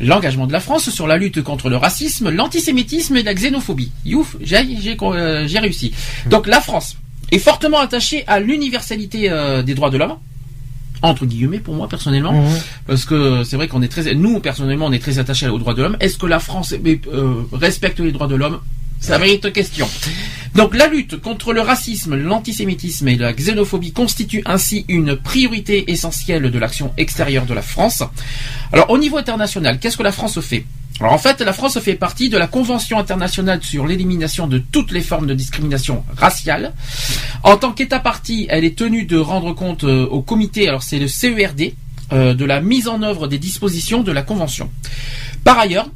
l'engagement 0.00 0.46
de 0.46 0.52
la 0.52 0.60
France 0.60 0.88
sur 0.88 1.06
la 1.06 1.18
lutte 1.18 1.42
contre 1.42 1.68
le 1.68 1.76
racisme, 1.76 2.30
l'antisémitisme 2.30 3.16
et 3.16 3.22
la 3.22 3.34
xénophobie. 3.34 3.92
Youf, 4.06 4.36
j'ai 4.40 4.56
euh, 5.02 5.46
réussi. 5.60 5.92
Donc 6.30 6.46
la 6.46 6.60
France 6.60 6.96
est 7.30 7.38
fortement 7.38 7.80
attachée 7.80 8.24
à 8.26 8.40
l'universalité 8.40 9.30
des 9.64 9.74
droits 9.74 9.90
de 9.90 9.98
l'homme 9.98 10.16
entre 11.02 11.26
guillemets 11.26 11.58
pour 11.58 11.74
moi 11.74 11.86
personnellement 11.88 12.32
Mhm. 12.32 12.58
parce 12.86 13.04
que 13.04 13.44
c'est 13.44 13.56
vrai 13.56 13.68
qu'on 13.68 13.82
est 13.82 13.88
très 13.88 14.14
nous 14.14 14.40
personnellement 14.40 14.86
on 14.86 14.92
est 14.92 15.00
très 15.00 15.18
attachés 15.18 15.48
aux 15.48 15.58
droits 15.58 15.74
de 15.74 15.82
l'homme 15.82 15.96
est-ce 16.00 16.16
que 16.16 16.26
la 16.26 16.38
France 16.38 16.74
respecte 17.52 18.00
les 18.00 18.12
droits 18.12 18.26
de 18.28 18.36
l'homme? 18.36 18.60
Ça 19.04 19.18
mérite 19.18 19.52
question. 19.52 19.86
Donc 20.54 20.74
la 20.74 20.86
lutte 20.86 21.20
contre 21.20 21.52
le 21.52 21.60
racisme, 21.60 22.16
l'antisémitisme 22.16 23.06
et 23.08 23.16
la 23.16 23.34
xénophobie 23.34 23.92
constitue 23.92 24.42
ainsi 24.46 24.86
une 24.88 25.14
priorité 25.16 25.90
essentielle 25.90 26.50
de 26.50 26.58
l'action 26.58 26.92
extérieure 26.96 27.44
de 27.44 27.52
la 27.52 27.60
France. 27.60 28.02
Alors 28.72 28.88
au 28.88 28.96
niveau 28.96 29.18
international, 29.18 29.78
qu'est-ce 29.78 29.98
que 29.98 30.02
la 30.02 30.12
France 30.12 30.40
fait? 30.40 30.64
Alors 31.00 31.12
en 31.12 31.18
fait, 31.18 31.42
la 31.42 31.52
France 31.52 31.78
fait 31.80 31.96
partie 31.96 32.30
de 32.30 32.38
la 32.38 32.46
Convention 32.46 32.98
internationale 32.98 33.62
sur 33.62 33.86
l'élimination 33.86 34.46
de 34.46 34.56
toutes 34.58 34.90
les 34.90 35.02
formes 35.02 35.26
de 35.26 35.34
discrimination 35.34 36.02
raciale. 36.16 36.72
En 37.42 37.58
tant 37.58 37.72
qu'État 37.72 38.00
partie, 38.00 38.46
elle 38.48 38.64
est 38.64 38.78
tenue 38.78 39.04
de 39.04 39.18
rendre 39.18 39.52
compte 39.52 39.84
euh, 39.84 40.06
au 40.06 40.22
comité, 40.22 40.66
alors 40.66 40.82
c'est 40.82 40.98
le 40.98 41.08
CERD, 41.08 41.74
euh, 42.12 42.32
de 42.32 42.44
la 42.46 42.62
mise 42.62 42.88
en 42.88 43.02
œuvre 43.02 43.26
des 43.26 43.38
dispositions 43.38 44.02
de 44.02 44.12
la 44.12 44.22
Convention. 44.22 44.70
Par 45.42 45.58
ailleurs, 45.58 45.88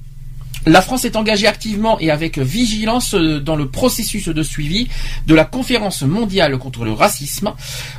la 0.66 0.82
France 0.82 1.04
est 1.04 1.16
engagée 1.16 1.46
activement 1.46 1.98
et 2.00 2.10
avec 2.10 2.38
vigilance 2.38 3.14
euh, 3.14 3.40
dans 3.40 3.56
le 3.56 3.68
processus 3.68 4.28
de 4.28 4.42
suivi 4.42 4.88
de 5.26 5.34
la 5.34 5.44
conférence 5.44 6.02
mondiale 6.02 6.58
contre 6.58 6.84
le 6.84 6.92
racisme, 6.92 7.52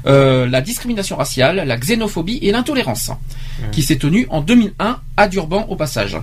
euh, 0.05 0.47
la 0.47 0.61
discrimination 0.61 1.15
raciale, 1.15 1.63
la 1.65 1.77
xénophobie 1.77 2.39
et 2.41 2.51
l'intolérance, 2.51 3.11
qui 3.71 3.81
s'est 3.81 3.97
tenue 3.97 4.27
en 4.29 4.41
2001 4.41 4.99
à 5.17 5.27
Durban 5.27 5.65
au 5.69 5.75
passage. 5.75 6.17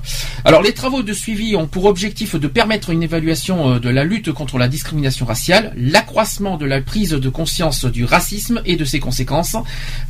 Alors 0.45 0.63
les 0.63 0.73
travaux 0.73 1.03
de 1.03 1.13
suivi 1.13 1.57
ont 1.57 1.67
pour 1.67 1.85
objectif 1.87 2.37
de 2.37 2.47
permettre 2.47 2.91
une 2.91 3.03
évaluation 3.03 3.75
euh, 3.75 3.79
de 3.79 3.89
la 3.89 4.05
lutte 4.05 4.33
contre 4.33 4.59
la 4.59 4.69
discrimination 4.69 5.27
raciale, 5.27 5.73
l'accroissement 5.77 6.57
de 6.57 6.67
la 6.67 6.81
prise 6.81 7.11
de 7.11 7.29
conscience 7.29 7.85
du 7.85 8.05
racisme 8.05 8.63
et 8.65 8.77
de 8.77 8.85
ses 8.85 9.01
conséquences, 9.01 9.57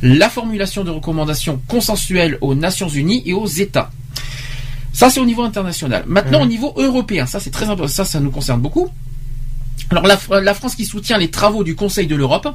la 0.01 0.29
formulation 0.29 0.83
de 0.83 0.91
recommandations 0.91 1.61
consensuelles 1.67 2.37
aux 2.41 2.55
Nations 2.55 2.89
Unies 2.89 3.23
et 3.25 3.33
aux 3.33 3.47
États. 3.47 3.89
Ça, 4.93 5.09
c'est 5.09 5.19
au 5.19 5.25
niveau 5.25 5.43
international. 5.43 6.03
Maintenant, 6.07 6.41
au 6.43 6.47
niveau 6.47 6.73
européen, 6.77 7.25
ça, 7.25 7.39
c'est 7.39 7.51
très 7.51 7.65
important. 7.65 7.87
Ça, 7.87 8.05
ça 8.05 8.19
nous 8.19 8.31
concerne 8.31 8.61
beaucoup. 8.61 8.89
Alors 9.89 10.05
la, 10.05 10.17
Fr- 10.17 10.39
la 10.41 10.53
France 10.53 10.75
qui 10.75 10.83
soutient 10.85 11.17
les 11.17 11.29
travaux 11.29 11.63
du 11.63 11.73
Conseil 11.75 12.07
de 12.07 12.15
l'Europe, 12.15 12.49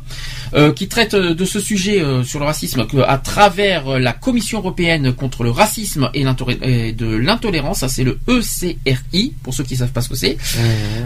euh, 0.53 0.71
qui 0.73 0.87
traite 0.89 1.15
euh, 1.15 1.35
de 1.35 1.45
ce 1.47 1.61
sujet 1.61 2.03
euh, 2.03 2.25
sur 2.25 2.39
le 2.41 2.45
racisme 2.45 2.87
que, 2.87 2.99
à 2.99 3.17
travers 3.17 3.99
la 3.99 4.13
Commission 4.13 4.59
européenne 4.59 5.15
contre 5.15 5.43
le 5.43 5.51
racisme 5.51 6.11
et, 6.13 6.25
de 6.25 7.17
l'intolérance, 7.17 7.79
ça 7.79 7.89
c'est 7.89 8.05
le 8.05 8.19
ECRI 8.29 9.33
pour 9.43 9.55
ceux 9.55 9.65
qui 9.65 9.77
savent 9.77 9.93
pas 9.93 10.03
ce 10.03 10.11
que 10.11 10.15
c'est. 10.15 10.37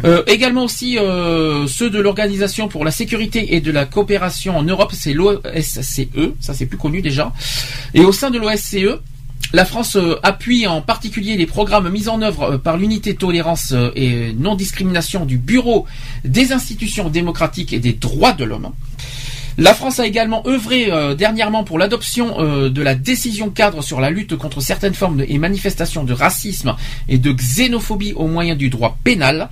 Euh, 0.05 0.25
également 0.27 0.65
aussi 0.65 0.97
ceux 0.97 1.91
de 1.91 2.01
l'Organisation 2.01 2.67
pour 2.67 2.85
la 2.85 2.91
sécurité 2.91 3.55
et 3.55 3.61
de 3.61 3.71
la 3.71 3.85
coopération 3.85 4.57
en 4.57 4.65
Europe, 4.65 4.93
c'est 4.95 5.13
l'OSCE, 5.13 6.09
ça 6.41 6.55
c'est 6.55 6.67
plus 6.67 6.79
connu 6.79 7.03
déjà. 7.03 7.33
Et 7.95 8.01
au 8.01 8.11
sein 8.11 8.31
de 8.31 8.39
l'OSCE, 8.39 8.99
la 9.53 9.65
France 9.65 9.97
euh, 9.97 10.19
appuie 10.23 10.67
en 10.67 10.83
particulier 10.83 11.37
les 11.37 11.47
programmes 11.47 11.89
mis 11.89 12.09
en 12.09 12.21
œuvre 12.23 12.55
euh, 12.55 12.59
par 12.59 12.77
l'unité 12.77 13.15
tolérance 13.15 13.73
euh, 13.73 13.91
et 13.95 14.33
non-discrimination 14.33 15.25
du 15.25 15.39
Bureau 15.39 15.87
des 16.25 16.53
institutions 16.53 17.09
démocratiques 17.09 17.73
et 17.73 17.79
des 17.79 17.93
droits 17.93 18.33
de 18.33 18.45
l'homme. 18.45 18.73
La 19.59 19.73
France 19.73 19.99
a 20.01 20.07
également 20.07 20.47
œuvré 20.47 20.91
euh, 20.91 21.15
dernièrement 21.15 21.65
pour 21.65 21.79
l'adoption 21.79 22.41
euh, 22.41 22.69
de 22.69 22.83
la 22.83 22.95
décision 22.95 23.49
cadre 23.49 23.83
sur 23.83 24.01
la 24.01 24.11
lutte 24.11 24.37
contre 24.37 24.61
certaines 24.61 24.93
formes 24.93 25.17
de- 25.19 25.27
et 25.29 25.39
manifestations 25.39 26.05
de 26.05 26.13
racisme 26.13 26.75
et 27.09 27.17
de 27.17 27.33
xénophobie 27.33 28.13
au 28.15 28.27
moyen 28.27 28.55
du 28.55 28.69
droit 28.69 28.99
pénal, 29.03 29.49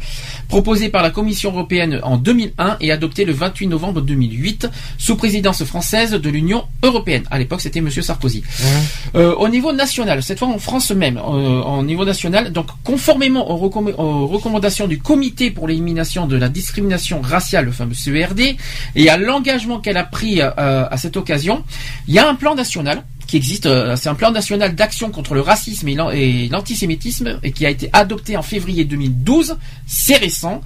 proposée 0.48 0.90
par 0.90 1.02
la 1.02 1.10
Commission 1.10 1.52
européenne 1.52 2.00
en 2.02 2.18
2001 2.18 2.76
et 2.80 2.92
adoptée 2.92 3.24
le 3.24 3.32
28 3.32 3.66
novembre 3.68 4.02
2008 4.02 4.68
sous 4.98 5.16
présidence 5.16 5.64
française 5.64 6.10
de 6.12 6.28
l'Union 6.30 6.64
européenne. 6.82 7.24
À 7.30 7.38
l'époque, 7.38 7.62
c'était 7.62 7.80
Monsieur 7.80 8.02
Sarkozy. 8.02 8.42
Euh, 9.14 9.34
au 9.36 9.48
niveau 9.48 9.72
national, 9.72 10.22
cette 10.22 10.38
fois 10.38 10.48
en 10.48 10.58
France 10.58 10.90
même, 10.90 11.18
au 11.18 11.82
niveau 11.82 12.04
national, 12.04 12.52
donc 12.52 12.66
conformément 12.84 13.50
aux, 13.50 13.56
recomm- 13.68 13.94
aux 13.96 14.26
recommandations 14.26 14.86
du 14.86 14.98
Comité 14.98 15.50
pour 15.50 15.66
l'élimination 15.66 16.26
de 16.26 16.36
la 16.36 16.50
discrimination 16.50 17.20
raciale, 17.22 17.64
le 17.64 17.72
fameux 17.72 17.94
CERD, 17.94 18.56
et 18.96 19.08
à 19.08 19.16
l'engagement 19.16 19.80
qu'elle 19.80 19.93
a 19.96 20.04
pris 20.04 20.40
euh, 20.40 20.50
à 20.56 20.96
cette 20.96 21.16
occasion, 21.16 21.64
il 22.08 22.14
y 22.14 22.18
a 22.18 22.28
un 22.28 22.34
plan 22.34 22.54
national 22.54 23.02
qui 23.26 23.36
existe. 23.36 23.66
euh, 23.66 23.96
C'est 23.96 24.08
un 24.10 24.14
plan 24.14 24.30
national 24.30 24.74
d'action 24.74 25.10
contre 25.10 25.34
le 25.34 25.40
racisme 25.40 25.88
et 25.88 25.94
l'an- 25.94 26.10
et 26.10 26.48
l'antisémitisme 26.48 27.38
et 27.42 27.52
qui 27.52 27.64
a 27.66 27.70
été 27.70 27.88
adopté 27.92 28.36
en 28.36 28.42
février 28.42 28.84
2012. 28.84 29.56
C'est 29.86 30.16
récent. 30.16 30.60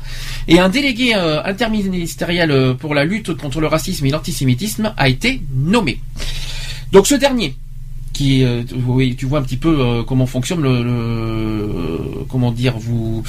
Et 0.48 0.58
un 0.58 0.68
délégué 0.68 1.14
euh, 1.14 1.42
interministériel 1.44 2.74
pour 2.78 2.94
la 2.94 3.04
lutte 3.04 3.34
contre 3.36 3.60
le 3.60 3.66
racisme 3.68 4.06
et 4.06 4.10
l'antisémitisme 4.10 4.92
a 4.96 5.08
été 5.08 5.42
nommé. 5.54 6.00
Donc 6.92 7.06
ce 7.06 7.14
dernier, 7.14 7.54
qui, 8.18 8.42
euh, 8.44 8.62
oui, 8.86 9.14
tu 9.16 9.26
vois 9.26 9.38
un 9.38 9.42
petit 9.42 9.56
peu 9.56 9.78
euh, 9.80 10.02
comment 10.02 10.26
fonctionne 10.26 10.60
le, 10.60 10.82
le- 10.82 12.24
comment 12.28 12.50
dire, 12.50 12.74
vous 12.76 13.22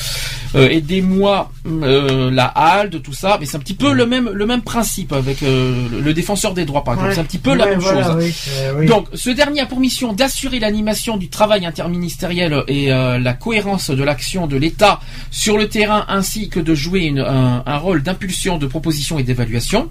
euh, 0.56 0.68
aidez-moi 0.68 1.52
euh, 1.68 2.32
la 2.32 2.46
HALD, 2.46 3.02
tout 3.04 3.14
ça, 3.14 3.38
mais 3.40 3.46
c'est 3.46 3.58
un 3.58 3.60
petit 3.60 3.76
peu 3.76 3.94
le 3.94 4.06
même 4.08 4.30
le 4.34 4.46
même 4.48 4.62
principe 4.64 5.14
avec 5.14 5.44
euh, 5.44 5.88
le- 6.04 6.14
défenseur 6.14 6.56
des 6.56 6.66
droits 6.66 6.84
par 6.84 6.96
exemple, 6.96 7.10
Ouais. 7.10 7.16
c'est 7.16 7.22
un 7.22 7.26
petit 7.26 7.38
peu 7.38 7.54
la 7.54 7.68
même 7.68 7.80
voilà, 7.80 8.04
chose. 8.04 8.16
oui, 8.18 8.32
c'est- 8.34 8.72
oui. 8.78 8.86
Donc, 8.88 9.06
ce 9.14 9.30
dernier 9.30 9.62
a 9.62 9.66
pour 9.68 9.80
mission 9.80 10.12
d'assurer 10.14 10.58
l'animation 10.60 11.18
du 11.18 11.30
travail 11.30 11.66
interministériel 11.68 12.64
et 12.68 12.92
euh, 12.92 13.20
la 13.20 13.34
cohérence 13.34 13.92
de 13.92 14.04
l'action 14.04 14.48
de 14.48 14.58
l'État 14.58 15.00
sur 15.30 15.56
le 15.58 15.70
terrain, 15.70 16.06
ainsi 16.08 16.50
que 16.50 16.60
de 16.60 16.74
jouer 16.74 17.02
une- 17.02 17.20
un, 17.20 17.62
un 17.66 17.78
rôle 17.78 18.02
d'impulsion, 18.02 18.58
de 18.58 18.66
proposition 18.66 19.20
et 19.20 19.24
d'évaluation. 19.24 19.90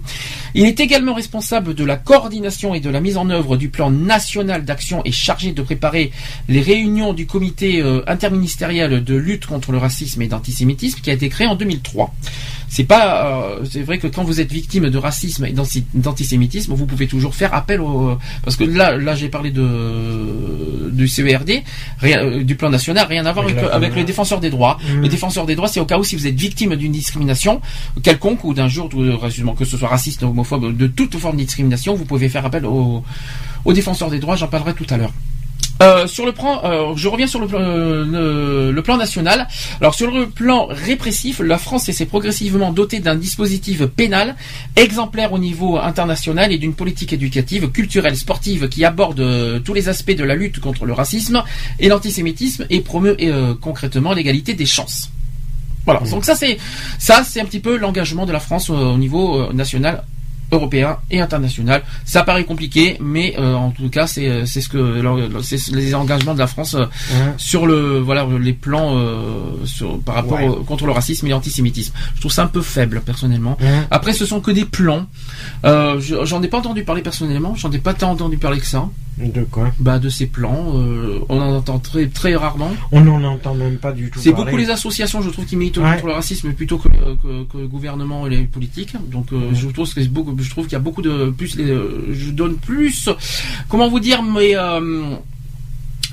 Il 0.55 0.65
est 0.65 0.79
également 0.81 1.13
responsable 1.13 1.73
de 1.73 1.85
la 1.85 1.95
coordination 1.95 2.73
et 2.75 2.81
de 2.81 2.89
la 2.89 2.99
mise 2.99 3.15
en 3.17 3.29
œuvre 3.29 3.55
du 3.55 3.69
plan 3.69 3.89
national 3.91 4.65
d'action 4.65 4.88
et 5.05 5.11
chargé 5.11 5.51
de 5.51 5.61
préparer 5.61 6.11
les 6.47 6.61
réunions 6.61 7.13
du 7.13 7.25
comité 7.25 7.81
euh, 7.81 8.01
interministériel 8.07 9.03
de 9.03 9.15
lutte 9.15 9.45
contre 9.45 9.71
le 9.71 9.77
racisme 9.77 10.21
et 10.21 10.27
d'antisémitisme 10.27 10.99
qui 11.01 11.09
a 11.09 11.13
été 11.13 11.29
créé 11.29 11.47
en 11.47 11.55
2003. 11.55 12.13
C'est 12.71 12.83
pas, 12.83 13.25
euh, 13.25 13.65
c'est 13.69 13.81
vrai 13.81 13.97
que 13.97 14.05
quand 14.07 14.23
vous 14.23 14.39
êtes 14.41 14.51
victime 14.51 14.89
de 14.89 14.97
racisme 14.97 15.45
et 15.45 15.51
d'anti- 15.51 15.85
d'antisémitisme, 15.95 16.73
vous 16.73 16.85
pouvez 16.85 17.07
toujours 17.07 17.33
faire 17.33 17.53
appel 17.55 17.81
au, 17.81 18.17
parce 18.43 18.55
que 18.57 18.63
là, 18.63 18.95
là, 18.95 19.15
j'ai 19.15 19.29
parlé 19.29 19.49
de 19.49 20.89
du 20.91 21.07
CERD, 21.07 21.63
rien- 21.99 22.23
euh, 22.23 22.43
du 22.43 22.55
plan 22.55 22.69
national, 22.69 23.07
rien 23.07 23.25
à 23.25 23.33
voir 23.33 23.47
avec, 23.71 23.95
le 23.95 24.03
défenseur 24.03 24.39
des 24.39 24.49
droits. 24.49 24.77
Mm. 24.87 25.01
Le 25.01 25.07
défenseur 25.07 25.45
des 25.45 25.55
droits, 25.55 25.67
c'est 25.67 25.79
au 25.79 25.85
cas 25.85 25.97
où 25.97 26.03
si 26.03 26.15
vous 26.15 26.27
êtes 26.27 26.39
victime 26.39 26.75
d'une 26.75 26.91
discrimination 26.91 27.61
quelconque 28.03 28.43
ou 28.43 28.53
d'un 28.53 28.67
jour, 28.67 28.89
euh, 28.95 29.17
que 29.57 29.65
ce 29.65 29.77
soit 29.77 29.87
raciste, 29.87 30.23
homophobe, 30.23 30.75
de 30.75 30.87
toute 30.87 31.17
forme 31.17 31.37
de 31.37 31.43
discrimination, 31.43 31.95
vous 31.95 32.05
pouvez 32.05 32.29
faire 32.29 32.45
appel 32.45 32.65
au, 32.65 33.03
au 33.65 33.73
défenseur 33.73 34.09
des 34.09 34.19
droits. 34.19 34.35
J'en 34.35 34.47
parlerai 34.47 34.73
tout 34.73 34.87
à 34.89 34.97
l'heure. 34.97 35.11
Euh, 35.81 36.07
sur 36.07 36.25
le 36.25 36.33
plan, 36.33 36.59
euh, 36.65 36.93
je 36.97 37.07
reviens 37.07 37.25
sur 37.25 37.39
le, 37.39 37.47
plan- 37.47 37.61
euh, 37.61 38.03
le, 38.03 38.71
le 38.73 38.81
plan 38.83 38.97
national. 38.97 39.47
Alors 39.79 39.95
sur 39.95 40.11
le 40.11 40.27
plan 40.27 40.65
répressif, 40.69 41.39
la 41.39 41.57
France 41.57 41.89
s'est 41.89 42.05
progressivement 42.05 42.73
dotée 42.73 42.99
d'un 42.99 43.15
dispositif 43.15 43.85
pénal 43.85 44.35
exemplaire 44.75 45.31
au 45.31 45.39
niveau 45.39 45.77
international 45.77 46.51
et 46.51 46.57
d'une 46.57 46.73
politique 46.73 47.13
éducative, 47.13 47.69
culturelle, 47.71 48.17
sportive 48.17 48.67
qui 48.67 48.83
aborde 48.83 49.23
tous 49.63 49.73
les 49.73 49.87
aspects 49.87 50.11
de 50.15 50.25
la 50.25 50.35
lutte 50.35 50.59
contre 50.59 50.85
le 50.85 50.91
racisme 50.91 51.43
et 51.79 51.87
l'antisémitisme 51.87 52.65
et 52.69 52.81
promeut 52.81 53.15
concrètement 53.61 54.11
l'égalité 54.11 54.55
des 54.55 54.65
chances. 54.65 55.09
Voilà. 55.85 56.01
Donc 56.11 56.25
ça 56.25 56.35
c'est 56.35 56.57
ça 56.97 57.23
c'est 57.23 57.39
un 57.39 57.45
petit 57.45 57.61
peu 57.61 57.77
l'engagement 57.77 58.25
de 58.25 58.33
la 58.33 58.41
France 58.41 58.69
au 58.69 58.97
niveau 58.97 59.51
national 59.53 60.03
européen 60.51 60.97
et 61.11 61.19
international. 61.21 61.83
Ça 62.05 62.23
paraît 62.23 62.43
compliqué, 62.45 62.97
mais 62.99 63.35
euh, 63.39 63.53
en 63.55 63.71
tout 63.71 63.89
cas, 63.89 64.07
c'est 64.07 64.27
euh, 64.27 64.45
c'est 64.45 64.61
ce 64.61 64.69
que 64.69 65.01
c'est 65.41 65.71
les 65.75 65.93
engagements 65.95 66.33
de 66.33 66.39
la 66.39 66.47
France 66.47 66.75
euh, 66.75 66.85
sur 67.37 67.65
le 67.67 67.99
voilà 67.99 68.25
les 68.39 68.53
plans 68.53 68.97
euh, 68.97 69.65
sur, 69.65 69.99
par 70.01 70.15
rapport 70.15 70.39
Ouais. 70.39 70.47
au- 70.47 70.63
contre 70.63 70.85
le 70.85 70.91
racisme 70.91 71.27
et 71.27 71.29
l'antisémitisme. 71.29 71.93
Je 72.15 72.19
trouve 72.21 72.31
ça 72.31 72.43
un 72.43 72.47
peu 72.47 72.61
faible 72.61 73.01
personnellement. 73.01 73.57
Après, 73.91 74.13
ce 74.13 74.25
sont 74.25 74.39
que 74.41 74.51
des 74.51 74.65
plans. 74.65 75.05
Euh, 75.65 75.99
je- 75.99 76.25
J'en 76.25 76.41
ai 76.43 76.47
pas 76.47 76.57
entendu 76.59 76.83
parler 76.83 77.01
personnellement. 77.01 77.55
J'en 77.55 77.71
ai 77.71 77.79
pas 77.79 77.93
tant 77.93 78.11
entendu 78.11 78.37
parler 78.37 78.59
que 78.59 78.65
ça. 78.65 78.87
De 79.19 79.43
quoi 79.43 79.71
Bah 79.79 79.99
de 79.99 80.07
ces 80.09 80.27
plans, 80.27 80.71
euh, 80.75 81.19
on 81.29 81.39
en 81.41 81.55
entend 81.55 81.77
très 81.79 82.07
très 82.07 82.35
rarement. 82.35 82.71
On 82.91 83.01
n'en 83.01 83.21
entend 83.23 83.53
même 83.53 83.77
pas 83.77 83.91
du 83.91 84.09
tout 84.09 84.19
C'est 84.19 84.31
beaucoup 84.31 84.55
les 84.55 84.69
associations, 84.69 85.21
je 85.21 85.29
trouve, 85.29 85.45
qui 85.45 85.57
militent 85.57 85.77
Ouais. 85.77 85.93
contre 85.95 86.07
le 86.07 86.13
racisme 86.13 86.53
plutôt 86.53 86.77
que, 86.77 86.87
euh, 86.87 87.15
que, 87.21 87.51
que 87.51 87.57
le 87.57 87.67
gouvernement 87.67 88.25
et 88.27 88.29
les 88.29 88.43
politiques. 88.43 88.93
Donc, 89.11 89.33
euh, 89.33 89.49
je 89.53 89.67
trouve 89.69 89.93
que 89.93 90.01
c'est 90.01 90.07
beaucoup, 90.07 90.35
je 90.39 90.49
trouve 90.49 90.65
qu'il 90.65 90.73
y 90.73 90.75
a 90.77 90.79
beaucoup 90.79 91.01
de 91.01 91.31
plus. 91.31 91.55
les- 91.57 91.69
euh, 91.69 92.07
je 92.13 92.31
donne 92.31 92.55
plus. 92.55 93.09
Comment 93.67 93.89
vous 93.89 93.99
dire, 93.99 94.23
mais 94.23 94.55
euh, 94.55 95.15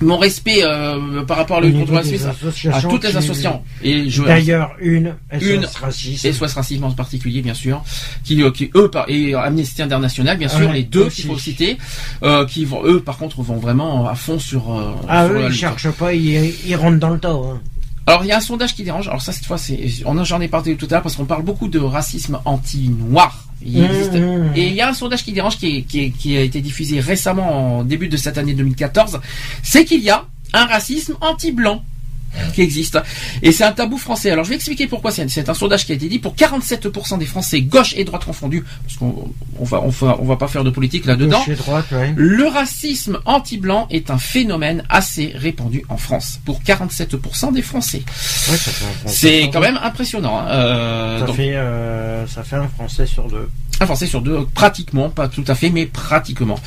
mon 0.03 0.19
respect 0.19 0.63
euh, 0.63 1.23
par 1.25 1.37
rapport 1.39 1.57
à 1.59 1.61
la 1.61 1.67
lutte 1.69 1.79
contre 1.79 1.91
des 1.93 1.97
racisme 1.97 2.31
à 2.73 2.83
toutes 2.83 3.05
les 3.05 3.17
associations. 3.17 3.63
Et 3.83 4.11
je 4.11 4.23
D'ailleurs, 4.23 4.73
une, 4.81 5.15
Une- 5.41 5.63
SOS 5.65 5.77
Racisme. 5.77 6.27
et 6.27 6.33
SOS 6.33 6.53
Racisme 6.55 6.85
en 6.85 6.91
particulier, 6.93 7.41
bien 7.43 7.55
sûr, 7.55 7.83
qui, 8.25 8.43
euh, 8.43 8.51
qui 8.51 8.71
eux, 8.77 8.89
par, 8.91 9.07
et 9.09 9.35
Amnesty 9.35 9.83
International, 9.83 10.37
bien 10.37 10.49
sûr, 10.49 10.71
les 10.73 10.83
deux 10.83 11.09
qu'il 11.09 11.25
faut 11.27 11.39
citer, 11.39 11.79
euh, 12.23 12.45
qui 12.47 12.65
vont, 12.65 12.85
eux, 12.85 13.01
par 13.01 13.17
contre, 13.19 13.41
vont 13.43 13.57
vraiment 13.57 14.07
à 14.09 14.15
fond 14.15 14.39
sur. 14.39 14.73
euh, 14.73 14.93
Ah, 15.09 15.27
sur 15.27 15.35
eux, 15.37 15.43
la 15.43 15.49
ils 15.49 15.55
cherchent 15.55 15.91
pas, 15.91 16.13
ils, 16.15 16.53
ils 16.67 16.77
rentrent 16.77 16.99
dans 16.99 17.11
le 17.11 17.19
tas. 17.19 17.31
hein. 17.33 17.61
Alors 18.07 18.25
il 18.25 18.29
y 18.29 18.33
a 18.33 18.37
un 18.37 18.41
sondage 18.41 18.75
qui 18.75 18.85
dérange. 18.85 19.09
Alors 19.09 19.21
ça 19.23 19.33
cette 19.33 19.45
fois 19.47 19.59
c'est 19.59 19.81
on 20.05 20.17
en- 20.17 20.25
j'en 20.25 20.41
ai 20.41 20.49
parlé 20.49 20.77
tout 20.77 20.87
à 20.91 20.95
l'heure 20.95 21.03
parce 21.03 21.17
qu'on 21.17 21.25
parle 21.25 21.43
beaucoup 21.43 21.69
de 21.69 21.79
racisme 21.81 22.39
anti-noir. 22.45 23.45
Il 23.65 23.83
existe- 23.83 24.13
Mmh. 24.15 24.53
Et 24.55 24.69
il 24.69 24.75
y 24.75 24.81
a 24.81 24.89
un 24.89 24.95
sondage 24.95 25.25
qui 25.25 25.33
dérange 25.33 25.57
qui, 25.59 25.79
est- 25.79 25.83
qui, 25.83 26.01
est- 26.05 26.11
qui 26.11 26.37
a 26.37 26.41
été 26.43 26.61
diffusé 26.61 27.01
récemment 27.01 27.79
en 27.79 27.85
début 27.85 28.09
de 28.09 28.17
cette 28.17 28.39
année 28.39 28.55
2014. 28.55 29.21
C'est 29.63 29.85
qu'il 29.85 30.03
y 30.03 30.11
a 30.11 30.25
un 30.53 30.67
racisme 30.67 31.15
anti-blanc 31.21 31.83
qui 32.55 32.63
existe. 32.63 32.99
Et 33.43 33.53
c'est 33.53 33.65
un 33.65 33.73
tabou 33.73 33.99
français. 33.99 34.31
Alors 34.31 34.45
je 34.45 34.51
vais 34.51 34.57
expliquer 34.57 34.87
pourquoi 34.87 35.11
c'est 35.11 35.29
c'est 35.29 35.49
un 35.49 35.55
sondage 35.55 35.87
qui 35.87 35.93
a 35.93 35.95
été 35.95 36.09
dit 36.09 36.19
pour 36.19 36.35
47% 36.35 37.19
des 37.19 37.27
Français 37.27 37.61
gauche 37.63 37.95
et 37.97 38.05
droite 38.05 38.25
confondus 38.25 38.65
parce 38.85 38.97
qu'on 38.97 39.31
on 39.59 39.65
va 39.65 39.81
on 39.83 39.89
va 39.89 40.17
on 40.21 40.25
va 40.25 40.37
pas 40.37 40.49
faire 40.49 40.65
de 40.65 40.71
politique 40.71 41.07
là-dedans. 41.07 41.39
Gauche 41.39 41.49
et 41.49 41.55
droite, 41.57 41.87
ouais. 41.93 42.13
Le 42.17 42.47
racisme 42.47 43.19
anti-blanc 43.25 43.87
est 43.91 44.11
un 44.11 44.19
phénomène 44.19 44.85
assez 44.89 45.33
répandu 45.35 45.83
en 45.89 45.97
France 45.97 46.41
pour 46.45 46.61
47% 46.63 47.53
des 47.53 47.63
Français. 47.63 48.03
Ouais, 48.51 48.57
C'est 49.07 49.51
quand 49.53 49.61
même 49.61 49.79
impressionnant. 49.83 50.39
hein. 50.39 50.47
Euh, 50.49 51.21
Ça 51.21 51.27
donc, 51.27 51.37
fait, 51.37 51.55
euh, 51.57 52.27
ça 52.27 52.43
fait 52.43 52.57
un 52.57 52.69
Français 52.69 53.07
sur 53.07 53.29
deux. 53.29 53.49
un 53.81 53.87
Français 53.87 54.07
sur 54.07 54.21
deux, 54.23 54.47
pratiquement, 54.55 55.09
pas 55.11 55.29
tout 55.29 55.45
à 55.49 55.55
fait, 55.55 55.71
mais 55.71 55.87
pratiquement. 55.87 56.59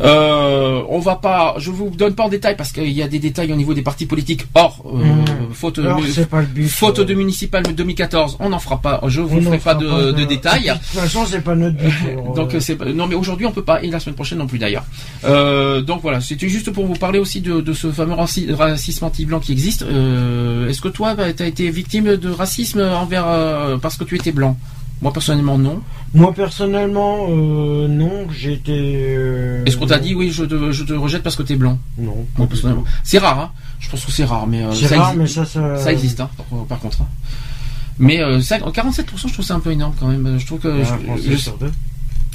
Euh, 0.00 0.82
on 0.88 0.98
va 0.98 1.16
pas, 1.16 1.54
je 1.58 1.70
vous 1.70 1.90
donne 1.90 2.14
pas 2.14 2.24
en 2.24 2.28
détail 2.28 2.56
parce 2.56 2.72
qu'il 2.72 2.90
y 2.90 3.02
a 3.02 3.08
des 3.08 3.18
détails 3.18 3.52
au 3.52 3.56
niveau 3.56 3.74
des 3.74 3.82
partis 3.82 4.06
politiques. 4.06 4.46
Or, 4.54 4.82
Mmh. 4.84 5.13
Faute, 5.52 5.78
Alors, 5.78 6.00
de- 6.00 6.24
pas 6.24 6.40
le 6.40 6.46
but. 6.46 6.68
faute 6.68 6.98
euh, 6.98 7.04
de 7.04 7.14
municipal 7.14 7.62
2014, 7.62 8.36
on 8.40 8.48
n'en 8.50 8.58
fera 8.58 8.80
pas. 8.80 9.00
Je 9.06 9.20
vous 9.20 9.40
ferai 9.40 9.58
pas 9.58 9.74
de, 9.74 10.12
de 10.12 10.24
détails. 10.24 10.64
De 10.66 10.72
toute 10.72 11.00
façon, 11.00 11.24
c'est 11.26 11.40
pas 11.42 11.54
notre 11.54 11.76
but. 11.76 11.92
pour, 12.16 12.34
Donc 12.36 12.54
euh, 12.54 12.60
c'est 12.60 12.80
non 12.94 13.06
mais 13.06 13.14
aujourd'hui 13.14 13.46
on 13.46 13.52
peut 13.52 13.62
pas 13.64 13.82
et 13.82 13.90
la 13.90 14.00
semaine 14.00 14.14
prochaine 14.14 14.38
non 14.38 14.46
plus 14.46 14.58
d'ailleurs. 14.58 14.84
Euh, 15.24 15.80
donc 15.82 16.02
voilà, 16.02 16.20
c'était 16.20 16.48
juste 16.48 16.70
pour 16.70 16.86
vous 16.86 16.94
parler 16.94 17.18
aussi 17.18 17.40
de, 17.40 17.72
ce 17.72 17.90
fameux 17.92 18.14
raci- 18.14 18.52
racisme 18.52 19.04
anti-blanc 19.04 19.40
qui 19.40 19.52
existe. 19.52 19.82
Euh, 19.82 20.68
Est-ce 20.68 20.80
que 20.80 20.88
toi 20.88 21.14
tu 21.36 21.42
as 21.42 21.46
été 21.46 21.70
victime 21.70 22.16
de 22.16 22.30
racisme 22.30 22.80
envers 22.80 23.24
euh, 23.26 23.76
parce 23.78 23.96
que 23.96 24.04
tu 24.04 24.16
étais 24.16 24.32
blanc? 24.32 24.56
Moi 25.02 25.12
personnellement 25.12 25.58
non. 25.58 25.80
Moi, 26.14 26.32
personnellement, 26.32 27.26
euh, 27.28 27.88
non, 27.88 28.28
j'étais. 28.30 28.70
euh, 29.18 29.64
Est-ce 29.66 29.76
qu'on 29.76 29.86
t'a 29.86 29.98
dit 29.98 30.14
oui 30.14 30.30
je 30.30 30.44
te, 30.44 30.70
je 30.70 30.84
te 30.84 30.92
rejette 30.92 31.24
parce 31.24 31.34
que 31.34 31.42
t'es 31.42 31.56
blanc? 31.56 31.76
Non. 31.98 32.24
Moi 32.38 32.46
personnellement, 32.46 32.84
c'est 33.02 33.18
rare. 33.18 33.40
Hein 33.40 33.50
je 33.84 33.90
pense 33.90 34.04
que 34.04 34.10
c'est 34.12 34.24
rare 34.24 34.46
mais 34.46 34.62
euh, 34.62 34.72
ça, 34.74 34.96
rare, 34.96 35.14
exi- 35.14 35.18
mais 35.18 35.26
ça, 35.26 35.44
ça. 35.44 35.76
ça 35.76 35.92
existe 35.92 36.20
hein, 36.20 36.30
par, 36.50 36.64
par 36.66 36.78
contre. 36.80 37.02
hein. 37.02 37.06
Mais 37.98 38.20
euh, 38.22 38.40
ça- 38.40 38.58
47% 38.58 39.04
je 39.28 39.32
trouve 39.32 39.44
ça 39.44 39.54
un 39.54 39.60
peu 39.60 39.70
énorme 39.70 39.94
quand 40.00 40.08
même. 40.08 40.38
Je 40.38 40.46
trouve 40.46 40.58
que 40.60 40.82
je- 40.82 41.30
je- 41.30 41.36
sur 41.36 41.56
deux. 41.58 41.70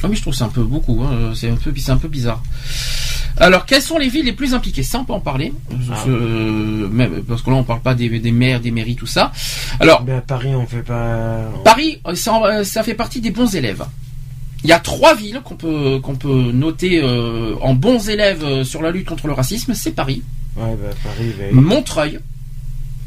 Ah 0.01 0.07
mais 0.07 0.15
je 0.15 0.21
trouve 0.21 0.33
c'est 0.33 0.45
un 0.45 0.49
peu 0.49 0.63
beaucoup, 0.63 1.01
hein. 1.03 1.31
c'est 1.35 1.49
un 1.49 1.55
peu 1.55 1.73
c'est 1.77 1.91
un 1.91 1.97
peu 1.97 2.07
bizarre. 2.07 2.41
Alors 3.37 3.65
quelles 3.65 3.81
sont 3.81 3.97
les 3.97 4.07
villes 4.09 4.25
les 4.25 4.31
plus 4.33 4.53
impliquées? 4.53 4.83
Ça 4.83 4.99
on 4.99 5.03
peut 5.05 5.11
en 5.13 5.19
parler, 5.19 5.53
Ah. 5.91 6.03
Euh, 6.07 6.87
même 6.89 7.21
parce 7.27 7.41
que 7.41 7.49
là 7.49 7.57
on 7.57 7.63
parle 7.63 7.81
pas 7.81 7.95
des, 7.95 8.07
des 8.19 8.31
maires, 8.31 8.61
des 8.61 8.71
mairies, 8.71 8.95
tout 8.95 9.05
ça. 9.07 9.31
Alors 9.81 10.03
Ben, 10.03 10.21
Paris, 10.21 10.55
on 10.55 10.65
fait 10.65 10.83
pas. 10.83 11.41
Paris, 11.65 11.99
euh, 12.07 12.15
ça, 12.15 12.39
euh, 12.45 12.63
ça 12.63 12.83
fait 12.83 12.93
partie 12.93 13.19
des 13.21 13.31
bons 13.31 13.53
élèves. 13.55 13.83
Il 14.63 14.69
y 14.69 14.73
a 14.73 14.79
trois 14.79 15.15
villes 15.15 15.41
qu'on 15.43 15.55
peut 15.55 15.99
qu'on 16.01 16.15
peut 16.15 16.51
noter 16.53 17.01
euh, 17.03 17.55
en 17.61 17.73
bons 17.73 18.09
élèves 18.09 18.43
euh, 18.43 18.63
sur 18.63 18.81
la 18.81 18.91
lutte 18.91 19.07
contre 19.07 19.27
le 19.27 19.33
racisme, 19.33 19.73
c'est 19.73 19.91
Paris, 19.91 20.21
Ouais, 20.57 20.75
Paris, 21.03 21.33
ben. 21.37 21.51
Montreuil 21.53 22.19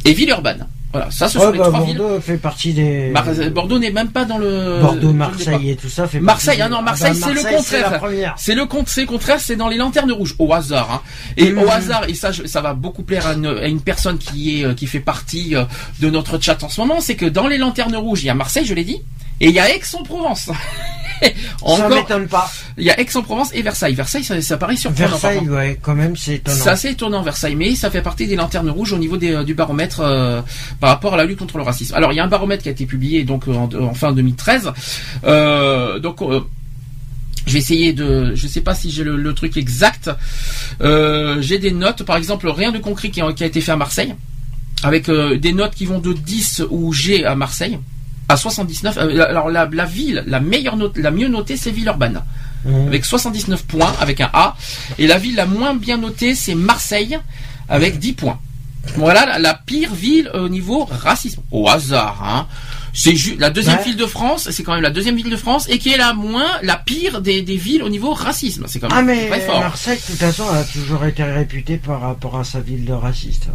et 0.04 0.12
Villeurbanne. 0.12 0.66
Voilà, 0.92 1.10
ça 1.10 1.26
ce 1.26 1.38
sont 1.38 1.50
les 1.52 1.58
bah, 1.58 1.68
trois 1.68 1.84
villes. 1.86 1.96
Bordeaux 1.96 2.20
fait 2.20 2.36
partie 2.36 2.74
des. 2.74 3.08
Mar- 3.10 3.24
Bordeaux 3.50 3.78
n'est 3.78 3.90
même 3.90 4.10
pas 4.10 4.26
dans 4.26 4.36
le 4.36 4.80
Bordeaux, 4.82 5.12
Marseille 5.14 5.70
et 5.70 5.76
tout 5.76 5.88
ça 5.88 6.06
fait 6.06 6.20
Marseille, 6.20 6.58
partie 6.58 6.62
ah 6.62 6.68
non, 6.68 6.78
des- 6.80 6.84
Marseille, 6.84 7.12
bah, 7.12 7.18
c'est 7.22 7.28
le 7.32 7.42
Marseille, 7.42 7.82
contraire. 7.82 8.34
C'est 8.36 8.54
le 8.54 8.66
compte, 8.66 8.88
c'est 8.88 9.00
le 9.00 9.06
contraire, 9.06 9.40
c'est 9.40 9.56
dans 9.56 9.68
les 9.68 9.78
lanternes 9.78 10.12
rouges, 10.12 10.34
au 10.38 10.52
hasard. 10.52 10.90
Hein. 10.92 11.00
Et 11.38 11.50
au 11.54 11.66
hasard, 11.70 12.04
et 12.10 12.14
ça, 12.14 12.30
ça 12.32 12.60
va 12.60 12.74
beaucoup 12.74 13.04
plaire 13.04 13.26
à 13.26 13.32
une, 13.32 13.46
à 13.46 13.68
une 13.68 13.80
personne 13.80 14.18
qui 14.18 14.60
est, 14.60 14.66
euh, 14.66 14.74
qui 14.74 14.86
fait 14.86 15.00
partie 15.00 15.56
euh, 15.56 15.64
de 16.00 16.10
notre 16.10 16.38
chat 16.38 16.62
en 16.62 16.68
ce 16.68 16.78
moment, 16.82 17.00
c'est 17.00 17.16
que 17.16 17.24
dans 17.26 17.48
les 17.48 17.56
lanternes 17.56 17.96
rouges, 17.96 18.22
il 18.22 18.26
y 18.26 18.30
a 18.30 18.34
Marseille, 18.34 18.66
je 18.66 18.74
l'ai 18.74 18.84
dit, 18.84 19.00
et 19.40 19.48
il 19.48 19.54
y 19.54 19.60
a 19.60 19.74
Aix-en-Provence. 19.74 20.50
Ça 21.22 21.30
Encore, 21.62 21.88
m'étonne 21.90 22.28
pas. 22.28 22.50
il 22.76 22.84
y 22.84 22.90
a 22.90 22.98
Aix-en-Provence 22.98 23.50
et 23.54 23.62
Versailles. 23.62 23.94
Versailles, 23.94 24.24
ça, 24.24 24.40
ça 24.40 24.56
paraît 24.56 24.76
surprenant. 24.76 25.10
Versailles, 25.10 25.48
ouais, 25.48 25.78
quand 25.80 25.94
même, 25.94 26.16
c'est 26.16 26.36
étonnant. 26.36 26.58
C'est 26.62 26.70
assez 26.70 26.88
étonnant 26.90 27.22
Versailles, 27.22 27.54
mais 27.54 27.74
ça 27.74 27.90
fait 27.90 28.02
partie 28.02 28.26
des 28.26 28.36
lanternes 28.36 28.70
rouges 28.70 28.92
au 28.92 28.98
niveau 28.98 29.16
des, 29.16 29.32
euh, 29.32 29.44
du 29.44 29.54
baromètre 29.54 30.00
euh, 30.00 30.40
par 30.80 30.90
rapport 30.90 31.14
à 31.14 31.16
la 31.16 31.24
lutte 31.24 31.38
contre 31.38 31.58
le 31.58 31.64
racisme. 31.64 31.94
Alors 31.94 32.12
il 32.12 32.16
y 32.16 32.20
a 32.20 32.24
un 32.24 32.28
baromètre 32.28 32.62
qui 32.62 32.68
a 32.68 32.72
été 32.72 32.86
publié 32.86 33.24
donc 33.24 33.48
en, 33.48 33.68
en 33.72 33.94
fin 33.94 34.12
2013. 34.12 34.72
Euh, 35.24 35.98
donc 35.98 36.20
je 37.46 37.52
vais 37.54 37.58
essayer 37.58 37.92
de, 37.92 38.34
je 38.34 38.46
sais 38.46 38.60
pas 38.60 38.74
si 38.74 38.90
j'ai 38.90 39.04
le, 39.04 39.34
truc 39.34 39.56
exact. 39.56 40.10
Euh, 40.80 41.40
j'ai 41.40 41.58
des 41.58 41.72
notes, 41.72 42.04
par 42.04 42.16
exemple, 42.16 42.48
rien 42.48 42.70
de 42.72 42.78
concret 42.78 43.10
qui 43.10 43.20
a, 43.20 43.30
été 43.30 43.60
fait 43.60 43.72
à 43.72 43.76
Marseille, 43.76 44.14
avec 44.82 45.08
euh, 45.08 45.36
des 45.38 45.52
notes 45.52 45.74
qui 45.74 45.86
vont 45.86 45.98
de 45.98 46.12
10 46.12 46.62
ou 46.70 46.92
G 46.92 47.24
à 47.24 47.34
Marseille 47.34 47.78
à 48.32 48.36
79. 48.36 48.96
Euh, 48.98 49.26
alors 49.28 49.50
la, 49.50 49.66
ville, 49.84 50.24
la 50.26 50.40
meilleure 50.40 50.76
note, 50.76 50.96
la 50.96 51.10
mieux 51.10 51.28
notée, 51.28 51.56
c'est 51.56 51.70
Villeurbanne, 51.70 52.22
mmh. 52.64 52.86
avec 52.86 53.04
79 53.04 53.64
points, 53.64 53.92
avec 54.00 54.20
un 54.20 54.30
A. 54.32 54.56
Et 54.98 55.06
la 55.06 55.18
ville 55.18 55.36
la 55.36 55.46
moins 55.46 55.74
bien 55.74 55.98
notée, 55.98 56.34
c'est 56.34 56.54
Marseille, 56.54 57.18
avec 57.68 57.98
10 57.98 58.12
points. 58.14 58.38
Voilà 58.96 59.38
la, 59.38 59.54
pire 59.54 59.94
ville 59.94 60.28
au 60.34 60.48
niveau 60.48 60.84
racisme. 60.84 61.42
Au 61.50 61.68
hasard, 61.68 62.22
hein. 62.24 62.46
C'est 62.94 63.14
la 63.38 63.48
deuxième 63.48 63.80
ville 63.80 63.96
de 63.96 64.04
France, 64.04 64.50
c'est 64.50 64.62
quand 64.62 64.74
même 64.74 64.82
la 64.82 64.90
deuxième 64.90 65.16
ville 65.16 65.30
de 65.30 65.36
France 65.36 65.66
et 65.70 65.78
qui 65.78 65.90
est 65.90 65.96
la 65.96 66.12
moins, 66.12 66.48
la 66.62 66.76
pire 66.76 67.22
des, 67.22 67.40
villes 67.42 67.82
au 67.82 67.88
niveau 67.88 68.12
racisme. 68.12 68.64
C'est 68.68 68.80
quand 68.80 68.88
même 68.88 68.98
ah 68.98 69.02
mais 69.02 69.28
très 69.28 69.40
fort. 69.40 69.60
Marseille, 69.60 69.96
de 69.96 70.06
toute 70.12 70.16
façon, 70.16 70.44
a 70.46 70.62
toujours 70.64 71.02
été 71.06 71.22
réputée 71.22 71.78
par 71.78 72.02
rapport 72.02 72.38
à 72.38 72.44
sa 72.44 72.60
ville 72.60 72.84
de 72.84 72.92
raciste. 72.92 73.46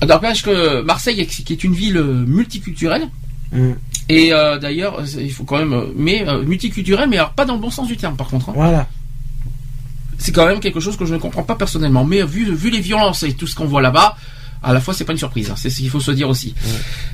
Alors, 0.00 0.20
que 0.20 0.80
Marseille, 0.80 1.26
qui 1.26 1.52
est 1.52 1.62
une 1.62 1.74
ville 1.74 2.00
multiculturelle, 2.00 3.08
mm. 3.52 3.72
Et 4.08 4.32
euh, 4.32 4.58
d'ailleurs, 4.58 5.02
il 5.18 5.32
faut 5.32 5.44
quand 5.44 5.58
même, 5.58 5.86
mais 5.96 6.28
euh, 6.28 6.42
multiculturelle, 6.42 7.08
mais 7.08 7.16
alors 7.16 7.32
pas 7.32 7.44
dans 7.44 7.54
le 7.54 7.60
bon 7.60 7.70
sens 7.70 7.88
du 7.88 7.96
terme, 7.96 8.16
par 8.16 8.28
contre. 8.28 8.50
Hein. 8.50 8.54
Voilà 8.54 8.86
c'est 10.24 10.32
quand 10.32 10.46
même 10.46 10.60
quelque 10.60 10.80
chose 10.80 10.96
que 10.96 11.04
je 11.04 11.12
ne 11.12 11.18
comprends 11.18 11.42
pas 11.42 11.54
personnellement. 11.54 12.04
Mais 12.04 12.22
vu, 12.22 12.54
vu 12.54 12.70
les 12.70 12.80
violences 12.80 13.24
et 13.24 13.34
tout 13.34 13.46
ce 13.46 13.54
qu'on 13.54 13.66
voit 13.66 13.82
là-bas, 13.82 14.16
à 14.62 14.72
la 14.72 14.80
fois 14.80 14.94
c'est 14.94 15.04
pas 15.04 15.12
une 15.12 15.18
surprise, 15.18 15.50
hein, 15.50 15.54
c'est 15.56 15.68
ce 15.68 15.76
qu'il 15.76 15.90
faut 15.90 16.00
se 16.00 16.10
dire 16.10 16.28
aussi. 16.28 16.54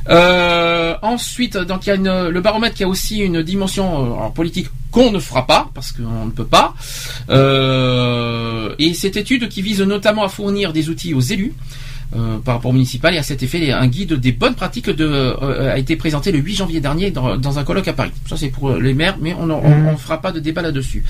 Euh, 0.08 0.94
ensuite, 1.02 1.56
donc 1.56 1.86
il 1.86 1.88
y 1.88 1.92
a 1.92 1.96
une, 1.96 2.28
le 2.28 2.40
baromètre 2.40 2.76
qui 2.76 2.84
a 2.84 2.88
aussi 2.88 3.18
une 3.18 3.42
dimension 3.42 4.26
euh, 4.26 4.28
politique 4.28 4.68
qu'on 4.92 5.10
ne 5.10 5.18
fera 5.18 5.46
pas 5.46 5.68
parce 5.74 5.90
qu'on 5.90 6.26
ne 6.26 6.30
peut 6.30 6.46
pas. 6.46 6.74
Euh, 7.28 8.74
et 8.78 8.94
cette 8.94 9.16
étude 9.16 9.48
qui 9.48 9.62
vise 9.62 9.82
notamment 9.82 10.22
à 10.22 10.28
fournir 10.28 10.72
des 10.72 10.88
outils 10.88 11.12
aux 11.12 11.20
élus. 11.20 11.54
Par 12.44 12.56
rapport 12.56 12.70
au 12.70 12.74
municipal 12.74 13.14
et 13.14 13.18
à 13.18 13.22
cet 13.22 13.42
effet 13.42 13.70
un 13.72 13.86
guide 13.86 14.14
des 14.14 14.32
bonnes 14.32 14.54
pratiques 14.54 14.90
de, 14.90 15.36
a 15.70 15.78
été 15.78 15.96
présenté 15.96 16.32
le 16.32 16.38
8 16.38 16.56
janvier 16.56 16.80
dernier 16.80 17.10
dans, 17.10 17.58
un 17.58 17.64
colloque 17.64 17.88
à 17.88 17.92
Paris. 17.92 18.12
Ça 18.28 18.36
c'est 18.36 18.48
pour 18.48 18.72
les 18.72 18.94
maires, 18.94 19.16
mais 19.20 19.34
on 19.34 19.46
ne 19.46 19.96
fera 19.96 20.20
pas 20.20 20.32
de 20.32 20.40
débat 20.40 20.62
là-dessus. 20.62 21.04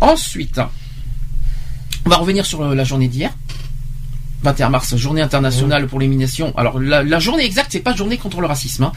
Ensuite, 0.00 0.60
on 2.06 2.10
va 2.10 2.16
revenir 2.16 2.46
sur 2.46 2.74
la 2.74 2.84
journée 2.84 3.08
d'hier. 3.08 3.32
21 4.42 4.70
mars, 4.70 4.96
journée 4.96 5.20
internationale 5.20 5.86
pour 5.86 6.00
l'élimination. 6.00 6.56
Alors 6.56 6.78
la, 6.78 7.18
journée 7.18 7.44
exacte, 7.44 7.72
c'est 7.72 7.80
pas 7.80 7.94
journée 7.94 8.16
contre 8.16 8.40
le 8.40 8.46
racisme. 8.46 8.84
Hein. 8.84 8.92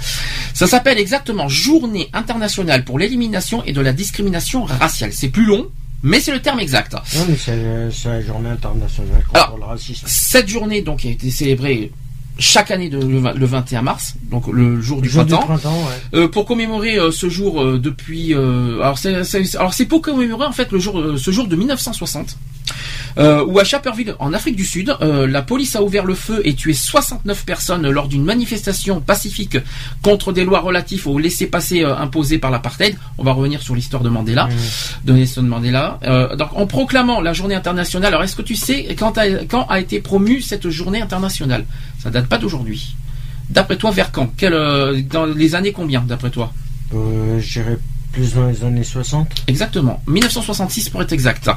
Ça 0.54 0.68
s'appelle 0.68 0.98
exactement 0.98 1.50
journée 1.50 2.10
internationale 2.14 2.86
pour 2.86 2.98
l'élimination 2.98 3.64
et 3.66 3.74
de 3.74 3.82
la 3.82 3.92
discrimination 3.92 4.64
raciale. 4.64 5.12
C'est 5.12 5.30
plus 5.30 5.46
long, 5.46 5.70
mais 6.04 6.20
c'est 6.20 6.32
le 6.32 6.42
terme 6.42 6.60
exact. 6.60 6.94
Non, 6.94 7.26
mais 7.28 7.38
c'est 7.38 8.10
la 8.10 8.22
journée 8.22 8.50
internationale 8.50 9.24
contre 9.24 9.58
le 9.58 9.64
racisme. 9.64 10.06
Cette 10.08 10.48
journée 10.48 10.82
donc 10.82 11.06
a 11.06 11.10
été 11.10 11.32
célébrée 11.32 11.92
chaque 12.40 12.72
année 12.72 12.90
de, 12.90 12.98
le, 12.98 13.46
21 13.46 13.84
mars, 13.84 14.16
donc 14.32 14.48
le 14.48 14.82
jour 14.82 15.02
du 15.02 15.10
printemps, 15.10 15.48
euh, 16.14 16.28
pour 16.28 16.46
commémorer 16.46 16.98
euh, 16.98 17.12
ce 17.12 17.30
jour 17.30 17.62
euh, 17.62 17.80
depuis. 17.80 18.34
alors 18.34 18.98
c'est 19.74 19.86
pour 19.86 20.02
commémorer 20.02 20.48
en 20.48 20.52
fait 20.52 20.72
le 20.72 20.80
jour 20.80 21.02
ce 21.18 21.32
jour 21.32 21.48
de 21.48 21.56
1960 21.56 22.38
euh, 23.20 23.46
où 23.46 23.60
à 23.60 23.64
Chaperville, 23.64 24.16
en 24.18 24.34
Afrique 24.34 24.56
du 24.56 24.66
Sud, 24.66 24.96
la 25.00 25.42
police 25.44 25.76
a 25.76 25.84
ouvert 25.84 26.06
le 26.06 26.16
feu 26.16 26.42
et 26.46 26.56
tué 26.56 26.74
69 26.74 27.46
personnes 27.46 27.88
lors 27.88 28.08
d'une 28.08 28.24
manifestation 28.24 29.02
pacifique 29.02 29.58
contre 30.02 30.32
des 30.32 30.44
lois 30.44 30.62
relatives 30.62 31.08
au 31.08 31.20
laissez-passer 31.20 31.84
imposé 31.84 32.40
par 32.40 32.50
l'apartheid. 32.50 32.98
On 33.20 33.24
va 33.24 33.34
revenir 33.34 33.62
sur 33.62 33.76
l'histoire 33.76 34.02
de 34.02 34.10
Mandela, 34.10 34.50
de 35.04 35.14
Nelson 35.14 35.44
Mandela. 35.44 36.00
Donc, 36.38 36.50
en 36.56 36.66
proclamant 36.66 37.22
la 37.22 37.34
journée 37.34 37.56
internationale, 37.56 38.14
alors 38.14 38.24
est-ce 38.24 38.36
que 38.36 38.42
tu 38.42 38.56
sais 38.56 38.96
quand 38.98 39.18
a, 39.20 39.28
quand 39.46 39.68
a 39.70 39.80
été 39.80 40.00
promue 40.00 40.42
cette 40.42 40.70
journée 40.70 41.02
internationale? 41.02 41.66
Ça 42.04 42.10
date 42.10 42.28
pas 42.28 42.38
d'aujourd'hui. 42.38 42.96
D'après 43.50 43.78
toi, 43.78 43.92
vers 43.92 44.12
quand? 44.12 44.28
Quelle, 44.38 44.54
Dans 45.10 45.26
les 45.26 45.56
années 45.56 45.72
combien, 45.72 46.02
d'après 46.02 46.30
toi? 46.30 46.54
Euh, 46.94 47.40
plus 48.12 48.36
dans 48.36 48.48
les 48.48 48.64
années 48.64 48.84
60 48.84 49.28
Exactement. 49.48 50.02
1966 50.06 50.90
pour 50.90 51.02
être 51.02 51.14
exact. 51.14 51.50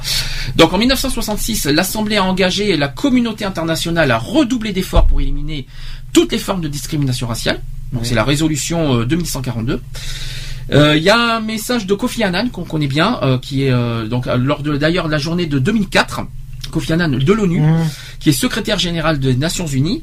Donc 0.56 0.73
en 0.73 0.78
1966, 0.78 1.66
l'Assemblée 1.66 2.16
a 2.16 2.24
engagé 2.24 2.77
la 2.77 2.89
communauté 2.89 3.44
internationale 3.44 4.10
à 4.10 4.18
redoubler 4.18 4.73
d'efforts 4.73 5.06
pour 5.06 5.20
éliminer 5.20 5.66
toutes 6.14 6.32
les 6.32 6.39
formes 6.39 6.62
de 6.62 6.68
discrimination 6.68 7.27
raciale. 7.27 7.60
Donc 7.93 8.06
c'est 8.06 8.14
la 8.14 8.24
résolution 8.24 9.05
2142. 9.05 9.74
Euh, 9.74 9.81
il 10.68 10.77
euh, 10.77 10.97
y 10.97 11.10
a 11.10 11.36
un 11.36 11.40
message 11.40 11.86
de 11.86 11.94
Kofi 11.94 12.24
Annan 12.24 12.48
qu'on 12.48 12.64
connaît 12.64 12.89
bien, 12.89 13.18
euh, 13.23 13.39
qui 13.39 13.64
est 13.64 14.09
donc 14.09 14.27
lors 14.27 14.62
de 14.62 14.77
d'ailleurs 14.77 15.09
la 15.09 15.18
journée 15.18 15.47
de 15.47 15.59
2004. 15.59 16.23
Kofi 16.70 16.93
Annan 16.93 17.10
de 17.10 17.32
l'ONU, 17.32 17.60
mmh. 17.60 17.89
Qui 18.26 18.30
est 18.30 18.32
secrétaire 18.32 18.80
général 18.80 19.20
des 19.20 19.36
Nations 19.36 19.68
Unies, 19.68 20.02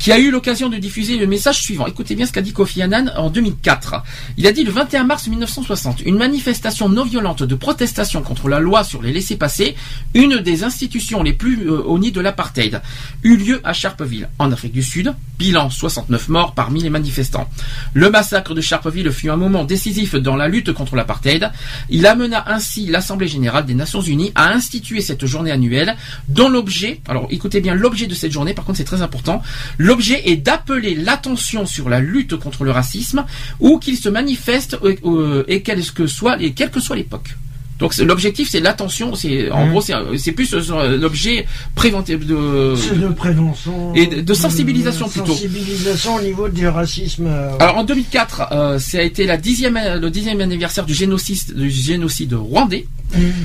qui 0.00 0.10
a 0.10 0.18
eu 0.18 0.32
l'occasion 0.32 0.68
de 0.68 0.76
diffuser 0.76 1.16
le 1.18 1.28
message 1.28 1.62
suivant. 1.62 1.86
Écoutez 1.86 2.16
bien 2.16 2.26
ce 2.26 2.32
qu'a 2.32 2.42
dit 2.42 2.52
Kofi 2.52 2.82
Annan 2.82 3.12
en 3.16 3.30
2004. 3.30 4.02
Il 4.38 4.48
a 4.48 4.52
dit 4.52 4.64
le 4.64 4.72
21 4.72 5.04
mars 5.04 5.28
1960, 5.28 6.00
une 6.04 6.18
manifestation 6.18 6.88
non 6.88 7.04
violente 7.04 7.44
de 7.44 7.54
protestation 7.54 8.22
contre 8.22 8.48
la 8.48 8.58
loi 8.58 8.82
sur 8.82 9.02
les 9.02 9.12
laissés-passer, 9.12 9.76
une 10.14 10.38
des 10.38 10.64
institutions 10.64 11.22
les 11.22 11.32
plus 11.32 11.68
euh, 11.68 11.80
au 11.82 12.00
nid 12.00 12.10
de 12.10 12.20
l'apartheid, 12.20 12.82
eut 13.22 13.36
lieu 13.36 13.60
à 13.62 13.72
Sharpeville, 13.72 14.28
en 14.40 14.50
Afrique 14.50 14.72
du 14.72 14.82
Sud. 14.82 15.14
Bilan 15.38 15.70
69 15.70 16.28
morts 16.28 16.54
parmi 16.54 16.82
les 16.82 16.90
manifestants. 16.90 17.48
Le 17.94 18.10
massacre 18.10 18.52
de 18.52 18.60
Sharpeville 18.60 19.12
fut 19.12 19.30
un 19.30 19.36
moment 19.36 19.62
décisif 19.62 20.16
dans 20.16 20.34
la 20.34 20.48
lutte 20.48 20.72
contre 20.72 20.96
l'apartheid. 20.96 21.52
Il 21.88 22.04
amena 22.06 22.44
ainsi 22.48 22.86
l'Assemblée 22.86 23.28
générale 23.28 23.64
des 23.64 23.74
Nations 23.74 24.00
Unies 24.00 24.32
à 24.34 24.50
instituer 24.50 25.00
cette 25.00 25.24
journée 25.24 25.52
annuelle 25.52 25.96
dont 26.28 26.48
l'objet, 26.48 27.00
alors 27.08 27.28
écoutez 27.60 27.74
bien 27.74 27.74
l'objet 27.74 28.06
de 28.06 28.14
cette 28.14 28.32
journée, 28.32 28.54
par 28.54 28.64
contre 28.64 28.78
c'est 28.78 28.84
très 28.84 29.02
important, 29.02 29.42
l'objet 29.78 30.22
est 30.30 30.36
d'appeler 30.36 30.94
l'attention 30.94 31.66
sur 31.66 31.88
la 31.88 32.00
lutte 32.00 32.36
contre 32.36 32.64
le 32.64 32.70
racisme, 32.70 33.24
où 33.60 33.78
qu'il 33.78 33.96
se 33.96 34.08
manifeste 34.08 34.78
euh, 34.82 34.96
euh, 35.04 35.44
et 35.48 35.62
quelle 35.62 35.84
que 35.92 36.06
soit, 36.06 36.40
et 36.40 36.52
quelle 36.52 36.70
que 36.70 36.80
soit 36.80 36.96
l'époque. 36.96 37.36
Donc 37.78 37.96
l'objectif 37.96 38.50
c'est 38.50 38.60
l'attention, 38.60 39.14
c'est 39.14 39.50
en 39.50 39.66
mmh. 39.66 39.70
gros 39.70 39.82
c'est 40.16 40.32
plus 40.32 40.52
euh, 40.52 40.98
l'objet 40.98 41.46
préventif 41.74 42.26
de, 42.26 42.74
de 42.94 43.08
prévention 43.08 43.94
et 43.94 44.06
de, 44.06 44.34
sensibilisation 44.34 45.08
plutôt. 45.08 45.32
Sensibilisation 45.32 46.16
au 46.16 46.20
niveau 46.20 46.48
du 46.48 46.68
racisme. 46.68 47.26
Alors 47.58 47.78
en 47.78 47.84
2004, 47.84 48.78
ça 48.78 48.98
a 48.98 49.02
été 49.02 49.24
la 49.24 49.38
dixième, 49.38 49.78
le 49.98 50.10
dixième 50.10 50.40
anniversaire 50.42 50.84
du 50.84 50.92
génocide, 50.94 51.54
du 51.54 51.70
génocide 51.70 52.34
rwandais. 52.34 52.86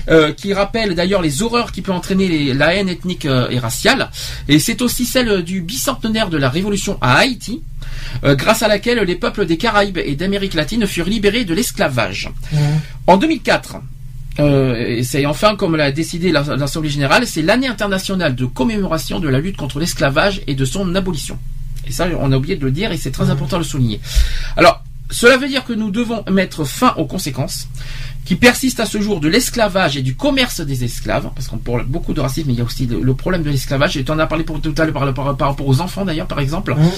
Euh, 0.10 0.32
qui 0.32 0.54
rappelle 0.54 0.94
d'ailleurs 0.96 1.22
les 1.22 1.42
horreurs 1.42 1.72
qui 1.72 1.82
peut 1.82 1.92
entraîner 1.92 2.54
la 2.54 2.76
haine 2.76 2.90
ethnique 2.90 3.26
euh, 3.26 3.50
et 3.50 3.58
raciale. 3.58 4.10
Et 4.48 4.60
c'est 4.60 4.82
aussi 4.82 5.06
celle 5.06 5.44
du 5.44 5.62
bicentenaire 5.62 6.30
de 6.30 6.38
la 6.38 6.50
révolution 6.50 6.98
à 7.02 7.18
Haïti, 7.18 7.62
euh, 8.24 8.36
grâce 8.36 8.62
à 8.62 8.68
laquelle 8.68 9.00
les 9.00 9.16
peuples 9.16 9.46
des 9.46 9.58
Caraïbes 9.58 9.98
et 9.98 10.16
d'Amérique 10.16 10.54
latine 10.54 10.86
furent 10.86 11.08
libérés 11.08 11.46
de 11.46 11.54
l'esclavage. 11.54 12.32
En 13.08 13.18
2004, 13.18 13.78
et 14.38 15.04
c'est 15.04 15.26
enfin 15.26 15.56
comme 15.56 15.76
l'a 15.76 15.92
décidé 15.92 16.32
l'Assemblée 16.32 16.90
générale, 16.90 17.26
c'est 17.26 17.42
l'année 17.42 17.68
internationale 17.68 18.36
de 18.36 18.46
commémoration 18.46 19.20
de 19.20 19.30
la 19.30 19.40
lutte 19.40 19.58
contre 19.58 19.80
l'esclavage 19.80 20.42
et 20.48 20.56
de 20.56 20.66
son 20.66 20.94
abolition. 20.96 21.40
Et 21.88 21.92
ça, 21.92 22.08
on 22.20 22.32
a 22.32 22.38
oublié 22.38 22.58
de 22.58 22.66
le 22.66 22.72
dire 22.72 22.92
et 22.92 22.98
c'est 22.98 23.12
très 23.12 23.30
important 23.30 23.58
de 23.58 23.64
le 23.64 23.68
souligner. 23.68 24.02
Alors, 24.58 24.84
cela 25.10 25.38
veut 25.38 25.48
dire 25.48 25.64
que 25.64 25.74
nous 25.74 25.92
devons 25.92 26.24
mettre 26.30 26.66
fin 26.66 26.94
aux 26.98 27.06
conséquences 27.06 27.68
qui 28.26 28.36
persiste 28.36 28.80
à 28.80 28.86
ce 28.88 29.00
jour 29.00 29.20
de 29.20 29.28
l'esclavage 29.28 29.98
et 29.98 30.02
du 30.02 30.16
commerce 30.16 30.60
des 30.60 30.84
esclaves, 30.84 31.30
parce 31.36 31.48
qu'on 31.48 31.58
parle 31.58 31.86
beaucoup 31.86 32.14
de 32.14 32.20
racisme, 32.20 32.48
mais 32.48 32.54
il 32.54 32.58
y 32.58 32.62
a 32.62 32.66
aussi 32.66 32.88
le, 32.88 33.14
problème 33.14 33.44
de 33.44 33.52
l'esclavage, 33.52 33.96
et 33.98 34.04
tu 34.04 34.12
en 34.12 34.18
as 34.18 34.26
parlé 34.26 34.44
pour, 34.44 34.60
tout 34.60 34.74
à 34.78 34.84
l'heure 34.84 35.14
par, 35.14 35.26
rapport 35.26 35.68
aux 35.68 35.80
enfants 35.80 36.04
d'ailleurs, 36.06 36.26
par 36.26 36.40
exemple, 36.40 36.74
mmh. 36.74 36.90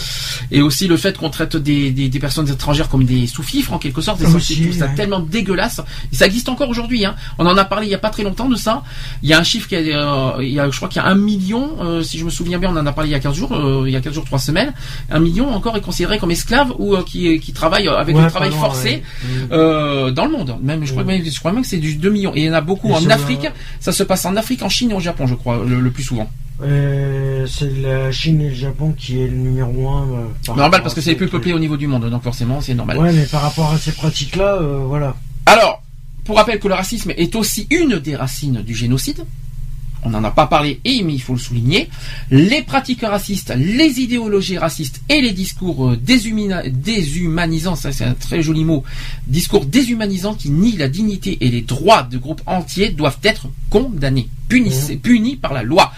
et 0.52 0.62
aussi 0.62 0.88
le 0.88 0.96
fait 0.96 1.18
qu'on 1.18 1.30
traite 1.30 1.58
des, 1.58 1.92
des, 1.92 2.20
personnes 2.20 2.50
étrangères 2.50 2.88
comme 2.88 3.04
des 3.04 3.28
sous-fifres 3.28 3.74
en 3.74 3.78
quelque 3.78 4.02
sorte, 4.02 4.22
c'est 4.40 4.56
tout 4.56 4.74
ça 4.74 4.88
tellement 4.88 5.20
dégueulasse, 5.20 5.82
et 6.14 6.16
ça 6.16 6.26
existe 6.26 6.48
encore 6.48 6.70
aujourd'hui, 6.70 7.06
hein. 7.06 7.16
on 7.38 7.46
en 7.46 7.58
a 7.58 7.66
parlé 7.66 7.88
il 7.88 7.92
y 7.92 7.96
a 7.96 8.00
pas 8.00 8.10
très 8.10 8.24
longtemps 8.24 8.48
de 8.48 8.56
ça, 8.56 8.84
il 9.22 9.30
y 9.30 9.34
a 9.34 9.40
un 9.40 9.44
chiffre 9.44 9.68
qui 9.68 9.76
a, 9.76 9.80
euh, 9.80 10.44
il 10.44 10.54
y 10.54 10.60
a, 10.62 10.70
je 10.70 10.78
crois 10.78 10.88
qu'il 10.88 11.02
y 11.02 11.06
a 11.06 11.08
un 11.10 11.16
million, 11.16 11.72
euh, 11.82 12.04
si 12.04 12.18
je 12.18 12.24
me 12.24 12.30
souviens 12.30 12.58
bien, 12.58 12.72
on 12.74 12.78
en 12.78 12.86
a 12.86 12.94
parlé 12.94 13.10
il 13.10 13.14
y 13.14 13.16
a 13.16 13.20
15 13.20 13.36
jours, 13.36 13.54
euh, 13.54 13.84
il 13.86 13.92
y 13.92 13.98
a 13.98 14.02
15 14.02 14.14
jours, 14.14 14.26
3 14.26 14.40
semaines, 14.40 14.74
un 15.12 15.20
million 15.20 15.50
encore 15.54 15.76
est 15.76 15.82
considéré 15.82 16.20
comme 16.20 16.32
esclave 16.32 16.74
ou 16.80 16.96
qui, 17.04 17.40
qui 17.42 17.52
travaille 17.52 17.90
avec 17.90 18.16
le 18.16 18.30
travail 18.30 18.52
forcé 18.52 19.04
dans 19.50 20.26
le 20.26 20.32
monde, 20.32 20.58
même 20.62 20.86
je 20.86 20.94
crois, 20.94 21.04
je 21.24 21.40
crois 21.40 21.52
même 21.52 21.62
que 21.62 21.68
c'est 21.68 21.78
du 21.78 21.96
2 21.96 22.10
millions. 22.10 22.34
Et 22.36 22.42
il 22.42 22.46
y 22.46 22.50
en 22.50 22.54
a 22.54 22.62
beaucoup 22.62 22.92
en 22.92 23.10
Afrique. 23.10 23.48
Ça 23.80 23.92
se 23.92 24.04
passe 24.04 24.26
en 24.26 24.36
Afrique, 24.36 24.64
en 24.64 24.70
Chine 24.70 24.92
et 24.92 24.94
au 24.94 25.00
Japon, 25.00 25.28
je 25.28 25.36
crois, 25.36 25.64
le, 25.66 25.92
plus 25.92 26.04
souvent. 26.04 26.30
Euh, 26.62 27.46
c'est 27.48 27.72
la 27.82 28.12
Chine 28.12 28.42
et 28.42 28.50
le 28.50 28.56
Japon 28.56 28.94
qui 28.98 29.22
est 29.22 29.28
le 29.28 29.38
numéro 29.38 29.90
1. 29.90 30.02
Euh, 30.02 30.56
normal, 30.56 30.82
parce 30.82 30.94
que 30.94 31.02
c'est 31.02 31.12
les 31.12 31.16
plus 31.16 31.28
peuplé 31.28 31.54
au 31.54 31.60
niveau 31.60 31.78
du 31.78 31.88
monde, 31.88 32.10
donc 32.10 32.24
forcément, 32.24 32.62
c'est 32.62 32.74
normal. 32.74 32.98
Ouais, 32.98 33.14
mais 33.14 33.26
par 33.26 33.42
rapport 33.42 33.72
à 33.72 33.78
ces 33.78 33.92
pratiques-là, 33.92 34.56
euh, 34.56 34.84
voilà. 34.88 35.16
Alors, 35.46 35.84
pour 36.24 36.38
rappel 36.38 36.60
que 36.60 36.68
le 36.68 36.74
racisme 36.74 37.12
est 37.16 37.36
aussi 37.36 37.68
une 37.70 38.00
des 38.00 38.16
racines 38.16 38.62
du 38.62 38.76
génocide. 38.76 39.24
On 40.08 40.12
n'en 40.12 40.24
a 40.24 40.32
pas 40.32 40.48
parlé, 40.48 40.80
et 40.86 41.04
mais 41.04 41.14
il 41.14 41.22
faut 41.22 41.34
le 41.34 41.40
souligner, 41.40 41.90
les 42.32 42.62
pratiques 42.62 43.02
racistes, 43.02 43.54
les 43.58 44.00
idéologies 44.00 44.58
racistes 44.58 45.02
et 45.10 45.22
les 45.22 45.34
discours 45.34 45.90
euh, 45.90 45.98
déshumanisants, 45.98 47.76
ça 47.76 47.92
c'est 47.92 48.06
un 48.06 48.14
très 48.14 48.42
joli 48.42 48.64
mot, 48.64 48.84
discours 49.28 49.66
déshumanisants 49.66 50.36
qui 50.36 50.50
nient 50.50 50.78
la 50.78 50.88
dignité 50.88 51.38
et 51.42 51.50
les 51.50 51.62
droits 51.62 52.04
de 52.04 52.18
groupes 52.18 52.42
entiers 52.46 52.90
doivent 52.90 53.20
être 53.24 53.48
condamnés, 53.70 54.30
punis, 54.48 54.68
Mmh. 54.68 54.98
punis 54.98 55.36
par 55.36 55.54
la 55.54 55.64
loi 55.64 55.92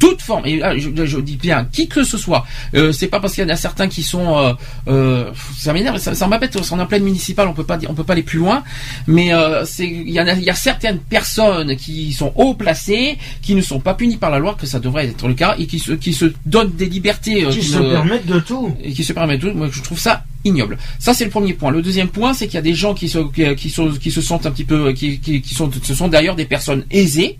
toute 0.00 0.20
forme, 0.22 0.46
et 0.46 0.56
là, 0.56 0.76
je, 0.76 0.88
je 1.04 1.18
dis 1.20 1.36
bien 1.36 1.66
qui 1.70 1.86
que 1.86 2.02
ce 2.02 2.18
soit, 2.18 2.44
euh, 2.74 2.90
c'est 2.90 3.06
pas 3.06 3.20
parce 3.20 3.34
qu'il 3.34 3.44
y 3.44 3.46
en 3.46 3.50
a 3.50 3.56
certains 3.56 3.86
qui 3.86 4.02
sont, 4.02 4.36
euh, 4.38 4.52
euh, 4.88 5.30
ça 5.56 5.72
m'énerve, 5.72 5.98
ça, 5.98 6.14
ça 6.16 6.26
m'embête, 6.26 6.56
on 6.56 6.78
est 6.78 6.80
en 6.82 6.86
pleine 6.86 7.04
municipale, 7.04 7.46
on 7.46 7.52
peut 7.52 7.64
pas, 7.64 7.78
on 7.88 7.94
peut 7.94 8.02
pas 8.02 8.14
aller 8.14 8.22
plus 8.24 8.38
loin, 8.40 8.64
mais 9.06 9.32
euh, 9.32 9.64
c'est, 9.64 9.86
il 9.86 10.10
y 10.10 10.20
en 10.20 10.26
a, 10.26 10.32
il 10.32 10.42
y 10.42 10.50
a 10.50 10.54
certaines 10.54 10.98
personnes 10.98 11.76
qui 11.76 12.12
sont 12.12 12.32
haut 12.34 12.54
placées, 12.54 13.18
qui 13.42 13.54
ne 13.54 13.60
sont 13.60 13.78
pas 13.78 13.94
punies 13.94 14.16
par 14.16 14.30
la 14.30 14.38
loi, 14.40 14.56
que 14.58 14.66
ça 14.66 14.80
devrait 14.80 15.06
être 15.06 15.28
le 15.28 15.34
cas, 15.34 15.54
et 15.58 15.66
qui 15.66 15.78
se, 15.78 15.92
qui 15.92 16.12
se 16.14 16.32
donnent 16.46 16.72
des 16.74 16.86
libertés, 16.86 17.44
euh, 17.44 17.50
Qui 17.50 17.60
qui 17.60 17.66
se 17.66 17.78
ne- 17.78 17.90
permettent 17.92 18.26
de 18.26 18.40
tout. 18.40 18.74
et 18.82 18.92
qui 18.92 19.04
se 19.04 19.12
permettent 19.12 19.42
tout. 19.42 19.52
Moi, 19.52 19.68
je 19.70 19.82
trouve 19.82 19.98
ça 19.98 20.24
ignoble. 20.44 20.78
Ça, 20.98 21.12
c'est 21.12 21.24
le 21.24 21.30
premier 21.30 21.52
point. 21.52 21.70
Le 21.70 21.82
deuxième 21.82 22.08
point, 22.08 22.32
c'est 22.32 22.46
qu'il 22.46 22.54
y 22.54 22.58
a 22.58 22.62
des 22.62 22.74
gens 22.74 22.94
qui 22.94 23.08
se, 23.10 23.18
qui, 23.18 23.54
qui 23.56 23.68
sont, 23.68 23.90
qui 23.90 24.10
se 24.10 24.22
sentent 24.22 24.46
un 24.46 24.50
petit 24.50 24.64
peu, 24.64 24.92
qui, 24.92 25.20
qui, 25.20 25.42
qui 25.42 25.54
sont, 25.54 25.70
ce 25.82 25.94
sont 25.94 26.08
d'ailleurs 26.08 26.36
des 26.36 26.46
personnes 26.46 26.84
aisées, 26.90 27.38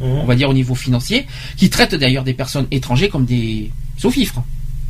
on 0.00 0.24
va 0.24 0.34
dire 0.34 0.48
au 0.48 0.54
niveau 0.54 0.74
financier, 0.74 1.26
qui 1.56 1.70
traitent 1.70 1.94
d'ailleurs 1.94 2.24
des 2.24 2.34
personnes 2.34 2.66
étrangères 2.70 3.10
comme 3.10 3.24
des 3.24 3.70
sous-fifres. 3.96 4.42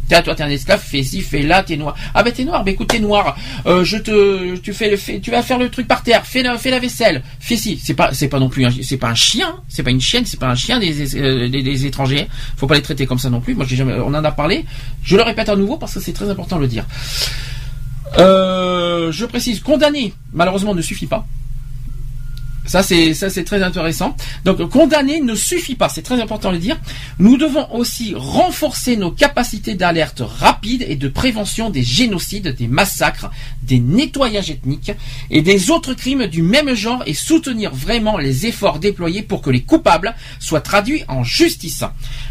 Tiens, 0.07 0.21
toi, 0.21 0.35
t'es 0.35 0.43
un 0.43 0.51
esclave, 0.51 0.83
fais 0.83 1.03
ci, 1.03 1.23
fais 1.23 1.43
là, 1.43 1.63
t'es 1.63 1.79
noir. 1.79 1.95
Ah 2.15 2.23
ben 2.23 2.31
t'es 2.31 2.45
noir, 2.45 2.63
ben 2.63 2.75
écoute, 2.75 2.89
t'es 2.89 2.99
noir. 2.99 3.39
Euh, 3.65 3.85
je 3.85 3.97
te, 3.97 4.57
tu 4.57 4.75
fais 4.75 4.91
le, 4.91 5.21
tu 5.21 5.31
vas 5.31 5.43
faire 5.43 5.59
le 5.59 5.71
truc 5.71 5.89
par 5.89 6.03
terre, 6.03 6.27
fais 6.27 6.43
la, 6.43 6.59
fais 6.59 6.71
la 6.71 6.79
vaisselle, 6.79 7.23
fais 7.41 7.57
ci. 7.57 7.81
C'est 7.83 7.95
pas, 7.95 8.13
c'est 8.13 8.29
pas 8.29 8.39
non 8.39 8.51
plus, 8.51 8.67
un, 8.67 8.71
c'est 8.83 8.99
pas 8.99 9.09
un 9.09 9.15
chien, 9.15 9.57
c'est 9.69 9.83
pas 9.83 9.91
une 9.91 10.03
chienne, 10.03 10.27
c'est 10.27 10.39
pas 10.39 10.49
un 10.49 10.55
chien 10.55 10.79
des, 10.79 11.17
euh, 11.17 11.49
des, 11.49 11.63
des 11.63 11.87
étrangers. 11.87 12.29
Faut 12.59 12.67
pas 12.67 12.75
les 12.75 12.83
traiter 12.83 13.07
comme 13.07 13.19
ça 13.19 13.31
non 13.31 13.41
plus. 13.41 13.55
Moi, 13.55 13.65
j'ai 13.67 13.77
jamais, 13.77 13.95
on 13.95 14.09
en 14.09 14.25
a 14.25 14.33
parlé. 14.33 14.67
Je 15.03 15.17
le 15.17 15.23
répète 15.23 15.49
à 15.49 15.57
nouveau 15.57 15.79
parce 15.79 15.95
que 15.95 16.01
c'est 16.01 16.13
très 16.13 16.29
important 16.29 16.57
de 16.57 16.63
le 16.63 16.69
dire. 16.69 16.85
Euh, 18.19 19.11
je 19.11 19.25
précise, 19.25 19.61
condamner, 19.61 20.13
malheureusement, 20.35 20.75
ne 20.75 20.83
suffit 20.83 21.07
pas. 21.07 21.27
Ça 22.67 22.83
c'est 22.83 23.15
ça 23.15 23.31
c'est 23.31 23.45
très 23.45 23.63
intéressant. 23.63 24.17
Donc 24.45 24.63
condamner 24.71 25.21
ne 25.21 25.35
suffit 25.35 25.75
pas, 25.75 25.89
c'est 25.89 26.03
très 26.03 26.21
important 26.21 26.49
de 26.49 26.55
le 26.55 26.61
dire. 26.61 26.79
Nous 27.19 27.37
devons 27.37 27.73
aussi 27.75 28.15
renforcer 28.17 28.97
nos 28.97 29.11
capacités 29.11 29.75
d'alerte 29.75 30.23
rapide 30.25 30.85
et 30.89 30.97
de 30.97 31.09
prévention 31.09 31.71
des 31.71 31.83
génocides, 31.83 32.55
des 32.57 32.69
massacres, 32.69 33.31
des 33.63 33.81
nettoyages 33.81 34.51
ethniques 34.51 34.93
et 35.31 35.43
des 35.43 35.71
autres 35.71 35.95
crimes 35.95 36.27
du 36.27 36.43
même 36.43 36.75
genre 36.75 37.03
et 37.07 37.15
soutenir 37.15 37.75
vraiment 37.75 38.17
les 38.19 38.47
efforts 38.47 38.79
déployés 38.79 39.23
pour 39.23 39.43
que 39.43 39.51
les 39.51 39.63
coupables 39.63 40.15
soient 40.41 40.61
traduits 40.61 41.05
en 41.09 41.23
justice, 41.23 41.85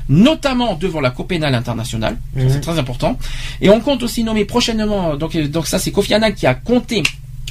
notamment 0.09 0.75
devant 0.75 0.99
la 0.99 1.11
Cour 1.11 1.27
pénale 1.27 1.55
internationale. 1.55 2.17
C'est 2.35 2.61
très 2.61 2.79
important. 2.79 3.17
Et 3.61 3.69
on 3.69 3.79
compte 3.79 4.03
aussi 4.03 4.23
nommer 4.23 4.45
prochainement 4.45 5.15
donc 5.15 5.37
donc 5.37 5.67
ça 5.67 5.79
c'est 5.79 5.91
Kofi 5.91 6.13
Annan 6.13 6.33
qui 6.33 6.47
a 6.47 6.55
compté 6.55 7.03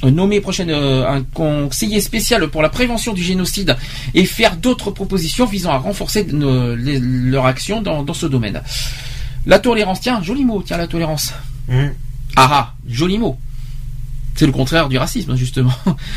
nommer 0.09 0.41
prochaine 0.41 0.69
euh, 0.69 1.07
un 1.07 1.23
conseiller 1.23 2.01
spécial 2.01 2.47
pour 2.47 2.61
la 2.61 2.69
prévention 2.69 3.13
du 3.13 3.23
génocide 3.23 3.75
et 4.13 4.25
faire 4.25 4.55
d'autres 4.57 4.91
propositions 4.91 5.45
visant 5.45 5.71
à 5.71 5.77
renforcer 5.77 6.25
nos- 6.25 6.75
les- 6.75 6.99
leur 6.99 7.45
action 7.45 7.81
dans, 7.81 8.03
dans 8.03 8.13
ce 8.13 8.25
domaine. 8.25 8.61
La 9.45 9.59
tolérance, 9.59 10.01
tiens, 10.01 10.21
joli 10.23 10.45
mot, 10.45 10.63
tiens 10.65 10.77
la 10.77 10.87
tolérance. 10.87 11.33
Mmh. 11.67 11.87
Ah 12.35 12.49
ah, 12.51 12.73
joli 12.87 13.17
mot. 13.17 13.37
C'est 14.35 14.45
le 14.47 14.51
contraire 14.51 14.89
du 14.89 14.97
racisme 14.97 15.35
justement. 15.35 15.73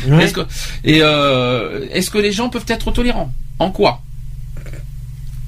Ouais. 0.07 0.23
Est-ce 0.23 0.33
que 0.33 0.41
et 0.83 0.99
euh, 1.01 1.85
est-ce 1.91 2.09
que 2.09 2.17
les 2.17 2.31
gens 2.31 2.49
peuvent 2.49 2.65
être 2.67 2.91
tolérants? 2.91 3.31
En 3.59 3.69
quoi? 3.71 4.01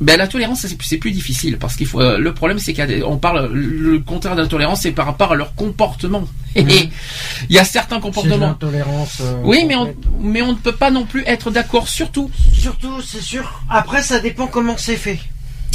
Ben 0.02 0.18
la 0.18 0.28
tolérance 0.28 0.62
c'est 0.62 0.82
c'est 0.82 0.98
plus 0.98 1.12
difficile 1.12 1.58
parce 1.58 1.76
qu'il 1.76 1.88
faut 1.88 2.00
euh, 2.00 2.18
le 2.18 2.34
problème 2.34 2.60
c'est 2.60 2.74
qu'on 2.74 3.18
parle 3.18 3.52
le 3.54 4.00
contraire 4.00 4.36
de 4.36 4.42
la 4.42 4.48
tolérance 4.48 4.82
c'est 4.82 4.92
par 4.92 5.06
rapport 5.06 5.34
à 5.34 5.36
leur 5.36 5.56
comportement. 5.56 6.28
Il 6.56 7.56
y 7.56 7.60
a 7.60 7.64
certains 7.64 8.00
comportements 8.00 8.58
euh, 9.22 9.42
oui, 9.44 9.66
mais 9.68 9.76
on, 9.76 9.94
mais 10.20 10.42
on 10.42 10.52
ne 10.54 10.58
peut 10.58 10.76
pas 10.76 10.92
non 10.92 11.06
plus 11.06 11.24
être 11.26 11.52
d'accord 11.52 11.88
sur 11.88 12.12
tout. 12.12 12.30
Surtout, 12.54 13.02
c'est 13.02 13.22
sûr. 13.22 13.62
Après, 13.70 14.02
ça 14.02 14.20
dépend 14.20 14.48
comment 14.48 14.76
c'est 14.78 14.96
fait. 14.96 15.20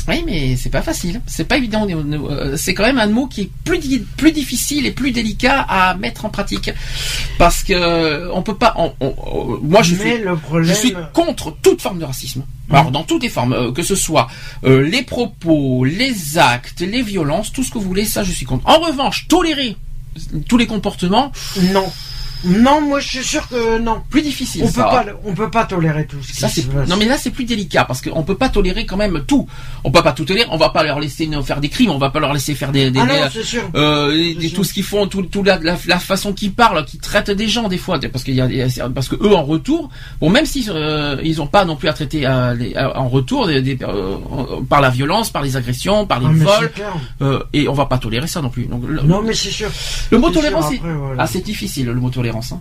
Oui, 0.07 0.23
mais 0.27 0.57
c'est 0.57 0.69
pas 0.71 0.83
facile. 0.83 1.23
C'est 1.27 1.45
pas 1.45 1.57
évident. 1.57 1.87
Euh, 1.89 2.57
C'est 2.59 2.75
quand 2.75 2.83
même 2.85 2.99
un 2.99 3.07
mot 3.07 3.27
qui 3.27 3.41
est 3.43 3.51
plus, 3.65 3.79
di- 3.79 4.01
plus 4.17 4.33
difficile 4.33 4.85
et 4.87 4.91
plus 4.91 5.13
délicat 5.13 5.61
à 5.69 5.95
mettre 5.95 6.25
en 6.27 6.29
pratique. 6.29 6.71
Parce 7.39 7.63
que 7.63 8.31
on 8.33 8.43
peut 8.43 8.57
pas. 8.57 8.75
on- 8.77 8.93
on- 9.01 9.15
on- 9.17 9.59
moi, 9.63 9.83
je 9.83 9.95
mais 9.95 10.15
suis, 10.17 10.23
le 10.25 10.37
problème. 10.37 10.69
je 10.69 10.75
suis 10.75 10.95
contre 11.15 11.57
toute 11.63 11.81
forme 11.81 11.99
de 12.01 12.05
racisme. 12.05 12.45
Alors, 12.71 12.91
dans 12.91 13.03
toutes 13.05 13.23
les 13.23 13.29
formes, 13.29 13.53
euh, 13.53 13.73
que 13.73 13.83
ce 13.83 13.95
soit 13.95 14.29
euh, 14.65 14.83
les 14.83 15.03
propos, 15.03 15.85
les 15.85 16.39
actes, 16.39 16.81
les 16.81 17.03
violences, 17.03 17.53
tout 17.53 17.63
ce 17.63 17.71
que 17.71 17.79
vous 17.79 17.85
voulez, 17.89 18.05
ça, 18.05 18.25
je 18.25 18.33
suis 18.33 18.47
contre. 18.47 18.67
En 18.69 18.81
revanche, 18.81 19.27
tolérer 19.29 19.77
tous 20.49 20.57
les 20.59 20.67
comportements, 20.67 21.33
Non. 21.73 21.91
Non, 22.45 22.81
moi 22.81 23.01
je 23.01 23.09
suis 23.09 23.25
sûr 23.25 23.49
que 23.49 23.79
non. 23.79 24.03
plus 24.11 24.23
difficile. 24.23 24.63
On 24.65 24.67
peut 24.67 24.73
ça. 24.73 24.85
pas, 24.85 25.05
on 25.25 25.35
peut 25.35 25.51
pas 25.51 25.65
tolérer 25.65 26.07
tout 26.07 26.17
ce 26.23 26.29
qui 26.33 26.41
Ça, 26.41 26.49
se 26.49 26.57
c'est... 26.63 26.69
passe. 26.71 26.89
Non 26.89 26.97
mais 26.97 27.07
là 27.07 27.17
c'est 27.19 27.31
plus 27.31 27.45
délicat 27.45 27.85
parce 27.85 28.01
qu'on 28.03 28.23
peut 28.23 28.37
pas 28.37 28.49
tolérer 28.49 28.87
quand 28.87 28.97
même 28.97 29.23
tout. 29.27 29.47
On 29.85 29.91
peut 29.91 30.03
pas 30.03 30.13
tout 30.13 30.25
tolérer. 30.25 30.47
On 30.51 30.57
va 30.57 30.69
pas 30.71 30.83
leur 30.83 31.01
laisser 31.01 31.29
faire 31.45 31.61
des 31.61 31.69
crimes. 31.69 31.91
On 31.91 31.99
va 31.99 32.11
pas 32.11 32.21
leur 32.21 32.33
laisser 32.33 32.55
faire 32.55 32.73
des, 32.73 32.91
des, 32.91 33.01
Ah 33.01 33.07
des- 33.07 33.13
non, 33.13 33.29
c'est 33.33 33.43
sûr. 33.45 33.63
euh, 33.75 34.13
des- 34.13 34.35
des- 34.35 34.49
sûr. 34.49 34.57
tout 34.59 34.65
ce 34.65 34.73
qu'ils 34.75 34.83
font, 34.85 35.07
tout, 35.07 35.23
tout 35.23 35.43
la, 35.43 35.59
la, 35.59 35.77
la 35.87 35.99
façon 35.99 36.33
qu'ils 36.33 36.53
parlent, 36.53 36.85
qu'ils 36.85 37.01
traitent 37.01 37.31
des 37.31 37.49
gens 37.49 37.69
des 37.69 37.79
fois, 37.79 37.99
parce 38.13 38.25
qu'il 38.25 38.35
y 38.35 38.41
a, 38.41 38.89
parce 38.95 39.09
que 39.09 39.17
eux 39.17 39.35
en 39.35 39.43
retour, 39.45 39.91
bon 40.21 40.31
même 40.31 40.47
si 40.47 40.67
euh, 40.69 41.17
ils 41.23 41.41
ont 41.41 41.47
pas 41.47 41.65
non 41.65 41.77
plus 41.77 41.89
à 41.89 41.93
traiter 41.93 42.27
euh, 42.27 42.55
euh, 42.77 42.91
en 42.95 43.09
retour 43.09 43.47
des, 43.47 43.63
des- 43.63 43.79
euh, 43.83 44.17
par 44.69 44.81
la 44.81 44.91
violence, 44.91 45.31
par 45.31 45.43
les 45.43 45.57
agressions, 45.57 46.07
par 46.07 46.21
les 46.21 46.27
Ah, 46.27 46.45
vols, 46.45 46.73
euh, 47.23 47.41
et 47.53 47.69
on 47.69 47.73
va 47.75 47.87
pas 47.87 47.99
tolérer 47.99 48.27
ça 48.27 48.41
non 48.43 48.49
plus. 48.51 48.65
Donc 48.67 48.83
le, 48.87 49.01
Non, 49.03 49.23
mais 49.23 49.35
c'est 49.35 49.51
sûr. 49.51 49.71
le 50.11 50.19
mot 50.19 50.31
tolérance, 50.31 50.67
c'est, 50.71 50.79
voilà. 50.79 51.23
ah 51.23 51.27
c'est 51.27 51.45
difficile 51.45 51.87
le 51.87 51.95
mot 51.95 52.11
tolérance. 52.11 52.34
Hein. 52.53 52.61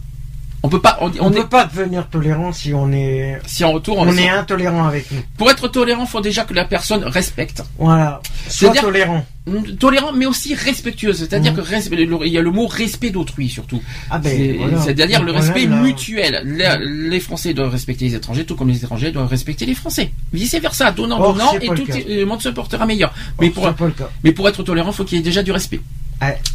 On 0.65 0.69
peut 0.69 0.79
pas, 0.79 0.97
on, 1.01 1.07
On 1.19 1.25
on 1.25 1.29
ne 1.29 1.35
est, 1.35 1.41
peut 1.41 1.49
pas 1.49 1.65
devenir 1.65 2.07
tolérant 2.07 2.53
si 2.53 2.73
on 2.73 2.89
est, 2.93 3.37
si 3.45 3.65
en 3.65 3.73
retour 3.73 3.97
on 3.97 4.07
on, 4.07 4.15
est 4.15 4.29
intolérant 4.29 4.85
avec 4.85 5.11
nous. 5.11 5.19
Pour 5.37 5.51
être 5.51 5.67
tolérant, 5.67 6.05
faut 6.05 6.21
déjà 6.21 6.45
que 6.45 6.53
la 6.53 6.63
personne 6.63 7.03
respecte. 7.03 7.61
Voilà. 7.77 8.21
Sois 8.47 8.69
C'est-à-dire- 8.69 8.81
tolérant. 8.83 9.25
Mm, 9.45 9.75
Tolérant, 9.77 10.13
mais 10.13 10.25
aussi 10.25 10.55
respectueuse. 10.55 11.17
C'est-à-dire 11.17 11.51
Mhm. 11.51 11.63
que 11.63 12.25
il 12.25 12.31
y 12.31 12.37
a 12.37 12.41
le 12.41 12.49
mot 12.49 12.65
respect 12.65 13.09
d'autrui 13.09 13.49
surtout. 13.49 13.81
Ah 14.09 14.19
ben, 14.19 14.55
voilà. 14.57 14.81
C'est-à-dire 14.81 15.21
le 15.21 15.33
respect 15.33 15.67
mutuel. 15.67 16.43
Les, 16.45 17.09
les 17.09 17.19
Français 17.19 17.53
doivent 17.53 17.71
respecter 17.71 18.05
les 18.05 18.15
étrangers, 18.15 18.45
tout 18.45 18.55
comme 18.55 18.69
les 18.69 18.77
étrangers 18.77 19.11
doivent 19.11 19.27
respecter 19.27 19.65
les 19.65 19.75
Français. 19.75 20.13
Vice 20.31 20.55
versa, 20.61 20.93
donnant, 20.93 21.19
Or, 21.19 21.33
donnant, 21.33 21.53
et 21.59 21.67
le 21.67 21.75
tout 21.75 21.85
le 22.07 22.23
monde 22.23 22.41
se 22.41 22.47
portera 22.47 22.85
meilleur. 22.85 23.13
Mais 23.41 23.49
pour, 23.49 23.69
mais 24.23 24.31
être 24.47 24.63
tolérant, 24.63 24.93
faut 24.93 25.03
qu'il 25.03 25.17
y 25.17 25.19
ait 25.19 25.23
déjà 25.25 25.43
du 25.43 25.51
respect. 25.51 25.81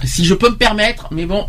Si 0.05 0.25
je 0.25 0.35
peux 0.35 0.51
me 0.51 0.57
permettre, 0.57 1.09
mais 1.13 1.27
bon, 1.27 1.47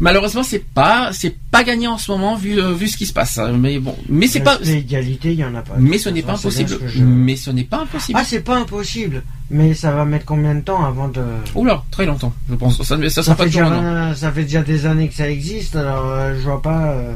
malheureusement, 0.00 0.42
c'est 0.42 0.64
pas, 0.64 1.10
c'est 1.12 1.36
pas 1.50 1.64
gagné 1.64 1.86
en 1.86 1.98
ce 1.98 2.10
moment 2.10 2.34
vu, 2.36 2.60
euh, 2.60 2.72
vu 2.72 2.88
ce 2.88 2.96
qui 2.96 3.06
se 3.06 3.12
passe. 3.12 3.38
Mais 3.58 3.78
bon, 3.78 3.96
mais 4.08 4.26
c'est 4.26 4.40
pas, 4.40 4.58
L'égalité, 4.62 5.32
il 5.32 5.38
y 5.38 5.44
en 5.44 5.54
a 5.54 5.62
pas. 5.62 5.74
mais 5.78 5.98
ce 5.98 6.08
n'est 6.08 6.22
pas 6.22 6.32
impossible. 6.34 6.78
je- 6.86 7.02
Mais 7.02 7.36
ce 7.36 7.50
n'est 7.50 7.64
pas 7.64 7.82
impossible. 7.82 8.18
Ah, 8.20 8.24
c'est 8.24 8.40
pas 8.40 8.56
impossible. 8.58 9.22
Mais 9.50 9.74
ça 9.74 9.92
va 9.92 10.04
mettre 10.04 10.24
combien 10.24 10.54
de 10.54 10.60
temps 10.62 10.84
avant 10.84 11.08
de. 11.08 11.22
Oula, 11.54 11.84
très 11.90 12.06
longtemps, 12.06 12.32
je 12.48 12.54
pense. 12.54 12.82
Ça, 12.82 12.96
ça 12.98 13.08
Ça 13.10 13.22
sera 13.22 13.36
pas 13.36 13.44
fait, 13.44 13.50
toujours 13.50 13.68
déjà, 13.70 13.80
un 13.82 14.12
an. 14.12 14.14
ça 14.14 14.32
fait 14.32 14.42
déjà 14.44 14.62
des 14.62 14.86
années 14.86 15.08
que 15.08 15.14
ça 15.14 15.30
existe, 15.30 15.76
alors 15.76 16.06
euh, 16.08 16.34
je 16.36 16.42
vois 16.42 16.62
pas. 16.62 16.92
euh, 16.92 17.14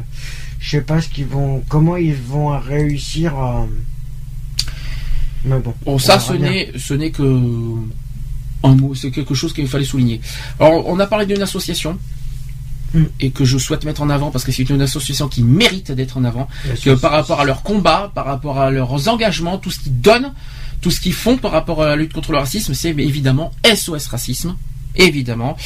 je 0.60 0.70
sais 0.70 0.80
pas 0.82 1.00
ce 1.00 1.08
qu'ils 1.08 1.26
vont, 1.26 1.62
comment 1.68 1.96
ils 1.96 2.14
vont 2.14 2.48
réussir 2.58 3.34
à. 3.36 3.66
Mais 5.44 5.58
bon. 5.60 5.72
Bon, 5.84 5.94
on 5.94 5.98
ça, 5.98 6.18
n'est, 6.38 6.72
ce 6.76 6.94
n'est 6.94 7.10
que 7.10 7.22
un 8.62 8.74
mot, 8.74 8.94
c'est 8.94 9.10
quelque 9.10 9.34
chose 9.34 9.52
qu'il 9.52 9.68
fallait 9.68 9.84
souligner. 9.84 10.20
Alors, 10.58 10.86
on 10.86 10.98
a 10.98 11.06
parlé 11.06 11.26
d'une 11.26 11.42
association. 11.42 11.98
Hmm. 12.94 13.04
Et 13.20 13.30
que 13.30 13.44
je 13.44 13.58
souhaite 13.58 13.84
mettre 13.84 14.00
en 14.00 14.08
avant 14.08 14.30
parce 14.30 14.44
que 14.44 14.52
c'est 14.52 14.70
une 14.70 14.80
association 14.80 15.28
qui 15.28 15.42
mérite 15.42 15.92
d'être 15.92 16.16
en 16.16 16.24
avant, 16.24 16.48
que 16.82 16.94
par 16.94 17.10
rapport 17.10 17.38
à 17.38 17.44
leur 17.44 17.62
combat, 17.62 18.10
par 18.14 18.24
rapport 18.24 18.58
à 18.58 18.70
leurs 18.70 19.08
engagements, 19.08 19.58
tout 19.58 19.70
ce 19.70 19.80
qu'ils 19.80 20.00
donnent, 20.00 20.32
tout 20.80 20.90
ce 20.90 20.98
qu'ils 20.98 21.12
font 21.12 21.36
par 21.36 21.50
rapport 21.50 21.82
à 21.82 21.88
la 21.88 21.96
lutte 21.96 22.14
contre 22.14 22.32
le 22.32 22.38
racisme, 22.38 22.72
c'est 22.72 22.90
évidemment 22.90 23.52
SOS 23.62 24.06
Racisme, 24.06 24.56
évidemment. 24.98 25.56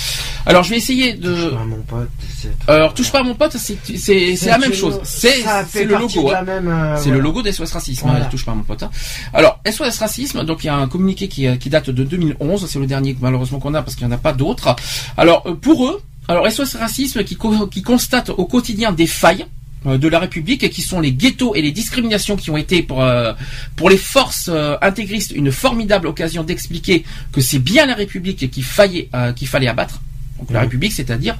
Alors 0.47 0.63
je 0.63 0.71
vais 0.71 0.77
essayer 0.77 1.15
de, 1.15 1.35
Touche 1.35 1.51
pas 1.53 1.61
à 1.61 1.65
mon 1.65 1.83
pote. 1.83 2.09
c'est- 2.41 2.71
alors 2.71 2.95
touche 2.95 3.11
pas 3.13 3.21
à 3.21 3.23
mon 3.23 3.35
pote, 3.35 3.57
c'est 3.57 3.77
c'est 3.97 4.37
c'est 4.37 4.49
la 4.51 4.59
même 4.59 4.73
chose, 4.75 5.01
c'est 5.05 5.43
ça 5.43 5.65
c'est 5.69 5.85
le 5.85 5.97
logo. 5.97 6.31
hein. 6.31 6.45
euh, 6.49 6.97
C'est 6.97 7.05
voilà. 7.05 7.17
le 7.17 7.21
logo 7.21 7.43
d'SOS 7.43 7.73
Racisme, 7.73 8.07
Voilà. 8.09 8.25
hein, 8.25 8.29
touche 8.31 8.45
pas 8.45 8.53
à 8.53 8.55
mon 8.55 8.63
pote. 8.63 8.83
hein. 8.83 8.91
Alors, 9.35 9.61
SOS 9.67 9.99
Racisme, 9.99 10.45
donc 10.45 10.63
il 10.65 10.67
y 10.67 10.71
a 10.71 10.77
un 10.77 10.89
communiqué 10.89 11.29
qui, 11.29 11.47
euh, 11.47 11.57
qui 11.57 11.71
date 11.71 11.91
de 11.91 12.05
2011, 12.05 12.67
c'est 12.69 12.79
le 12.79 12.87
dernier 12.87 13.17
malheureusement 13.21 13.59
qu'on 13.59 13.75
a 13.75 13.83
parce 13.83 13.97
qu'il 13.97 14.07
n'y 14.07 14.13
en 14.13 14.17
a 14.17 14.19
pas 14.21 14.33
d'autres. 14.33 14.75
Alors, 15.17 15.45
euh, 15.47 15.55
pour 15.55 15.87
eux, 15.87 16.01
alors 16.29 16.47
SOS 16.51 16.77
Racisme 16.77 17.25
qui, 17.25 17.37
co- 17.37 17.67
qui 17.67 17.83
constate 17.83 18.31
au 18.31 18.45
quotidien 18.47 18.93
des 18.93 19.07
failles 19.07 19.43
euh, 19.43 19.47
de 19.85 20.09
la 20.09 20.19
République 20.19 20.69
qui 20.71 20.83
sont 20.83 21.01
les 21.01 21.13
ghettos 21.13 21.55
et 21.55 21.63
les 21.63 21.73
discriminations 21.73 22.37
qui 22.37 22.51
ont 22.51 22.57
été 22.57 22.83
pour, 22.83 23.03
euh, 23.03 23.33
pour 23.77 23.91
les 23.91 23.97
forces 23.97 24.49
euh, 24.53 24.77
intégristes 24.83 25.33
une 25.33 25.51
formidable 25.53 26.07
occasion 26.07 26.43
d'expliquer 26.45 27.05
que 27.33 27.41
c'est 27.41 27.59
bien 27.59 27.87
la 27.87 27.95
République 27.95 28.51
qu'il 28.51 28.65
fallait, 28.65 29.09
euh, 29.15 29.33
qu'il 29.33 29.49
fallait 29.49 29.69
abattre. 29.69 30.01
Donc 30.39 30.51
la 30.51 30.61
Mhm. 30.61 30.65
République, 30.67 30.93
c'est-à-dire 30.93 31.37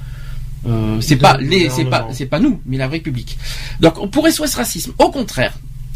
euh, 0.65 1.01
c'est 1.01 1.17
pas 1.17 1.37
les, 1.37 1.69
c'est 1.69 1.83
pas, 1.83 1.99
gouvernement. 1.99 2.13
c'est 2.13 2.25
pas 2.25 2.39
nous, 2.39 2.61
mais 2.65 2.77
la 2.77 2.87
République. 2.87 3.37
Donc 3.79 4.09
pour 4.11 4.27
SOS 4.27 4.55
Racisme, 4.55 4.93
au 4.97 5.09
contraire, 5.09 5.53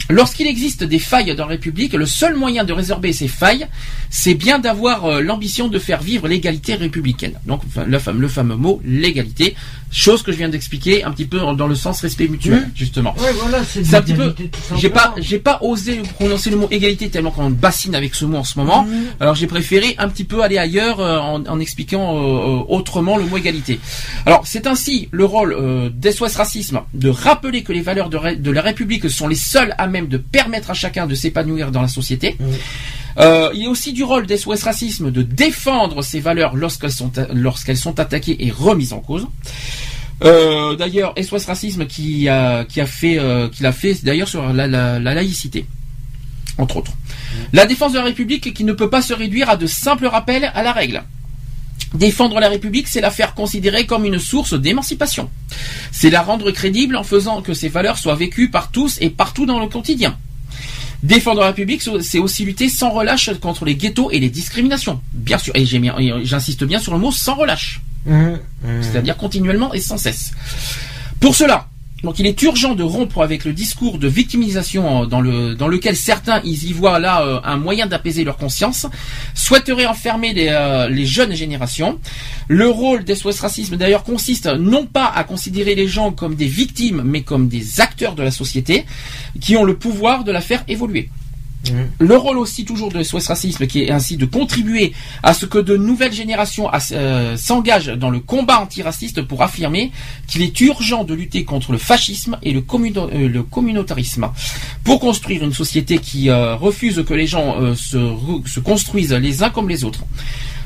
Lorsqu'il 0.10 0.48
existe 0.48 0.86
des 0.86 1.00
failles 1.00 1.36
dans 1.36 1.44
la 1.44 1.50
République, 1.50 1.92
le 1.92 2.06
seul 2.06 2.36
moyen 2.36 2.64
de 2.64 2.72
résorber 2.72 3.12
ces 3.12 3.28
failles, 3.28 3.68
c'est 4.10 4.36
bien 4.36 4.58
d'avoir 4.58 5.04
euh, 5.04 5.22
l'ambition 5.22 5.68
de 5.68 5.80
faire 5.80 6.02
vivre 6.02 6.30
l'égalité 6.30 6.76
républicaine. 6.76 7.34
Donc 7.46 7.62
le 7.86 8.00
fameux, 8.00 8.22
le 8.22 8.28
fameux 8.30 8.56
mot 8.56 8.82
l'égalité, 8.86 9.56
chose 9.92 10.24
que 10.24 10.32
je 10.32 10.38
viens 10.38 10.50
d'expliquer 10.50 11.04
un 11.04 11.12
petit 11.12 11.26
peu 11.26 11.40
dans 11.56 11.68
le 11.68 11.76
sens 11.76 12.02
respect 12.02 12.28
mutuel, 12.28 12.70
justement. 12.76 13.16
Ouais, 13.18 13.32
voilà, 13.42 13.64
c'est 13.64 13.94
un 13.94 14.02
petit 14.02 14.14
peu. 14.14 14.34
J'ai 14.76 14.90
pas, 14.90 15.16
j'ai 15.18 15.40
pas 15.40 15.60
osé 15.62 16.02
prononcer 16.16 16.50
le 16.50 16.58
mot 16.58 16.68
égalité 16.72 17.10
tellement 17.10 17.32
qu'on 17.32 17.50
bassine 17.50 17.96
avec 17.96 18.16
ce 18.16 18.26
mot 18.26 18.38
en 18.38 18.44
ce 18.44 18.58
moment. 18.60 18.84
Mmh. 18.84 18.94
Alors 19.20 19.36
j'ai 19.36 19.48
préféré 19.48 19.96
un 19.98 20.10
petit 20.10 20.24
peu 20.24 20.42
aller 20.44 20.58
ailleurs 20.58 21.00
euh, 21.00 21.18
en, 21.18 21.46
en 21.46 21.60
expliquant 21.60 22.18
euh, 22.18 22.20
euh, 22.20 22.64
autrement 22.68 23.18
le 23.18 23.26
mot 23.26 23.38
égalité. 23.38 23.80
Alors 24.26 24.42
c'est 24.46 24.68
ainsi 24.68 25.08
le 25.12 25.26
rôle 25.26 25.54
euh, 25.54 25.90
d'SOS 25.90 26.36
Racisme 26.36 26.82
de 26.94 27.10
rappeler 27.10 27.64
que 27.64 27.74
les 27.74 27.82
valeurs 27.82 28.10
de, 28.10 28.52
la 28.52 28.62
République 28.62 29.10
sont 29.10 29.28
les 29.28 29.36
seules 29.36 29.74
à 29.78 29.88
même 29.88 30.08
de 30.08 30.18
permettre 30.18 30.72
à 30.72 30.74
chacun 30.74 31.08
de 31.08 31.16
s'épanouir 31.16 31.72
dans 31.72 31.82
la 31.82 31.88
société. 31.88 32.36
Mmh. 32.40 32.46
Euh, 33.20 33.50
il 33.54 33.64
est 33.64 33.68
aussi 33.68 33.94
du 33.94 34.04
rôle 34.04 34.28
d'SOS 34.28 34.64
Racisme 34.64 35.12
de 35.12 35.24
défendre 35.24 36.04
ces 36.04 36.20
valeurs 36.20 36.56
lorsqu'elles 36.56 36.92
sont, 36.92 37.12
lorsqu'elles 37.34 37.78
sont 37.78 38.00
attaquées 38.00 38.46
et 38.46 38.52
remises 38.52 38.94
en 38.94 39.00
cause. 39.00 39.28
Euh, 40.24 40.76
d'ailleurs, 40.76 41.14
SOS 41.22 41.46
Racisme 41.46 41.86
qui 41.86 42.28
a, 42.28 42.66
qui 42.66 42.82
a 42.82 42.86
fait, 42.88 43.20
euh, 43.20 43.50
qui 43.50 43.62
l'a 43.64 43.72
fait 43.72 44.04
d'ailleurs 44.04 44.28
sur 44.28 44.52
la, 44.52 44.66
la- 44.68 45.00
la 45.00 45.14
laïcité, 45.14 45.66
entre 46.58 46.78
autres. 46.78 46.94
La 47.54 47.66
défense 47.66 47.94
de 47.94 48.00
la 48.00 48.04
République 48.06 48.54
qui 48.54 48.64
ne 48.64 48.74
peut 48.74 48.90
pas 48.90 49.02
se 49.04 49.14
réduire 49.14 49.50
à 49.50 49.58
de 49.58 49.68
simples 49.68 50.08
rappels 50.08 50.52
à 50.56 50.64
la 50.64 50.72
règle. 50.72 51.04
Défendre 51.94 52.40
la 52.40 52.50
République, 52.50 52.88
c'est 52.88 53.00
la 53.00 53.12
faire 53.12 53.34
considérer 53.36 53.86
comme 53.86 54.06
une 54.06 54.20
source 54.20 54.54
d'émancipation. 54.60 55.30
C'est 55.92 56.10
la 56.10 56.22
rendre 56.22 56.52
crédible 56.52 56.96
en 56.98 57.04
faisant 57.04 57.42
que 57.42 57.54
ces 57.54 57.70
valeurs 57.70 57.98
soient 57.98 58.16
vécues 58.16 58.50
par 58.50 58.72
tous 58.72 58.98
et 59.00 59.10
partout 59.10 59.46
dans 59.46 59.60
le 59.60 59.68
quotidien. 59.68 60.18
Défendre 61.04 61.42
la 61.42 61.48
République, 61.48 61.88
c'est 62.02 62.18
aussi 62.20 62.44
lutter 62.44 62.70
sans 62.70 62.90
relâche 62.90 63.30
contre 63.40 63.66
les 63.66 63.76
ghettos 63.76 64.10
et 64.12 64.20
les 64.20 64.30
discriminations. 64.30 65.00
Bien 65.14 65.38
sûr, 65.38 65.54
et 65.56 65.64
j'insiste 65.66 66.64
bien 66.64 66.80
sur 66.80 66.92
le 66.94 67.00
mot 67.00 67.12
sans 67.12 67.36
relâche 67.36 67.82
Mmh. 68.06 68.38
c'est-à-dire 68.82 69.18
continuellement 69.18 69.74
et 69.74 69.82
sans 69.82 69.98
cesse. 69.98 70.32
Pour 71.20 71.36
cela, 71.36 71.68
donc 72.04 72.20
il 72.20 72.28
est 72.28 72.42
urgent 72.44 72.76
de 72.76 72.84
rompre 72.84 73.22
avec 73.22 73.44
le 73.44 73.54
discours 73.54 73.98
de 73.98 74.08
victimisation 74.08 75.06
dans, 75.06 75.20
le, 75.20 75.56
dans 75.56 75.68
lequel 75.68 75.96
certains 75.96 76.42
y 76.44 76.72
voient 76.72 77.00
là 77.00 77.22
euh, 77.22 77.40
un 77.44 77.58
moyen 77.58 77.88
d'apaiser 77.88 78.24
leur 78.24 78.38
conscience, 78.38 78.86
souhaiteraient 79.34 79.88
enfermer 79.88 80.34
les, 80.34 80.50
euh, 80.50 81.06
jeunes 81.06 81.34
générations. 81.34 82.00
Le 82.48 82.70
rôle 82.70 83.04
d'SOS 83.04 83.40
Racisme 83.40 83.78
d'ailleurs 83.78 84.04
consiste 84.04 84.46
non 84.46 84.86
pas 84.86 85.08
à 85.08 85.24
considérer 85.24 85.74
les 85.74 85.88
gens 85.88 86.12
comme 86.12 86.36
des 86.36 86.46
victimes, 86.46 87.02
mais 87.04 87.22
comme 87.22 87.48
des 87.48 87.82
acteurs 87.82 88.14
de 88.14 88.24
la 88.24 88.32
société 88.32 88.86
qui 89.42 89.58
ont 89.58 89.64
le 89.64 89.76
pouvoir 89.76 90.24
de 90.24 90.32
la 90.32 90.42
faire 90.42 90.64
évoluer. 90.68 91.10
Le 92.00 92.18
rôle 92.18 92.38
aussi 92.38 92.66
toujours 92.66 92.92
de 92.92 93.02
SOS 93.02 93.28
Racisme 93.28 93.68
qui 93.68 93.84
est 93.84 93.92
ainsi 93.92 94.18
de 94.18 94.26
contribuer 94.26 94.94
à 95.24 95.34
ce 95.34 95.46
que 95.46 95.58
de 95.58 95.78
nouvelles 95.78 96.14
générations 96.14 96.70
euh, 96.92 97.38
s'engagent 97.38 97.88
dans 97.88 98.10
le 98.10 98.20
combat 98.20 98.60
antiraciste 98.60 99.22
pour 99.22 99.42
affirmer 99.42 99.92
qu'il 100.28 100.42
est 100.42 100.60
urgent 100.62 101.04
de 101.04 101.14
lutter 101.14 101.44
contre 101.44 101.72
le 101.72 101.78
fascisme 101.78 102.38
et 102.44 102.52
le, 102.52 102.64
euh, 102.70 103.44
communautarisme 103.50 104.30
pour 104.84 105.00
construire 105.00 105.44
une 105.44 105.54
société 105.54 105.98
qui 106.00 106.30
euh, 106.30 106.56
refuse 106.56 107.04
que 107.08 107.14
les 107.14 107.28
gens 107.28 107.56
se, 107.76 108.60
construisent 108.60 109.14
les 109.14 109.44
uns 109.44 109.50
comme 109.50 109.70
les 109.70 109.84
autres. 109.84 110.04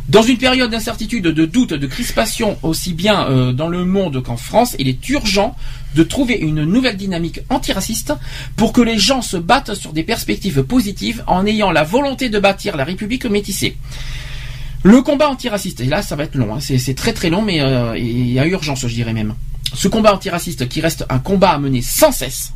Dans 0.09 0.23
une 0.23 0.37
période 0.37 0.71
d'incertitude, 0.71 1.23
de 1.23 1.45
doute, 1.45 1.73
de 1.73 1.87
crispation, 1.87 2.57
aussi 2.63 2.93
bien 2.93 3.53
dans 3.53 3.67
le 3.67 3.85
monde 3.85 4.21
qu'en 4.23 4.35
France, 4.35 4.75
il 4.79 4.89
est 4.89 5.09
urgent 5.09 5.55
de 5.95 6.03
trouver 6.03 6.35
une 6.35 6.63
nouvelle 6.63 6.97
dynamique 6.97 7.41
antiraciste 7.49 8.13
pour 8.55 8.73
que 8.73 8.81
les 8.81 8.97
gens 8.97 9.22
se 9.22 9.38
battent 9.38 9.73
sur 9.73 9.93
des 9.93 10.03
perspectives 10.03 10.63
positives 10.63 11.23
en 11.27 11.45
ayant 11.45 11.72
la 11.72 11.84
volonté 11.84 12.30
de 12.30 12.39
bâtir 12.39 12.77
la 12.77 12.84
République 12.84 13.26
métissée. 13.26 13.77
Le 14.84 15.01
combat 15.01 15.30
antiraciste, 15.30 15.81
et 15.81 15.85
là 15.85 16.01
ça 16.01 16.15
va 16.15 16.23
être 16.23 16.35
long, 16.35 16.55
hein, 16.55 16.59
c'est 16.59 16.95
très 16.95 17.13
très 17.13 17.30
long, 17.30 17.41
mais 17.41 17.61
euh, 17.61 17.97
il 17.97 18.31
y 18.31 18.39
a 18.39 18.47
urgence, 18.47 18.81
je 18.81 18.93
dirais 18.93 19.13
même. 19.13 19.35
Ce 19.73 19.88
combat 19.88 20.13
antiraciste 20.13 20.68
qui 20.68 20.81
reste 20.81 21.05
un 21.09 21.19
combat 21.19 21.51
à 21.51 21.59
mener 21.59 21.81
sans 21.81 22.11
cesse, 22.11 22.53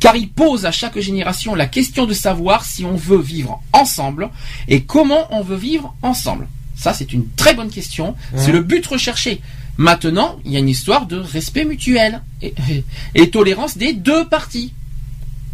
car 0.00 0.16
il 0.16 0.30
pose 0.30 0.66
à 0.66 0.72
chaque 0.72 0.98
génération 0.98 1.54
la 1.54 1.66
question 1.66 2.06
de 2.06 2.14
savoir 2.14 2.64
si 2.64 2.84
on 2.84 2.96
veut 2.96 3.20
vivre 3.20 3.62
ensemble 3.72 4.30
et 4.66 4.82
comment 4.82 5.28
on 5.30 5.42
veut 5.42 5.56
vivre 5.56 5.94
ensemble. 6.02 6.48
Ça, 6.78 6.92
c'est 6.92 7.12
une 7.12 7.28
très 7.30 7.54
bonne 7.54 7.70
question. 7.70 8.14
C'est 8.36 8.52
le 8.52 8.62
but 8.62 8.86
recherché. 8.86 9.40
Maintenant, 9.78 10.40
il 10.44 10.52
y 10.52 10.56
a 10.56 10.58
une 10.58 10.68
histoire 10.68 11.06
de 11.06 11.16
respect 11.16 11.64
mutuel 11.64 12.20
et, 12.42 13.30
tolérance 13.30 13.78
des 13.78 13.92
deux 13.92 14.26
parties. 14.26 14.74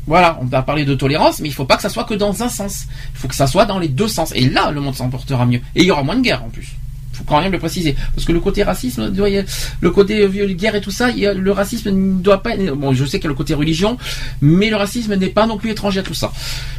Voilà, 0.07 0.39
on 0.41 0.47
va 0.47 0.63
parler 0.63 0.87
de 0.87 0.95
tolérance, 0.95 1.41
mais 1.41 1.49
il 1.49 1.55
faut 1.55 1.67
pas 1.67 1.77
que 1.77 1.83
ça 1.83 1.91
soit 1.91 2.05
que 2.05 2.15
dans 2.15 2.43
un 2.43 2.49
sens. 2.49 2.87
Il 3.15 3.19
faut 3.19 3.29
que 3.29 3.35
ça 3.35 3.47
soit 3.47 3.67
dans 3.67 3.79
les 3.79 3.89
deux 3.89 4.09
sens. 4.09 4.33
Et 4.35 4.49
là, 4.49 4.71
le 4.71 4.81
monde 4.81 4.95
s'en 4.95 5.11
portera 5.11 5.45
mieux. 5.45 5.61
Et 5.75 5.83
il 5.83 5.85
y 5.85 5.91
aura 5.91 6.03
moins 6.03 6.17
de 6.17 6.23
guerre 6.23 6.43
en 6.43 6.49
plus. 6.49 6.69
Il 7.13 7.19
faut 7.19 7.25
quand 7.25 7.41
même 7.41 7.53
le 7.53 7.59
préciser. 7.59 7.95
Parce 8.15 8.27
que 8.27 8.33
le 8.33 8.41
côté 8.41 8.63
racisme, 8.63 9.13
le 9.15 9.91
côté 9.91 10.27
guerre 10.55 10.75
et 10.75 10.81
tout 10.81 10.91
ça, 10.91 11.11
le 11.11 11.53
racisme 11.53 11.91
ne 11.91 12.21
doit 12.21 12.43
pas. 12.43 12.57
Bon, 12.57 12.95
je 12.95 13.05
sais 13.05 13.19
qu'il 13.19 13.25
y 13.25 13.27
a 13.27 13.29
le 13.29 13.37
côté 13.37 13.53
religion, 13.53 13.99
mais 14.41 14.71
le 14.71 14.77
racisme 14.77 15.15
n'est 15.17 15.29
pas 15.29 15.47
non 15.47 15.59
plus 15.59 15.71
étranger 15.71 16.01
à 16.01 16.03
tout 16.03 16.15
ça. 16.15 16.33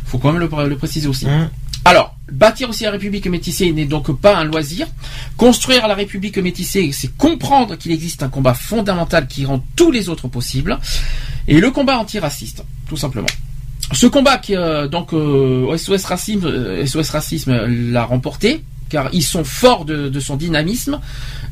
Il 0.03 0.09
faut 0.09 0.17
quand 0.17 0.31
même 0.33 0.41
le, 0.41 0.67
le 0.67 0.77
préciser 0.77 1.07
aussi. 1.07 1.27
Mmh. 1.27 1.49
Alors, 1.87 2.15
bâtir 2.31 2.67
aussi 2.69 2.83
la 2.83 2.91
République 2.91 3.27
métissée 3.27 3.71
n'est 3.71 3.85
donc 3.85 4.11
pas 4.19 4.35
un 4.35 4.43
loisir. 4.43 4.87
Construire 5.37 5.87
la 5.87 5.93
République 5.93 6.39
métissée, 6.39 6.91
c'est 6.91 7.15
comprendre 7.15 7.75
qu'il 7.75 7.91
existe 7.91 8.23
un 8.23 8.29
combat 8.29 8.55
fondamental 8.55 9.27
qui 9.27 9.45
rend 9.45 9.63
tous 9.75 9.91
les 9.91 10.09
autres 10.09 10.27
possibles. 10.27 10.79
Et 11.47 11.59
le 11.59 11.69
combat 11.69 11.99
antiraciste, 11.99 12.63
tout 12.89 12.97
simplement. 12.97 13.27
Ce 13.93 14.07
combat 14.07 14.39
qui, 14.39 14.55
euh, 14.55 14.87
donc, 14.87 15.13
euh, 15.13 15.77
SOS 15.77 16.05
Racisme, 16.05 16.47
euh, 16.47 16.85
SOS 16.87 17.11
Racisme 17.11 17.65
l'a 17.91 18.03
remporté, 18.03 18.63
car 18.89 19.09
ils 19.13 19.23
sont 19.23 19.43
forts 19.43 19.85
de, 19.85 20.19
son 20.19 20.37
dynamisme, 20.37 20.99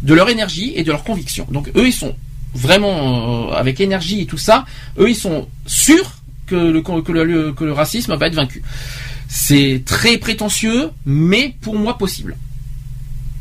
de 0.02 0.14
leur 0.16 0.30
énergie 0.30 0.74
et 0.76 0.84
de 0.84 0.92
leur 0.92 1.04
conviction. 1.04 1.46
Donc 1.52 1.70
eux, 1.76 1.86
ils 1.86 1.94
sont 1.94 2.16
vraiment 2.56 3.52
euh, 3.52 3.54
avec 3.54 3.80
énergie 3.80 4.22
et 4.22 4.26
tout 4.26 4.40
ça. 4.40 4.66
Eux, 4.98 5.12
ils 5.12 5.16
sont 5.16 5.48
sûrs 5.68 6.12
que 6.48 6.56
le 6.56 7.72
racisme 7.72 8.16
va 8.16 8.28
être 8.28 8.36
vaincu. 8.36 8.64
C'est 9.36 9.82
très 9.84 10.20
prétentieux, 10.20 10.92
mais 11.08 11.56
pour 11.60 11.76
moi 11.76 11.98
possible. 11.98 12.38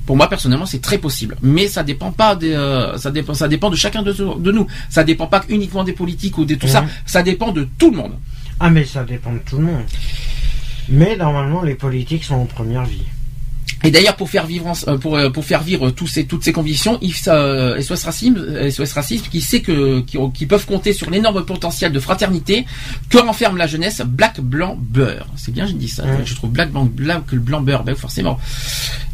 Pour 0.07 0.17
moi 0.17 0.27
personnellement, 0.27 0.65
c'est 0.65 0.81
très 0.81 0.97
possible, 0.97 1.37
mais 1.43 1.69
ça 1.69 1.83
dépend 1.83 2.13
pas 2.13 2.35
des, 2.35 2.53
euh, 2.53 2.97
ça 2.97 3.11
dépend, 3.11 3.35
ça 3.35 3.47
dépend 3.47 3.69
de 3.69 3.77
chacun 3.77 4.03
de, 4.03 4.11
de 4.13 4.53
nous. 4.53 4.67
Ça 4.89 5.05
dépend 5.05 5.27
pas 5.27 5.43
uniquement 5.51 5.85
des 5.85 5.93
politiques 5.93 6.39
ou 6.39 6.47
de 6.47 6.55
tout 6.55 6.67
ça. 6.67 6.87
Ça 7.05 7.23
dépend 7.23 7.53
de 7.53 7.69
tout 7.77 7.91
le 7.91 7.99
monde. 7.99 8.15
Ah, 8.59 8.71
mais 8.71 8.87
ça 8.87 9.05
dépend 9.05 9.35
de 9.35 9.41
tout 9.41 9.59
le 9.59 9.65
monde. 9.65 9.85
Mais 10.89 11.15
normalement, 11.15 11.61
les 11.61 11.75
politiques 11.75 12.25
sont 12.25 12.37
en 12.37 12.47
première 12.47 12.87
vie. 12.87 13.05
Et 13.85 13.91
d'ailleurs, 13.91 14.17
pour 14.17 14.31
faire 14.31 14.47
vivre, 14.47 14.73
euh, 14.89 14.97
pour, 14.99 15.17
euh, 15.17 15.31
pour 15.31 15.45
faire 15.45 15.63
vivre 15.63 15.91
tous 15.91 16.07
ces, 16.07 16.25
toutes 16.25 16.45
ces 16.45 16.53
convictions, 16.53 16.99
il, 17.03 17.13
euh, 17.29 17.81
SOS 17.81 18.05
Racisme, 18.05 18.71
SOS 18.71 18.93
Racisme, 18.93 19.25
qui 19.31 19.41
sait 19.41 19.61
que, 19.61 20.01
qui, 20.01 20.17
qui 20.35 20.47
peuvent 20.47 20.67
compter 20.67 20.93
sur 20.93 21.11
l'énorme 21.11 21.45
potentiel 21.45 21.91
de 21.93 21.99
fraternité 22.01 22.65
que 23.11 23.19
renferme 23.19 23.57
la 23.57 23.67
jeunesse 23.67 24.03
black, 24.05 24.41
blanc, 24.41 24.77
beurre. 24.79 25.27
C'est 25.37 25.53
bien, 25.53 25.67
je 25.67 25.73
dis 25.73 25.89
ça. 25.89 26.05
Je 26.25 26.35
trouve 26.35 26.51
black, 26.51 26.71
blanc, 26.71 26.85
blanc 26.85 27.23
que 27.27 27.35
le 27.35 27.41
blanc 27.41 27.61
beurre. 27.61 27.83
Ben, 27.85 27.95
forcément. 27.97 28.39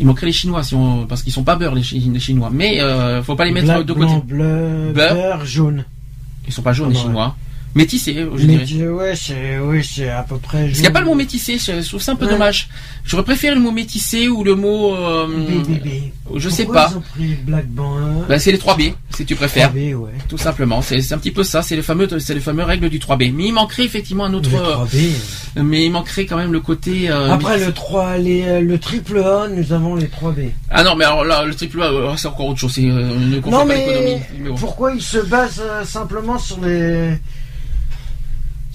Il 0.01 0.07
manquerait 0.07 0.27
les 0.27 0.33
Chinois, 0.33 0.63
si 0.63 0.75
on, 0.75 1.07
parce 1.07 1.23
qu'ils 1.23 1.33
sont 1.33 1.45
pas 1.45 1.57
beurre, 1.57 1.75
les, 1.75 1.83
Chi- 1.83 1.99
les 2.01 2.21
Chinois. 2.21 2.51
Mais, 2.53 2.81
euh, 2.81 3.23
faut 3.23 3.35
pas 3.37 3.45
les 3.45 3.53
mettre 3.53 3.67
Black, 3.67 3.85
de 3.87 3.93
blanc, 3.95 4.21
côté. 4.21 4.35
bleu, 4.35 4.93
Beurre. 4.95 5.15
beurre, 5.15 5.47
jaune. 5.47 5.85
Ils 6.47 6.53
sont 6.53 6.63
pas 6.63 6.73
jaunes, 6.73 6.91
les 6.93 6.99
Ouais. 6.99 7.05
Métissés, 7.75 8.15
je 8.37 8.47
Mais 8.47 8.59
dirais. 8.59 8.89
ouais, 8.89 9.15
c'est 9.15 9.59
oui, 9.59 9.85
c'est 9.85 10.09
à 10.09 10.23
peu 10.23 10.37
près. 10.39 10.63
Parce 10.63 10.73
qu'il 10.73 10.81
n'y 10.81 10.87
a 10.89 10.91
pas 10.91 11.01
le 11.01 11.07
mot 11.07 11.15
métissé, 11.15 11.59
je 11.59 11.87
trouve 11.87 12.01
ça 12.03 12.13
un 12.13 12.17
peu 12.17 12.25
Ouais. 12.25 12.33
dommage. 12.33 12.69
J'aurais 13.05 13.23
préféré 13.25 13.55
le 13.55 13.61
mot 13.61 13.71
métissé 13.71 14.29
ou 14.29 14.43
le 14.43 14.55
mot... 14.55 14.95
euh, 14.97 15.27
BBB. 15.27 16.13
je 16.35 16.49
sais 16.49 16.65
Pourquoi 16.65 16.87
pas. 16.87 16.91
Ils 16.93 16.97
ont 16.97 17.01
pris 17.01 17.35
Black 17.45 17.67
Ben, 17.69 18.39
c'est 18.39 18.53
les 18.53 18.59
3B, 18.59 18.95
si 19.15 19.25
tu 19.25 19.35
préfères. 19.37 19.73
3B, 19.73 19.95
ouais. 19.95 20.11
Tout 20.29 20.39
simplement, 20.39 20.83
c'est 20.83 21.13
un 21.13 21.19
petit 21.19 21.31
peu 21.31 21.45
ça, 21.45 21.63
c'est 21.63 21.77
les 21.77 21.83
fameux, 21.83 22.09
c'est 22.19 22.35
les 22.35 22.41
fameuses 22.41 22.67
règles 22.67 22.89
du 22.89 22.99
3B. 22.99 23.33
Mais 23.33 23.45
il 23.47 23.53
manquerait 23.53 23.85
effectivement 23.85 24.25
un 24.25 24.35
autre, 24.35 24.51
Le 24.51 24.57
euh, 24.59 24.75
3B. 24.85 25.63
mais 25.63 25.85
il 25.85 25.91
manquerait 25.93 26.27
quand 26.27 26.37
même 26.37 26.53
le 26.53 26.61
côté. 26.61 27.11
euh, 27.11 27.31
Après 27.33 27.59
le 27.65 27.73
3, 27.73 28.17
les, 28.19 28.43
euh, 28.45 28.61
le 28.61 28.79
triple 28.79 29.19
A, 29.19 29.47
nous 29.49 29.73
avons 29.73 29.95
les 29.95 30.07
3B. 30.07 30.51
Ah 30.71 30.83
non, 30.83 30.97
mais 30.97 31.05
alors 31.05 31.25
là, 31.25 31.45
le 31.45 31.55
triple 31.55 31.81
A, 31.83 32.15
c'est 32.17 32.29
encore 32.29 32.47
autre 32.49 32.61
chose. 32.61 32.73
C'est 32.75 32.83
Non 32.83 33.65
mais 33.65 33.77
l'économie. 33.87 34.21
Mais 34.41 34.49
bon. 34.51 34.55
pourquoi 34.57 34.93
ils 34.95 35.03
se 35.03 35.19
basent 35.19 35.63
simplement 35.85 36.39
sur 36.39 36.61
les 36.63 37.13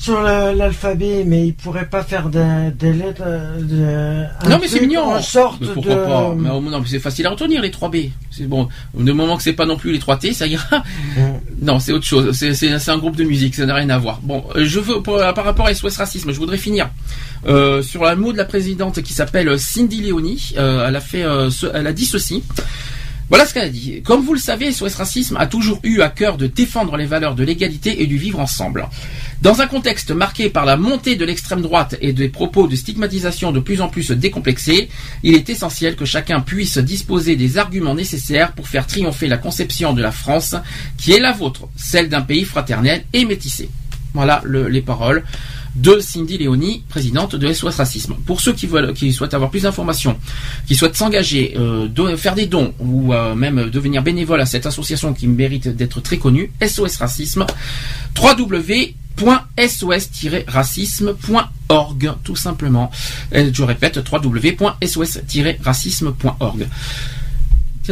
sur 0.04 0.22
la- 0.22 0.54
l'alphabet, 0.54 1.24
mais 1.26 1.48
ils 1.48 1.54
pourraient 1.54 1.88
pas 1.88 2.04
faire 2.04 2.28
des, 2.30 2.72
des 2.78 2.92
lettres. 2.92 3.22
euh, 3.26 3.62
de- 3.62 4.46
un 4.46 4.50
Non 4.50 4.60
mais 4.62 4.68
c'est 4.68 4.82
mignon. 4.82 5.04
En 5.14 5.22
sorte 5.22 5.62
Mais 5.62 5.68
pourquoi 5.74 5.96
de. 5.96 6.02
pas 6.02 6.34
Mais, 6.38 6.50
non, 6.50 6.80
mais 6.82 6.88
c'est 6.88 7.00
facile 7.00 7.26
à 7.26 7.30
retenir 7.30 7.62
les 7.62 7.70
3B. 7.72 8.10
C'est 8.30 8.46
bon. 8.48 8.68
Du 8.94 9.14
moment 9.14 9.38
que 9.38 9.44
c'est 9.44 9.54
pas 9.54 9.66
non 9.66 9.78
plus 9.78 9.94
les 9.94 10.00
3T, 10.00 10.34
ça 10.34 10.46
ira. 10.46 10.80
Mm. 11.16 11.22
Non, 11.62 11.80
c'est 11.80 11.94
autre 11.94 12.06
chose. 12.06 12.32
C'est- 12.38 12.90
un 12.90 12.98
groupe 12.98 13.16
de 13.16 13.24
musique, 13.24 13.56
ça 13.56 13.66
n'a 13.66 13.76
rien 13.76 13.90
à 13.90 13.98
voir. 13.98 14.20
Bon, 14.24 14.44
euh, 14.56 14.66
je 14.66 14.80
veux 14.82 15.02
pour- 15.02 15.18
par 15.34 15.46
rapport 15.46 15.68
à 15.68 15.74
SOS 15.74 15.96
Racisme, 15.98 16.32
je 16.34 16.38
voudrais 16.38 16.58
finir 16.58 16.90
euh, 17.48 17.82
sur 17.82 18.06
un 18.06 18.16
mot 18.16 18.34
de 18.34 18.38
la 18.38 18.46
présidente 18.46 19.02
qui 19.02 19.14
s'appelle 19.14 19.58
Cindy 19.58 20.02
Leoni. 20.02 20.54
Euh, 20.58 20.86
elle 20.88 20.96
a 20.98 21.02
fait, 21.02 21.24
euh, 21.24 21.50
ce- 21.50 21.68
elle 21.74 21.88
a 21.88 21.94
dit 21.94 22.06
ceci. 22.06 22.44
Voilà 23.30 23.46
ce 23.46 23.54
qu'elle 23.54 23.64
a 23.64 23.70
dit. 23.70 24.02
Comme 24.04 24.22
vous 24.22 24.34
le 24.34 24.40
savez, 24.40 24.72
SOS 24.72 24.96
Racisme 24.96 25.38
a 25.40 25.48
toujours 25.48 25.80
eu 25.84 26.02
à 26.02 26.10
cœur 26.10 26.38
de 26.38 26.46
défendre 26.46 26.98
les 26.98 27.06
valeurs 27.06 27.36
de 27.36 27.44
l'égalité 27.44 28.02
et 28.04 28.06
du 28.06 28.18
vivre 28.18 28.40
ensemble. 28.40 28.86
Dans 29.44 29.60
un 29.60 29.68
contexte 29.68 30.12
marqué 30.12 30.50
par 30.50 30.64
la 30.64 30.78
montée 30.78 31.18
de 31.18 31.26
l'extrême 31.26 31.62
droite 31.62 31.98
et 32.00 32.14
des 32.14 32.30
propos 32.30 32.66
de 32.66 32.78
stigmatisation 32.78 33.52
de 33.52 33.60
plus 33.60 33.82
en 33.82 33.90
plus 33.90 34.12
décomplexés, 34.12 34.88
il 35.22 35.36
est 35.36 35.50
essentiel 35.50 35.98
que 35.98 36.06
chacun 36.06 36.40
puisse 36.40 36.78
disposer 36.78 37.36
des 37.36 37.58
arguments 37.58 37.94
nécessaires 37.94 38.54
pour 38.54 38.70
faire 38.70 38.88
triompher 38.88 39.28
la 39.28 39.38
conception 39.38 39.92
de 39.92 40.02
la 40.02 40.14
France 40.14 40.56
qui 40.98 41.12
est 41.12 41.20
la 41.20 41.34
vôtre, 41.34 41.68
celle 41.76 42.08
d'un 42.08 42.22
pays 42.22 42.46
fraternel 42.46 43.04
et 43.12 43.26
métissé. 43.26 43.70
Voilà 44.14 44.42
les 44.46 44.82
paroles 44.82 45.26
de 45.76 46.00
Cindy 46.00 46.38
Léoni, 46.38 46.84
présidente 46.88 47.36
de 47.36 47.52
SOS 47.52 47.76
Racisme. 47.78 48.16
Pour 48.26 48.40
ceux 48.40 48.54
qui 48.54 48.68
veulent, 48.68 48.94
qui 48.94 49.12
souhaitent 49.12 49.34
avoir 49.34 49.50
plus 49.50 49.64
d'informations, 49.64 50.18
qui 50.68 50.76
souhaitent 50.76 50.96
s'engager, 50.96 51.56
euh, 51.58 52.16
faire 52.16 52.36
des 52.36 52.46
dons 52.46 52.74
ou 52.80 53.14
euh, 53.14 53.36
même 53.36 53.70
devenir 53.72 54.04
bénévole 54.04 54.40
à 54.40 54.46
cette 54.46 54.68
association 54.68 55.14
qui 55.14 55.28
mérite 55.28 55.68
d'être 55.68 56.00
très 56.00 56.18
connue, 56.18 56.52
SOS 56.66 56.98
Racisme, 56.98 57.46
www.sos-racisme.org 59.20 62.14
tout 62.24 62.36
simplement. 62.36 62.92
je 63.32 63.64
répète, 63.64 64.00
www.sos-racisme.org. 64.12 66.68
Tu 67.86 67.92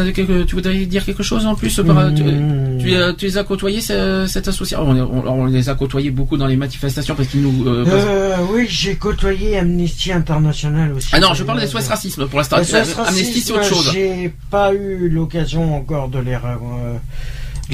voudrais 0.53 0.85
dire 0.85 1.03
quelque 1.03 1.21
chose 1.21 1.45
en 1.45 1.53
plus 1.53 1.77
hmm. 1.77 2.77
tu, 3.17 3.25
les 3.25 3.37
as 3.37 3.43
côtoyés 3.43 3.81
cette 3.81 4.47
association? 4.47 4.89
On, 4.89 5.45
les 5.47 5.67
a 5.67 5.75
côtoyés 5.75 6.11
beaucoup 6.11 6.37
dans 6.37 6.47
les 6.47 6.55
manifestations 6.55 7.13
parce 7.13 7.27
qu'ils 7.27 7.41
nous. 7.41 7.67
Euh, 7.67 7.83
euh, 7.85 8.37
oui, 8.51 8.67
j'ai 8.69 8.95
côtoyé 8.95 9.57
Amnesty 9.57 10.13
International 10.13 10.93
aussi. 10.93 11.09
Ah 11.11 11.19
non, 11.19 11.33
je 11.33 11.43
parle 11.43 11.59
des 11.59 11.67
SOS 11.67 11.89
Racisme 11.89 12.25
pour 12.27 12.39
l'instant. 12.39 12.55
Amnesty 12.55 13.41
c'est 13.41 13.51
autre 13.51 13.65
chose. 13.65 13.89
J'ai 13.91 14.33
pas 14.49 14.73
eu 14.73 15.09
l'occasion 15.09 15.75
encore 15.75 16.07
de 16.07 16.19
les, 16.19 16.35
euh, 16.35 16.95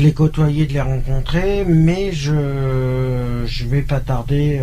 les 0.01 0.13
côtoyer, 0.13 0.65
de 0.65 0.73
les 0.73 0.81
rencontrer, 0.81 1.65
mais 1.65 2.11
je 2.11 3.43
je 3.45 3.65
vais 3.65 3.81
pas 3.81 3.99
tarder 3.99 4.61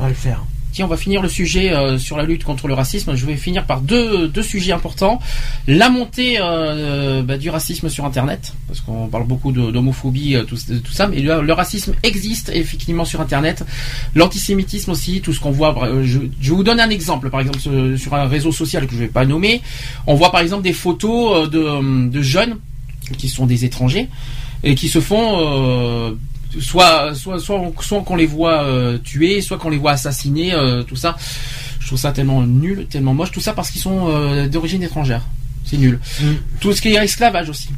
à 0.00 0.08
le 0.08 0.14
faire. 0.14 0.44
Tiens, 0.72 0.84
on 0.84 0.88
va 0.88 0.96
finir 0.96 1.20
le 1.20 1.28
sujet 1.28 1.72
euh, 1.72 1.98
sur 1.98 2.16
la 2.16 2.22
lutte 2.22 2.44
contre 2.44 2.68
le 2.68 2.74
racisme. 2.74 3.16
Je 3.16 3.26
vais 3.26 3.34
finir 3.34 3.66
par 3.66 3.80
deux, 3.80 4.28
deux 4.28 4.42
sujets 4.42 4.72
importants. 4.72 5.18
La 5.66 5.90
montée 5.90 6.36
euh, 6.40 7.22
bah, 7.22 7.38
du 7.38 7.50
racisme 7.50 7.88
sur 7.88 8.04
Internet, 8.04 8.54
parce 8.68 8.80
qu'on 8.80 9.08
parle 9.08 9.26
beaucoup 9.26 9.50
d'homophobie, 9.50 10.36
euh, 10.36 10.44
tout, 10.44 10.56
tout, 10.56 10.92
ça, 10.92 11.08
mais 11.08 11.20
le, 11.20 11.52
racisme 11.52 11.94
existe 12.04 12.52
effectivement 12.54 13.04
sur 13.04 13.20
Internet. 13.20 13.64
L'antisémitisme 14.14 14.92
aussi, 14.92 15.20
tout 15.20 15.32
ce 15.32 15.40
qu'on 15.40 15.50
voit. 15.50 15.74
Je, 16.04 16.20
je, 16.40 16.52
vous 16.52 16.62
donne 16.62 16.78
un 16.78 16.90
exemple, 16.90 17.30
par 17.30 17.40
exemple 17.40 17.58
sur, 17.58 18.14
un 18.14 18.28
réseau 18.28 18.52
social 18.52 18.86
que 18.86 18.94
je 18.94 19.00
vais 19.00 19.08
pas 19.08 19.24
nommer. 19.24 19.62
On 20.06 20.14
voit 20.14 20.30
par 20.30 20.40
exemple 20.40 20.62
des 20.62 20.72
photos 20.72 21.50
de, 21.50 22.08
de 22.08 22.22
jeunes 22.22 22.56
qui 23.16 23.28
sont 23.28 23.46
des 23.46 23.64
étrangers 23.64 24.08
et 24.62 24.74
qui 24.74 24.88
se 24.88 25.00
font 25.00 26.16
soit 26.58 27.14
soit 27.14 27.38
soit, 27.38 27.72
soit 27.80 28.02
qu'on 28.02 28.16
les 28.16 28.26
voit 28.26 28.64
euh, 28.64 28.98
tuer, 28.98 29.40
soit 29.40 29.58
qu'on 29.58 29.70
les 29.70 29.78
voit 29.78 29.92
assassiner, 29.92 30.52
euh, 30.52 30.82
tout 30.82 30.96
ça. 30.96 31.16
Je 31.78 31.86
trouve 31.86 31.98
ça 31.98 32.12
tellement 32.12 32.42
nul, 32.42 32.86
tellement 32.88 33.14
moche, 33.14 33.30
tout 33.30 33.40
ça 33.40 33.52
parce 33.52 33.70
qu'ils 33.70 33.80
sont 33.80 34.08
euh, 34.08 34.48
d'origine 34.48 34.82
étrangère. 34.82 35.26
C'est 35.64 35.76
nul. 35.76 36.00
Mm. 36.20 36.24
Tout 36.60 36.72
ce 36.72 36.80
qui 36.80 36.88
est 36.88 37.04
esclavage 37.04 37.48
aussi. 37.48 37.68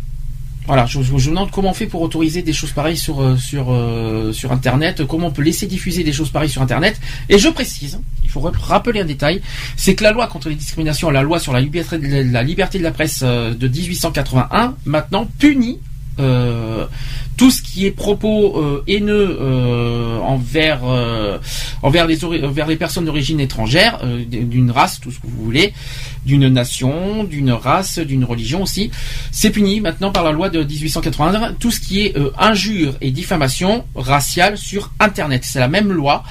Voilà, 0.66 0.86
je, 0.86 1.02
je, 1.02 1.12
me 1.12 1.34
demande 1.34 1.51
comment 1.51 1.70
on 1.70 1.74
fait 1.74 1.86
pour 1.86 2.02
autoriser 2.02 2.43
des 2.43 2.52
choses 2.52 2.70
pareilles 2.70 2.97
sur 2.97 3.39
sur 3.39 3.74
sur 4.32 4.52
Internet, 4.52 5.05
comment 5.06 5.26
on 5.26 5.30
peut 5.32 5.43
laisser 5.43 5.66
diffuser 5.66 6.05
des 6.05 6.12
choses 6.12 6.30
pareilles 6.30 6.51
sur 6.51 6.62
Internet. 6.62 7.01
Et 7.28 7.39
je 7.39 7.48
précise, 7.48 7.98
il 8.22 8.30
faut 8.30 8.40
rappeler 8.40 9.01
un 9.01 9.05
détail, 9.05 9.43
c'est 9.76 9.94
que 9.94 10.05
la 10.05 10.12
loi 10.12 10.28
contre 10.28 10.48
les 10.48 10.55
discriminations, 10.55 11.10
la 11.10 11.22
loi 11.22 11.40
sur 11.40 11.52
la 11.52 11.60
liberté 11.60 11.98
de 11.98 12.32
la, 12.32 12.43
liberté 12.44 12.78
de 12.78 12.84
la 12.84 12.93
presse 12.93 13.22
de 13.22 13.68
1881, 13.68 14.76
maintenant 14.84 15.26
punit 15.39 15.80
euh, 16.18 16.86
tout 17.37 17.51
ce 17.51 17.63
qui 17.63 17.87
est 17.87 17.91
propos 17.91 18.57
euh, 18.57 18.85
haineux 18.87 19.39
euh, 19.41 20.19
envers 20.21 20.81
euh, 20.85 21.39
envers 21.83 22.07
les 22.07 22.25
envers 22.25 22.67
les 22.67 22.77
personnes 22.77 23.05
d'origine 23.05 23.41
étrangère, 23.41 24.01
d'une 24.27 24.71
race, 24.71 25.01
tout 25.01 25.11
ce 25.11 25.19
que 25.19 25.27
vous 25.27 25.45
voulez, 25.45 25.73
d'une 26.25 26.49
nation, 26.49 27.25
d'une 27.25 27.53
race, 27.53 27.99
d'une 27.99 28.25
religion 28.25 28.63
aussi, 28.63 28.91
c'est 29.31 29.51
puni 29.51 29.81
maintenant 29.81 30.13
par 30.13 30.25
la 30.25 30.33
loi 30.33 30.51
de 30.51 30.63
1881. 30.63 31.55
Tout 31.55 31.71
ce 31.71 31.81
qui 31.81 32.01
est 32.03 32.15
injure 32.39 32.95
et 33.01 33.11
diffamation 33.11 33.85
raciale 33.95 34.57
sur 34.59 34.91
Internet, 35.01 35.43
c'est 35.45 35.61
la 35.61 35.69
même 35.69 35.91
loi. 35.93 36.23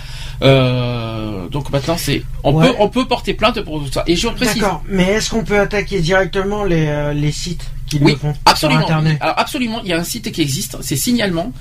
donc 0.41 1.69
maintenant, 1.71 1.97
c'est 1.97 2.23
on 2.43 2.53
peut 2.59 2.73
on 2.79 2.89
peut 2.89 3.05
porter 3.05 3.33
plainte 3.33 3.61
pour 3.61 3.83
tout 3.83 3.91
ça. 3.91 4.03
Et 4.07 4.15
je 4.15 4.27
précise. 4.29 4.61
D'accord, 4.61 4.83
mais 4.87 5.03
est-ce 5.03 5.29
qu'on 5.29 5.43
peut 5.43 5.59
attaquer 5.59 5.99
directement 5.99 6.63
les 6.63 7.13
les 7.13 7.31
sites? 7.31 7.69
Oui, 8.01 8.17
absolument. 8.45 8.87
Alors 9.19 9.35
absolument, 9.37 9.81
il 9.83 9.89
y 9.89 9.93
a 9.93 9.97
un 9.97 10.03
site 10.03 10.31
qui 10.31 10.41
existe, 10.41 10.77
c'est 10.81 10.95
signalement 10.95 11.51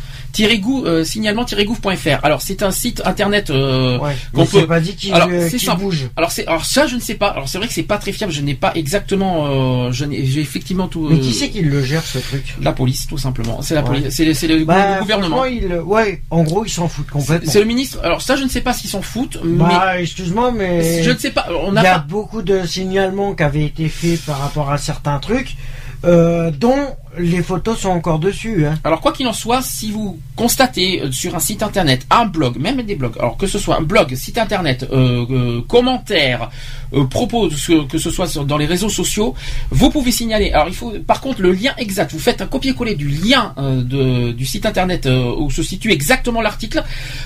euh, 0.40 1.04
signalement-gouv.fr. 1.04 2.24
Alors 2.24 2.42
c'est 2.42 2.62
un 2.62 2.70
site 2.70 3.02
internet 3.04 3.50
euh, 3.50 3.98
qu'on 4.32 4.46
peut. 4.46 4.66
pas 4.66 4.80
dit 4.80 4.94
qu'il 4.94 5.12
alors, 5.12 5.28
ça 5.58 5.74
bouge. 5.74 6.08
Alors 6.16 6.32
c'est 6.32 6.46
alors 6.46 6.64
ça 6.64 6.86
je 6.86 6.96
ne 6.96 7.00
sais 7.00 7.14
pas. 7.14 7.28
Alors 7.28 7.48
c'est 7.48 7.58
vrai 7.58 7.66
que 7.66 7.74
c'est 7.74 7.82
pas 7.82 7.98
très 7.98 8.12
fiable. 8.12 8.32
Je 8.32 8.40
n'ai 8.40 8.54
pas 8.54 8.72
exactement. 8.74 9.86
Euh, 9.86 9.92
je 9.92 10.04
n'ai 10.04 10.24
j'ai 10.24 10.40
effectivement 10.40 10.88
tout. 10.88 11.08
Mais 11.10 11.18
qui 11.18 11.32
c'est 11.32 11.50
qui 11.50 11.62
le 11.62 11.82
gère 11.82 12.04
ce 12.04 12.18
truc? 12.18 12.56
La 12.60 12.72
police 12.72 13.06
tout 13.06 13.18
simplement. 13.18 13.62
C'est 13.62 13.74
la 13.74 13.82
police. 13.82 14.08
C'est 14.10 14.24
le, 14.46 14.64
bah, 14.64 15.00
gouvernement. 15.00 15.44
Il, 15.44 15.74
ouais, 15.74 16.22
en 16.30 16.42
gros 16.42 16.64
ils 16.64 16.70
s'en 16.70 16.88
foutent 16.88 17.10
complètement. 17.10 17.50
C'est 17.50 17.60
le 17.60 17.66
ministre. 17.66 17.98
Alors 18.02 18.22
ça 18.22 18.36
je 18.36 18.44
ne 18.44 18.48
sais 18.48 18.60
pas 18.60 18.72
s'ils 18.72 18.90
s'en 18.90 19.02
foutent. 19.02 19.38
Bah 19.44 20.00
excuse-moi 20.00 20.52
mais. 20.52 21.02
Je 21.02 21.10
ne 21.10 21.18
sais 21.18 21.30
pas. 21.30 21.46
On 21.62 21.76
a 21.76 21.80
il 21.80 21.84
y 21.84 21.88
a 21.88 21.98
beaucoup 21.98 22.42
de 22.42 22.64
signalements 22.66 23.34
qui 23.34 23.42
avaient 23.42 23.64
été 23.64 23.88
faits 23.88 24.20
par 24.22 24.38
rapport 24.38 24.70
à 24.70 24.78
certains 24.78 25.18
trucs. 25.18 25.56
Euh, 26.04 26.50
dont 26.50 26.96
les 27.18 27.42
photos 27.42 27.78
sont 27.78 27.90
encore 27.90 28.18
dessus. 28.18 28.66
Hein. 28.66 28.78
Alors 28.84 29.00
quoi 29.00 29.12
qu'il 29.12 29.26
en 29.26 29.32
soit, 29.32 29.62
si 29.62 29.90
vous 29.90 30.18
constatez 30.36 31.02
euh, 31.02 31.12
sur 31.12 31.34
un 31.34 31.40
site 31.40 31.62
internet, 31.62 32.06
un 32.10 32.26
blog, 32.26 32.56
même 32.58 32.82
des 32.82 32.94
blogs, 32.94 33.18
alors 33.18 33.36
que 33.36 33.46
ce 33.46 33.58
soit 33.58 33.78
un 33.78 33.82
blog, 33.82 34.14
site 34.14 34.38
internet, 34.38 34.86
euh, 34.92 35.26
euh 35.30 35.60
commentaires, 35.68 36.50
euh, 36.94 37.04
propos, 37.04 37.48
que 37.88 37.98
ce 37.98 38.10
soit 38.10 38.44
dans 38.44 38.56
les 38.56 38.66
réseaux 38.66 38.88
sociaux, 38.88 39.34
vous 39.70 39.90
pouvez 39.90 40.12
signaler. 40.12 40.52
Alors 40.52 40.68
il 40.68 40.74
faut, 40.74 40.92
par 41.06 41.20
contre, 41.20 41.42
le 41.42 41.52
lien 41.52 41.72
exact. 41.78 42.12
Vous 42.12 42.18
faites 42.18 42.40
un 42.42 42.46
copier-coller 42.46 42.94
du 42.94 43.08
lien 43.08 43.54
de, 43.58 44.32
du 44.32 44.46
site 44.46 44.66
internet 44.66 45.08
où 45.38 45.50
se 45.50 45.62
situe 45.62 45.92
exactement 45.92 46.40
l'article. 46.40 46.82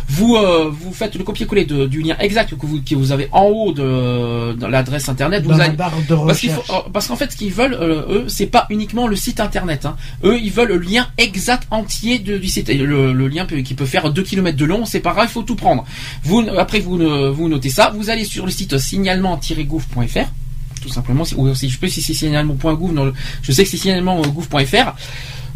Vous 0.09 0.37
vous 0.71 0.93
faites 0.93 1.15
le 1.17 1.25
copier-coller 1.25 1.65
du 1.65 2.03
lien 2.03 2.17
exact 2.19 2.51
que 2.57 2.67
vous, 2.67 2.81
que 2.83 2.95
vous 2.95 3.13
avez 3.13 3.29
en 3.33 3.45
haut 3.45 3.73
de, 3.73 4.67
l'adresse 4.67 5.09
internet. 5.09 5.45
Dans 5.45 5.53
vous 5.53 5.59
la 5.59 5.69
barre 5.71 5.93
de 6.09 6.15
recherche. 6.15 6.71
Parce 6.93 7.07
qu'en 7.07 7.17
fait, 7.17 7.33
ce 7.33 7.37
qu'ils 7.37 7.53
veulent, 7.53 7.75
eux, 7.81 8.25
c'est 8.29 8.47
pas 8.47 8.67
uniquement 8.71 9.07
le 9.07 9.17
site 9.17 9.41
internet 9.41 9.74
Hein. 9.85 9.97
Eux, 10.25 10.39
ils 10.41 10.53
veulent 10.53 10.69
le 10.69 10.79
lien 10.79 11.09
exact 11.19 11.67
entier 11.71 12.19
de, 12.19 12.39
du 12.39 12.49
site. 12.49 12.69
Le, 12.69 13.29
lien 13.29 13.47
qui 13.47 13.75
peut 13.75 13.87
faire 13.87 14.11
2 14.11 14.23
km 14.23 14.57
de 14.57 14.65
long, 14.65 14.85
c'est 14.85 15.01
pas 15.01 15.13
grave, 15.13 15.27
il 15.29 15.33
faut 15.33 15.43
tout 15.43 15.57
prendre. 15.57 15.85
Vous, 16.23 16.45
après, 16.57 16.81
vous, 16.81 16.99
vous 17.35 17.49
notez 17.49 17.71
ça, 17.71 17.93
vous 17.95 18.11
allez 18.11 18.25
sur 18.25 18.47
le 18.47 18.53
site 18.53 18.79
signalement-gouv.fr 18.79 20.31
tout 20.85 20.91
simplement, 20.91 21.25
ou 21.37 21.55
si 21.55 21.71
je 21.71 21.79
peux 21.79 21.89
si 21.89 22.03
c'est 22.03 22.13
signalement.gouv, 22.13 23.15
je 23.41 23.53
sais 23.53 23.65
que 23.65 23.71
c'est 23.71 23.79
signalement.gouv.fr. 23.79 24.95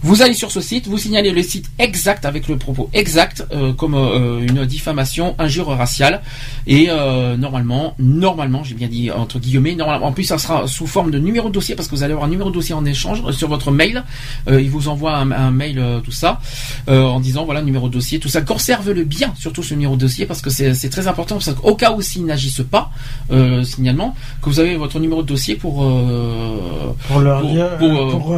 Vous 0.01 0.23
allez 0.23 0.35
sur 0.35 0.53
ce 0.53 0.61
site, 0.61 0.87
vous 0.87 0.97
signalez 0.97 1.33
le 1.33 1.43
site 1.43 1.67
exact 1.81 2.25
avec 2.25 2.47
le 2.47 2.57
propos 2.57 2.89
exact, 2.93 3.45
euh, 3.53 3.73
comme 3.73 3.95
euh, 3.95 4.47
une 4.47 4.65
diffamation, 4.65 5.35
injure 5.41 5.67
raciale, 5.67 6.23
et 6.69 6.87
euh, 6.89 7.37
normalement, 7.37 7.95
normalement, 7.99 8.63
j'ai 8.63 8.77
bien 8.77 8.87
dit 8.87 9.11
entre 9.11 9.41
guillemets, 9.41 9.75
normalement, 9.75 10.07
en 10.07 10.13
plus 10.13 10.23
ça 10.23 10.39
sera 10.39 10.69
sous 10.69 10.87
forme 10.87 11.11
de 11.11 11.19
numéro 11.19 11.49
de 11.49 11.55
dossier 11.55 11.75
parce 11.75 11.89
que 11.89 11.97
vous 11.97 12.05
allez 12.05 12.13
avoir 12.13 12.29
un 12.29 12.31
numéro 12.31 12.51
de 12.51 12.55
dossier 12.55 12.77
en 12.77 12.85
échange 12.85 13.29
sur 13.33 13.49
votre 13.49 13.73
mail. 13.73 14.05
il 14.49 14.71
vous 14.71 14.87
envoie 14.89 15.17
un, 15.17 15.51
mail, 15.51 15.83
tout 16.05 16.13
ça, 16.13 16.41
en 16.87 17.19
disant 17.19 17.45
voilà 17.45 17.63
numéro 17.63 17.89
de 17.89 17.95
dossier, 17.95 18.21
tout 18.21 18.29
ça. 18.29 18.41
Conserve-le 18.43 19.03
bien, 19.03 19.35
surtout 19.37 19.65
ce 19.65 19.75
numéro 19.75 19.97
de 19.97 20.01
dossier 20.01 20.27
parce 20.27 20.41
que 20.41 20.51
c'est 20.51 20.91
très 20.91 21.09
important 21.09 21.37
parce 21.37 21.53
qu'au 21.53 21.75
cas 21.75 21.93
où 21.93 22.03
s'ils 22.03 22.25
n'agissent 22.25 22.63
pas, 22.71 22.91
signalement, 23.65 24.15
que 24.43 24.49
vous 24.49 24.61
avez 24.61 24.77
votre 24.77 25.01
numéro 25.01 25.23
de 25.23 25.29
dossier 25.29 25.57
pour 25.57 25.91
pour 27.09 27.21
leur 27.21 27.43
pour, 27.79 28.37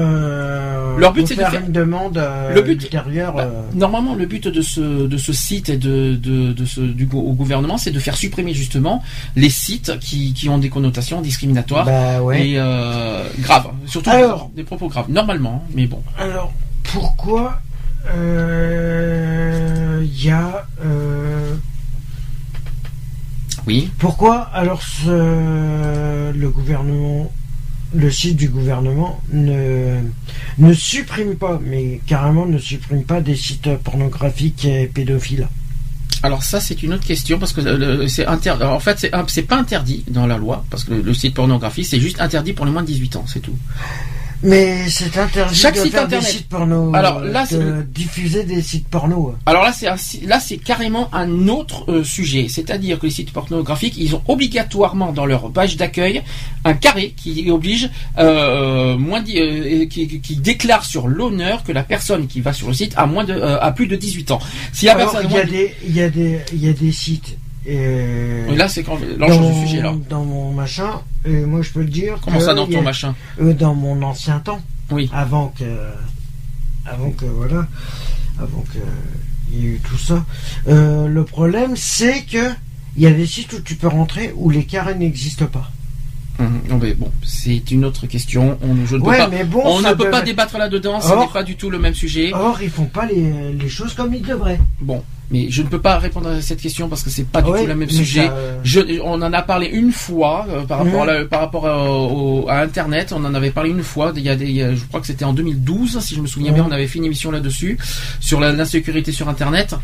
leur 0.98 1.12
but 1.12 1.26
c'est 1.26 1.49
une 1.54 1.72
demande 1.72 2.18
euh, 2.18 2.54
le 2.54 2.62
but, 2.62 2.90
bah, 2.92 3.04
euh. 3.38 3.62
Normalement, 3.74 4.14
le 4.14 4.26
but 4.26 4.48
de 4.48 4.62
ce, 4.62 4.80
de 4.80 5.16
ce 5.16 5.32
site 5.32 5.68
et 5.68 5.76
de, 5.76 6.16
de, 6.16 6.64
ce, 6.64 6.80
du, 6.80 7.08
au 7.12 7.32
gouvernement, 7.32 7.78
c'est 7.78 7.90
de 7.90 7.98
faire 7.98 8.16
supprimer 8.16 8.54
justement 8.54 9.02
les 9.36 9.50
sites 9.50 9.98
qui, 10.00 10.32
qui 10.34 10.48
ont 10.48 10.58
des 10.58 10.70
connotations 10.70 11.20
discriminatoires 11.20 11.86
bah, 11.86 12.36
et 12.36 12.54
euh, 12.56 13.24
graves. 13.40 13.70
Surtout 13.86 14.10
des 14.54 14.64
propos 14.64 14.88
graves, 14.88 15.10
normalement, 15.10 15.64
mais 15.74 15.86
bon. 15.86 16.02
Alors, 16.18 16.52
pourquoi 16.82 17.60
il 18.14 20.24
y 20.24 20.30
a. 20.30 20.66
oui. 23.66 23.90
Pourquoi 23.98 24.48
alors 24.54 24.82
ce, 24.82 26.32
le 26.32 26.48
gouvernement 26.48 27.30
le 27.94 28.10
site 28.10 28.36
du 28.36 28.48
gouvernement 28.48 29.20
ne, 29.32 30.02
supprime 30.72 31.36
pas, 31.36 31.60
mais 31.64 32.00
carrément 32.06 32.46
ne 32.46 32.58
supprime 32.58 33.04
pas 33.04 33.20
des 33.20 33.36
sites 33.36 33.76
pornographiques 33.78 34.64
et 34.64 34.86
pédophiles. 34.86 35.48
Alors 36.22 36.42
ça 36.42 36.60
c'est 36.60 36.82
une 36.82 36.92
autre 36.92 37.06
question 37.06 37.38
parce 37.38 37.52
que 37.52 38.06
c'est 38.06 38.26
interdit. 38.26 38.64
En 38.64 38.80
fait 38.80 39.08
c'est 39.28 39.42
pas 39.42 39.56
interdit 39.56 40.04
dans 40.08 40.26
la 40.26 40.36
loi 40.36 40.64
parce 40.70 40.84
que 40.84 40.92
le, 40.92 41.14
site 41.14 41.34
pornographique 41.34 41.86
c'est 41.86 42.00
juste 42.00 42.20
interdit 42.20 42.52
pour 42.52 42.66
les 42.66 42.72
moins 42.72 42.82
de 42.82 42.88
18 42.88 43.16
ans, 43.16 43.24
c'est 43.26 43.40
tout. 43.40 43.56
Mais 44.42 44.88
c'est 44.88 45.18
interdit 45.18 45.54
Chaque 45.54 45.74
de 45.74 45.80
site 45.82 45.92
faire 45.92 46.04
internet. 46.04 46.26
des 46.26 46.32
sites 46.38 46.48
porno. 46.48 46.94
Alors, 46.94 47.18
euh, 47.18 47.30
là, 47.30 47.44
c'est 47.46 47.58
de 47.58 47.62
le- 47.62 47.82
diffuser 47.84 48.44
des 48.44 48.62
sites 48.62 48.88
porno. 48.88 49.34
Alors 49.44 49.62
là, 49.64 49.72
c'est 49.72 49.86
un 49.86 49.96
là, 50.26 50.40
c'est 50.40 50.56
carrément 50.56 51.08
un 51.14 51.46
autre 51.48 51.84
euh, 51.90 52.04
sujet. 52.04 52.46
C'est-à-dire 52.48 52.98
que 52.98 53.04
les 53.06 53.12
sites 53.12 53.32
pornographiques, 53.32 53.94
ils 53.98 54.14
ont 54.16 54.22
obligatoirement 54.28 55.12
dans 55.12 55.26
leur 55.26 55.50
page 55.52 55.76
d'accueil 55.76 56.22
un 56.64 56.72
carré 56.74 57.12
qui 57.16 57.50
oblige, 57.50 57.90
euh, 58.18 58.96
moins 58.96 59.20
di- 59.20 59.38
euh, 59.38 59.84
qui, 59.86 60.20
qui- 60.20 60.36
déclare 60.36 60.84
sur 60.86 61.06
l'honneur 61.06 61.62
que 61.62 61.72
la 61.72 61.82
personne 61.82 62.26
qui 62.26 62.40
va 62.40 62.52
sur 62.54 62.68
le 62.68 62.74
site 62.74 62.94
a 62.96 63.04
moins 63.06 63.24
de, 63.24 63.34
euh, 63.34 63.60
a 63.60 63.72
plus 63.72 63.86
de 63.88 63.96
18 63.96 64.30
ans. 64.30 64.40
Si 64.72 64.86
la 64.86 64.92
Alors, 64.92 65.10
personne 65.12 65.28
il 65.30 65.34
y 65.36 65.38
a 65.38 65.42
moins 65.44 65.52
des, 65.52 65.74
il 65.86 65.94
y 65.96 66.00
a 66.02 66.08
des, 66.08 66.38
il 66.54 66.64
y 66.64 66.68
a 66.68 66.72
des 66.72 66.92
sites. 66.92 67.36
Et 67.66 68.54
là, 68.56 68.68
c'est 68.68 68.82
quand 68.82 68.98
l'enjeu 69.18 69.52
du 69.52 69.66
sujet 69.66 69.82
là. 69.82 69.94
dans 70.08 70.24
mon 70.24 70.52
machin, 70.52 71.00
et 71.24 71.40
moi 71.44 71.60
je 71.62 71.70
peux 71.70 71.80
le 71.80 71.88
dire. 71.90 72.18
Comment 72.22 72.40
ça 72.40 72.54
dans 72.54 72.66
ton 72.66 72.78
a- 72.80 72.82
machin 72.82 73.14
euh, 73.40 73.52
Dans 73.52 73.74
mon 73.74 74.00
ancien 74.02 74.38
temps. 74.40 74.60
Oui. 74.90 75.10
Avant 75.12 75.48
que, 75.58 75.64
avant 76.86 77.10
que 77.10 77.26
voilà, 77.26 77.66
avant 78.38 78.64
que 78.72 78.78
il 79.52 79.58
y 79.60 79.66
ait 79.66 79.70
eu 79.72 79.80
tout 79.84 79.98
ça. 79.98 80.24
Euh, 80.68 81.06
le 81.06 81.24
problème, 81.24 81.76
c'est 81.76 82.22
que 82.22 82.50
il 82.96 83.02
y 83.02 83.06
a 83.06 83.10
des 83.12 83.26
sites 83.26 83.52
où 83.52 83.60
tu 83.60 83.74
peux 83.76 83.88
rentrer 83.88 84.32
où 84.36 84.48
les 84.50 84.64
carrés 84.64 84.94
n'existent 84.94 85.46
pas. 85.46 85.70
Mhm. 86.38 86.60
Non, 86.70 86.78
mais 86.82 86.94
bon, 86.94 87.10
c'est 87.22 87.70
une 87.70 87.84
autre 87.84 88.06
question. 88.06 88.58
On, 88.62 88.86
je 88.86 88.96
ne 88.96 89.02
Ouais, 89.02 89.18
pas, 89.18 89.28
mais 89.28 89.44
bon, 89.44 89.60
on 89.64 89.80
ne 89.82 89.92
peut 89.92 90.08
pas 90.10 90.22
débattre 90.22 90.56
là-dedans. 90.56 91.00
Ce 91.02 91.08
n'est 91.14 91.28
pas 91.32 91.42
du 91.42 91.56
tout 91.56 91.68
le 91.68 91.78
même 91.78 91.94
sujet. 91.94 92.32
Or, 92.32 92.62
ils 92.62 92.70
font 92.70 92.86
pas 92.86 93.04
les, 93.06 93.52
les 93.52 93.68
choses 93.68 93.92
comme 93.94 94.14
ils 94.14 94.22
devraient. 94.22 94.58
Bon, 94.80 95.04
mais 95.30 95.46
je 95.50 95.62
ne 95.62 95.68
peux 95.68 95.80
pas 95.80 95.98
répondre 95.98 96.28
à 96.28 96.40
cette 96.42 96.60
question 96.60 96.88
parce 96.88 97.02
que 97.02 97.10
c'est 97.10 97.26
pas 97.26 97.40
du 97.42 97.50
Ouais, 97.50 97.60
tout 97.62 97.66
le 97.66 97.74
même 97.74 97.88
sujet. 97.90 98.26
ça, 98.26 98.32
euh, 98.32 98.58
Je, 98.64 98.80
on 99.02 99.20
en 99.22 99.32
a 99.32 99.42
parlé 99.42 99.66
une 99.68 99.92
fois 99.92 100.46
euh, 100.48 100.62
par 100.62 100.78
rapport, 100.78 101.04
Mhm. 101.04 101.08
à, 101.08 101.12
la- 101.18 101.24
par 101.24 101.40
rapport 101.40 101.66
à, 101.66 101.90
au- 101.90 102.48
à 102.48 102.60
Internet. 102.60 103.12
On 103.16 103.24
en 103.24 103.34
avait 103.34 103.50
parlé 103.50 103.70
une 103.70 103.82
fois. 103.82 104.12
Il 104.16 104.22
y 104.22 104.28
a 104.28 104.36
des, 104.36 104.46
il 104.46 104.56
y 104.56 104.62
a- 104.62 104.74
je 104.74 104.84
crois 104.84 105.00
que 105.00 105.06
c'était 105.06 105.24
en 105.24 105.32
2012, 105.32 106.00
si 106.00 106.14
je 106.14 106.20
me 106.20 106.26
souviens 106.26 106.52
bien. 106.52 106.62
Mhm. 106.64 106.68
On 106.70 106.72
avait 106.72 106.86
fait 106.86 106.98
une 106.98 107.04
émission 107.04 107.30
là-dessus 107.30 107.78
sur 108.20 108.40
l'insécurité 108.40 109.12
sur 109.12 109.28
Internet. 109.28 109.74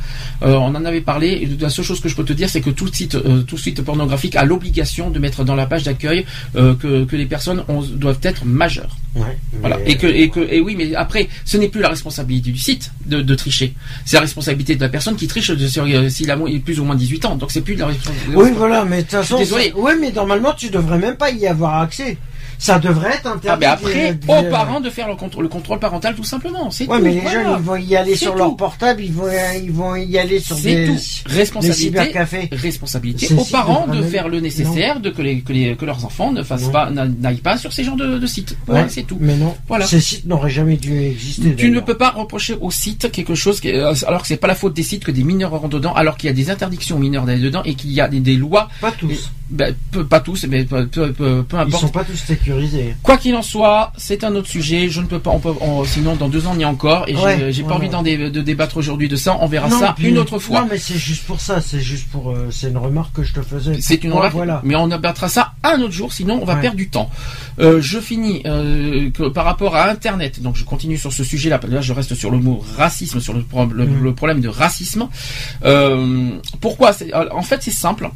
Euh, 0.43 0.55
on 0.55 0.74
en 0.74 0.85
avait 0.85 1.01
parlé. 1.01 1.28
Et 1.28 1.48
la 1.60 1.70
seule 1.70 1.85
chose 1.85 2.01
que 2.01 2.09
je 2.09 2.16
peux 2.16 2.24
te 2.24 2.32
dire, 2.32 2.48
c'est 2.51 2.60
que 2.60 2.70
tout 2.70 2.93
site, 2.93 3.16
tout 3.47 3.59
site 3.59 3.82
pornographique 3.82 4.36
a 4.36 4.44
l'obligation 4.44 5.10
de 5.10 5.18
mettre 5.18 5.44
dans 5.44 5.55
la 5.55 5.66
page 5.66 5.85
d'accueil 5.85 6.24
que, 6.55 7.05
que 7.05 7.16
les 7.16 7.27
personnes 7.27 7.62
ont- 7.68 7.82
doivent 7.82 8.18
être 8.23 8.44
majeures. 8.44 8.97
ouais, 9.14 9.39
Voilà. 9.60 9.78
Et 9.86 9.97
que, 9.97 10.06
et 10.06 10.28
que, 10.28 10.40
et 10.40 10.60
oui, 10.60 10.74
mais 10.77 10.94
après, 10.94 11.28
ce 11.44 11.56
n'est 11.56 11.68
plus 11.68 11.81
la 11.81 11.89
responsabilité 11.89 12.51
du 12.51 12.59
site 12.59 12.90
de, 13.06 13.23
de 13.23 13.35
tricher. 13.35 13.74
C'est 14.05 14.16
la 14.16 14.23
responsabilité 14.23 14.74
de 14.77 14.81
la 14.81 14.89
personne 14.89 15.16
qui 15.16 15.27
triche 15.27 15.36
euh, 15.41 16.09
s'il 16.09 16.31
a 16.31 16.37
plus 16.65 16.81
ou 16.81 16.85
moins 16.85 16.95
18 16.95 17.25
ans. 17.27 17.37
Donc 17.37 17.51
c'est 17.51 17.61
plus 17.61 17.75
de 17.75 17.81
la. 17.81 17.89
Oui, 18.35 18.51
voilà, 18.57 18.85
mais 18.85 18.99
de 18.99 19.03
toute 19.03 19.13
façon, 19.13 19.39
désolé. 19.39 19.73
ouais, 19.77 19.97
mais 19.97 20.13
normalement, 20.13 20.53
tu 20.53 20.71
devrais 20.71 20.99
même 20.99 21.17
pas 21.17 21.31
y 21.31 21.47
avoir 21.47 21.81
accès. 21.81 22.19
Ça 22.59 22.78
devrait 22.78 23.11
être 23.15 23.27
interdit. 23.27 23.49
Ah, 23.49 23.57
mais 23.59 23.66
après, 23.66 24.15
de- 24.15 24.27
de- 24.27 24.33
aux 24.33 24.51
parents 24.51 24.81
de 24.81 24.91
faire 24.91 25.09
le 25.09 25.15
contrôle, 25.16 25.45
le 25.45 25.49
contrôle 25.49 25.78
parental 25.78 26.15
tout 26.15 26.24
simplement. 26.24 26.70
C'est 26.70 26.87
Ouais, 26.89 26.99
tout. 26.99 27.05
mais 27.05 27.15
les 27.15 27.20
voilà. 27.20 27.43
jeunes, 27.45 27.57
ils 27.59 27.65
vont 27.65 27.77
y 27.77 27.97
aller 27.97 28.16
sur 28.16 28.33
tout. 28.33 28.39
leur 28.39 28.57
portable, 28.57 29.03
ils 29.03 29.12
vont, 29.12 29.28
ils 29.62 29.70
vont 29.73 29.95
y 29.95 30.19
aller 30.19 30.39
sur 30.41 30.57
des, 30.57 30.87
tout. 30.87 30.93
des 31.28 31.35
Responsabilité. 31.35 31.83
cybercafés. 31.85 32.49
Responsabilité 32.53 33.27
C'est 33.27 33.35
aux 33.35 33.45
parents 33.45 33.87
de 33.87 34.03
faire 34.03 34.28
le 34.28 34.41
nécessaire, 34.41 35.01
de 35.01 35.11
que, 35.11 35.23
les, 35.23 35.41
que, 35.41 35.53
les- 35.53 35.77
que 35.77 35.85
leurs 35.85 36.05
enfants 36.05 36.33
ne 36.33 36.43
fassent 36.43 36.65
Non. 36.65 36.70
pas, 36.70 36.91
n'a- 36.91 37.07
n'aillent 37.07 37.37
pas 37.41 37.57
sur 37.59 37.73
ces 37.73 37.85
genres 37.85 37.97
de, 37.97 38.27
sites. 38.27 38.57
Voilà, 38.66 38.83
Ouais, 38.85 38.89
c'est 38.91 39.03
tout. 39.05 39.19
Mais 39.20 39.37
non, 39.37 39.55
Voilà. 39.69 39.87
ces 39.87 40.01
sites 40.01 40.27
n'auraient 40.27 40.51
jamais 40.51 40.77
dû 40.77 40.99
exister. 41.03 41.55
Tu 41.57 41.70
ne 41.70 41.81
peux 41.81 41.97
pas 41.97 42.11
reprocher 42.11 42.55
au 42.61 42.70
site 42.70 43.11
quelque 43.12 43.35
chose 43.35 43.61
qui, 43.61 43.70
euh, 43.70 43.93
alors 44.07 44.23
que 44.23 44.28
c'est 44.28 44.37
pas 44.37 44.49
la 44.49 44.55
faute 44.55 44.74
des 44.74 44.83
sites 44.83 45.05
que 45.05 45.11
des 45.11 45.23
mineurs 45.24 45.51
rentrent 45.51 45.69
dedans, 45.69 45.95
alors 45.95 46.16
qu'il 46.16 46.27
y 46.28 46.31
a 46.31 46.35
des 46.35 46.51
interdictions 46.51 46.97
aux 46.97 47.01
mineurs 47.01 47.24
d'aller 47.24 47.41
dedans 47.43 47.62
et 47.65 47.74
qu'il 47.74 47.91
y 47.93 48.01
a 48.01 48.09
des, 48.09 48.20
des 48.20 48.37
lois, 48.37 48.69
Pas 48.81 48.93
tous. 48.93 49.31
Ben, 49.48 49.74
peu- 49.93 50.05
pas 50.05 50.20
tous, 50.20 50.44
mais 50.48 50.64
peu, 50.64 50.86
peu, 50.86 51.12
peu, 51.12 51.43
peu 51.44 51.56
Ils 51.56 51.60
importe. 51.60 51.81
sont 51.82 51.89
pas 51.89 52.05
tous 52.05 52.16
sécurisés. 52.16 52.97
Quoi 53.02 53.16
qu'il 53.16 53.35
en 53.36 53.43
soit, 53.43 53.93
c'est 53.97 54.24
un 54.24 54.35
autre 54.35 54.48
sujet. 54.48 54.89
Je 54.89 55.01
ne 55.01 55.06
peux 55.06 55.18
pas, 55.20 55.31
on 55.31 55.39
peut, 55.39 55.52
on- 55.60 55.85
sinon 55.85 56.16
dans 56.16 56.28
deux 56.28 56.47
ans 56.47 56.59
est 56.59 56.64
encore, 56.64 57.05
et 57.09 57.14
Ouais, 57.16 57.52
j'ai 57.52 57.62
ouais, 57.62 57.68
pas 57.68 57.74
envie 57.77 57.86
ouais. 57.86 57.93
d'en 57.93 58.02
dé- 58.02 58.31
de 58.31 58.40
débattre 58.43 58.77
aujourd'hui 58.77 59.09
de 59.09 59.16
ça. 59.16 59.36
On 59.40 59.47
verra 59.47 59.68
Non, 59.68 59.78
ça 59.78 59.94
puis- 59.97 60.09
une 60.09 60.18
autre 60.18 60.39
fois. 60.39 60.60
Non, 60.62 60.66
mais 60.70 60.78
c'est 60.78 60.98
juste 60.98 61.24
pour 61.24 61.40
ça. 61.40 61.60
C'est 61.60 61.81
juste 61.81 62.09
pour. 62.09 62.31
euh, 62.31 62.48
c'est 62.51 62.68
une 62.70 62.77
remarque 62.78 63.14
que 63.14 63.23
je 63.23 63.32
te 63.35 63.43
faisais. 63.43 63.81
C'est 63.81 64.02
une 64.05 64.12
remarque, 64.12 64.32
Voilà. 64.35 64.60
mais 64.64 64.74
on 64.77 64.90
abattra 64.90 65.28
ça 65.28 65.52
un 65.62 65.81
autre 65.81 65.93
jour, 65.94 66.12
sinon 66.12 66.39
on 66.43 66.44
va 66.44 66.56
perdre 66.56 66.77
du 66.77 66.89
temps. 66.89 67.10
Euh, 67.60 67.81
je 67.81 67.98
finis 68.01 68.43
euh, 68.47 69.10
que 69.10 69.28
par 69.28 69.44
rapport 69.44 69.77
à 69.77 69.89
Internet, 69.90 70.43
donc 70.43 70.56
je 70.56 70.64
continue 70.64 70.97
sur 70.98 71.12
ce 71.12 71.23
sujet-là. 71.24 71.60
Là, 71.68 71.81
je 71.81 71.93
reste 71.93 72.14
sur 72.14 72.31
le 72.31 72.39
mot 72.39 72.62
racisme, 72.77 73.20
sur 73.20 73.32
le, 73.32 73.43
pro- 73.43 73.66
le- 73.66 73.86
le 73.86 74.14
problème 74.14 74.40
de 74.40 74.48
racisme. 74.48 75.09
Pourquoi? 76.60 76.93
En 77.32 77.43
fait, 77.43 77.62
c'est 77.62 77.70
simple. 77.70 78.10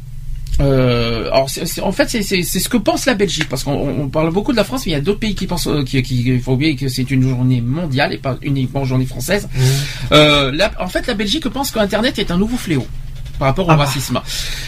Euh, 0.61 1.29
alors, 1.31 1.49
en 1.83 1.91
fait, 1.91 2.09
c'est 2.09 2.43
ce 2.43 2.69
que 2.69 2.77
pense 2.77 3.05
la 3.05 3.15
Belgique, 3.15 3.49
parce 3.49 3.63
qu'on 3.63 3.73
on 3.73 4.07
parle 4.09 4.31
beaucoup 4.31 4.51
de 4.51 4.57
la 4.57 4.63
France, 4.63 4.85
mais 4.85 4.91
il 4.91 4.95
y 4.95 4.97
a 4.97 5.01
d'autres 5.01 5.19
pays 5.19 5.35
qui 5.35 5.47
pensent, 5.47 5.67
euh, 5.67 5.83
qui, 5.83 6.01
qui- 6.03 6.21
il 6.25 6.39
faut 6.41 6.53
oublier 6.53 6.75
que 6.75 6.87
c'est 6.87 7.09
une 7.09 7.27
journée 7.27 7.61
mondiale 7.61 8.13
et 8.13 8.17
pas 8.17 8.37
uniquement 8.41 8.81
une 8.81 8.85
journée 8.87 9.05
française. 9.05 9.49
Mhm. 9.55 9.61
Euh, 10.13 10.51
la- 10.53 10.71
en 10.79 10.87
fait, 10.87 11.07
la 11.07 11.13
Belgique 11.15 11.47
pense 11.49 11.71
qu'Internet 11.71 12.19
est 12.19 12.31
un 12.31 12.37
nouveau 12.37 12.57
fléau 12.57 12.85
par 13.39 13.47
rapport 13.47 13.67
au 13.67 13.71
Ah 13.71 13.75
bah. 13.75 13.85
racisme. 13.85 14.21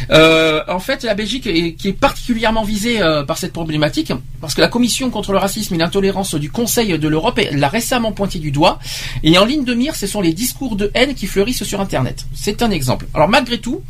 Euh, 0.09 0.61
en 0.67 0.79
fait, 0.79 1.03
la 1.03 1.13
Belgique 1.13 1.45
est, 1.45 1.73
qui 1.73 1.89
est 1.89 1.93
particulièrement 1.93 2.63
visée 2.63 3.01
euh, 3.03 3.23
par 3.23 3.37
cette 3.37 3.53
problématique, 3.53 4.11
parce 4.41 4.55
que 4.55 4.61
la 4.61 4.67
Commission 4.67 5.11
contre 5.11 5.31
le 5.31 5.37
racisme 5.37 5.75
et 5.75 5.77
l'intolérance 5.77 6.33
du 6.33 6.49
Conseil 6.49 6.97
de 6.97 7.07
l'Europe 7.07 7.39
l'a 7.51 7.67
récemment 7.67 8.11
pointé 8.13 8.39
du 8.39 8.49
doigt. 8.49 8.79
Et 9.23 9.37
en 9.37 9.45
ligne 9.45 9.63
de 9.63 9.75
mire, 9.75 9.95
ce 9.95 10.07
sont 10.07 10.21
les 10.21 10.33
discours 10.33 10.75
de 10.75 10.89
haine 10.95 11.13
qui 11.13 11.27
fleurissent 11.27 11.63
sur 11.63 11.81
Internet. 11.81 12.25
C'est 12.33 12.63
un 12.63 12.71
exemple. 12.71 13.05
Alors 13.13 13.29
malgré 13.29 13.59
tout, 13.59 13.83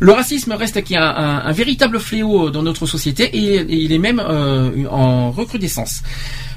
le 0.00 0.12
racisme 0.12 0.52
reste 0.52 0.80
un, 0.94 1.52
véritable 1.52 2.00
fléau 2.00 2.50
dans 2.50 2.62
notre 2.62 2.86
société 2.86 3.24
et, 3.24 3.64
il 3.68 3.92
est 3.92 3.98
même 3.98 4.20
euh, 4.20 4.86
en 4.90 5.30
recrudescence. 5.30 6.02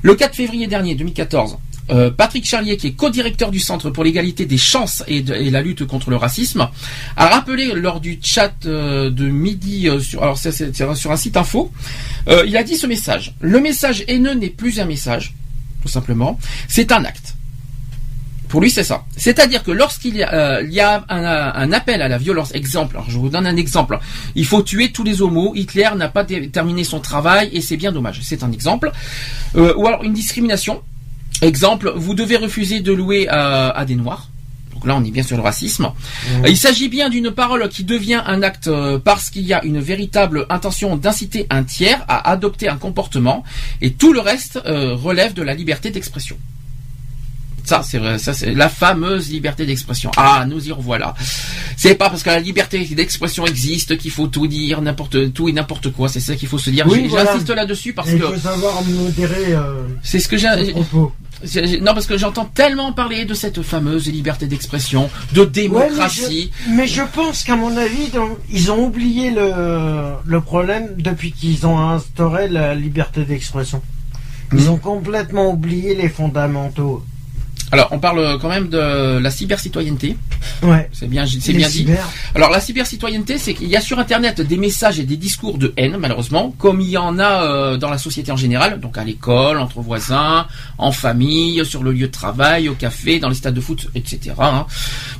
Le 0.02 0.16
4 0.16 0.36
février 0.36 0.68
dernier, 0.68 0.96
2014, 0.96 1.58
euh, 1.92 2.10
Patrick 2.10 2.46
Charlier, 2.46 2.78
qui 2.78 2.88
est 2.88 2.92
co-directeur 2.94 3.52
du 3.52 3.60
Centre 3.60 3.90
pour 3.90 4.04
l'égalité 4.04 4.46
des 4.46 4.58
chances 4.58 5.04
et, 5.08 5.22
la 5.24 5.62
lutte 5.62 5.86
contre 5.86 6.10
le 6.10 6.16
racisme, 6.16 6.68
a 7.16 7.28
rappelé 7.28 7.74
lors 7.74 8.00
du 8.00 8.20
chat 8.22 8.54
euh, 8.66 9.10
de 9.10 9.28
midi 9.28 9.88
euh, 9.88 10.00
sur, 10.00 10.24
alors 10.24 10.38
sur 10.38 11.12
un 11.12 11.18
site 11.18 11.38
info, 11.38 11.72
euh, 12.28 12.44
il 12.48 12.58
a 12.58 12.64
dit 12.64 12.76
ce 12.76 12.88
message. 12.88 13.36
Le 13.40 13.60
message 13.60 14.04
haineux 14.08 14.34
n'est 14.34 14.50
plus 14.50 14.80
un 14.80 14.86
message, 14.86 15.36
tout 15.82 15.88
simplement, 15.88 16.40
c'est 16.68 16.92
un 16.92 17.06
acte. 17.06 17.35
Pour 18.48 18.62
lui, 18.62 18.70
c'est 18.70 18.84
ça. 18.84 19.06
C'est-à-dire 19.18 19.64
que 19.64 19.72
lorsqu'il 19.72 20.18
y 20.18 20.24
a, 20.24 20.34
euh, 20.34 20.64
il 20.64 20.74
y 20.74 20.80
a 20.80 21.04
un, 21.10 21.24
un 21.24 21.72
appel 21.72 22.02
à 22.02 22.08
la 22.08 22.18
violence, 22.18 22.54
exemple, 22.54 22.96
alors 22.96 23.10
je 23.10 23.18
vous 23.18 23.30
donne 23.30 23.48
un 23.48 23.58
exemple, 23.58 24.00
il 24.36 24.46
faut 24.46 24.62
tuer 24.62 24.92
tous 24.92 25.04
les 25.04 25.22
homos, 25.22 25.54
Hitler 25.56 25.90
n'a 25.96 26.10
pas 26.10 26.24
terminé 26.24 26.84
son 26.84 27.00
travail 27.00 27.50
et 27.54 27.62
c'est 27.62 27.78
bien 27.78 27.92
dommage, 27.92 28.20
c'est 28.24 28.44
un 28.44 28.52
exemple. 28.52 28.92
Euh, 29.56 29.74
ou 29.78 29.88
alors 29.88 30.04
une 30.04 30.14
discrimination, 30.14 30.82
exemple, 31.42 31.92
vous 31.96 32.14
devez 32.14 32.38
refuser 32.38 32.80
de 32.82 32.92
louer 32.94 33.28
à, 33.28 33.70
à 33.70 33.86
des 33.86 33.96
noirs. 33.96 34.30
Donc 34.74 34.86
là, 34.86 34.96
on 34.98 35.04
est 35.06 35.12
bien 35.12 35.24
sur 35.24 35.38
le 35.38 35.44
racisme. 35.44 35.92
Euh, 36.44 36.50
Il 36.50 36.58
s'agit 36.58 36.90
bien 36.90 37.10
d'une 37.10 37.32
parole 37.32 37.68
qui 37.70 37.86
devient 37.86 38.22
un 38.26 38.44
acte 38.44 38.68
euh, 38.68 39.00
parce 39.00 39.30
qu'il 39.30 39.44
y 39.44 39.54
a 39.54 39.64
une 39.64 39.80
véritable 39.80 40.46
intention 40.50 40.98
d'inciter 40.98 41.48
un 41.50 41.64
tiers 41.64 42.04
à 42.10 42.30
adopter 42.30 42.68
un 42.68 42.76
comportement 42.76 43.44
et 43.82 43.94
tout 43.94 44.12
le 44.12 44.20
reste 44.20 44.60
euh, 44.66 44.94
relève 44.94 45.34
de 45.34 45.42
la 45.42 45.54
liberté 45.54 45.92
d'expression. 45.92 46.38
Ça, 47.66 47.82
c'est 47.84 47.98
vrai, 47.98 48.18
ça 48.20 48.34
c'est 48.34 48.54
la 48.54 48.70
fameuse 48.70 49.30
liberté 49.30 49.66
d'expression. 49.66 50.12
Ah, 50.18 50.46
nous 50.48 50.68
y 50.68 50.72
revoilà. 50.72 51.16
C'est 51.78 51.96
pas 51.96 52.10
parce 52.10 52.24
que 52.24 52.30
la 52.30 52.40
liberté 52.40 52.80
d'expression 52.86 53.46
existe 53.46 53.98
qu'il 53.98 54.12
faut 54.12 54.28
tout 54.28 54.48
dire, 54.48 54.82
n'importe 54.82 55.34
tout 55.34 55.50
et 55.50 55.52
n'importe 55.52 55.92
quoi. 55.92 56.08
C'est 56.08 56.20
ça 56.20 56.36
qu'il 56.36 56.48
faut 56.48 56.58
se 56.60 56.70
dire. 56.70 56.86
Oui, 56.88 57.02
J'ai- 57.04 57.08
voilà. 57.08 57.32
J'insiste 57.34 57.50
là-dessus 57.50 57.94
parce 57.94 58.10
Et 58.10 58.14
il 58.16 58.22
que 58.22 58.28
faut 58.28 58.38
savoir 58.38 58.84
modérer 58.84 59.54
euh, 59.54 59.82
c'est 60.04 60.20
ce 60.20 60.28
que 60.28 60.38
j'ai. 60.38 60.48
Non, 61.82 61.94
parce 61.94 62.06
que 62.08 62.18
j'entends 62.18 62.46
tellement 62.46 62.94
parler 62.94 63.26
de 63.26 63.34
cette 63.34 63.62
fameuse 63.62 64.08
liberté 64.08 64.48
d'expression, 64.48 65.10
de 65.34 65.42
Ouais, 65.42 65.46
mais, 65.46 65.52
démocratie. 65.52 66.52
je, 66.66 66.72
mais 66.72 66.88
je 66.88 67.02
pense 67.14 67.44
qu'à 67.44 67.56
mon 67.56 67.76
avis, 67.76 68.10
ils 68.52 68.72
ont 68.72 68.86
oublié 68.86 69.32
le, 69.32 69.52
le 70.24 70.42
problème 70.42 70.96
depuis 70.98 71.32
qu'ils 71.34 71.68
ont 71.68 71.78
instauré 71.80 72.48
la 72.48 72.74
liberté 72.74 73.26
d'expression. 73.26 73.82
Ils 74.54 74.60
Mhm. 74.64 74.70
ont 74.70 74.78
complètement 74.78 75.52
oublié 75.52 75.94
les 75.96 76.08
fondamentaux. 76.10 77.04
Alors, 77.72 77.90
on 77.92 78.00
parle 78.00 78.38
quand 78.40 78.48
même 78.50 78.70
de 78.70 79.18
la 79.18 79.32
cybercitoyenneté. 79.32 80.16
Ouais. 80.62 80.88
C'est 80.94 81.08
bien, 81.08 81.26
c'est 81.26 81.52
bien 81.58 81.68
dit. 81.68 81.86
Alors 82.36 82.50
la 82.52 82.60
cybercitoyenneté, 82.62 83.38
c'est 83.38 83.54
qu'il 83.56 83.68
y 83.68 83.76
a 83.76 83.82
sur 83.82 83.98
Internet 84.00 84.40
des 84.40 84.58
messages 84.58 85.00
et 85.00 85.04
des 85.04 85.18
discours 85.18 85.58
de 85.58 85.74
haine, 85.76 85.98
malheureusement, 86.00 86.54
comme 86.60 86.80
il 86.80 86.90
y 86.90 86.98
en 86.98 87.18
a 87.20 87.44
euh, 87.44 87.78
dans 87.78 87.90
la 87.90 87.98
société 87.98 88.32
en 88.32 88.38
général, 88.38 88.80
donc 88.80 88.98
à 88.98 89.04
l'école, 89.04 89.58
entre 89.58 89.82
voisins, 89.82 90.46
en 90.78 90.92
famille, 90.92 91.66
sur 91.66 91.84
le 91.84 91.92
lieu 91.92 92.08
de 92.08 92.12
travail, 92.12 92.70
au 92.70 92.76
café, 92.76 93.20
dans 93.20 93.30
les 93.30 93.36
stades 93.36 93.56
de 93.56 93.62
foot, 93.62 93.88
etc. 93.96 94.36
hein. 94.40 94.66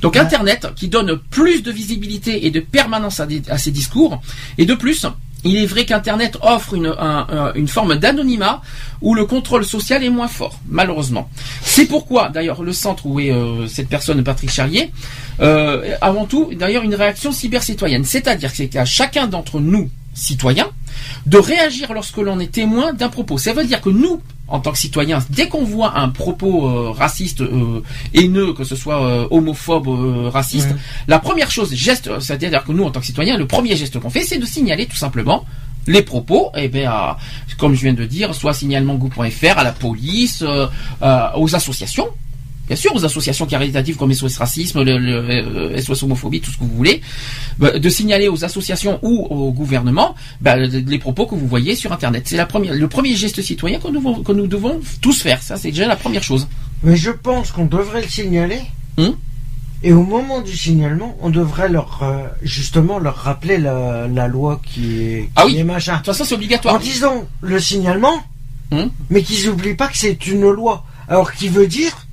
Donc 0.00 0.14
Ouais. 0.14 0.20
Internet 0.20 0.68
qui 0.76 0.88
donne 0.88 1.18
plus 1.30 1.62
de 1.62 1.72
visibilité 1.72 2.46
et 2.46 2.50
de 2.50 2.60
permanence 2.60 3.18
à, 3.20 3.26
des- 3.26 3.42
à 3.50 3.58
ces 3.58 3.72
discours, 3.72 4.22
et 4.56 4.66
de 4.66 4.74
plus. 4.74 5.04
Il 5.44 5.56
est 5.56 5.66
vrai 5.66 5.84
qu'Internet 5.84 6.38
offre 6.42 6.74
une, 6.74 6.86
un- 6.86 7.26
un- 7.30 7.52
une 7.54 7.68
forme 7.68 7.96
d'anonymat 7.96 8.62
où 9.00 9.14
le 9.14 9.26
contrôle 9.26 9.64
social 9.64 10.02
est 10.02 10.10
moins 10.10 10.26
fort, 10.28 10.58
malheureusement. 10.68 11.28
C'est 11.62 11.86
pourquoi, 11.86 12.30
d'ailleurs, 12.30 12.62
le 12.62 12.72
centre 12.72 13.06
où 13.06 13.20
est 13.20 13.30
euh, 13.30 13.66
cette 13.68 13.88
personne, 13.88 14.24
Patrick 14.24 14.50
Charlier, 14.50 14.90
euh, 15.40 15.94
avant 16.00 16.24
tout, 16.24 16.50
d'ailleurs, 16.58 16.82
une 16.82 16.94
réaction 16.94 17.30
cybercitoyenne. 17.30 18.04
C'est-à-dire 18.04 18.52
que 18.52 18.64
qu'à 18.64 18.84
chacun 18.84 19.26
d'entre 19.28 19.60
nous, 19.60 19.88
citoyens, 20.16 20.68
de 21.26 21.38
réagir 21.38 21.92
lorsque 21.92 22.16
l'on 22.16 22.40
est 22.40 22.50
témoin 22.50 22.92
d'un 22.92 23.08
propos. 23.10 23.36
Ça 23.38 23.52
veut 23.52 23.64
dire 23.64 23.80
que 23.80 23.90
nous, 23.90 24.20
en 24.48 24.60
tant 24.60 24.72
que 24.72 24.78
citoyens, 24.78 25.18
dès 25.30 25.48
qu'on 25.48 25.64
voit 25.64 25.98
un 25.98 26.08
propos 26.08 26.66
euh, 26.68 26.90
raciste, 26.90 27.42
euh, 27.42 27.82
haineux, 28.14 28.52
que 28.54 28.64
ce 28.64 28.74
soit 28.76 29.04
euh, 29.04 29.28
homophobe, 29.30 29.88
raciste, 30.32 30.70
la 31.06 31.18
première 31.18 31.50
chose, 31.50 31.74
geste, 31.74 32.10
c'est-à-dire 32.20 32.64
que 32.64 32.72
nous, 32.72 32.84
en 32.84 32.90
tant 32.90 33.00
que 33.00 33.06
citoyens, 33.06 33.36
le 33.36 33.46
premier 33.46 33.76
geste 33.76 33.98
qu'on 34.00 34.10
fait, 34.10 34.22
c'est 34.22 34.38
de 34.38 34.46
signaler 34.46 34.86
tout 34.86 34.96
simplement 34.96 35.44
les 35.88 36.02
propos, 36.02 36.50
et 36.56 36.68
bien, 36.68 36.90
à- 36.90 37.16
comme 37.58 37.74
je 37.74 37.82
viens 37.82 37.92
de 37.94 38.04
dire, 38.06 38.34
soit 38.34 38.54
signalement.gouv.fr, 38.54 39.58
à 39.58 39.64
la 39.64 39.72
police, 39.72 40.42
aux 41.36 41.54
associations, 41.54 42.08
bien 42.66 42.76
sûr, 42.76 42.94
aux 42.94 43.04
associations 43.04 43.46
caritatives 43.46 43.96
comme 43.96 44.12
SOS 44.12 44.38
Racisme, 44.38 44.82
le, 44.82 44.98
le, 44.98 45.14
euh, 45.14 45.78
SOS 45.80 46.02
Homophobie, 46.04 46.40
tout 46.40 46.50
ce 46.50 46.58
que 46.58 46.64
vous 46.64 46.74
voulez, 46.76 47.00
bah, 47.58 47.78
de 47.78 47.88
signaler 47.88 48.28
aux 48.28 48.44
associations 48.44 48.98
ou 49.02 49.26
au 49.30 49.52
gouvernement 49.52 50.14
bah, 50.40 50.56
les 50.56 50.98
propos 50.98 51.26
que 51.26 51.34
vous 51.34 51.46
voyez 51.46 51.74
sur 51.76 51.92
Internet. 51.92 52.24
C'est 52.26 52.36
la 52.36 52.46
première, 52.46 52.74
le 52.74 52.88
premier 52.88 53.14
geste 53.14 53.40
citoyen 53.42 53.78
que 53.78 53.88
nous, 53.88 53.98
devons- 54.00 54.22
que 54.22 54.32
nous 54.32 54.46
devons 54.46 54.80
tous 55.00 55.20
faire. 55.22 55.42
Ça, 55.42 55.56
c'est 55.56 55.68
déjà 55.70 55.86
la 55.86 55.96
première 55.96 56.22
chose. 56.22 56.48
Mais 56.82 56.96
je 56.96 57.10
pense 57.10 57.52
qu'on 57.52 57.66
devrait 57.66 58.02
le 58.02 58.08
signaler. 58.08 58.60
Hum 58.98 59.16
et 59.82 59.92
au 59.92 60.02
moment 60.02 60.40
du 60.40 60.56
signalement, 60.56 61.16
on 61.20 61.28
devrait 61.28 61.68
leur 61.68 62.00
euh, 62.02 62.26
justement 62.42 62.98
leur 62.98 63.14
rappeler 63.14 63.58
la, 63.58 64.08
la 64.08 64.26
loi 64.26 64.60
qui 64.64 65.02
est, 65.02 65.30
Ah 65.36 65.44
oui. 65.44 65.58
est 65.58 65.64
machin. 65.64 65.92
De 65.92 65.96
toute 65.98 66.06
façon, 66.06 66.24
c'est 66.24 66.34
obligatoire. 66.34 66.74
En 66.74 66.78
disant 66.78 67.26
le 67.42 67.60
signalement, 67.60 68.22
Hum 68.72 68.90
mais 69.10 69.22
qu'ils 69.22 69.46
n'oublient 69.46 69.74
pas 69.74 69.88
que 69.88 69.98
c'est 69.98 70.26
une 70.26 70.48
loi. 70.50 70.84
Alors 71.08 71.32
qui 71.34 71.48
veut 71.48 71.66
dire 71.66 72.05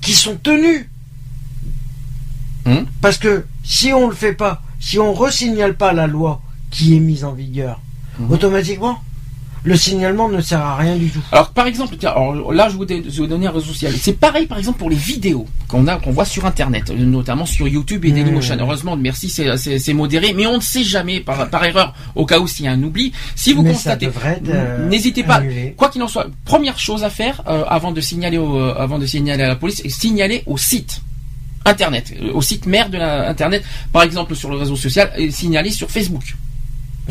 Qu'ils 0.00 0.14
sont 0.14 0.36
tenus. 0.36 0.86
Hum 2.66 2.86
Parce 3.00 3.18
que 3.18 3.44
si 3.64 3.92
on 3.92 4.08
le 4.08 4.14
fait 4.14 4.32
pas, 4.34 4.62
si 4.78 4.98
on 4.98 5.12
resignale 5.14 5.74
pas 5.76 5.92
la 5.92 6.06
loi 6.06 6.42
qui 6.70 6.96
est 6.96 7.00
mise 7.00 7.24
en 7.24 7.32
vigueur, 7.32 7.80
Mhm. 8.18 8.30
automatiquement, 8.32 8.98
le 9.62 9.76
signalement 9.76 10.28
ne 10.28 10.40
sert 10.40 10.60
à 10.60 10.76
rien 10.76 10.96
du 10.96 11.08
tout. 11.10 11.20
Alors 11.32 11.50
par 11.50 11.66
exemple, 11.66 11.96
tiens, 11.98 12.10
alors, 12.10 12.52
là 12.52 12.68
je 12.68 12.76
vous, 12.76 12.86
je 12.88 13.20
vous 13.20 13.26
donner 13.26 13.46
un 13.46 13.50
réseau 13.50 13.66
social. 13.66 13.92
C'est 14.00 14.14
pareil 14.18 14.46
par 14.46 14.58
exemple 14.58 14.78
pour 14.78 14.90
les 14.90 14.96
vidéos 14.96 15.46
qu'on 15.68 15.86
a, 15.86 15.96
qu'on 15.96 16.12
voit 16.12 16.24
sur 16.24 16.46
Internet, 16.46 16.90
euh, 16.90 16.96
notamment 17.04 17.46
sur 17.46 17.68
YouTube 17.68 18.04
et 18.04 18.12
Dailymotion. 18.12 18.56
Mmh. 18.56 18.60
Heureusement, 18.60 18.96
merci, 18.96 19.28
c'est- 19.28 19.92
modéré, 19.92 20.32
mais 20.32 20.46
on 20.46 20.56
ne 20.56 20.62
sait 20.62 20.84
jamais 20.84 21.20
par, 21.20 21.48
par 21.50 21.64
erreur, 21.64 21.94
au 22.14 22.24
cas 22.26 22.38
où 22.38 22.46
s'il 22.48 22.64
y 22.64 22.68
a 22.68 22.72
un 22.72 22.82
oubli. 22.82 23.12
Si 23.34 23.52
vous 23.52 23.62
Mais 23.62 23.72
constatez, 23.72 24.08
euh, 24.48 24.88
n'hésitez 24.88 25.24
pas. 25.24 25.36
annulé. 25.36 25.74
Quoi 25.76 25.88
qu'il 25.90 26.02
en 26.02 26.08
soit, 26.08 26.26
première 26.44 26.78
chose 26.78 27.04
à 27.04 27.10
faire 27.10 27.42
euh, 27.48 27.64
avant 27.68 27.92
de 27.92 28.00
signaler 28.00 28.38
au, 28.38 28.56
euh, 28.58 28.74
avant 28.78 28.98
de 28.98 29.06
signaler 29.06 29.42
à 29.42 29.48
la 29.48 29.56
police, 29.56 29.82
signaler 29.88 30.42
au 30.46 30.56
site. 30.56 31.00
Internet, 31.66 32.14
au 32.32 32.40
site 32.40 32.64
mère 32.66 32.88
de 32.88 32.96
la 32.96 33.28
Internet, 33.28 33.62
par 33.92 34.02
exemple 34.02 34.34
sur 34.34 34.48
le 34.50 34.56
réseau 34.56 34.76
social, 34.76 35.12
et 35.18 35.30
signaler 35.30 35.70
sur 35.70 35.90
Facebook. 35.90 36.34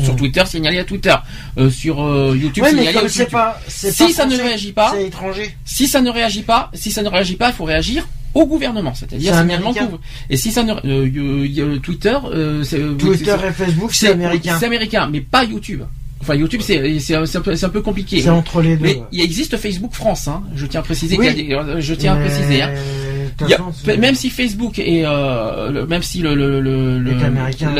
Sur 0.02 0.14
Mmh. 0.14 0.16
Twitter, 0.16 0.42
signaler 0.46 0.78
à 0.78 0.84
Twitter. 0.84 1.14
Euh, 1.58 1.70
sur 1.70 2.02
euh, 2.02 2.36
YouTube, 2.36 2.64
Ouais, 2.64 2.70
à 2.70 2.92
YouTube. 3.02 3.30
pas, 3.30 3.60
Si 3.68 3.86
pas 3.86 4.08
ça 4.12 4.26
ne 4.26 4.36
réagit 4.36 4.72
pas, 4.72 4.92
c'est 4.94 5.06
étranger. 5.06 5.54
si 5.64 5.86
ça 5.88 6.00
ne 6.00 6.10
réagit 6.10 6.42
pas, 6.42 6.70
si 6.74 6.90
ça 6.90 7.02
ne 7.02 7.08
réagit 7.08 7.36
pas, 7.36 7.48
il 7.48 7.54
faut 7.54 7.64
réagir 7.64 8.06
au 8.34 8.46
gouvernement, 8.46 8.94
c'est-à-dire 8.94 9.32
couvre- 9.86 10.00
Et 10.30 10.36
si 10.36 10.52
ça 10.52 10.62
ne, 10.62 10.74
euh, 10.84 11.78
Twitter, 11.80 12.16
euh, 12.32 12.64
Twitter 12.96 13.34
c'est- 13.40 13.48
et 13.48 13.52
Facebook, 13.52 13.90
c'est 13.92 14.12
américain. 14.12 14.56
C'est 14.60 14.66
américain, 14.66 15.08
mais 15.10 15.20
pas 15.20 15.44
YouTube. 15.44 15.82
Enfin, 16.22 16.34
YouTube, 16.34 16.60
c'est 16.62 17.14
un, 17.14 17.24
un 17.24 17.68
peu, 17.70 17.80
compliqué. 17.80 18.20
C'est 18.20 18.28
entre 18.28 18.60
les 18.60 18.76
deux. 18.76 18.84
Mais 18.84 19.02
il 19.10 19.22
existe 19.22 19.56
Facebook 19.56 19.94
France, 19.94 20.28
hein. 20.28 20.42
Je 20.54 20.66
tiens 20.66 20.80
à 20.80 20.82
préciser. 20.82 21.16
Oui. 21.18 21.26
a 21.54 21.80
je 21.80 21.94
tiens 21.94 22.12
à 22.14 22.16
préciser. 22.16 22.60
Hein. 22.62 22.70
Y 23.48 23.54
a- 23.54 23.58
c'est- 23.72 23.96
même 23.98 24.14
si 24.14 24.30
Facebook 24.30 24.78
est, 24.78 25.02
euh, 25.04 25.70
le- 25.70 25.86
même 25.86 26.02
si 26.02 26.18
le 26.20 26.34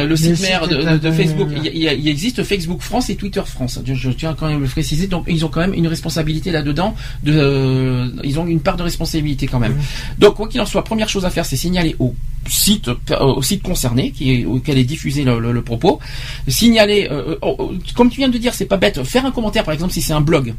le 0.07 0.17
site 0.17 0.29
mère 0.43 0.69
de. 0.69 0.77
Facebook, 1.13 1.49
il, 1.75 2.09
existe 2.09 2.43
Facebook 2.45 2.81
France 2.83 3.11
et 3.11 3.17
Twitter 3.17 3.43
France. 3.45 3.79
Je, 3.85 3.95
je 3.95 4.11
tiens 4.11 4.35
quand 4.39 4.47
même 4.49 4.59
à 4.59 4.61
le 4.61 4.67
préciser. 4.67 5.07
Donc 5.07 5.25
ils 5.29 5.45
ont 5.45 5.49
quand 5.49 5.61
même 5.61 5.75
une 5.75 5.87
responsabilité 5.87 6.51
là-dedans. 6.51 6.95
De, 7.23 7.33
euh, 7.35 8.09
ils 8.25 8.39
ont 8.39 8.47
une 8.47 8.61
part 8.61 8.77
de 8.77 8.83
responsabilité 8.83 9.47
quand 9.47 9.59
même. 9.59 9.75
Donc 10.19 10.35
quoi 10.35 10.49
qu'il 10.49 10.61
en 10.61 10.67
soit, 10.67 10.85
première 10.85 11.09
chose 11.09 11.25
à 11.25 11.31
faire, 11.31 11.45
c'est 11.45 11.57
signaler 11.57 11.97
au 11.99 12.15
site 12.49 12.89
euh, 12.89 13.19
au 13.21 13.43
site 13.43 13.63
concerné 13.63 14.11
qui 14.13 14.33
est, 14.33 14.45
auquel 14.45 14.79
est 14.79 14.85
diffusé 14.85 15.25
le, 15.25 15.39
le- 15.41 15.53
le 15.53 15.63
propos. 15.63 16.01
Signaler, 16.49 17.09
euh, 17.11 17.33
euh, 17.33 17.39
oh, 17.43 17.73
comme 17.95 18.11
tu 18.11 18.19
viens 18.19 18.29
de 18.29 18.39
dire, 18.39 18.55
c'est 18.55 18.67
pas 18.67 18.77
bête. 18.77 19.03
Faire 19.05 19.27
un 19.27 19.31
commentaire, 19.31 19.65
par 19.65 19.75
exemple, 19.75 19.93
si 19.93 20.01
c'est 20.03 20.13
un 20.13 20.21
blog, 20.21 20.55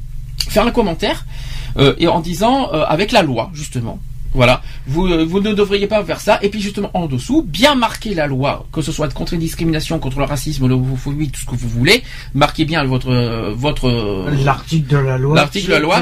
faire 0.50 0.66
un 0.66 0.72
commentaire 0.72 1.26
euh, 1.78 1.94
et 2.00 2.08
en 2.08 2.20
disant 2.20 2.70
euh, 2.74 2.84
avec 2.88 3.12
la 3.12 3.22
loi 3.24 3.50
justement. 3.54 4.00
Voilà, 4.34 4.62
vous, 4.88 5.08
euh, 5.08 5.26
vous 5.26 5.42
ne 5.42 5.54
devriez 5.54 5.88
pas 5.88 6.04
faire 6.06 6.20
ça. 6.22 6.40
Et 6.42 6.50
puis 6.50 6.62
justement 6.62 6.90
en 6.94 7.06
dessous, 7.08 7.42
bien 7.42 7.76
marquer 7.76 8.14
la 8.14 8.28
loi, 8.28 8.66
que 8.72 8.82
ce 8.82 8.92
soit 8.92 9.12
contre 9.14 9.34
les 9.34 9.40
discriminations, 9.40 10.00
contre 10.00 10.20
le 10.20 10.26
racisme, 10.26 10.68
l'homophobie, 10.68 11.30
tout 11.30 11.42
ce 11.42 11.46
que 11.46 11.56
vous 11.56 11.68
voulez. 11.68 12.02
Marquez 12.34 12.66
bien 12.66 12.84
votre 12.86 13.10
euh, 13.12 13.52
votre 13.54 13.90
euh, 13.90 14.30
L'article 14.44 14.88
de 14.88 14.98
la 14.98 15.18
loi. 15.18 15.36
L'article 15.36 15.68
de 15.68 15.72
la 15.74 15.80
loi 15.80 16.00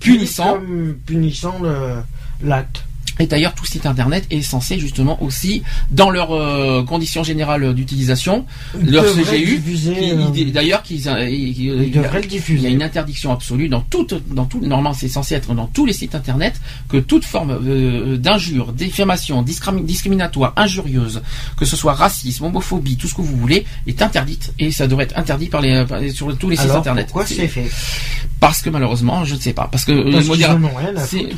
punissant. 0.00 0.54
comme 0.54 0.94
punissant 1.06 1.58
le- 1.62 2.02
l'acte. 2.46 2.84
Et 3.20 3.26
d'ailleurs, 3.26 3.54
tout 3.54 3.64
site 3.64 3.86
internet 3.86 4.26
est 4.30 4.42
censé 4.42 4.78
justement 4.78 5.22
aussi, 5.22 5.62
dans 5.90 6.10
leurs 6.10 6.32
euh, 6.32 6.82
conditions 6.82 7.22
générales 7.22 7.72
d'utilisation, 7.74 8.44
leur 8.92 9.04
CGU, 9.14 9.62
euh, 10.02 10.30
il- 10.34 10.52
d'ailleurs, 10.52 10.82
qu'ils, 10.82 11.08
euh, 11.08 11.28
il- 11.28 11.92
y 12.62 12.66
a 12.66 12.70
une 12.70 12.82
interdiction 12.82 13.32
absolue 13.32 13.68
dans 13.68 13.80
tout, 13.82 14.06
dans 14.30 14.44
tout, 14.46 14.60
normalement 14.60 14.94
c'est 14.94 15.08
censé 15.08 15.34
être 15.36 15.54
dans 15.54 15.66
tous 15.66 15.86
les 15.86 15.92
sites 15.92 16.14
internet, 16.14 16.54
que 16.88 16.96
toute 16.96 17.24
forme 17.24 17.52
euh, 17.64 18.16
d'injure, 18.16 18.72
diffamation, 18.72 19.42
discrimi- 19.42 19.84
discriminatoire, 19.84 20.52
injurieuse, 20.56 21.22
que 21.56 21.64
ce 21.64 21.76
soit 21.76 21.94
racisme, 21.94 22.44
homophobie, 22.46 22.96
tout 22.96 23.06
ce 23.08 23.14
que 23.14 23.22
vous 23.22 23.36
voulez, 23.36 23.64
est 23.86 24.02
interdite. 24.02 24.52
Et 24.58 24.70
ça 24.72 24.86
devrait 24.88 25.04
être 25.04 25.16
interdit 25.18 25.46
par 25.46 25.60
les, 25.60 25.84
par 25.86 26.00
les- 26.00 26.10
sur 26.10 26.36
tous 26.36 26.50
les 26.50 26.56
sites 26.56 26.66
internet. 26.78 27.06
pourquoi 27.06 27.26
c'est 27.36 27.48
fait? 27.48 27.70
Parce 28.40 28.60
que 28.60 28.68
malheureusement, 28.70 29.24
je 29.24 29.36
ne 29.36 29.40
sais 29.40 29.52
pas, 29.54 29.68
parce 29.70 29.84
que 29.84 29.92
euh, 29.92 30.10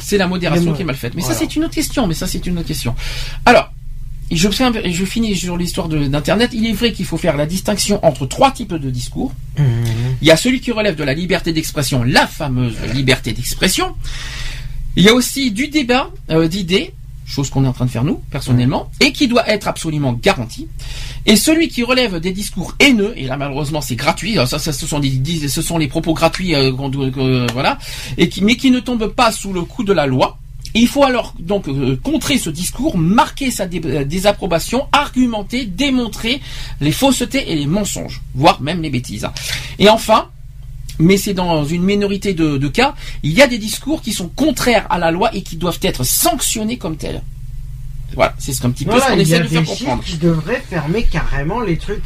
c'est 0.00 0.18
la 0.18 0.26
modération 0.26 0.72
qui 0.76 0.82
est 0.82 0.84
mal 0.86 0.96
faite. 0.96 1.12
Mais 1.14 1.22
ça 1.22 1.34
c'est 1.34 1.54
une 1.56 1.64
autre 1.66 1.74
question. 1.74 2.06
Mais 2.06 2.14
ça 2.14 2.26
c'est 2.26 2.44
une 2.46 2.58
autre 2.58 2.68
question. 2.68 2.94
Alors. 3.44 3.70
Je, 4.28 4.48
fais 4.48 4.64
un- 4.64 4.72
je 4.90 5.04
finis 5.04 5.36
sur 5.36 5.56
l'histoire 5.56 5.86
d'Internet. 5.88 6.50
Il 6.52 6.66
est 6.66 6.72
vrai 6.72 6.92
qu'il 6.92 7.04
faut 7.04 7.16
faire 7.16 7.36
la 7.36 7.46
distinction 7.46 8.04
entre 8.04 8.26
trois 8.26 8.50
types 8.50 8.74
de 8.74 8.90
discours. 8.90 9.32
Mhm. 9.56 9.66
Il 10.20 10.26
y 10.26 10.32
a 10.32 10.36
celui 10.36 10.60
qui 10.60 10.72
relève 10.72 10.96
de 10.96 11.04
la 11.04 11.14
liberté 11.14 11.52
d'expression, 11.52 12.02
la 12.02 12.26
fameuse 12.26 12.74
liberté 12.92 13.32
d'expression. 13.32 13.94
Il 14.96 15.04
y 15.04 15.08
a 15.08 15.14
aussi 15.14 15.52
du 15.52 15.68
débat 15.68 16.10
euh, 16.32 16.48
d'idées, 16.48 16.92
chose 17.24 17.50
qu'on 17.50 17.64
est 17.64 17.68
en 17.68 17.72
train 17.72 17.84
de 17.86 17.90
faire 17.92 18.02
nous, 18.02 18.20
personnellement, 18.32 18.90
et 18.98 19.12
qui 19.12 19.28
doit 19.28 19.48
être 19.48 19.68
absolument 19.68 20.12
garanti. 20.14 20.66
Et 21.24 21.36
celui 21.36 21.68
qui 21.68 21.84
relève 21.84 22.18
des 22.18 22.32
discours 22.32 22.74
haineux, 22.80 23.12
et 23.16 23.28
là 23.28 23.36
malheureusement 23.36 23.80
c'est 23.80 23.94
gratuit, 23.94 24.34
ça, 24.46 24.58
ça, 24.58 24.72
ce, 24.72 24.86
sont 24.88 24.98
des, 24.98 25.10
dis- 25.10 25.48
ce 25.48 25.62
sont 25.62 25.78
les 25.78 25.86
propos 25.86 26.14
gratuits, 26.14 26.52
euh, 26.56 26.72
que- 26.72 27.52
voilà, 27.52 27.78
et 28.18 28.28
qui, 28.28 28.42
mais 28.42 28.56
qui 28.56 28.72
ne 28.72 28.80
tombent 28.80 29.06
pas 29.14 29.30
sous 29.30 29.52
le 29.52 29.62
coup 29.62 29.84
de 29.84 29.92
la 29.92 30.06
loi. 30.06 30.38
Et 30.76 30.80
il 30.80 30.88
faut 30.88 31.04
alors 31.04 31.32
donc 31.38 31.68
euh, 31.68 31.96
contrer 32.02 32.36
ce 32.38 32.50
discours, 32.50 32.98
marquer 32.98 33.50
sa 33.50 33.64
dé- 33.66 33.80
euh, 33.86 34.04
désapprobation, 34.04 34.86
argumenter, 34.92 35.64
démontrer 35.64 36.40
les 36.82 36.92
faussetés 36.92 37.50
et 37.50 37.54
les 37.56 37.66
mensonges, 37.66 38.20
voire 38.34 38.60
même 38.60 38.82
les 38.82 38.90
bêtises. 38.90 39.26
Et 39.78 39.88
enfin, 39.88 40.28
mais 40.98 41.16
c'est 41.16 41.32
dans 41.32 41.64
une 41.64 41.82
minorité 41.82 42.34
de, 42.34 42.58
de 42.58 42.68
cas, 42.68 42.94
il 43.22 43.32
y 43.32 43.40
a 43.40 43.46
des 43.46 43.56
discours 43.58 44.02
qui 44.02 44.12
sont 44.12 44.28
contraires 44.28 44.86
à 44.90 44.98
la 44.98 45.10
loi 45.10 45.34
et 45.34 45.40
qui 45.42 45.56
doivent 45.56 45.78
être 45.82 46.04
sanctionnés 46.04 46.76
comme 46.76 46.96
tels. 46.98 47.22
Voilà, 48.14 48.34
c'est 48.38 48.52
ce 48.52 48.60
qu'un 48.60 48.70
petit 48.70 48.84
peu 48.84 48.92
ce 49.00 49.06
qu'on 49.06 49.18
essaie 49.22 49.38
de 49.40 49.48
faire 49.48 49.64
comprendre. 49.78 50.02
qui 50.04 50.16
devraient 50.18 50.62
fermer 50.68 51.02
carrément 51.04 51.60
les 51.60 51.76
trucs. 51.78 52.04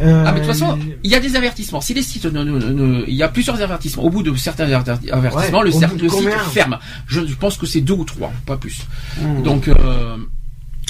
Euh, 0.00 0.24
Ah 0.26 0.32
mais 0.32 0.40
de 0.40 0.44
toute 0.46 0.54
façon, 0.54 0.78
il 1.04 1.10
y 1.10 1.14
a 1.14 1.20
des 1.20 1.36
avertissements. 1.36 1.80
Si 1.80 1.92
les 1.94 2.02
sites, 2.02 2.24
ne, 2.24 2.42
ne- 2.42 2.58
ne- 2.58 3.04
il 3.06 3.14
y 3.14 3.22
a 3.22 3.28
plusieurs 3.28 3.60
avertissements. 3.60 4.02
Au 4.04 4.10
bout 4.10 4.22
de 4.22 4.34
certains 4.36 4.64
averti- 4.66 5.10
avertissements, 5.10 5.58
Ouais, 5.58 5.64
le, 5.64 5.74
au 5.74 5.80
cer- 5.80 5.88
bout 5.88 5.96
de 5.96 6.02
le 6.04 6.08
site 6.08 6.30
ferme. 6.52 6.78
Je, 7.06 7.26
je 7.26 7.34
pense 7.34 7.56
que 7.58 7.66
c'est 7.66 7.80
deux 7.82 7.92
ou 7.94 8.04
trois, 8.04 8.32
pas 8.46 8.56
plus. 8.56 8.78
Hmm. 9.20 9.42
Donc, 9.42 9.68
euh, 9.68 10.16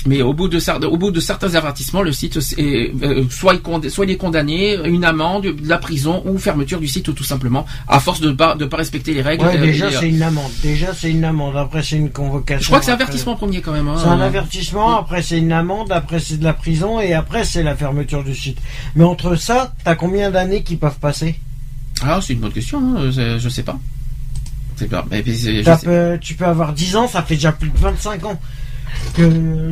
mais 0.06 0.22
au 0.22 0.32
bout 0.32 0.48
de 0.48 0.59
au 0.86 0.97
bout 0.97 1.10
de 1.10 1.20
certains 1.20 1.55
avertissements, 1.55 2.02
le 2.02 2.12
site 2.12 2.39
est, 2.59 2.93
euh, 3.02 3.24
soit, 3.31 3.55
il 3.55 3.60
cond- 3.60 3.81
soit 3.89 4.05
il 4.06 4.10
est 4.12 4.16
condamné, 4.16 4.77
une 4.85 5.05
amende, 5.05 5.43
de 5.44 5.68
la 5.68 5.78
prison 5.78 6.22
ou 6.27 6.39
fermeture 6.39 6.81
du 6.81 6.89
site 6.89 7.09
ou 7.09 7.12
tout 7.12 7.24
simplement, 7.24 7.66
à 7.89 8.01
force 8.01 8.20
de 8.20 8.31
pas 8.32 8.55
de 8.55 8.64
pas 8.64 8.77
respecter 8.78 9.12
les 9.14 9.22
règles. 9.22 9.44
Ouais, 9.44 9.56
euh, 9.56 9.60
déjà 9.60 9.86
euh, 9.86 9.90
c'est 10.01 10.09
une 10.09 10.22
amende. 10.22 10.51
Déjà 10.62 10.94
c'est 10.94 11.10
une 11.10 11.24
amende. 11.24 11.56
Après 11.56 11.82
c'est 11.82 11.97
une 11.97 12.10
convocation. 12.10 12.60
je 12.62 12.66
crois 12.68 12.78
que 12.81 12.85
c'est 12.86 12.93
Après, 12.93 13.05
avertissement 13.05 13.36
premier 13.36 13.60
quand 13.60 13.72
même. 13.72 13.89
hein. 13.89 13.97
C'est 13.98 14.09
un 14.09 14.20
avertissement, 14.20 14.98
après 14.98 15.22
c'est 15.22 15.39
une 15.39 15.52
amende, 15.52 15.90
après 15.93 16.20
c'est 16.20 16.36
de 16.39 16.44
la 16.44 16.52
prison 16.55 17.01
et 17.01 17.12
après 17.14 17.44
c'est 17.44 17.62
la 17.62 17.74
fermeture 17.77 18.24
du 18.24 18.35
site. 18.35 18.59
Mais 18.97 19.05
entre 19.05 19.36
ça, 19.36 19.74
t'as 19.85 19.94
combien 19.97 20.31
d'années 20.31 20.62
qui 20.62 20.77
peuvent 20.77 20.98
passer? 21.01 21.39
Ah, 22.02 22.20
c'est 22.22 22.32
une 22.32 22.40
bonne 22.40 22.52
question. 22.52 22.78
hein, 22.97 23.10
je, 23.10 23.48
sais 23.48 23.62
pas. 23.62 23.78
Mais 25.10 25.22
je 25.27 25.62
sais- 25.77 26.18
Tu 26.20 26.35
peux 26.35 26.47
avoir 26.47 26.72
10 26.72 26.97
ans, 26.97 27.06
ça 27.06 27.22
fait 27.22 27.35
déjà 27.35 27.52
plus 27.52 27.68
de 27.68 27.77
25 27.78 28.24
ans 28.24 28.40
que 29.14 29.22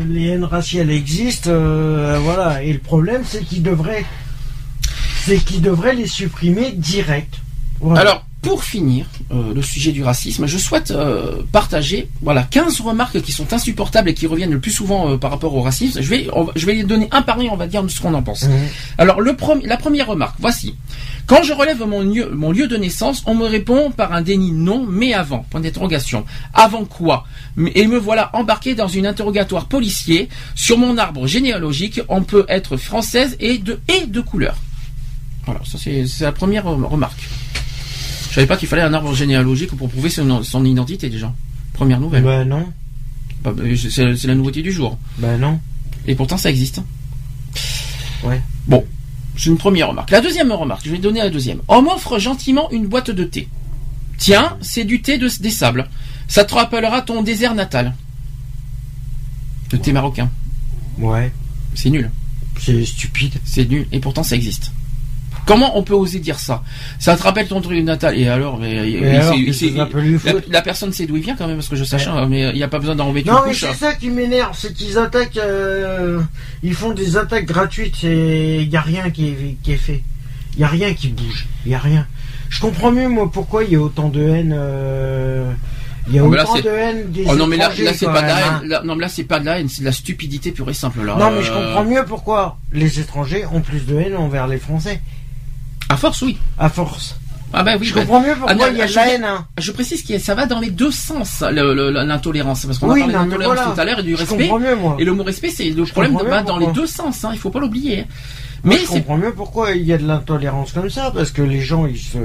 les 0.08 0.28
haines 0.28 0.44
raciales 0.44 0.90
existent. 0.90 1.50
euh, 1.50 2.18
voilà. 2.22 2.62
Et 2.62 2.72
le 2.72 2.78
problème 2.78 3.22
c'est 3.24 3.42
qu'ils 3.44 3.62
devraient, 3.62 4.04
c'est 5.24 5.38
qu'ils 5.38 5.62
devraient 5.62 5.94
les 5.94 6.06
supprimer 6.06 6.72
direct. 6.72 7.34
Voilà. 7.80 8.00
Alors, 8.00 8.27
pour 8.40 8.62
finir 8.62 9.06
euh, 9.32 9.52
le 9.52 9.62
sujet 9.62 9.90
du 9.90 10.04
racisme, 10.04 10.46
je 10.46 10.58
souhaite 10.58 10.92
euh, 10.92 11.42
partager 11.50 12.08
voilà 12.22 12.44
15 12.44 12.80
remarques 12.82 13.20
qui 13.20 13.32
sont 13.32 13.52
insupportables 13.52 14.08
et 14.10 14.14
qui 14.14 14.28
reviennent 14.28 14.52
le 14.52 14.60
plus 14.60 14.70
souvent 14.70 15.10
euh, 15.10 15.16
par 15.16 15.30
rapport 15.32 15.54
au 15.54 15.60
racisme. 15.62 16.00
Je 16.00 16.08
vais, 16.08 16.28
on 16.32 16.46
je 16.54 16.64
vais 16.64 16.74
les 16.74 16.84
donner 16.84 17.08
un 17.10 17.22
par 17.22 17.40
un, 17.40 17.46
on 17.50 17.56
va 17.56 17.66
dire 17.66 17.84
ce 17.88 18.00
qu'on 18.00 18.14
en 18.14 18.22
pense. 18.22 18.44
Mhm. 18.44 18.52
Alors 18.96 19.20
le 19.20 19.34
premier- 19.34 19.66
la 19.66 19.76
première 19.76 20.06
remarque, 20.06 20.36
voici. 20.38 20.76
Quand 21.26 21.42
je 21.42 21.52
relève 21.52 21.82
mon 21.84 22.00
lieu, 22.02 22.30
mon 22.32 22.52
lieu 22.52 22.68
de 22.68 22.76
naissance, 22.76 23.22
on 23.26 23.34
me 23.34 23.44
répond 23.44 23.90
par 23.90 24.12
un 24.12 24.22
déni 24.22 24.52
non, 24.52 24.86
mais 24.88 25.12
avant. 25.14 25.44
Point 25.50 25.60
d'interrogation. 25.60 26.24
Avant 26.54 26.84
quoi? 26.84 27.26
Et 27.74 27.86
me 27.86 27.98
voilà 27.98 28.30
embarqué 28.34 28.74
dans 28.74 28.88
une 28.88 29.06
interrogatoire 29.06 29.66
policier. 29.66 30.28
Sur 30.54 30.78
mon 30.78 30.96
arbre 30.96 31.26
généalogique, 31.26 32.00
on 32.08 32.22
peut 32.22 32.46
être 32.48 32.76
française 32.76 33.36
et 33.40 33.58
de 33.58 33.78
et 33.88 34.06
de 34.06 34.20
couleur. 34.20 34.56
Voilà, 35.44 35.60
ça 35.66 35.76
c'est 35.78 36.06
la 36.20 36.32
première 36.32 36.64
rem- 36.64 36.84
remarque. 36.86 37.28
Savais 38.38 38.46
pas 38.46 38.56
qu'il 38.56 38.68
fallait 38.68 38.82
un 38.82 38.94
arbre 38.94 39.12
généalogique 39.16 39.72
pour 39.76 39.88
prouver 39.88 40.10
son, 40.10 40.44
son 40.44 40.64
identité 40.64 41.10
déjà. 41.10 41.34
Première 41.72 41.98
nouvelle. 41.98 42.22
Bah 42.22 42.44
non. 42.44 42.72
Bah, 43.42 43.52
C'est 43.76 44.14
c'est 44.14 44.28
la 44.28 44.36
nouveauté 44.36 44.62
du 44.62 44.70
jour. 44.70 44.96
Bah 45.18 45.36
non. 45.36 45.58
Et 46.06 46.14
pourtant, 46.14 46.36
ça 46.36 46.48
existe. 46.48 46.80
Ouais. 48.22 48.40
Bon, 48.68 48.86
c'est 49.36 49.50
une 49.50 49.58
première 49.58 49.88
remarque. 49.88 50.12
La 50.12 50.20
deuxième 50.20 50.52
remarque, 50.52 50.82
je 50.84 50.92
vais 50.92 50.98
donner 50.98 51.18
la 51.18 51.30
deuxième. 51.30 51.62
On 51.66 51.82
m'offre 51.82 52.20
gentiment 52.20 52.70
une 52.70 52.86
boîte 52.86 53.10
de 53.10 53.24
thé. 53.24 53.48
Tiens, 54.18 54.56
c'est 54.60 54.84
du 54.84 55.02
thé 55.02 55.18
de, 55.18 55.28
des 55.40 55.50
sables. 55.50 55.88
Ça 56.28 56.44
te 56.44 56.54
rappellera 56.54 57.02
ton 57.02 57.24
désert 57.24 57.56
natal. 57.56 57.96
Le 59.72 59.80
thé 59.80 59.90
marocain. 59.90 60.30
Ouais. 60.98 61.32
C'est 61.74 61.90
nul. 61.90 62.08
C'est 62.60 62.84
stupide. 62.84 63.34
C'est 63.44 63.68
nul. 63.68 63.88
Et 63.90 63.98
pourtant, 63.98 64.22
ça 64.22 64.36
existe. 64.36 64.70
Comment 65.48 65.76
on 65.78 65.82
peut 65.82 65.94
oser 65.94 66.20
dire 66.20 66.38
ça? 66.38 66.62
Ça 67.00 67.16
te 67.16 67.22
rappelle 67.22 67.48
ton 67.48 67.60
truc 67.60 67.82
natal. 67.82 68.16
Et 68.18 68.28
alors, 68.28 68.58
mais, 68.58 68.78
alors, 69.18 69.34
la, 70.48 70.62
personne 70.62 70.92
sait 70.92 71.06
d'où 71.06 71.16
il 71.16 71.22
vient 71.22 71.34
quand 71.36 71.46
même, 71.48 71.56
parce 71.56 71.68
que 71.68 71.74
je 71.76 71.84
sache, 71.84 72.06
Ouais. 72.06 72.12
hein, 72.12 72.26
mais 72.28 72.50
il 72.50 72.54
n'y 72.56 72.62
a 72.62 72.68
pas 72.68 72.78
besoin 72.78 72.94
d'enlever 72.94 73.22
une 73.22 73.28
Non, 73.28 73.40
mais 73.46 73.54
c'est 73.54 73.72
ça 73.72 73.94
qui 73.94 74.10
m'énerve, 74.10 74.54
c'est 74.56 74.72
qu'ils 74.74 74.98
attaquent. 74.98 75.38
euh, 75.38 76.20
ils 76.62 76.74
font 76.74 76.92
des 76.92 77.16
attaques 77.16 77.46
gratuites 77.46 78.04
et 78.04 78.60
il 78.62 78.68
n'y 78.68 78.76
a 78.76 78.80
rien 78.82 79.10
qui 79.10 79.28
est, 79.28 79.56
qui 79.62 79.72
est 79.72 79.76
fait. 79.76 80.02
Il 80.54 80.58
n'y 80.58 80.64
a 80.64 80.68
rien 80.68 80.92
qui 80.94 81.08
bouge. 81.08 81.46
Il 81.64 81.70
n'y 81.70 81.74
a 81.74 81.78
rien. 81.78 82.06
Je 82.50 82.60
comprends 82.60 82.92
mieux, 82.92 83.08
moi, 83.08 83.30
pourquoi 83.32 83.64
il 83.64 83.72
y 83.72 83.76
a 83.76 83.80
autant 83.80 84.08
de 84.08 84.22
haine. 84.22 84.54
euh, 84.56 85.50
Il 86.08 86.14
y 86.14 86.18
a 86.18 86.24
Oh, 86.24 86.32
là, 86.32 86.44
autant 86.44 86.60
de 86.60 86.68
haine 86.70 87.10
des 87.12 87.24
Oh 87.28 87.36
non 87.36 87.46
mais 87.46 87.56
là, 87.58 87.68
là 87.78 87.92
c'est 87.94 88.06
pas 88.06 88.22
de 88.22 88.26
la 88.26 88.38
haine. 88.40 88.44
hein. 88.54 88.62
Là- 88.64 88.82
non 88.84 88.96
mais 88.96 89.02
là 89.02 89.08
c'est 89.08 89.24
pas 89.24 89.40
de 89.40 89.44
la 89.44 89.60
haine, 89.60 89.68
c'est 89.68 89.80
de 89.82 89.84
la 89.86 89.92
stupidité 89.92 90.52
pure 90.52 90.68
et 90.70 90.74
simple 90.74 91.04
là. 91.04 91.16
Non, 91.18 91.30
mais 91.30 91.42
je 91.42 91.52
Euh, 91.52 91.54
comprends 91.66 91.84
mieux 91.84 92.02
pourquoi 92.06 92.56
les 92.72 92.98
étrangers 93.00 93.44
ont 93.52 93.60
plus 93.60 93.84
de 93.86 93.98
haine 93.98 94.16
envers 94.16 94.46
les 94.46 94.56
Français. 94.56 95.00
À 95.88 95.96
force 95.96 96.22
oui. 96.22 96.36
À 96.58 96.68
force. 96.68 97.16
Ah 97.52 97.62
bah 97.62 97.76
oui. 97.80 97.86
je 97.86 97.94
bah, 97.94 98.00
comprends 98.02 98.20
mieux 98.20 98.34
pourquoi 98.34 98.66
Ah, 98.66 98.68
il 98.70 98.76
y 98.76 98.82
a 98.82 98.86
de 98.86 98.90
je- 98.90 98.96
la 98.96 99.08
haine. 99.08 99.24
hein. 99.24 99.46
Je 99.58 99.72
précise 99.72 100.02
que 100.02 100.18
ça 100.18 100.34
va 100.34 100.44
dans 100.44 100.60
les 100.60 100.68
deux 100.70 100.90
sens 100.90 101.40
l'intolérance 101.40 102.66
parce 102.66 102.78
qu'on 102.78 102.90
Oui, 102.90 103.00
a 103.00 103.04
parlé 103.04 103.14
d'intolérance 103.14 103.54
voilà. 103.56 103.72
tout 103.74 103.80
à 103.80 103.84
l'heure 103.86 103.98
et 104.00 104.02
du 104.02 104.12
Je 104.12 104.16
respect. 104.18 104.36
comprends 104.48 104.58
mieux, 104.58 104.76
moi. 104.76 104.96
Et 104.98 105.04
le 105.04 105.12
mot 105.14 105.22
respect 105.22 105.48
c'est 105.48 105.70
le 105.70 105.84
problème 105.86 106.12
comprends 106.12 106.28
va 106.28 106.42
dans 106.42 106.58
les 106.58 106.66
deux 106.72 106.86
sens. 106.86 107.24
Hein, 107.24 107.30
il 107.32 107.38
faut 107.38 107.48
pas 107.50 107.60
l'oublier. 107.60 108.04
Moi, 108.64 108.74
Mais 108.74 108.80
je 108.82 108.86
comprends 108.88 109.16
mieux 109.16 109.32
pourquoi 109.32 109.70
il 109.72 109.84
y 109.84 109.92
a 109.92 109.98
de 109.98 110.06
l'intolérance 110.06 110.72
comme 110.72 110.90
ça, 110.90 111.10
parce 111.14 111.30
que 111.30 111.42
les 111.42 111.60
gens, 111.60 111.86
ils 111.86 111.96
se, 111.96 112.18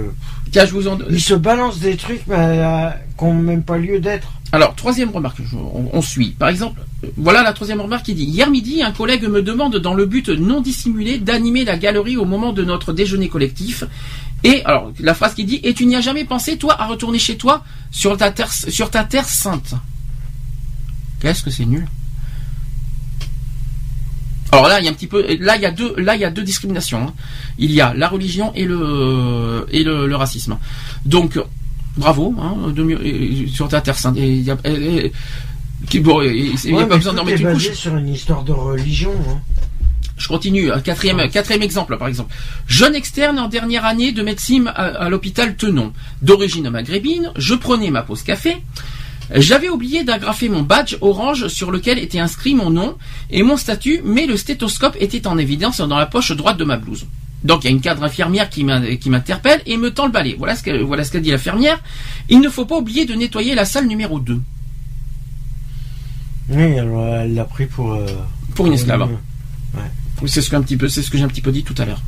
tiens 0.51 0.65
je 0.65 0.71
vous 0.71 0.87
en 0.87 0.97
ils 1.09 1.21
se 1.21 1.35
balancent 1.35 1.79
des 1.79 1.95
trucs 1.95 2.23
euh, 2.29 2.89
qui 3.17 3.23
n'ont 3.25 3.33
même 3.33 3.61
pas 3.63 3.77
lieu 3.77 3.99
d'être. 3.99 4.27
Alors, 4.53 4.75
troisième 4.75 5.09
remarque, 5.09 5.39
on, 5.91 6.01
suit. 6.03 6.29
Par 6.29 6.47
exemple, 6.47 6.79
euh, 7.03 7.07
voilà 7.17 7.41
la 7.41 7.53
troisième 7.53 7.81
remarque 7.81 8.05
qui 8.05 8.13
dit 8.13 8.25
Hier 8.25 8.51
midi, 8.51 8.83
un 8.83 8.91
collègue 8.91 9.23
me 9.23 9.41
demande, 9.41 9.77
dans 9.77 9.95
le 9.95 10.05
but 10.05 10.29
non 10.29 10.61
dissimulé, 10.61 11.17
d'animer 11.17 11.65
la 11.65 11.75
galerie 11.75 12.17
au 12.17 12.25
moment 12.25 12.53
de 12.53 12.63
notre 12.63 12.93
déjeuner 12.93 13.29
collectif. 13.29 13.83
Et, 14.43 14.63
alors, 14.65 14.93
la 14.99 15.15
phrase 15.15 15.33
qui 15.33 15.43
dit 15.45 15.59
Et 15.63 15.73
tu 15.73 15.87
n'y 15.87 15.95
as 15.95 16.01
jamais 16.01 16.23
pensé, 16.23 16.57
toi, 16.59 16.79
à 16.79 16.85
retourner 16.85 17.17
chez 17.17 17.35
toi 17.35 17.63
sur 17.89 18.15
ta 18.15 18.29
terre, 18.29 18.53
sur 18.53 18.91
ta 18.91 19.03
terre 19.03 19.27
sainte 19.27 19.73
Qu'est-ce 21.19 21.41
que 21.41 21.49
c'est 21.49 21.65
nul? 21.65 21.87
Alors 24.51 24.67
là, 24.67 24.79
il 24.79 24.85
y 24.85 24.87
a 24.87 24.91
un 24.91 24.93
petit 24.93 25.07
peu, 25.07 25.25
là 25.39 25.55
il 25.55 25.63
y 25.63 25.65
a 25.65 25.71
deux, 25.71 25.95
là 25.97 26.13
il 26.13 26.21
y 26.21 26.25
a 26.25 26.29
deux 26.29 26.43
discriminations. 26.43 27.07
hein. 27.07 27.13
Il 27.57 27.71
y 27.71 27.81
a 27.81 27.95
la 27.95 28.07
religion 28.07 28.53
et 28.53 28.65
le 28.65 29.65
et 29.71 29.83
le, 29.83 30.05
le 30.05 30.15
racisme. 30.15 30.59
Donc 31.05 31.39
bravo, 31.97 32.33
hein, 32.39 32.71
de 32.71 32.83
mieux, 32.83 33.05
et- 33.05 33.47
sur 33.47 33.67
ta 33.67 33.81
terre 33.81 33.97
sainte. 33.97 34.15
Il 34.17 34.49
a, 34.49 34.57
et- 34.65 35.11
et- 35.93 35.99
bon, 35.99 36.21
n'y 36.21 36.29
a 36.29 36.75
Ouais, 36.75 36.85
pas 36.85 36.97
besoin 36.97 37.13
d'en 37.13 37.23
mettre 37.25 37.41
une 37.41 37.47
basé 37.47 37.69
couche. 37.69 37.77
sur 37.77 37.95
une 37.95 38.09
histoire 38.09 38.43
de 38.43 38.51
religion. 38.51 39.13
hein. 39.29 39.39
Je 40.17 40.27
continue. 40.27 40.69
Quatrième 40.83 41.19
exemple, 41.63 41.97
par 41.97 42.07
exemple. 42.07 42.33
Jeune 42.67 42.93
externe 42.95 43.39
en 43.39 43.47
dernière 43.47 43.83
année 43.83 44.11
de 44.11 44.21
médecine 44.21 44.67
à, 44.67 44.85
à 44.85 45.09
l'hôpital 45.09 45.55
Tenon. 45.55 45.91
D'origine 46.21 46.69
maghrébine, 46.69 47.31
je 47.35 47.55
prenais 47.55 47.89
ma 47.89 48.03
pause 48.03 48.21
café. 48.21 48.57
J'avais 49.33 49.69
oublié 49.69 50.03
d'agrafer 50.03 50.49
mon 50.49 50.61
badge 50.61 50.97
orange 51.01 51.47
sur 51.47 51.71
lequel 51.71 51.97
était 51.97 52.19
inscrit 52.19 52.53
mon 52.53 52.69
nom 52.69 52.95
et 53.31 53.41
mon 53.41 53.57
statut, 53.57 54.01
mais 54.03 54.27
le 54.27 54.37
stéthoscope 54.37 54.95
était 54.99 55.25
en 55.27 55.37
évidence 55.37 55.79
dans 55.81 55.97
la 55.97 56.05
poche 56.05 56.31
droite 56.33 56.57
de 56.57 56.63
ma 56.65 56.77
blouse. 56.77 57.05
Donc 57.43 57.63
il 57.63 57.67
y 57.67 57.67
a 57.67 57.71
une 57.71 57.81
cadre 57.81 58.03
infirmière 58.03 58.49
qui 58.49 58.63
m'in- 58.63 58.95
qui 58.95 59.09
m'interpelle 59.09 59.61
et 59.65 59.75
me 59.77 59.91
tend 59.91 60.05
le 60.05 60.11
balai. 60.11 60.35
Voilà 60.37 60.55
ce 60.55 60.63
que 60.63 60.81
voilà 60.81 61.03
qu'a 61.03 61.19
dit 61.19 61.31
l'infirmière. 61.31 61.79
Il 62.29 62.39
ne 62.39 62.49
faut 62.49 62.65
pas 62.65 62.77
oublier 62.77 63.05
de 63.05 63.13
nettoyer 63.13 63.53
la 63.55 63.65
salle 63.65 63.87
numéro 63.87 64.19
2 64.19 64.41
Oui, 66.49 66.61
elle 66.61 66.89
elle 67.23 67.33
l'a 67.33 67.45
pris 67.45 67.65
pour. 67.65 67.93
euh, 67.93 68.05
pour 68.55 68.67
une 68.67 68.73
esclave. 68.73 69.01
euh, 69.03 69.79
C'est 70.27 70.41
ce 70.41 70.49
que 70.49 70.55
un 70.55 70.61
petit 70.61 70.77
peu, 70.77 70.87
c'est 70.87 71.01
ce 71.01 71.09
que 71.09 71.17
j'ai 71.17 71.23
un 71.23 71.27
petit 71.27 71.41
peu 71.41 71.51
dit 71.51 71.63
tout 71.63 71.75
à 71.77 71.85
l'heure. 71.85 72.01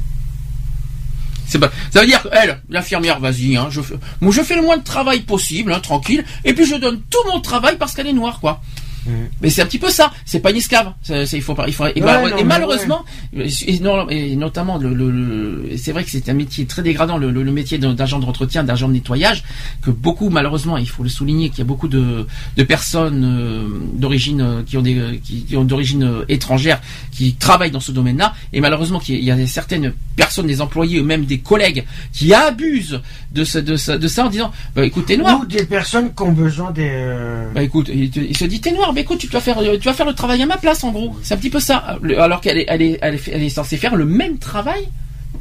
C'est 1.48 1.60
pas, 1.60 1.70
ça 1.92 2.02
veut 2.02 2.08
dire 2.08 2.26
elle, 2.32 2.60
l'infirmière, 2.70 3.20
vas-y, 3.20 3.56
hein, 3.56 3.68
je 3.70 3.80
fais, 3.82 3.96
moi 4.20 4.32
je 4.34 4.42
fais 4.42 4.56
le 4.56 4.62
moins 4.64 4.78
de 4.78 4.84
travail 4.84 5.22
possible, 5.22 5.72
hein, 5.74 5.80
tranquille, 5.80 6.24
et 6.44 6.54
puis 6.54 6.66
je 6.66 6.76
donne 6.76 7.02
tout 7.10 7.20
mon 7.32 7.40
travail 7.40 7.78
parce 7.78 7.94
qu'elle 7.94 8.08
est 8.08 8.14
noire, 8.14 8.40
quoi. 8.40 8.62
Mhm. 9.06 9.14
Mais 9.42 9.50
c'est 9.50 9.62
un 9.62 9.66
petit 9.66 9.80
peu 9.80 9.90
ça. 9.90 10.12
C'est 10.26 10.40
pas 10.40 10.52
une 10.52 10.58
esclave. 10.58 10.94
C'est, 11.04 11.26
c'est- 11.26 11.38
il 11.38 11.44
faut 11.44 11.54
pas, 11.56 11.68
il 11.68 11.74
faut, 11.74 11.86
et, 11.86 11.94
Ouais, 11.96 12.02
mal- 12.02 12.22
non, 12.22 12.28
et 12.30 12.34
mais 12.38 12.44
malheureusement, 12.44 13.06
et, 13.36 13.80
non, 13.80 14.10
et 14.10 14.36
notamment 14.36 14.78
le, 14.78 14.94
le- 14.94 15.12
le- 15.12 15.78
c'est 15.78 15.92
vrai 15.92 16.04
que 16.04 16.10
c'est 16.10 16.28
un 16.30 16.34
métier 16.34 16.66
très 16.66 16.82
dégradant, 16.82 17.18
le, 17.18 17.32
le- 17.32 17.44
le 17.44 17.52
métier 17.52 17.78
de- 17.78 17.94
d'agent 17.94 18.20
d'entretien, 18.20 18.64
d'agent 18.64 18.88
de 18.88 18.94
nettoyage, 18.94 19.44
que 19.82 19.92
beaucoup, 19.92 20.30
malheureusement, 20.30 20.78
il 20.78 20.90
faut 20.90 21.04
le 21.04 21.10
souligner, 21.10 21.50
qu'il 21.50 21.60
y 21.60 21.62
a 21.62 21.66
beaucoup 21.66 21.88
de, 21.88 22.26
de 22.58 22.64
personnes 22.64 23.24
euh, 23.24 23.68
d'origine 23.94 24.42
euh, 24.42 24.62
qui 24.66 24.78
ont 24.78 24.82
des, 24.82 24.98
euh, 24.98 25.16
qui, 25.24 25.44
qui 25.44 25.56
ont 25.58 25.64
d'origine 25.66 26.04
euh, 26.04 26.26
étrangère, 26.30 26.82
qui 27.12 27.36
travaillent 27.36 27.72
dans 27.72 27.80
ce 27.80 27.92
domaine-là, 27.92 28.34
et 28.54 28.62
malheureusement 28.62 29.00
qu'il 29.00 29.16
y 29.16 29.18
a- 29.32 29.36
il 29.36 29.40
y 29.40 29.44
a 29.44 29.48
certaines 29.48 29.94
personnes, 30.16 30.48
des 30.48 30.62
employés, 30.62 31.00
ou 31.00 31.04
même 31.06 31.26
des 31.26 31.40
collègues, 31.40 31.86
qui 32.14 32.34
abusent 32.34 33.02
de, 33.32 33.44
ce, 33.44 33.60
de, 33.60 33.76
ce- 33.76 33.92
de 33.92 34.08
ça 34.08 34.26
en 34.26 34.30
disant, 34.30 34.52
bah, 34.76 34.86
écoute, 34.86 35.06
t'es 35.08 35.18
noir. 35.18 35.40
Ou 35.42 35.46
des 35.46 35.66
personnes 35.66 36.14
qui 36.14 36.24
ont 36.24 36.32
besoin 36.32 36.72
des. 36.72 36.90
euh, 36.92 37.50
Bah 37.54 37.62
écoute, 37.64 37.90
il, 37.94 38.10
te- 38.10 38.20
il 38.20 38.36
se 38.36 38.46
dit 38.46 38.60
t'es 38.62 38.72
noir, 38.72 38.94
mais 38.96 39.02
écoute, 39.02 39.20
tu 39.20 39.28
vas 39.28 39.42
faire, 39.42 39.58
tu 39.60 39.86
vas 39.86 39.94
faire 39.94 40.06
le 40.08 40.14
travail 40.14 40.42
à 40.42 40.46
ma 40.48 40.58
place 40.58 40.84
en 40.84 40.92
gros. 40.92 41.16
C'est 41.22 41.34
un 41.34 41.38
petit 41.38 41.50
peu 41.52 41.60
ça. 41.60 41.98
Alors 42.18 42.42
qu'elle 42.42 42.58
est, 42.58 42.66
elle 42.68 42.82
est, 42.82 42.98
elle 43.02 43.16
est, 43.16 43.28
elle 43.32 43.44
est 43.44 43.50
censée 43.50 43.78
faire 43.78 43.96
le 43.96 44.06
même 44.06 44.38
travail 44.40 44.88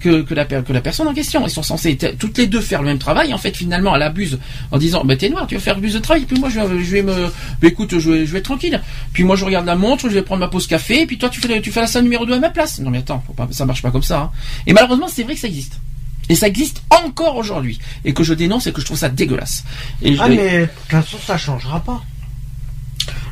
que, 0.01 0.23
que, 0.23 0.35
la, 0.35 0.45
per- 0.45 0.63
que 0.67 0.73
la 0.73 0.81
personne 0.81 1.07
en 1.07 1.15
question. 1.15 1.47
Ils 1.47 1.51
sont 1.51 1.63
censés 1.63 1.97
toutes 2.19 2.37
les 2.37 2.47
deux 2.49 2.61
faire 2.61 2.83
le 2.83 2.89
même 2.89 2.99
travail. 2.99 3.33
En 3.33 3.39
fait, 3.39 3.57
finalement, 3.57 3.95
elle 3.95 4.03
abuse 4.03 4.39
en 4.73 4.77
disant 4.79 5.05
bah 5.05 5.17
t'es 5.17 5.29
noir, 5.31 5.47
tu 5.47 5.55
vas 5.55 5.61
faire 5.61 5.79
plus 5.79 5.95
de 5.95 5.99
travail. 6.01 6.25
Puis 6.25 6.39
moi, 6.39 6.49
je 6.51 6.61
vais, 6.61 6.85
je 6.85 6.91
vais 6.91 7.03
me, 7.03 7.27
bah 7.63 7.69
écoute, 7.69 7.99
je 7.99 8.11
vais, 8.11 8.27
je 8.27 8.33
vais 8.33 8.39
être 8.39 8.45
tranquille. 8.45 8.83
Puis 9.13 9.23
moi, 9.23 9.37
je 9.37 9.45
regarde 9.45 9.67
la 9.67 9.77
montre, 9.77 10.09
je 10.09 10.15
vais 10.15 10.23
prendre 10.23 10.41
ma 10.41 10.49
pause 10.49 10.67
café. 10.67 11.03
Et 11.03 11.07
puis 11.07 11.17
toi, 11.17 11.29
tu 11.29 11.41
fais, 11.41 11.61
tu 11.61 11.71
fais 11.71 11.81
la 11.81 11.87
salle 11.87 12.03
numéro 12.03 12.27
2 12.27 12.35
à 12.35 12.39
ma 12.41 12.51
place. 12.51 12.81
Non 12.81 12.91
mais 12.91 12.99
attends, 12.99 13.23
faut 13.27 13.33
pas, 13.35 13.47
ça 13.53 13.65
marche 13.65 13.83
pas 13.83 13.93
comme 13.93 14.03
ça. 14.03 14.19
hein. 14.19 14.31
Et 14.67 14.73
malheureusement, 14.73 15.07
c'est 15.09 15.23
vrai 15.23 15.35
que 15.35 15.41
ça 15.41 15.47
existe. 15.49 15.79
Et 16.29 16.35
ça 16.35 16.49
existe 16.49 16.83
encore 16.91 17.37
aujourd'hui. 17.37 17.79
Et 18.05 18.15
que 18.15 18.25
je 18.25 18.35
dénonce 18.35 18.67
et 18.67 18.73
que 18.73 18.81
je 18.81 18.87
trouve 18.87 18.99
ça 18.99 19.11
dégueulasse. 19.11 19.63
Et 20.03 20.15
je- 20.17 20.21
Ah, 20.23 20.29
mais 20.29 20.61
de 20.63 20.67
toute 20.67 20.91
façon, 20.91 21.19
ça 21.25 21.37
changera 21.39 21.81
pas. 21.81 22.03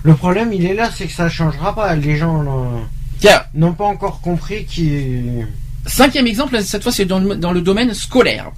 Le 0.04 0.14
problème, 0.14 0.52
il 0.52 0.64
est 0.66 0.74
là, 0.74 0.90
c'est 0.94 1.06
que 1.06 1.12
ça 1.12 1.28
changera 1.28 1.74
pas. 1.74 1.94
Les 1.94 2.16
gens 2.16 2.44
n'ont 3.54 3.72
pas 3.74 3.84
encore 3.86 4.20
compris 4.20 4.64
qui. 4.64 5.20
Cinquième 5.84 6.28
exemple, 6.28 6.62
cette 6.62 6.84
fois 6.84 6.92
c'est 6.92 7.06
dans, 7.06 7.18
le- 7.18 7.34
dans 7.34 7.50
le 7.50 7.60
domaine 7.60 7.92
scolaire. 7.92 8.52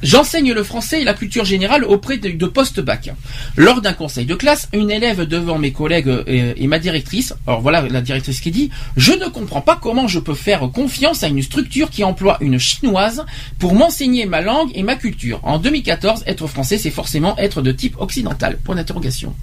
J'enseigne 0.00 0.52
le 0.52 0.62
français 0.62 1.00
et 1.02 1.04
la 1.04 1.12
culture 1.12 1.44
générale 1.44 1.82
auprès 1.84 2.18
de, 2.18 2.30
de 2.30 2.46
post-bac. 2.46 3.10
Lors 3.56 3.80
d'un 3.80 3.92
conseil 3.94 4.26
de 4.26 4.36
classe, 4.36 4.68
une 4.72 4.88
élève 4.92 5.22
devant 5.22 5.58
mes 5.58 5.72
collègues 5.72 6.06
euh, 6.08 6.54
et, 6.56 6.66
ma 6.68 6.78
directrice, 6.78 7.34
alors 7.48 7.62
voilà 7.62 7.82
la 7.88 8.00
directrice 8.00 8.40
qui 8.40 8.52
dit, 8.52 8.70
je 8.96 9.12
ne 9.12 9.26
comprends 9.26 9.60
pas 9.60 9.76
comment 9.80 10.06
je 10.06 10.20
peux 10.20 10.34
faire 10.34 10.60
confiance 10.72 11.24
à 11.24 11.28
une 11.28 11.42
structure 11.42 11.90
qui 11.90 12.04
emploie 12.04 12.38
une 12.40 12.58
chinoise 12.60 13.24
pour 13.58 13.74
m'enseigner 13.74 14.26
ma 14.26 14.40
langue 14.40 14.70
et 14.76 14.84
ma 14.84 14.94
culture. 14.94 15.40
En 15.42 15.58
2014, 15.58 16.22
être 16.26 16.46
français, 16.46 16.78
c'est 16.78 16.90
forcément 16.90 17.36
être 17.38 17.60
de 17.60 17.72
type 17.72 17.96
occidental. 18.00 18.56
Point 18.62 18.76
d'interrogation. 18.76 19.34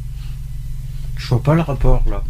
Je 1.19 1.27
vois 1.27 1.43
pas 1.43 1.53
le 1.53 1.61
rapport 1.61 2.03
là. 2.09 2.23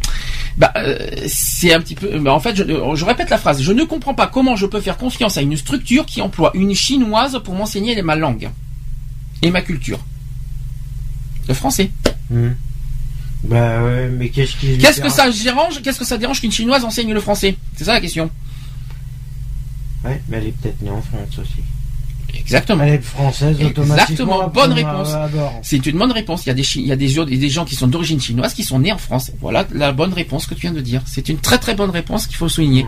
Bah, 0.58 0.74
euh, 0.76 0.98
c'est 1.28 1.74
un 1.74 1.80
petit 1.80 1.96
peu. 1.96 2.20
bah, 2.20 2.34
en 2.34 2.40
fait, 2.42 2.56
je, 2.56 2.64
je 2.66 3.06
répète 3.06 3.30
la 3.30 3.38
phrase. 3.38 3.62
Je 3.62 3.72
ne 3.72 3.84
comprends 3.86 4.14
pas 4.14 4.28
comment 4.28 4.58
je 4.58 4.66
peux 4.66 4.82
faire 4.82 4.98
confiance 4.98 5.38
à 5.38 5.42
une 5.42 5.56
structure 5.56 6.06
qui 6.06 6.22
emploie 6.22 6.52
une 6.54 6.76
chinoise 6.76 7.40
pour 7.46 7.54
m'enseigner 7.54 8.02
ma 8.02 8.18
langue 8.18 8.50
et 9.42 9.52
ma 9.52 9.62
culture. 9.62 10.00
Le 11.48 11.54
français. 11.54 11.92
Hmm. 12.30 12.50
Bah 13.46 13.84
ouais, 13.84 14.10
mais 14.10 14.30
qu'est-ce 14.30 14.58
qui. 14.58 14.78
Qu'est-ce 14.78 15.00
que 15.00 15.10
ça 15.10 15.30
dérange 15.32 15.82
Qu'est-ce 15.82 16.00
que 16.00 16.06
ça 16.06 16.18
dérange 16.18 16.42
qu'une 16.42 16.52
chinoise 16.52 16.84
enseigne 16.84 17.14
le 17.14 17.22
français? 17.22 17.56
C'est 17.76 17.86
ça 17.86 17.94
la 17.94 18.02
question. 18.02 18.30
Ouais, 20.04 20.22
mais 20.28 20.38
elle 20.38 20.48
est 20.48 20.52
peut-être 20.52 20.82
née 20.82 20.90
en 20.90 21.02
France 21.02 21.40
aussi. 21.40 21.64
Exactement. 22.40 22.84
Elle 22.84 22.96
est 22.96 23.02
française 23.02 23.58
automatiquement. 23.62 23.96
Exactement. 23.96 24.48
Bonne 24.48 24.72
à- 24.72 24.76
réponse. 24.76 25.10
C'est 25.62 25.86
une 25.86 25.98
bonne 25.98 26.12
réponse. 26.12 26.46
Il 26.46 26.50
y 26.50 26.52
a 26.52 26.56
des 26.56 26.78
il 26.78 26.88
y 26.88 26.92
a 26.92 26.96
des, 26.96 27.50
gens 27.50 27.66
qui 27.66 27.76
sont 27.76 27.88
d'origine 27.88 28.20
chinoise 28.20 28.54
qui 28.54 28.64
sont 28.64 28.80
nés 28.80 28.92
en 28.92 28.98
France. 28.98 29.32
Voilà 29.40 29.66
la 29.74 29.92
bonne 29.92 30.14
réponse 30.14 30.48
que 30.48 30.54
tu 30.54 30.62
viens 30.62 30.72
de 30.72 30.82
dire. 30.82 31.02
C'est 31.06 31.30
une 31.30 31.38
très 31.38 31.58
très 31.58 31.76
bonne 31.76 31.90
réponse 31.90 32.28
qu'il 32.28 32.36
faut 32.36 32.50
souligner. 32.50 32.86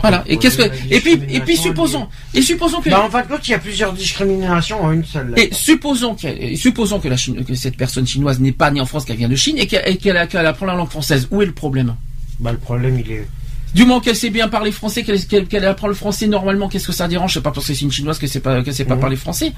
Voilà. 0.00 0.24
Et 0.26 0.38
qu'est-ce 0.38 0.56
que 0.56 0.62
et 0.90 1.00
puis 1.00 1.20
et 1.28 1.40
puis 1.40 1.56
supposons 1.56 2.08
et 2.32 2.40
supposons 2.40 2.80
que 2.80 2.88
Bah, 2.88 3.04
en 3.04 3.10
fin 3.10 3.22
de 3.22 3.26
compte, 3.26 3.46
il 3.46 3.50
y 3.50 3.54
a 3.54 3.58
plusieurs 3.58 3.92
discriminations 3.92 4.82
en 4.82 4.92
une 4.92 5.04
seule. 5.04 5.34
et 5.36 5.50
supposons 5.52 6.16
et 6.24 6.56
supposons 6.56 7.00
que 7.00 7.08
la 7.08 7.18
Chine, 7.18 7.44
que 7.44 7.54
cette 7.54 7.76
personne 7.76 8.06
chinoise 8.06 8.40
n'est 8.40 8.52
pas 8.52 8.70
née 8.70 8.80
en 8.80 8.86
France, 8.86 9.04
qu'elle 9.04 9.18
vient 9.18 9.28
de 9.28 9.36
Chine 9.36 9.58
et 9.58 9.66
qu'elle 9.66 10.16
apprend 10.46 10.66
la 10.66 10.74
langue 10.74 10.88
française. 10.88 11.28
Où 11.30 11.42
est 11.42 11.46
le 11.46 11.52
problème? 11.52 11.96
Bah, 12.40 12.52
le 12.52 12.58
problème, 12.58 12.98
il 12.98 13.12
est. 13.12 13.26
Du 13.74 13.82
moment 13.84 14.00
qu'elle 14.00 14.16
sait 14.16 14.30
bien 14.30 14.48
parler 14.48 14.72
français, 14.72 15.04
qu'elle 15.04 15.64
apprend 15.64 15.86
le 15.88 15.94
français 15.94 16.26
normalement, 16.26 16.68
qu'est-ce 16.68 16.86
que 16.88 16.92
ça 16.92 17.06
dérange? 17.08 17.34
C'est 17.34 17.40
pas 17.40 17.52
parce 17.52 17.66
que 17.66 17.74
c'est 17.74 17.84
une 17.84 17.92
chinoise 17.92 18.18
qu'elle 18.18 18.28
sait 18.28 18.40
pas 18.40 18.62
qu'elle 18.62 18.74
sait 18.74 18.84
pas 18.84 18.94
Mhm. 18.96 19.00
parler 19.00 19.16
français. 19.16 19.52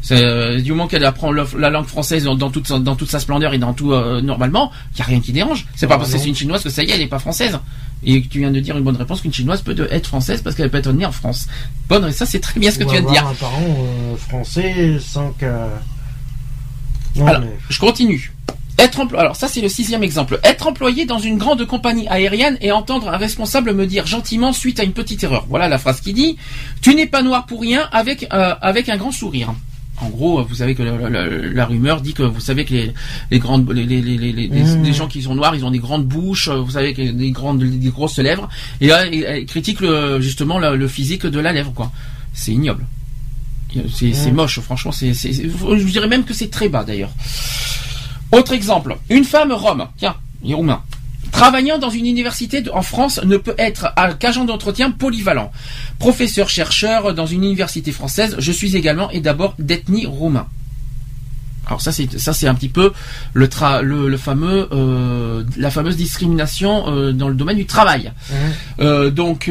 C'est, 0.00 0.22
euh, 0.22 0.60
du 0.60 0.70
moment 0.70 0.86
qu'elle 0.86 1.04
apprend 1.04 1.32
le- 1.32 1.44
la 1.58 1.70
langue 1.70 1.86
française 1.86 2.22
dans, 2.22 2.36
dans 2.36 2.50
toute 2.50 2.68
sa, 2.68 2.78
dans 2.78 2.94
toute 2.94 3.10
sa 3.10 3.18
splendeur 3.18 3.52
et 3.54 3.58
dans 3.58 3.72
tout 3.74 3.92
euh, 3.92 4.20
normalement, 4.20 4.70
il 4.94 4.98
y 5.00 5.02
a 5.02 5.04
rien 5.06 5.20
qui 5.20 5.32
dérange. 5.32 5.66
C'est 5.74 5.88
pas 5.88 5.94
Ah, 5.94 5.98
parce 5.98 6.12
que 6.12 6.18
c'est 6.18 6.28
une 6.28 6.36
chinoise 6.36 6.62
que 6.62 6.70
ça 6.70 6.84
y 6.84 6.90
est, 6.90 6.94
elle 6.94 7.02
est 7.02 7.08
pas 7.08 7.18
française. 7.18 7.58
Et 8.04 8.22
que 8.22 8.28
tu 8.28 8.38
viens 8.38 8.52
de 8.52 8.60
dire 8.60 8.78
une 8.78 8.84
bonne 8.84 8.94
réponse 8.96 9.22
qu'une 9.22 9.34
chinoise 9.34 9.60
peut 9.60 9.74
être 9.90 10.06
française 10.06 10.40
parce 10.40 10.54
qu'elle 10.54 10.70
peut 10.70 10.78
être 10.78 10.92
née 10.92 11.04
en 11.04 11.10
France. 11.10 11.48
Bonne, 11.88 12.12
ça 12.12 12.26
c'est 12.26 12.38
très 12.38 12.60
bien 12.60 12.70
ce 12.70 12.78
que 12.78 12.84
tu 12.84 12.90
viens 12.92 13.02
de 13.02 13.08
dire. 13.08 13.26
un 13.26 13.34
parent 13.34 13.60
euh, 13.60 14.16
français 14.16 14.98
sans 15.00 15.32
que. 15.32 15.46
Non, 17.16 17.26
Alors, 17.26 17.40
mais- 17.40 17.58
je 17.68 17.80
continue. 17.80 18.32
Être 18.78 19.06
Alors 19.16 19.34
ça 19.36 19.48
c'est 19.48 19.60
le 19.60 19.68
sixième 19.68 20.02
exemple. 20.04 20.38
Être 20.44 20.66
employé 20.68 21.04
dans 21.04 21.18
une 21.18 21.36
grande 21.36 21.64
compagnie 21.66 22.06
aérienne 22.08 22.56
et 22.60 22.70
entendre 22.72 23.08
un 23.08 23.16
responsable 23.16 23.72
me 23.74 23.86
dire 23.86 24.06
gentiment 24.06 24.52
suite 24.52 24.78
à 24.80 24.84
une 24.84 24.92
petite 24.92 25.22
erreur. 25.24 25.46
Voilà 25.48 25.68
la 25.68 25.78
phrase 25.78 26.00
qui 26.00 26.12
dit 26.12 26.36
"Tu 26.80 26.94
n'es 26.94 27.06
pas 27.06 27.22
noir 27.22 27.46
pour 27.46 27.60
rien" 27.60 27.88
avec 27.92 28.26
euh, 28.32 28.54
avec 28.60 28.88
un 28.88 28.96
grand 28.96 29.10
sourire. 29.12 29.52
En 30.00 30.10
gros, 30.10 30.44
vous 30.44 30.54
savez 30.54 30.76
que 30.76 30.84
la, 30.84 30.96
la- 31.10 31.26
la 31.26 31.66
rumeur 31.66 32.00
dit 32.00 32.14
que 32.14 32.22
vous 32.22 32.38
savez 32.38 32.64
que 32.64 32.72
les, 32.72 32.92
les 33.32 33.38
grandes 33.40 33.68
les, 33.72 33.84
les, 33.84 34.00
les, 34.00 34.48
Mmh. 34.48 34.84
les 34.84 34.92
gens 34.92 35.08
qui 35.08 35.22
sont 35.22 35.34
noirs, 35.34 35.56
ils 35.56 35.64
ont 35.64 35.72
des 35.72 35.80
grandes 35.80 36.04
bouches, 36.06 36.48
vous 36.48 36.70
savez 36.70 36.94
que 36.94 37.02
des 37.02 37.32
grandes 37.32 37.64
des 37.64 37.88
grosses 37.90 38.18
lèvres 38.20 38.48
et 38.80 38.86
là 38.86 39.06
ils, 39.06 39.44
critiquent 39.46 39.80
le- 39.80 40.20
justement 40.20 40.60
le, 40.60 40.76
le 40.76 40.86
physique 40.86 41.26
de 41.26 41.40
la 41.40 41.52
lèvre 41.52 41.72
quoi. 41.74 41.90
C'est 42.32 42.52
ignoble. 42.52 42.86
C'est 43.92 44.06
Mmh. 44.30 44.34
moche, 44.34 44.60
franchement, 44.60 44.92
c'est- 44.92 45.12
je 45.14 45.90
dirais 45.90 46.06
même 46.08 46.22
que 46.24 46.32
c'est 46.32 46.48
très 46.48 46.68
bas 46.68 46.84
d'ailleurs. 46.84 47.10
Autre 48.30 48.52
exemple, 48.52 48.96
une 49.08 49.24
femme 49.24 49.52
rome, 49.52 49.88
tiens, 49.96 50.16
il 50.42 50.50
est 50.50 50.54
roumain, 50.54 50.82
travaillant 51.32 51.78
dans 51.78 51.90
une 51.90 52.06
université 52.06 52.62
en 52.72 52.82
France 52.82 53.20
ne 53.22 53.36
peut 53.36 53.54
être 53.58 53.94
qu'agent 54.18 54.44
d'entretien 54.44 54.90
polyvalent. 54.90 55.50
Professeur 55.98 56.48
chercheur 56.48 57.14
dans 57.14 57.26
une 57.26 57.44
université 57.44 57.92
française, 57.92 58.36
je 58.38 58.52
suis 58.52 58.76
également 58.76 59.10
et 59.10 59.20
d'abord 59.20 59.54
d'ethnie 59.58 60.06
roumain. 60.06 60.46
Alors 61.68 61.80
ça 61.82 61.92
c'est 61.92 62.18
ça 62.18 62.32
c'est 62.32 62.46
un 62.48 62.54
petit 62.54 62.70
peu 62.70 62.92
le 63.34 63.46
tra- 63.46 63.82
le, 63.82 64.08
le 64.08 64.16
fameux 64.16 64.68
euh, 64.72 65.44
la 65.58 65.70
fameuse 65.70 65.96
discrimination 65.96 66.84
euh, 66.88 67.12
dans 67.12 67.28
le 67.28 67.34
domaine 67.34 67.58
du 67.58 67.66
travail. 67.66 68.10
Euh, 68.80 69.10
donc 69.10 69.50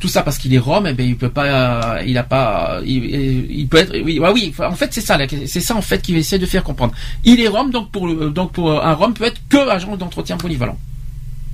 tout 0.00 0.08
ça 0.08 0.22
parce 0.22 0.38
qu'il 0.38 0.52
est 0.54 0.58
rome, 0.58 0.86
eh 0.88 0.92
ben 0.92 1.06
il 1.06 1.16
peut 1.16 1.30
pas, 1.30 2.02
il 2.04 2.16
a 2.18 2.22
pas, 2.22 2.80
il, 2.84 3.04
il 3.50 3.66
peut 3.68 3.78
être, 3.78 3.92
oui, 4.04 4.18
ouais, 4.18 4.30
oui. 4.32 4.54
En 4.58 4.74
fait 4.74 4.92
c'est 4.92 5.00
ça, 5.00 5.18
c'est 5.46 5.60
ça 5.60 5.74
en 5.74 5.82
fait 5.82 6.02
qu'il 6.02 6.16
essaie 6.16 6.38
de 6.38 6.46
faire 6.46 6.62
comprendre. 6.62 6.92
Il 7.24 7.40
est 7.40 7.48
rome, 7.48 7.70
donc 7.70 7.90
pour 7.90 8.06
donc 8.30 8.52
pour 8.52 8.70
un 8.84 8.92
rome 8.94 9.14
peut 9.14 9.24
être 9.24 9.40
que 9.48 9.68
agent 9.70 9.96
d'entretien 9.96 10.36
polyvalent. 10.36 10.78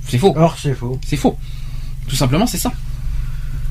C'est 0.07 0.17
faux, 0.17 0.33
Or, 0.37 0.57
c'est 0.61 0.73
faux. 0.73 0.99
c'est 1.05 1.15
faux. 1.17 1.37
Tout 2.07 2.15
simplement 2.15 2.47
c'est 2.47 2.57
ça. 2.57 2.71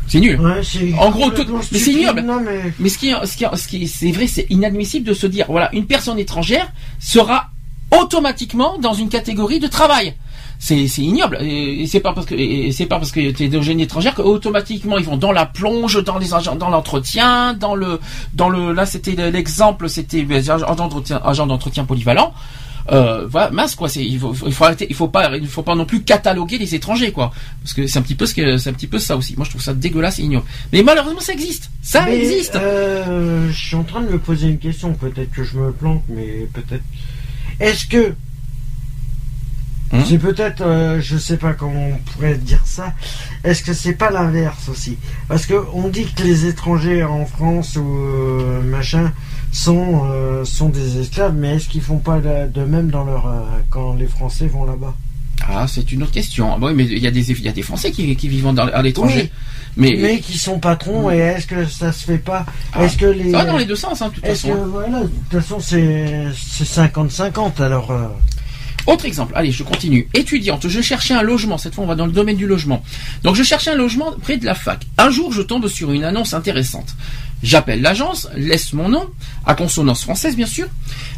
C'est 0.08 0.20
nul. 0.20 0.40
Ouais, 0.40 0.60
En 0.98 1.10
gros, 1.10 1.30
tout- 1.30 1.44
mais 1.70 1.78
c'est 1.78 1.92
ignoble. 1.92 2.22
Non, 2.22 2.40
mais. 2.40 2.72
Mais 2.78 2.88
ce 2.88 2.96
qui, 2.98 3.12
ce 3.24 3.36
qui, 3.36 3.44
ce 3.54 3.68
qui, 3.68 3.86
c'est 3.88 4.10
vrai, 4.10 4.26
c'est 4.26 4.46
inadmissible 4.50 5.06
de 5.06 5.14
se 5.14 5.26
dire, 5.26 5.46
voilà, 5.48 5.68
une 5.74 5.84
personne 5.86 6.18
étrangère 6.18 6.72
sera 6.98 7.46
automatiquement 7.90 8.78
dans 8.78 8.94
une 8.94 9.08
catégorie 9.08 9.60
de 9.60 9.66
travail. 9.66 10.14
C'est, 10.58 10.88
c'est 10.88 11.02
ignoble. 11.02 11.38
Et, 11.40 11.82
et 11.82 11.86
c'est 11.86 12.00
pas 12.00 12.12
parce 12.12 12.26
que, 12.26 12.34
c'est 12.72 12.86
pas 12.86 12.98
parce 12.98 13.12
que 13.12 13.30
tu 13.30 13.44
es 13.44 13.48
d'origine 13.48 13.78
étrangère 13.80 14.14
que 14.14 14.22
automatiquement 14.22 14.98
ils 14.98 15.04
vont 15.04 15.16
dans 15.16 15.30
la 15.32 15.46
plonge, 15.46 16.02
dans 16.02 16.18
les 16.18 16.34
agents, 16.34 16.56
dans 16.56 16.68
l'entretien, 16.70 17.54
dans 17.54 17.74
le, 17.76 18.00
dans 18.34 18.48
le, 18.48 18.72
là 18.72 18.84
c'était 18.84 19.30
l'exemple, 19.30 19.88
c'était 19.88 20.26
agent 20.50 20.74
d'entretien, 20.74 21.20
agent 21.24 21.46
d'entretien 21.46 21.84
polyvalent. 21.84 22.32
Euh, 22.90 23.26
voilà, 23.26 23.50
masse 23.50 23.74
quoi. 23.74 23.88
C'est, 23.88 24.04
il 24.04 24.18
faut, 24.18 24.34
il 24.46 24.52
faut 24.52 24.64
arrêter, 24.64 24.86
il 24.88 24.94
faut 24.96 25.08
pas, 25.08 25.36
il 25.36 25.46
faut 25.46 25.62
pas 25.62 25.74
non 25.74 25.84
plus 25.84 26.02
cataloguer 26.02 26.56
les 26.58 26.74
étrangers 26.74 27.12
quoi. 27.12 27.32
Parce 27.62 27.74
que 27.74 27.86
c'est 27.86 27.98
un 27.98 28.02
petit 28.02 28.14
peu 28.14 28.24
ce 28.26 28.34
que, 28.34 28.56
c'est 28.56 28.70
un 28.70 28.72
petit 28.72 28.86
peu 28.86 28.98
ça 28.98 29.16
aussi. 29.16 29.34
Moi 29.36 29.44
je 29.44 29.50
trouve 29.50 29.62
ça 29.62 29.74
dégueulasse 29.74 30.18
et 30.18 30.22
ignoble. 30.22 30.46
Mais 30.72 30.82
malheureusement 30.82 31.20
ça 31.20 31.32
existe. 31.34 31.70
Ça 31.82 32.04
Mais, 32.06 32.16
existe. 32.18 32.54
euh, 32.56 33.48
je 33.50 33.58
suis 33.58 33.76
en 33.76 33.84
train 33.84 34.00
de 34.00 34.08
me 34.08 34.18
poser 34.18 34.48
une 34.48 34.58
question. 34.58 34.94
Peut-être 34.94 35.30
que 35.32 35.44
je 35.44 35.58
me 35.58 35.70
plante, 35.72 36.02
mais 36.08 36.48
peut-être. 36.52 36.84
Est-ce 37.60 37.86
que. 37.86 38.14
Hein 39.90 40.04
c'est 40.06 40.18
peut-être. 40.18 40.60
euh, 40.60 41.00
je 41.00 41.16
sais 41.16 41.36
pas 41.38 41.54
comment 41.54 41.88
on 41.88 41.98
pourrait 42.12 42.36
dire 42.36 42.62
ça. 42.66 42.94
Est-ce 43.44 43.62
que 43.62 43.72
c'est 43.72 43.94
pas 43.94 44.10
l'inverse 44.10 44.68
aussi? 44.68 44.98
Parce 45.28 45.46
que 45.46 45.54
on 45.72 45.88
dit 45.88 46.04
que 46.06 46.22
les 46.22 46.46
étrangers 46.46 47.04
en 47.04 47.24
France 47.26 47.76
ou 47.76 47.86
euh, 47.96 48.62
machin 48.62 49.12
sont, 49.52 50.02
euh, 50.10 50.44
sont 50.44 50.68
des 50.68 50.98
esclaves, 51.00 51.34
mais 51.34 51.56
est-ce 51.56 51.68
qu'ils 51.68 51.80
font 51.82 51.98
pas 51.98 52.18
de 52.20 52.60
même 52.64 52.90
dans 52.90 53.04
leur. 53.04 53.26
euh, 53.26 53.40
quand 53.70 53.94
les 53.94 54.06
Français 54.06 54.46
vont 54.46 54.64
là-bas? 54.64 54.94
Ah, 55.48 55.66
c'est 55.68 55.92
une 55.92 56.02
autre 56.02 56.12
question. 56.12 56.52
Ah, 56.52 56.58
bah 56.58 56.66
oui, 56.68 56.74
mais 56.74 56.84
il 56.84 56.98
y 56.98 57.06
a 57.06 57.10
des 57.10 57.30
il 57.30 57.40
y 57.42 57.48
a 57.48 57.52
des 57.52 57.62
Français 57.62 57.90
qui, 57.92 58.14
qui 58.16 58.28
vivent 58.28 58.52
dans- 58.52 58.66
à 58.66 58.82
l'étranger. 58.82 59.30
Oui. 59.30 59.30
mais, 59.76 59.96
Mais 60.00 60.18
qui 60.20 60.36
sont 60.36 60.58
patrons, 60.58 61.10
et 61.10 61.18
est-ce 61.18 61.46
que 61.46 61.64
ça 61.64 61.92
se 61.92 62.04
fait 62.04 62.18
pas? 62.18 62.44
Ah. 62.72 62.84
Est-ce 62.84 62.96
que 62.98 63.06
les. 63.06 63.30
ça 63.30 63.38
va 63.38 63.44
dans 63.44 63.56
les 63.56 63.64
deux 63.64 63.76
sens, 63.76 64.02
hein, 64.02 64.08
de 64.08 64.14
toute 64.14 64.24
Est-ce 64.26 64.42
que, 64.42 64.48
façon. 64.52 64.66
voilà, 64.66 65.02
de 65.02 65.06
toute 65.30 65.40
façon, 65.40 65.60
c'est 65.60 66.26
c'est 66.36 66.64
50-50, 66.64 67.62
alors... 67.62 67.90
euh, 67.92 68.08
Autre 68.86 69.04
exemple. 69.04 69.32
Allez, 69.36 69.52
je 69.52 69.62
continue. 69.64 70.08
Étudiante, 70.14 70.66
je 70.66 70.80
cherchais 70.80 71.12
un 71.12 71.20
logement. 71.22 71.58
Cette 71.58 71.74
fois, 71.74 71.84
on 71.84 71.86
va 71.86 71.94
dans 71.94 72.06
le 72.06 72.12
domaine 72.12 72.36
du 72.38 72.46
logement. 72.46 72.82
Donc, 73.22 73.34
je 73.36 73.42
cherchais 73.42 73.70
un 73.70 73.74
logement 73.76 74.12
près 74.22 74.38
de 74.38 74.46
la 74.46 74.54
fac. 74.54 74.86
Un 74.96 75.10
jour, 75.10 75.30
je 75.30 75.42
tombe 75.42 75.68
sur 75.68 75.92
une 75.92 76.04
annonce 76.04 76.32
intéressante. 76.32 76.96
J'appelle 77.42 77.82
l'agence, 77.82 78.28
laisse 78.34 78.72
mon 78.72 78.88
nom, 78.88 79.04
à 79.48 79.54
consonance 79.54 80.02
française, 80.02 80.36
bien 80.36 80.46
sûr. 80.46 80.68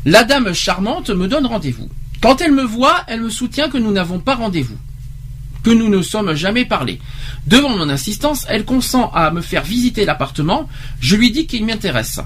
La 0.06 0.24
dame 0.24 0.54
charmante 0.54 1.10
me 1.10 1.28
donne 1.28 1.44
rendez-vous. 1.46 1.90
Quand 2.22 2.40
elle 2.40 2.52
me 2.52 2.62
voit, 2.64 3.04
elle 3.08 3.20
me 3.22 3.28
soutient 3.30 3.68
que 3.68 3.76
nous 3.76 3.92
n'avons 3.92 4.20
pas 4.20 4.36
rendez-vous. 4.36 4.78
que 5.62 5.70
nous 5.70 5.88
ne 5.88 6.00
sommes 6.00 6.34
jamais 6.34 6.64
parlé. 6.64 7.00
Devant 7.46 7.76
mon 7.76 7.90
insistance, 7.90 8.46
elle 8.48 8.64
consent 8.64 9.10
à 9.14 9.30
me 9.30 9.42
faire 9.42 9.62
visiter 9.62 10.04
l'appartement. 10.06 10.68
Je 11.00 11.16
lui 11.16 11.30
dis 11.30 11.46
qu'il 11.46 11.66
m'intéresse. 11.66 12.20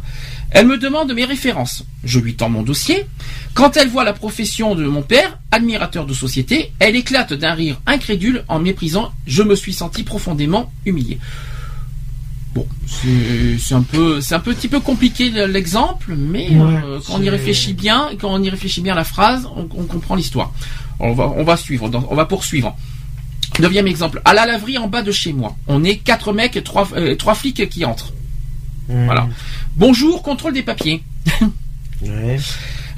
Elle 0.51 0.68
me 0.68 0.78
demande 0.78 1.12
mes 1.12 1.24
références. 1.24 1.85
Je 2.05 2.20
lui 2.20 2.35
tends 2.36 2.48
mon 2.48 2.62
dossier. 2.62 3.06
Quand 3.55 3.76
elle 3.76 3.89
voit 3.89 4.05
la 4.05 4.12
profession 4.12 4.76
de 4.76 4.85
mon 4.85 5.02
père, 5.02 5.39
admirateur 5.51 6.06
de 6.06 6.14
société, 6.14 6.72
elle 6.78 6.94
éclate 6.94 7.32
d'un 7.32 7.55
rire 7.55 7.81
incrédule 7.86 8.44
en 8.47 8.60
méprisant. 8.60 9.12
Je 9.26 9.43
me 9.43 9.56
suis 9.56 9.72
senti 9.72 10.05
profondément 10.05 10.72
humilié. 10.86 11.18
Bon, 12.55 12.66
c'est 13.59 13.74
un 13.74 13.82
peu, 13.82 14.20
c'est 14.20 14.35
un 14.35 14.40
petit 14.40 14.68
peu 14.68 14.78
compliqué 14.81 15.31
l'exemple, 15.48 16.14
mais 16.16 16.48
Ouais, 16.51 16.81
euh, 16.85 17.01
quand 17.05 17.14
on 17.14 17.22
y 17.22 17.28
réfléchit 17.28 17.72
bien, 17.72 18.10
quand 18.20 18.32
on 18.32 18.40
y 18.43 18.48
réfléchit 18.48 18.81
bien 18.81 18.93
à 18.93 18.97
la 18.97 19.05
phrase, 19.05 19.48
on, 19.56 19.62
on 19.76 19.85
comprend 19.85 20.14
l'histoire. 20.14 20.52
On 21.01 21.12
va, 21.14 21.32
on 21.36 21.43
va 21.43 21.56
suivre, 21.56 21.89
dans- 21.89 22.06
on 22.10 22.14
va 22.14 22.26
poursuivre. 22.26 22.76
Neuvième 23.59 23.86
exemple. 23.89 24.20
À 24.24 24.35
la 24.35 24.47
laverie 24.47 24.78
en 24.78 24.86
bas 24.86 25.02
de 25.02 25.10
chez 25.10 25.32
moi, 25.32 25.56
on 25.66 25.82
est 25.85 25.97
quatre 25.97 26.32
mecs, 26.32 26.62
trois, 26.64 26.89
euh, 26.97 27.16
trois 27.16 27.35
flics 27.35 27.68
qui 27.68 27.85
entrent. 27.85 28.12
hmm, 28.89 29.05
Voilà. 29.06 29.28
Bonjour, 29.76 30.22
contrôle 30.22 30.52
des 30.55 30.62
papiers. 30.62 31.02
ouais. 32.02 32.39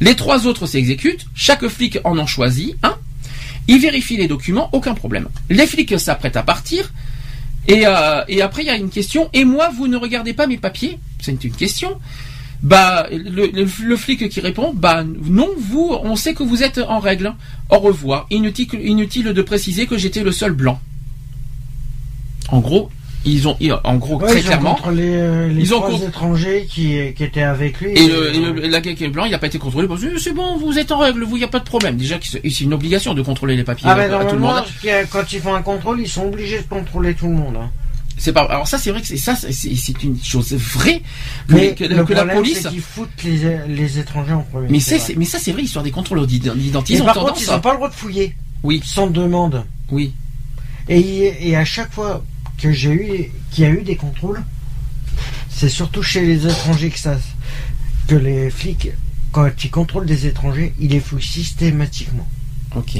Les 0.00 0.14
trois 0.16 0.46
autres 0.46 0.66
s'exécutent. 0.66 1.26
Chaque 1.34 1.66
flic 1.68 1.98
en 2.04 2.18
en 2.18 2.26
choisit 2.26 2.76
un. 2.82 2.96
Il 3.68 3.80
vérifie 3.80 4.16
les 4.18 4.28
documents, 4.28 4.68
aucun 4.72 4.94
problème. 4.94 5.28
Les 5.48 5.66
flics 5.66 5.98
s'apprêtent 5.98 6.36
à 6.36 6.42
partir. 6.42 6.92
Et, 7.68 7.86
euh, 7.86 8.22
et 8.28 8.43
après, 8.43 8.62
il 8.62 8.66
y 8.66 8.70
a 8.70 8.76
une 8.76 8.90
question. 8.90 9.28
Et 9.32 9.44
moi, 9.44 9.70
vous 9.76 9.88
ne 9.88 9.97
regardez 9.97 10.32
pas 10.32 10.47
mes 10.47 10.56
papiers? 10.56 10.98
C'est 11.20 11.43
une 11.44 11.52
question. 11.52 11.98
Bah, 12.62 13.06
le, 13.10 13.97
flic 13.97 14.28
qui 14.28 14.40
répond, 14.40 14.72
bah 14.74 15.05
non, 15.05 15.48
vous, 15.59 15.97
on 16.02 16.16
sait 16.16 16.34
que 16.34 16.43
vous 16.43 16.62
êtes 16.62 16.78
en 16.78 17.01
règle. 17.01 17.34
Au 17.70 17.78
revoir. 17.78 18.26
Inutile 18.30 19.32
de 19.32 19.43
préciser 19.43 19.86
que 19.86 19.98
j'étais 19.98 20.22
le 20.22 20.32
seul 20.32 20.52
blanc. 20.52 20.80
En 22.48 22.60
gros, 22.60 22.90
ils 23.27 23.48
ont, 23.48 23.57
en 23.85 23.97
gros, 23.97 24.16
Ouais, 24.20 24.28
très 24.28 24.39
ils 24.40 24.44
ont 24.44 24.47
clairement, 24.47 24.74
contre 24.77 24.90
les, 24.93 25.03
euh, 25.16 25.48
les 25.48 25.62
ils 25.62 25.69
trois 25.69 25.90
étrangers 26.03 26.66
qui, 26.70 26.98
qui 27.15 27.24
étaient 27.24 27.43
avec 27.43 27.81
lui. 27.81 27.90
Et 27.93 28.07
le, 28.07 28.35
et 28.35 28.39
le- 28.39 28.65
et 28.65 28.69
la 28.69 28.81
qui 28.81 29.05
est 29.05 29.09
blanc, 29.09 29.24
il 29.24 29.31
n'a 29.32 29.39
pas 29.39 29.48
été 29.48 29.59
contrôlé. 29.59 29.89
Parce 29.89 30.01
que 30.03 30.19
c'est 30.19 30.32
bon, 30.32 30.57
vous 30.59 30.78
êtes 30.78 30.93
en 30.93 30.98
règle, 30.98 31.24
vous, 31.24 31.36
il 31.36 31.40
n'y 31.40 31.44
a 31.44 31.48
pas 31.48 31.59
de 31.59 31.65
problème. 31.65 31.97
Déjà, 31.97 32.16
c'est 32.23 32.61
une 32.61 32.74
obligation 32.74 33.15
de 33.15 33.23
contrôler 33.23 33.57
les 33.57 33.65
papiers 33.65 33.86
Ah, 33.90 33.94
mais 33.97 34.05
à, 34.12 34.20
à 34.20 34.24
tout 34.24 34.36
le 34.36 34.40
monde. 34.40 34.62
quand 35.11 35.32
ils 35.32 35.40
font 35.40 35.55
un 35.55 35.62
contrôle, 35.62 36.01
ils 36.01 36.09
sont 36.09 36.24
obligés 36.27 36.59
de 36.59 36.65
contrôler 36.65 37.15
tout 37.15 37.27
le 37.27 37.35
monde. 37.35 37.57
hein. 37.61 37.70
C'est 38.19 38.32
pas. 38.32 38.43
Alors 38.44 38.66
ça, 38.66 38.78
c'est 38.78 38.90
vrai 38.90 39.03
que 39.03 39.07
c'est 39.07 39.19
ça, 39.19 39.35
c'est- 39.36 40.03
une 40.03 40.16
chose 40.23 40.55
vraie 40.55 41.03
Mais 41.51 41.74
que- 41.74 41.85
le 41.85 42.03
que 42.03 42.15
la 42.15 42.24
police. 42.24 42.66
qu'ils 42.66 42.81
foutent 42.81 43.23
les, 43.24 43.59
les 43.69 43.98
étrangers 43.98 44.32
en 44.32 44.40
premier. 44.40 44.69
Mais 44.70 44.81
c'est, 44.81 44.98
ça, 44.98 45.39
c'est 45.39 45.53
vrai. 45.53 45.61
L'histoire 45.61 45.85
des 45.85 45.90
contrôles 45.90 46.27
d'identité, 46.27 46.94
ils 46.94 47.03
ont 47.03 47.05
par 47.05 47.15
tendance. 47.15 47.31
contre, 47.32 47.43
ils 47.43 47.51
à- 47.51 47.55
n'ont 47.57 47.61
pas 47.61 47.70
le 47.73 47.77
droit 47.77 47.89
de 47.90 47.94
fouiller. 47.94 48.35
Oui, 48.62 48.81
Sans 48.86 49.07
demande. 49.09 49.65
oui. 49.90 50.12
Et, 50.89 51.51
et 51.51 51.57
à 51.57 51.65
chaque 51.66 51.93
fois 51.93 52.24
que 52.58 52.72
j'ai 52.72 52.92
eu, 52.92 53.32
qu'il 53.50 53.64
y 53.64 53.66
a 53.66 53.70
eu 53.70 53.82
des 53.82 53.96
contrôles, 53.96 54.42
c'est 55.48 55.68
surtout 55.68 56.02
chez 56.02 56.24
les 56.24 56.46
étrangers 56.46 56.90
que 56.90 56.98
ça, 56.98 57.18
que 58.08 58.14
les 58.14 58.50
flics, 58.50 58.90
quand 59.32 59.64
ils 59.64 59.70
contrôlent 59.70 60.06
des 60.06 60.26
étrangers, 60.26 60.74
ils 60.78 60.90
les 60.90 61.00
fouillent 61.00 61.22
systématiquement. 61.22 62.28
Ok. 62.74 62.98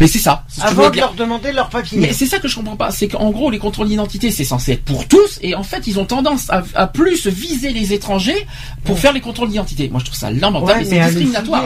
Mais 0.00 0.06
c'est 0.06 0.18
ça. 0.18 0.44
Avant 0.60 0.90
de 0.90 0.96
leur 0.96 1.14
demander 1.14 1.52
leur 1.52 1.68
papier. 1.68 1.98
Mais 1.98 2.12
c'est 2.12 2.26
ça 2.26 2.38
que 2.38 2.48
je 2.48 2.56
comprends 2.56 2.76
pas, 2.76 2.90
c'est 2.90 3.08
qu'en 3.08 3.30
gros 3.30 3.50
les 3.50 3.58
contrôles 3.58 3.88
d'identité 3.88 4.30
c'est 4.30 4.44
censé 4.44 4.72
être 4.72 4.84
pour 4.84 5.06
tous 5.08 5.38
et 5.42 5.54
en 5.54 5.62
fait 5.62 5.86
ils 5.86 5.98
ont 5.98 6.04
tendance 6.04 6.50
à, 6.50 6.62
à 6.74 6.86
plus 6.86 7.26
viser 7.26 7.70
les 7.72 7.92
étrangers 7.92 8.46
pour 8.84 8.98
faire 8.98 9.12
les 9.12 9.20
contrôles 9.20 9.48
d'identité. 9.48 9.88
Moi 9.88 10.00
je 10.00 10.06
trouve 10.06 10.18
ça 10.18 10.30
lamentable 10.30 10.80
Ouais, 10.80 10.82
et 10.82 10.88
c'est 10.90 11.00
discriminatoire. 11.06 11.64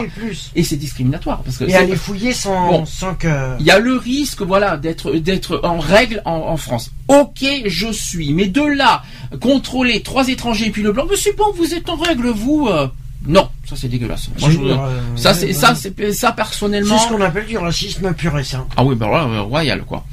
Et 0.55 0.63
c'est 0.63 0.75
discriminatoire 0.77 1.41
parce 1.43 1.57
que 1.57 1.63
Et 1.65 1.75
à 1.75 1.83
les 1.83 1.95
fouiller 1.95 2.33
sans, 2.33 2.69
Bon. 2.69 2.85
sans 2.85 3.15
que. 3.15 3.55
il 3.59 3.65
y 3.65 3.71
a 3.71 3.79
le 3.79 3.95
risque 3.97 4.41
voilà 4.41 4.77
d'être 4.77 5.11
d'être 5.13 5.59
en 5.63 5.79
règle 5.79 6.21
en, 6.25 6.31
en 6.47 6.57
France. 6.57 6.91
Ok 7.07 7.45
je 7.65 7.91
suis, 7.91 8.33
mais 8.33 8.47
de 8.47 8.61
là 8.63 9.03
contrôler 9.41 10.01
trois 10.01 10.27
étrangers 10.27 10.67
et 10.67 10.71
puis 10.71 10.83
le 10.83 10.91
blanc, 10.91 11.05
mais 11.09 11.17
c'est 11.17 11.35
bon 11.35 11.45
vous 11.55 11.73
êtes 11.73 11.89
en 11.89 11.95
règle 11.95 12.27
vous. 12.29 12.67
euh, 12.69 12.87
Non, 13.27 13.49
ça 13.69 13.75
c'est 13.75 13.87
dégueulasse. 13.87 14.29
Moi, 14.39 14.49
je- 14.49 14.57
euh, 14.59 14.99
ça 15.15 15.29
ouais, 15.29 15.35
c'est 15.35 15.45
ouais. 15.47 15.53
ça 15.53 15.75
c'est 15.75 16.11
ça 16.13 16.31
personnellement. 16.31 16.97
C'est 16.97 17.05
ce 17.05 17.09
qu'on 17.13 17.21
appelle 17.21 17.45
du 17.45 17.57
racisme 17.57 18.13
pur 18.13 18.37
et 18.39 18.43
simple. 18.43 18.73
Ah 18.77 18.83
oui, 18.83 18.95
ben 18.95 19.07
là, 19.09 19.25
euh, 19.25 19.41
royal, 19.41 19.83
quoi. 19.83 20.05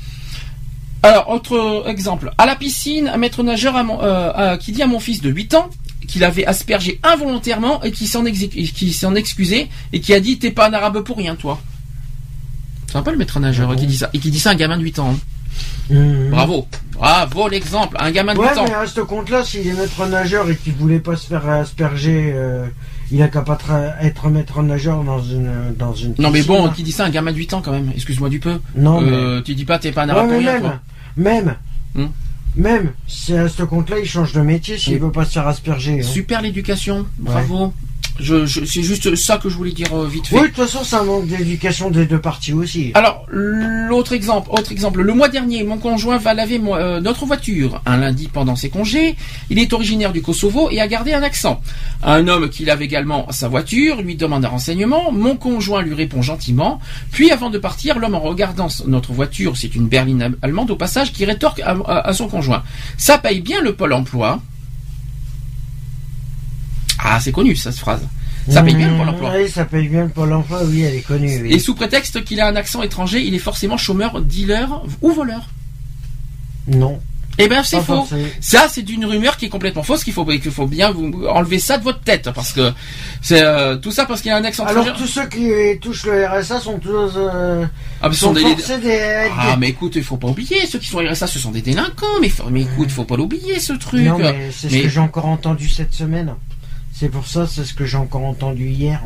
Alors, 1.03 1.31
autre 1.31 1.85
exemple. 1.87 2.33
À 2.39 2.45
la 2.45 2.57
piscine, 2.57 3.09
un 3.09 3.17
maître 3.17 3.43
nageur 3.43 3.83
mon- 3.85 4.03
euh, 4.03 4.57
qui 4.57 4.73
dit 4.73 4.83
à 4.83 4.87
mon 4.87 5.01
fils 5.01 5.21
de 5.23 5.31
8 5.31 5.55
ans 5.55 5.71
qu'il 6.07 6.25
avait 6.25 6.45
aspergé 6.45 7.01
involontairement 7.03 7.83
et 7.83 7.93
qui 7.93 8.07
s'en 8.09 8.25
exé- 8.25 8.49
qui 8.51 8.93
s'en 8.93 9.15
excusait 9.15 9.69
et 9.93 10.01
qui 10.01 10.13
a 10.13 10.21
dit 10.21 10.39
t'es 10.39 10.51
pas 10.51 10.69
un 10.69 10.73
arabe 10.73 11.01
pour 11.03 11.17
rien, 11.17 11.35
toi. 11.37 11.61
C'est 12.93 13.03
peu 13.05 13.11
le 13.11 13.17
maître 13.19 13.39
nageur 13.41 13.69
Ah 13.71 13.75
bon 13.75 13.81
qui 13.81 13.87
dit 13.87 13.97
ça. 13.97 14.11
Et 14.13 14.19
qui 14.19 14.31
dit 14.31 14.41
ça 14.41 14.51
à 14.51 14.53
un 14.53 14.57
gamin 14.57 14.77
de 14.77 14.83
8 14.83 14.99
ans. 14.99 15.11
hein. 15.15 15.19
Mhm. 15.95 16.31
Bravo. 16.31 16.67
Bravo 16.93 17.49
l'exemple. 17.49 17.97
Un 18.01 18.11
gamin 18.11 18.35
de 18.35 18.39
Ouais, 18.39 18.49
8 18.53 18.59
ans. 18.59 18.65
mais 18.67 18.75
à 18.75 18.87
ce 18.87 19.01
compte-là, 19.01 19.45
s'il 19.45 19.67
est 19.67 19.73
maître 19.73 20.05
nageur 20.07 20.49
et 20.51 20.57
qu'il 20.57 20.73
voulait 20.75 20.99
pas 21.01 21.17
se 21.17 21.27
faire 21.27 21.49
asperger, 21.49 22.33
euh, 22.35 22.67
il 23.11 23.23
a 23.23 23.29
qu'à 23.29 23.43
pas 23.43 23.59
être 24.03 24.29
maître 24.29 24.63
nageur 24.63 25.03
dans 25.05 25.23
une 25.23 25.51
dans 25.79 25.95
une. 25.95 26.15
Non 26.19 26.31
mais 26.31 26.43
bon, 26.43 26.69
qui 26.71 26.83
dit 26.83 26.93
ça 26.93 27.05
un 27.07 27.11
gamin 27.11 27.33
de 27.33 27.37
8 27.39 27.55
ans 27.55 27.63
quand 27.63 27.73
même. 27.73 27.91
Excuse-moi 27.95 28.29
du 28.29 28.39
peu. 28.41 28.59
Non, 28.77 29.03
Euh, 29.03 29.41
Tu 29.43 29.55
dis 29.55 29.65
pas 29.65 29.79
t'es 29.79 29.93
pas 29.93 30.03
un 30.03 30.07
mais... 30.07 30.13
arabe 30.13 30.29
Ouais, 30.29 30.35
pour 30.37 30.43
mais 30.43 30.51
rien, 30.51 30.81
même, 31.17 31.45
même, 31.45 31.57
Hmm. 31.95 32.11
même, 32.57 32.93
c'est 33.07 33.39
à 33.39 33.49
ce 33.49 33.63
compte-là, 33.63 33.99
il 33.99 34.07
change 34.07 34.33
de 34.35 34.41
métier 34.43 34.77
s'il 34.79 34.95
Oui. 34.95 34.99
veut 34.99 35.11
pas 35.13 35.25
se 35.25 35.33
faire 35.33 35.47
asperger. 35.49 36.01
hein. 36.01 36.03
Super 36.03 36.43
l'éducation. 36.43 37.07
Bravo. 37.19 37.73
Je, 38.21 38.47
je, 38.47 38.65
c'est 38.65 38.83
juste 38.83 39.15
ça 39.15 39.37
que 39.39 39.49
je 39.49 39.55
voulais 39.55 39.73
dire 39.73 39.93
euh, 39.95 40.07
vite 40.07 40.27
fait. 40.27 40.37
Oui, 40.37 40.43
de 40.43 40.47
toute 40.49 40.57
façon, 40.57 40.81
c'est 40.83 40.97
un 40.97 41.05
manque 41.05 41.27
d'éducation 41.27 41.91
des 41.91 42.05
deux 42.07 42.21
parties 42.21 42.53
aussi. 42.53 42.91
Alors, 42.95 43.25
l'autre 43.31 44.13
exemple, 44.13 44.49
autre 44.51 44.73
exemple. 44.73 45.03
Le 45.03 45.15
mois 45.15 45.29
dernier, 45.29 45.63
mon 45.63 45.79
conjoint 45.79 46.19
va 46.19 46.35
laver 46.35 46.59
mo- 46.59 46.75
euh, 46.77 47.01
notre 47.01 47.27
voiture 47.27 47.81
un 47.87 47.97
lundi 47.99 48.29
pendant 48.33 48.57
ses 48.57 48.71
congés. 48.71 49.15
Il 49.51 49.59
est 49.59 49.73
originaire 49.73 50.13
du 50.13 50.21
Kosovo 50.23 50.69
et 50.71 50.81
a 50.81 50.89
gardé 50.89 51.13
un 51.13 51.23
accent. 51.23 51.61
Un 52.03 52.27
homme 52.29 52.49
qui 52.51 52.65
lave 52.65 52.83
également 52.83 53.31
sa 53.31 53.49
voiture 53.49 54.03
lui 54.03 54.17
demande 54.17 54.45
un 54.45 54.49
renseignement. 54.49 55.13
Mon 55.13 55.37
conjoint 55.37 55.83
lui 55.83 55.95
répond 55.95 56.23
gentiment. 56.23 56.81
Puis, 57.13 57.31
avant 57.31 57.51
de 57.51 57.59
partir, 57.59 57.99
l'homme 57.99 58.15
en 58.17 58.21
regardant 58.21 58.69
notre 58.87 59.13
voiture, 59.13 59.57
c'est 59.57 59.75
une 59.75 59.87
berline 59.89 60.35
allemande 60.43 60.71
au 60.71 60.77
passage, 60.77 61.13
qui 61.13 61.25
rétorque 61.25 61.61
à, 61.61 61.71
à- 61.87 62.09
à 62.09 62.13
son 62.13 62.29
conjoint. 62.29 62.63
Ça 62.97 63.19
paye 63.19 63.41
bien 63.41 63.61
le 63.61 63.75
pôle 63.75 63.93
emploi. 63.93 64.41
Ah, 66.99 67.19
c'est 67.21 67.33
connu, 67.33 67.55
ça, 67.57 67.71
cette 67.73 67.81
phrase. 67.81 68.03
Ça 68.49 68.63
paye 68.63 68.75
bien 68.75 68.91
le 68.91 68.97
pôle 68.97 69.07
Mmh, 69.07 69.11
emploi. 69.11 69.33
Oui, 69.37 69.49
ça 69.51 69.65
paye 69.67 69.89
bien 69.89 70.05
le 70.05 70.09
pôle 70.09 70.33
emploi, 70.33 70.61
oui, 70.65 70.83
elle 70.83 70.95
est 70.95 71.01
connue. 71.03 71.41
oui. 71.43 71.53
Et 71.53 71.59
sous 71.59 71.75
prétexte 71.75 72.25
qu'il 72.25 72.41
a 72.41 72.47
un 72.47 72.57
accent 72.57 72.83
étranger, 72.83 73.21
il 73.23 73.35
est 73.35 73.39
forcément 73.39 73.77
chômeur, 73.77 74.21
dealer 74.23 74.83
ou 75.03 75.13
voleur. 75.13 75.49
Non, 76.67 77.01
Eh 77.39 77.47
ben 77.49 77.63
c'est 77.63 77.81
faux. 77.81 78.07
Ça 78.41 78.67
c'est 78.71 78.89
une 78.91 79.05
rumeur 79.05 79.37
qui 79.37 79.47
est 79.47 79.49
complètement 79.49 79.83
fausse 79.83 80.03
qu'il 80.05 80.13
faut 80.13 80.25
qu'il 80.25 80.51
faut 80.51 80.67
bien 80.67 80.91
vous 80.91 81.25
enlever 81.29 81.59
ça 81.59 81.79
de 81.79 81.85
votre 81.85 82.01
tête 82.01 82.31
parce 82.35 82.53
que 82.53 82.73
c'est 83.23 83.43
euh, 83.43 83.77
tout 83.77 83.91
ça 83.93 84.05
parce 84.07 84.21
qu'il 84.23 84.31
a 84.33 84.37
un 84.37 84.45
accent 84.45 84.65
Alors 84.67 84.83
étranger. 84.85 85.03
tous 85.05 85.09
ceux 85.11 85.27
qui 85.29 85.79
touchent 85.81 86.05
le 86.07 86.27
RSA 86.27 86.61
sont 86.61 86.79
tous 86.79 87.13
euh, 87.17 87.65
Ah, 88.03 88.09
mais 88.09 88.15
sont 88.15 88.27
sont 88.27 88.33
des- 88.35 88.41
forcés 88.43 88.75
Ah 89.39 89.57
mais 89.59 89.69
écoute, 89.69 89.93
il 89.97 90.03
faut 90.03 90.17
pas 90.17 90.29
oublier 90.29 90.67
ceux 90.67 90.79
qui 90.79 90.89
sont 90.89 90.99
RSA, 90.99 91.27
ce 91.27 91.39
sont 91.39 91.51
des 91.53 91.63
délinquants. 91.63 92.07
Mais, 92.21 92.31
mais 92.51 92.63
écoute, 92.63 92.91
faut 92.91 93.05
pas 93.05 93.17
l'oublier 93.17 93.61
ce 93.61 93.73
truc. 93.75 94.03
Non, 94.03 94.19
mais 94.19 94.51
c'est 94.53 94.71
Mais- 94.71 94.79
ce 94.79 94.83
que 94.85 94.89
j'ai 94.89 95.01
encore 95.01 95.27
entendu 95.27 95.69
cette 95.69 95.95
semaine. 95.95 96.35
C'est 96.99 97.09
pour 97.09 97.27
ça, 97.27 97.47
c'est 97.47 97.65
ce 97.65 97.75
que 97.75 97.85
j'ai 97.87 97.97
encore 97.97 98.25
entendu 98.25 98.69
hier. 98.69 99.01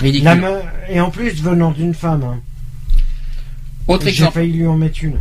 Ridicule. 0.00 0.24
La 0.24 0.34
me- 0.36 0.62
Et 0.88 1.00
en 1.00 1.10
plus, 1.10 1.42
venant 1.42 1.70
d'une 1.70 1.94
femme. 1.94 2.22
hein. 2.24 2.40
Autre 3.88 4.04
J'ai 4.04 4.10
exemple. 4.10 4.34
failli 4.34 4.52
lui 4.52 4.66
en 4.66 4.76
mettre 4.76 5.02
une. 5.04 5.20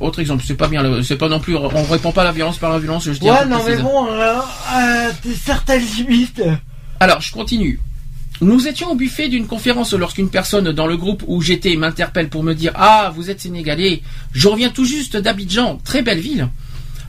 Autre, 0.00 0.18
exemple. 0.18 0.42
C'est 0.44 0.56
pas 0.56 0.66
bien. 0.66 0.82
C'est 1.04 1.16
pas 1.16 1.28
non 1.28 1.38
plus. 1.38 1.54
On 1.56 1.68
répond 1.84 2.10
pas 2.10 2.22
à 2.22 2.24
la 2.24 2.32
violence 2.32 2.58
par 2.58 2.72
la 2.72 2.80
violence. 2.80 3.04
Je 3.04 3.12
dis 3.12 3.30
Ouais, 3.30 3.44
non, 3.46 3.58
mais 3.64 3.76
bon, 3.76 4.06
euh, 4.08 4.40
euh, 4.74 5.12
certaines 5.44 5.84
limites. 5.96 6.42
Alors, 6.98 7.20
je 7.20 7.30
continue. 7.32 7.78
Nous 8.40 8.66
étions 8.66 8.90
au 8.90 8.94
buffet 8.96 9.28
d'une 9.28 9.46
conférence 9.46 9.92
lorsqu'une 9.92 10.28
personne 10.28 10.72
dans 10.72 10.88
le 10.88 10.96
groupe 10.96 11.22
où 11.28 11.40
j'étais 11.40 11.76
m'interpelle 11.76 12.28
pour 12.30 12.42
me 12.42 12.52
dire 12.52 12.72
Ah, 12.74 13.12
vous 13.14 13.30
êtes 13.30 13.40
sénégalais. 13.40 14.02
Je 14.32 14.48
reviens 14.48 14.70
tout 14.70 14.84
juste 14.84 15.16
d'Abidjan, 15.16 15.78
très 15.84 16.02
belle 16.02 16.18
ville. 16.18 16.48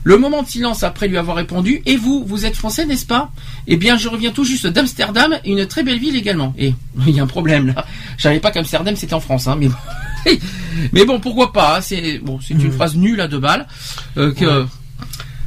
Le 0.08 0.18
moment 0.18 0.44
de 0.44 0.48
silence 0.48 0.84
après 0.84 1.08
lui 1.08 1.16
avoir 1.18 1.36
répondu 1.36 1.82
Et 1.84 1.96
vous, 1.96 2.22
vous 2.24 2.46
êtes 2.46 2.54
français, 2.54 2.86
n'est-ce 2.86 3.06
pas? 3.06 3.32
Eh 3.66 3.76
bien, 3.76 3.96
je 3.98 4.08
reviens 4.08 4.30
tout 4.30 4.44
juste 4.44 4.68
d'Amsterdam, 4.68 5.34
une 5.44 5.66
très 5.66 5.82
belle 5.82 5.98
ville 5.98 6.14
également. 6.14 6.54
Et 6.56 6.74
il 7.08 7.10
y 7.16 7.18
a 7.18 7.24
un 7.24 7.26
problème 7.26 7.66
là. 7.74 7.84
Je 8.16 8.22
savais 8.22 8.38
pas 8.38 8.52
qu'Amsterdam 8.52 8.94
c'était 8.94 9.14
en 9.14 9.20
France, 9.20 9.48
hein, 9.48 9.56
mais 9.58 9.66
bon. 9.68 9.74
mais 10.92 11.04
bon, 11.04 11.18
pourquoi 11.18 11.52
pas 11.52 11.78
hein, 11.78 11.80
C'est 11.80 12.18
bon, 12.20 12.38
c'est 12.40 12.54
une 12.54 12.62
Mhm. 12.62 12.70
phrase 12.72 12.94
nulle 12.94 13.20
à 13.20 13.26
deux 13.26 13.40
balles. 13.40 13.66
euh, 14.16 14.32
que- 14.32 14.66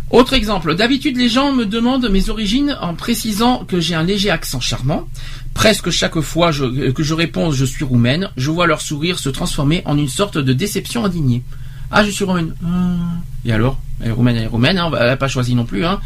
autre 0.09 0.33
exemple, 0.33 0.75
d'habitude 0.75 1.15
les 1.17 1.29
gens 1.29 1.53
me 1.53 1.65
demandent 1.65 2.09
mes 2.09 2.29
origines 2.29 2.75
en 2.81 2.95
précisant 2.95 3.63
que 3.63 3.79
j'ai 3.79 3.95
un 3.95 4.03
léger 4.03 4.29
accent 4.31 4.59
charmant. 4.59 5.07
Presque 5.53 5.89
chaque 5.89 6.19
fois 6.19 6.51
je- 6.51 6.89
que 6.91 7.03
je 7.03 7.13
réponds 7.13 7.51
je 7.51 7.63
suis 7.63 7.85
roumaine, 7.85 8.29
je 8.35 8.49
vois 8.51 8.67
leur 8.67 8.81
sourire 8.81 9.19
se 9.19 9.29
transformer 9.29 9.83
en 9.85 9.97
une 9.97 10.09
sorte 10.09 10.37
de 10.37 10.51
déception 10.51 11.05
indignée. 11.05 11.43
Ah, 11.91 12.03
je 12.03 12.11
suis 12.11 12.25
roumaine. 12.25 12.53
Hum. 12.63 13.21
Et 13.45 13.53
alors? 13.53 13.79
Elle 14.01 14.09
est 14.09 14.11
roumaine, 14.11 14.37
elle 14.37 14.43
est 14.43 14.47
roumaine, 14.47 14.77
hein, 14.77 14.91
elle 14.99 15.07
n'a 15.07 15.17
pas 15.17 15.27
choisi 15.27 15.55
non 15.55 15.65
plus. 15.65 15.85
Hein. 15.85 15.99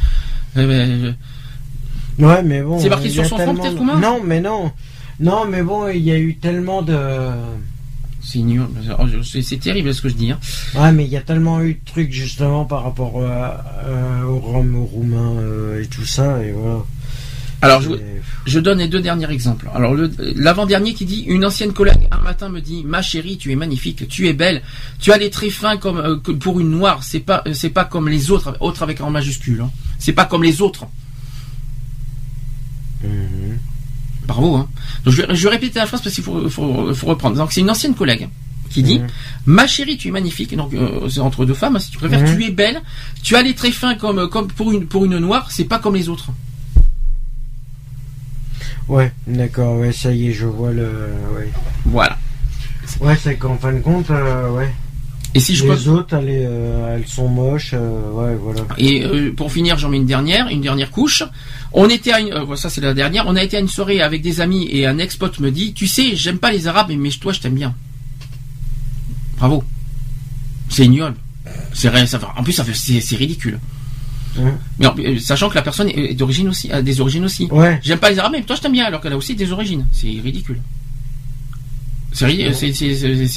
Eh 0.56 0.66
ben, 0.66 1.16
Ouais, 2.20 2.44
mais 2.44 2.62
bon. 2.62 2.80
C'est 2.80 2.90
marqué 2.90 3.10
sur 3.10 3.26
son 3.26 3.38
front, 3.38 3.56
peut-être, 3.56 3.78
Roumain 3.78 4.00
Non, 4.00 4.22
mais 4.24 4.40
non. 4.40 4.72
Non, 5.20 5.46
mais 5.46 5.64
bon, 5.64 5.88
il 5.88 6.02
y 6.02 6.12
a 6.12 6.18
eu 6.18 6.36
tellement 6.36 6.82
de. 6.82 6.98
c'est. 8.22 8.40
Oh, 9.00 9.06
c'est 9.24 9.60
terrible 9.60 9.94
ce 9.94 10.02
que 10.02 10.10
je 10.10 10.16
dis. 10.16 10.32
Hein. 10.32 10.40
Ouais, 10.76 10.92
mais 10.92 11.06
il 11.06 11.12
y 11.12 11.18
a 11.18 11.22
tellement 11.22 11.62
eu 11.62 11.76
de 11.76 11.80
trucs 11.86 12.12
justement 12.12 12.66
par 12.66 12.84
rapport 12.84 13.14
euh, 13.18 13.50
euh, 13.86 14.24
aux 14.24 14.40
Roms, 14.40 14.76
aux 14.76 14.86
Roumains 14.86 15.36
euh, 15.38 15.82
et 15.82 15.88
tout 15.88 16.06
ça, 16.06 16.42
et 16.44 16.52
voilà. 16.52 16.84
Alors, 17.64 17.81
je, 18.45 18.60
donne 18.60 18.80
les 18.80 18.88
deux 18.90 18.99
derniers 18.99 19.31
exemples. 19.31 19.69
Alors 19.73 19.95
l'avant-dernier 20.35 20.94
qui 20.94 21.06
dit 21.06 21.22
une 21.27 21.45
ancienne 21.45 21.72
collègue 21.73 22.07
un 22.11 22.18
matin 22.19 22.49
me 22.49 22.60
dit 22.60 22.84
ma 22.84 23.02
chérie 23.02 23.38
tu 23.38 23.52
es 23.52 23.56
magnifique 23.56 24.07
tu 24.10 24.27
es 24.27 24.34
belle 24.34 24.61
tu 24.99 25.11
as 25.14 25.18
les 25.18 25.30
traits 25.30 25.52
fins 25.52 25.77
comme 25.77 25.98
euh, 25.98 26.18
que 26.18 26.31
pour 26.31 26.60
une 26.60 26.69
noire 26.69 27.03
c'est 27.03 27.22
pas 27.22 27.41
euh, 27.48 27.53
c'est 27.53 27.69
pas 27.69 27.85
comme 27.85 28.10
les 28.10 28.31
autres 28.31 28.57
autres 28.60 28.84
avec 28.84 28.99
en 29.02 29.10
majuscule 29.10 29.61
hein. 29.61 29.72
c'est 29.98 30.11
pas 30.14 30.26
comme 30.26 30.44
les 30.44 30.61
autres 30.61 30.85
Mhm. 33.03 33.57
bravo 34.27 34.56
hein. 34.56 34.68
donc 35.03 35.14
je, 35.14 35.22
vais- 35.22 35.35
je 35.35 35.44
vais 35.44 35.49
répéter 35.49 35.80
la 35.80 35.85
phrase 35.88 36.02
parce 36.02 36.15
qu'il 36.15 36.23
faut, 36.23 36.49
faut, 36.49 36.94
faut 36.94 37.07
reprendre 37.07 37.35
donc 37.38 37.52
c'est 37.52 37.61
une 37.61 37.69
ancienne 37.69 37.95
collègue 37.95 38.30
qui 38.69 38.81
dit 38.84 38.99
Mhm. 38.99 39.07
ma 39.45 39.68
chérie 39.68 39.98
tu 39.98 40.07
es 40.07 40.11
magnifique 40.11 40.56
donc 40.56 40.73
euh, 40.73 41.07
c'est 41.10 41.19
entre 41.19 41.45
deux 41.45 41.53
femmes 41.53 41.76
hein, 41.76 41.80
si 41.80 41.91
tu 41.91 41.98
préfères 41.98 42.22
Mhm. 42.22 42.35
tu 42.38 42.44
es 42.45 42.52
belle 42.52 42.81
tu 43.22 43.35
as 43.35 43.41
les 43.41 43.53
traits 43.56 43.73
fins 43.73 43.95
comme 43.95 44.27
comme 44.30 44.48
pour 44.48 44.72
une 44.72 44.85
pour 44.85 45.06
une 45.06 45.18
noire 45.19 45.49
c'est 45.52 45.65
pas 45.65 45.80
comme 45.80 45.95
les 45.95 46.07
autres 46.10 46.30
Ouais, 48.90 49.12
d'accord, 49.28 49.78
ouais, 49.80 49.92
ça 49.92 50.12
y 50.12 50.30
est, 50.30 50.34
je 50.34 50.46
vois 50.46 50.72
le. 50.72 51.08
Ouais, 51.36 51.50
voilà 51.86 52.18
ouais 53.00 53.16
c'est 53.16 53.36
qu'en 53.38 53.58
fin 53.58 53.72
de 53.72 53.80
compte, 53.80 54.12
euh, 54.12 54.50
ouais. 54.52 54.70
et 55.34 55.40
si 55.40 55.56
je 55.56 55.64
Les 55.64 55.70
peux 55.70 55.90
autres, 55.90 56.16
elles, 56.18 56.28
euh, 56.30 56.96
elles 56.98 57.08
sont 57.08 57.30
moches, 57.30 57.72
euh, 57.74 58.12
ouais, 58.12 58.36
voilà. 58.36 58.62
Et 58.78 59.06
euh, 59.06 59.32
pour 59.34 59.52
finir, 59.54 59.78
j'en 59.78 59.88
mets 59.90 59.98
une 59.98 60.06
dernière, 60.06 60.50
une 60.50 60.60
dernière 60.62 60.92
couche. 60.92 61.24
On 61.72 61.88
était 61.90 62.12
à 62.12 62.20
une, 62.20 62.56
ça 62.58 62.70
c'est 62.70 62.82
la 62.82 62.94
dernière. 62.94 63.24
On 63.28 63.36
a 63.38 63.42
été 63.44 63.56
à 63.58 63.62
une 63.62 63.70
soirée 63.70 64.02
avec 64.02 64.22
des 64.22 64.42
amis 64.42 64.68
et 64.70 64.86
un 64.86 64.98
ex-pote 64.98 65.40
me 65.40 65.50
dit, 65.50 65.74
tu 65.74 65.88
sais, 65.88 66.16
j'aime 66.16 66.38
pas 66.40 66.52
les 66.52 66.68
Arabes, 66.68 66.92
mais 66.96 67.10
toi 67.12 67.32
je 67.32 67.40
t'aime 67.40 67.56
bien. 67.56 67.74
Bravo. 69.38 69.64
C'est 70.70 70.86
ignoble. 70.86 71.16
C'est 71.74 71.90
rien. 71.90 72.06
Ça, 72.06 72.20
fait- 72.20 72.26
en 72.38 72.44
plus, 72.44 72.54
ça 72.54 72.64
fait- 72.64 72.74
c'est 73.02 73.16
ridicule. 73.16 73.60
Mhm. 74.38 74.58
Mais 74.80 74.86
en- 74.88 74.96
euh, 75.00 75.20
sachant 75.20 75.50
que 75.50 75.56
la 75.56 75.62
personne 75.62 75.90
est 75.90 76.14
d'origine 76.16 76.50
aussi, 76.50 76.72
a 76.72 76.82
des 76.82 77.00
origines 77.02 77.26
aussi. 77.26 77.48
Ouais, 77.52 77.80
J'aime 77.84 78.00
pas 78.00 78.10
les 78.10 78.20
Arabes, 78.20 78.32
mais 78.34 78.42
toi 78.44 78.56
je 78.56 78.62
t'aime 78.62 78.72
bien, 78.74 78.86
alors 78.86 79.02
qu'elle 79.02 79.14
a 79.14 79.18
aussi 79.18 79.36
des 79.36 79.52
origines. 79.52 79.86
C'est 79.92 80.08
ridicule. 80.08 80.60
C'est 82.12 82.26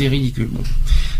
ridicule. 0.09 0.49
Bon. 0.51 0.63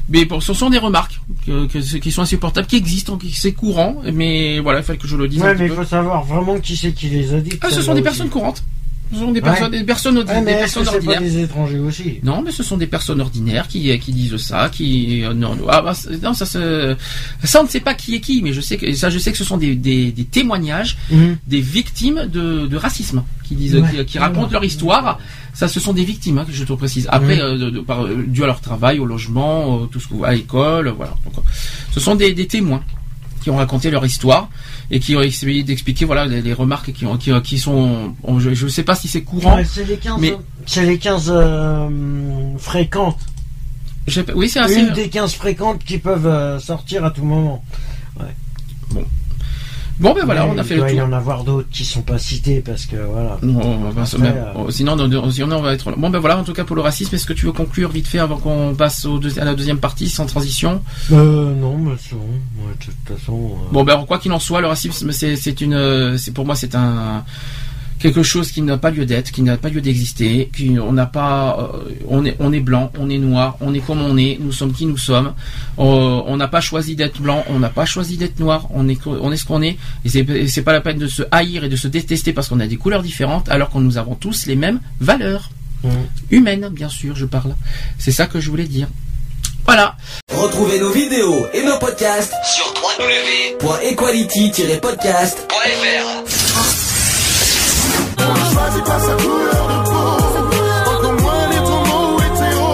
Mais 0.09 0.25
bon, 0.25 0.41
ce 0.41 0.55
sont 0.55 0.71
des 0.71 0.79
remarques 0.79 1.21
que, 1.47 1.67
que- 1.67 1.97
qui 1.99 2.13
sont 2.13 2.23
insupportables, 2.23 2.67
qui 2.69 2.77
existent, 2.77 3.17
qui- 3.17 3.33
c'est 3.33 3.53
courant, 3.53 3.97
mais 4.13 4.61
voilà, 4.61 4.81
il 4.81 4.85
fallait 4.85 4.99
que 4.99 5.09
je 5.09 5.17
le 5.17 5.27
dise 5.27 5.41
ouais 5.43 5.55
mais 5.59 5.67
il 5.67 5.73
faut 5.73 5.85
savoir 5.85 6.23
vraiment 6.25 6.61
qui 6.61 6.77
c'est 6.77 6.93
qui 6.93 7.09
les 7.09 7.35
a 7.35 7.41
dit. 7.41 7.51
Ah, 7.63 7.71
ce 7.71 7.83
sont 7.83 7.95
des 7.95 8.03
personnes 8.03 8.29
courantes. 8.29 8.63
Ce 9.13 9.19
sont 9.19 9.33
des 9.33 9.41
personnes, 9.41 9.71
des 9.71 9.85
personnes, 9.85 10.15
des 10.17 10.25
personnes 10.25 10.89
ordinaires. 10.89 11.19
Pas 11.19 11.21
des 11.21 11.43
étrangers 11.43 11.79
aussi. 11.79 12.19
Non, 12.23 12.43
mais 12.43 12.51
ce 12.51 12.63
sont 12.63 12.77
des 12.77 12.87
personnes 12.87 13.21
ordinaires 13.21 13.69
qui, 13.69 13.97
qui 13.99 14.13
disent 14.13 14.37
ça, 14.37 14.69
qui 14.69 15.25
euh, 15.25 15.33
non, 15.33 15.57
ah, 15.69 15.83
bah, 15.83 15.93
non, 16.23 16.35
ça 16.35 16.47
se, 16.47 16.97
ça 17.45 17.61
on 17.61 17.65
ne 17.65 17.69
sait 17.69 17.81
pas 17.81 17.95
qui 17.95 18.17
est 18.17 18.21
qui, 18.21 18.43
mais 18.43 18.53
je 18.53 18.61
sais 18.61 18.77
que 18.77 18.93
ça, 18.95 19.11
je 19.11 19.19
sais 19.19 19.31
que 19.31 19.39
ce 19.39 19.45
sont 19.45 19.59
des, 19.59 19.77
des, 19.77 20.11
des 20.13 20.25
témoignages 20.25 20.97
mhm. 21.11 21.37
des 21.47 21.61
victimes 21.61 22.27
de, 22.33 22.67
de 22.67 22.77
racisme 22.77 23.23
qui 23.45 23.55
disent, 23.55 23.81
qui, 24.07 24.19
racontent 24.19 24.51
leur 24.51 24.65
histoire. 24.65 25.19
Ça, 25.55 25.69
ce 25.69 25.81
sont 25.81 25.93
des 25.95 26.05
victimes, 26.05 26.39
hein, 26.39 26.47
je 26.51 26.65
te 26.65 26.73
précise. 26.75 27.09
Après, 27.11 27.41
euh, 27.41 27.71
de, 27.71 27.81
par, 27.81 28.05
euh, 28.05 28.25
dû 28.27 28.43
à 28.43 28.47
leur 28.47 28.61
travail, 28.61 28.99
au 28.99 29.07
logement, 29.07 29.87
tout 29.87 30.01
ce 30.01 30.09
à 30.25 30.35
l'école, 30.35 30.89
voilà. 30.89 31.15
Donc, 31.25 31.45
ce 31.93 32.01
sont 32.01 32.15
des, 32.15 32.35
des 32.35 32.47
témoins 32.47 32.83
qui 33.47 33.51
ont 33.51 33.57
raconté 33.59 33.93
leur 33.93 34.05
histoire 34.05 34.49
et 34.91 34.99
qui 34.99 35.15
ont 35.15 35.23
essayé 35.23 35.63
d'expliquer 35.63 36.05
voilà 36.05 36.27
les, 36.27 36.53
remarques 36.53 36.93
qui, 36.93 37.07
ont, 37.07 37.17
qui, 37.17 37.61
sont 37.61 38.13
je 38.39 38.65
ne 38.65 38.69
sais 38.69 38.83
pas 38.83 38.97
si 38.97 39.07
c'est 39.07 39.23
courant 39.23 39.63
c'est 39.65 39.85
les 39.85 39.99
15 39.99 40.15
mais 40.19 40.35
c'est 40.67 40.85
les 40.85 40.99
15 40.99 41.31
euh, 41.33 41.89
fréquentes. 42.59 43.21
Oui 44.35 44.49
c'est 44.49 44.81
une 44.81 44.91
des 44.95 45.09
15 45.09 45.35
fréquentes 45.35 45.85
qui 45.85 45.99
peuvent 45.99 46.27
euh, 46.27 46.59
sortir 46.59 47.05
à 47.05 47.13
tout 47.13 47.23
moment. 47.23 47.63
Ouais. 48.19 48.35
bon 48.91 49.05
Bon 49.99 50.13
ben 50.13 50.25
voilà, 50.25 50.47
on 50.47 50.59
a 50.59 50.63
fait 50.65 50.75
le 50.75 50.81
tour. 50.81 50.91
Il 50.91 50.97
y 50.97 51.01
en 51.01 51.13
avoir 51.13 51.45
d'autres 51.45 51.69
qui 51.71 51.85
sont 51.85 52.03
pas 52.03 52.19
cités 52.19 52.61
parce 52.61 52.85
que 52.87 52.97
voilà. 52.97 53.39
Euh, 53.43 54.71
sinon, 54.71 54.97
on 54.99 55.63
va 55.63 55.73
être. 55.73 55.91
Bon 55.97 56.11
ben 56.11 56.19
voilà, 56.19 56.39
en 56.39 56.45
tout 56.45 56.53
cas 56.53 56.65
pour 56.65 56.77
le 56.77 56.83
racisme, 56.83 57.15
est-ce 57.15 57.27
que 57.27 57.33
tu 57.33 57.47
veux 57.47 57.53
conclure 57.53 57.91
vite 57.91 58.07
fait 58.07 58.19
avant 58.19 58.37
qu'on 58.37 58.75
passe 58.75 59.05
au 59.07 59.21
à 59.39 59.45
la 59.45 59.55
deuxième 59.55 59.79
partie 59.79 60.09
sans 60.09 60.27
transition? 60.27 60.83
Euh, 61.13 61.55
Non, 61.55 61.77
mais 61.79 61.93
c'est 61.99 62.15
bon. 62.15 62.25
de 62.25 62.85
toute 62.85 63.19
façon. 63.19 63.33
Euh, 63.39 63.73
bon 63.73 63.85
ben 63.85 64.05
quoi 64.07 64.19
qu'il 64.19 64.33
en 64.33 64.39
soit, 64.39 64.61
le 64.61 64.67
racisme 64.67 65.13
c'est 65.13 65.61
une, 65.61 66.19
c'est 66.19 66.33
pour 66.33 66.45
moi 66.45 66.55
c'est 66.55 66.75
un 66.75 67.25
quelque 67.99 68.23
chose 68.23 68.51
qui 68.51 68.63
n'a 68.63 68.79
pas 68.79 68.91
lieu 68.91 69.07
d'être, 69.07 69.31
qui 69.31 69.43
n'a 69.43 69.57
pas 69.57 69.69
lieu 69.69 69.81
d'exister, 69.81 70.51
qui 70.55 70.79
on 70.79 70.93
n'a 70.93 71.07
pas, 71.07 71.71
euh, 71.75 71.95
on 72.09 72.25
est 72.25 72.37
on 72.39 72.53
est 72.53 72.61
blanc, 72.61 72.91
on 72.99 73.09
est 73.11 73.19
noir, 73.19 73.57
on 73.61 73.75
est 73.75 73.81
comme 73.81 74.03
on 74.03 74.17
est, 74.17 74.39
nous 74.41 74.53
sommes 74.53 74.73
qui 74.73 74.87
nous 74.87 74.99
sommes. 74.99 75.35
Euh, 75.79 76.23
on 76.27 76.37
n'a 76.37 76.49
pas 76.49 76.61
choisi 76.61 76.97
d'être 76.97 77.21
blanc, 77.21 77.45
on 77.49 77.59
n'a 77.59 77.71
pas 77.71 77.87
choisi 77.87 78.17
d'être 78.17 78.41
noir, 78.41 78.67
on 78.71 78.89
est 78.89 78.99
on 79.07 79.33
est 79.33 79.37
ce 79.37 79.45
qu'on 79.45 79.63
est. 79.63 79.77
Et 80.05 80.09
c'est 80.09 80.49
c'est 80.49 80.63
pas 80.63 80.73
la 80.73 80.81
peine 80.81 80.99
de 80.99 81.09
se 81.09 81.23
haïr 81.31 81.65
et 81.65 81.69
de 81.69 81.77
se 81.77 81.89
détester 81.89 82.33
parce 82.33 82.49
qu'on 82.49 82.61
a 82.61 82.67
des 82.67 82.77
couleurs 82.77 83.03
différentes, 83.03 83.49
alors 83.49 83.71
que 83.71 83.79
nous 83.79 83.99
avons 83.99 84.15
tous 84.15 84.47
les 84.47 84.57
mêmes 84.57 84.81
valeurs 85.01 85.51
mmh. 85.85 85.89
humaines, 86.31 86.69
bien 86.73 86.89
sûr, 86.89 87.17
je 87.17 87.27
parle. 87.27 87.55
C'est 87.99 88.13
ça 88.13 88.27
que 88.27 88.41
je 88.41 88.51
voulais 88.51 88.67
dire. 88.67 88.89
Voilà. 89.67 89.97
Retrouvez 90.33 90.79
nos 90.79 90.91
vidéos 90.91 91.47
et 91.53 91.65
nos 91.65 91.77
podcasts 91.79 92.33
sur 92.45 92.73
www.equality-podcast.fr. 93.61 96.36
choisis 98.57 98.83
pas 98.83 99.01
sa 99.01 99.15
couleur 99.23 99.63
de 99.73 99.79
peau. 99.91 100.09
Encore 100.93 101.17
moins 101.25 101.45
les 101.53 101.63
tourments 101.69 102.11
hétéro. 102.27 102.73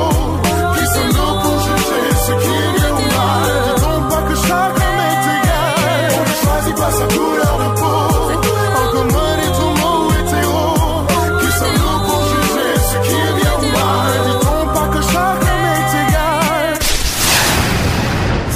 Qui 0.77 0.85
sommes-nous 0.95 1.35
pour 1.43 1.57
juger 1.67 2.05
ce 2.27 2.33
qui 2.43 2.53
est 2.63 2.73
bien 2.79 2.93
ou 3.01 3.07
mal 3.17 3.51
Dis-donc 3.67 4.03
pas 4.13 4.23
que 4.29 4.37
chacun 4.47 4.95
est 5.11 5.25
égal. 5.39 6.07
On 6.19 6.25
ne 6.31 6.37
choisit 6.43 6.77
pas 6.83 6.93
sa 7.01 7.07
couleur 7.15 7.55
de 7.63 7.69
peau. 7.81 8.01
Encore 8.83 9.09
moins 9.15 9.35
les 9.43 9.51
tourments 9.59 10.05
hétéro. 10.21 10.63
Qui 11.41 11.51
sommes-nous 11.59 11.99
pour 12.07 12.21
juger 12.33 12.73
ce 12.91 12.97
qui 13.07 13.15
est 13.27 13.35
bien 13.41 13.55
ou 13.65 13.69
mal 13.79 14.13
Dis-donc 14.27 14.67
pas 14.77 14.89
que 14.95 15.03
chacun 15.13 15.59
est 15.77 15.91
égal. 16.05 16.79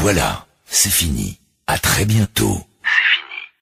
Voilà, 0.02 0.30
c'est 0.68 0.90
fini. 1.00 1.38
À 1.66 1.78
très 1.78 2.04
bientôt. 2.04 2.60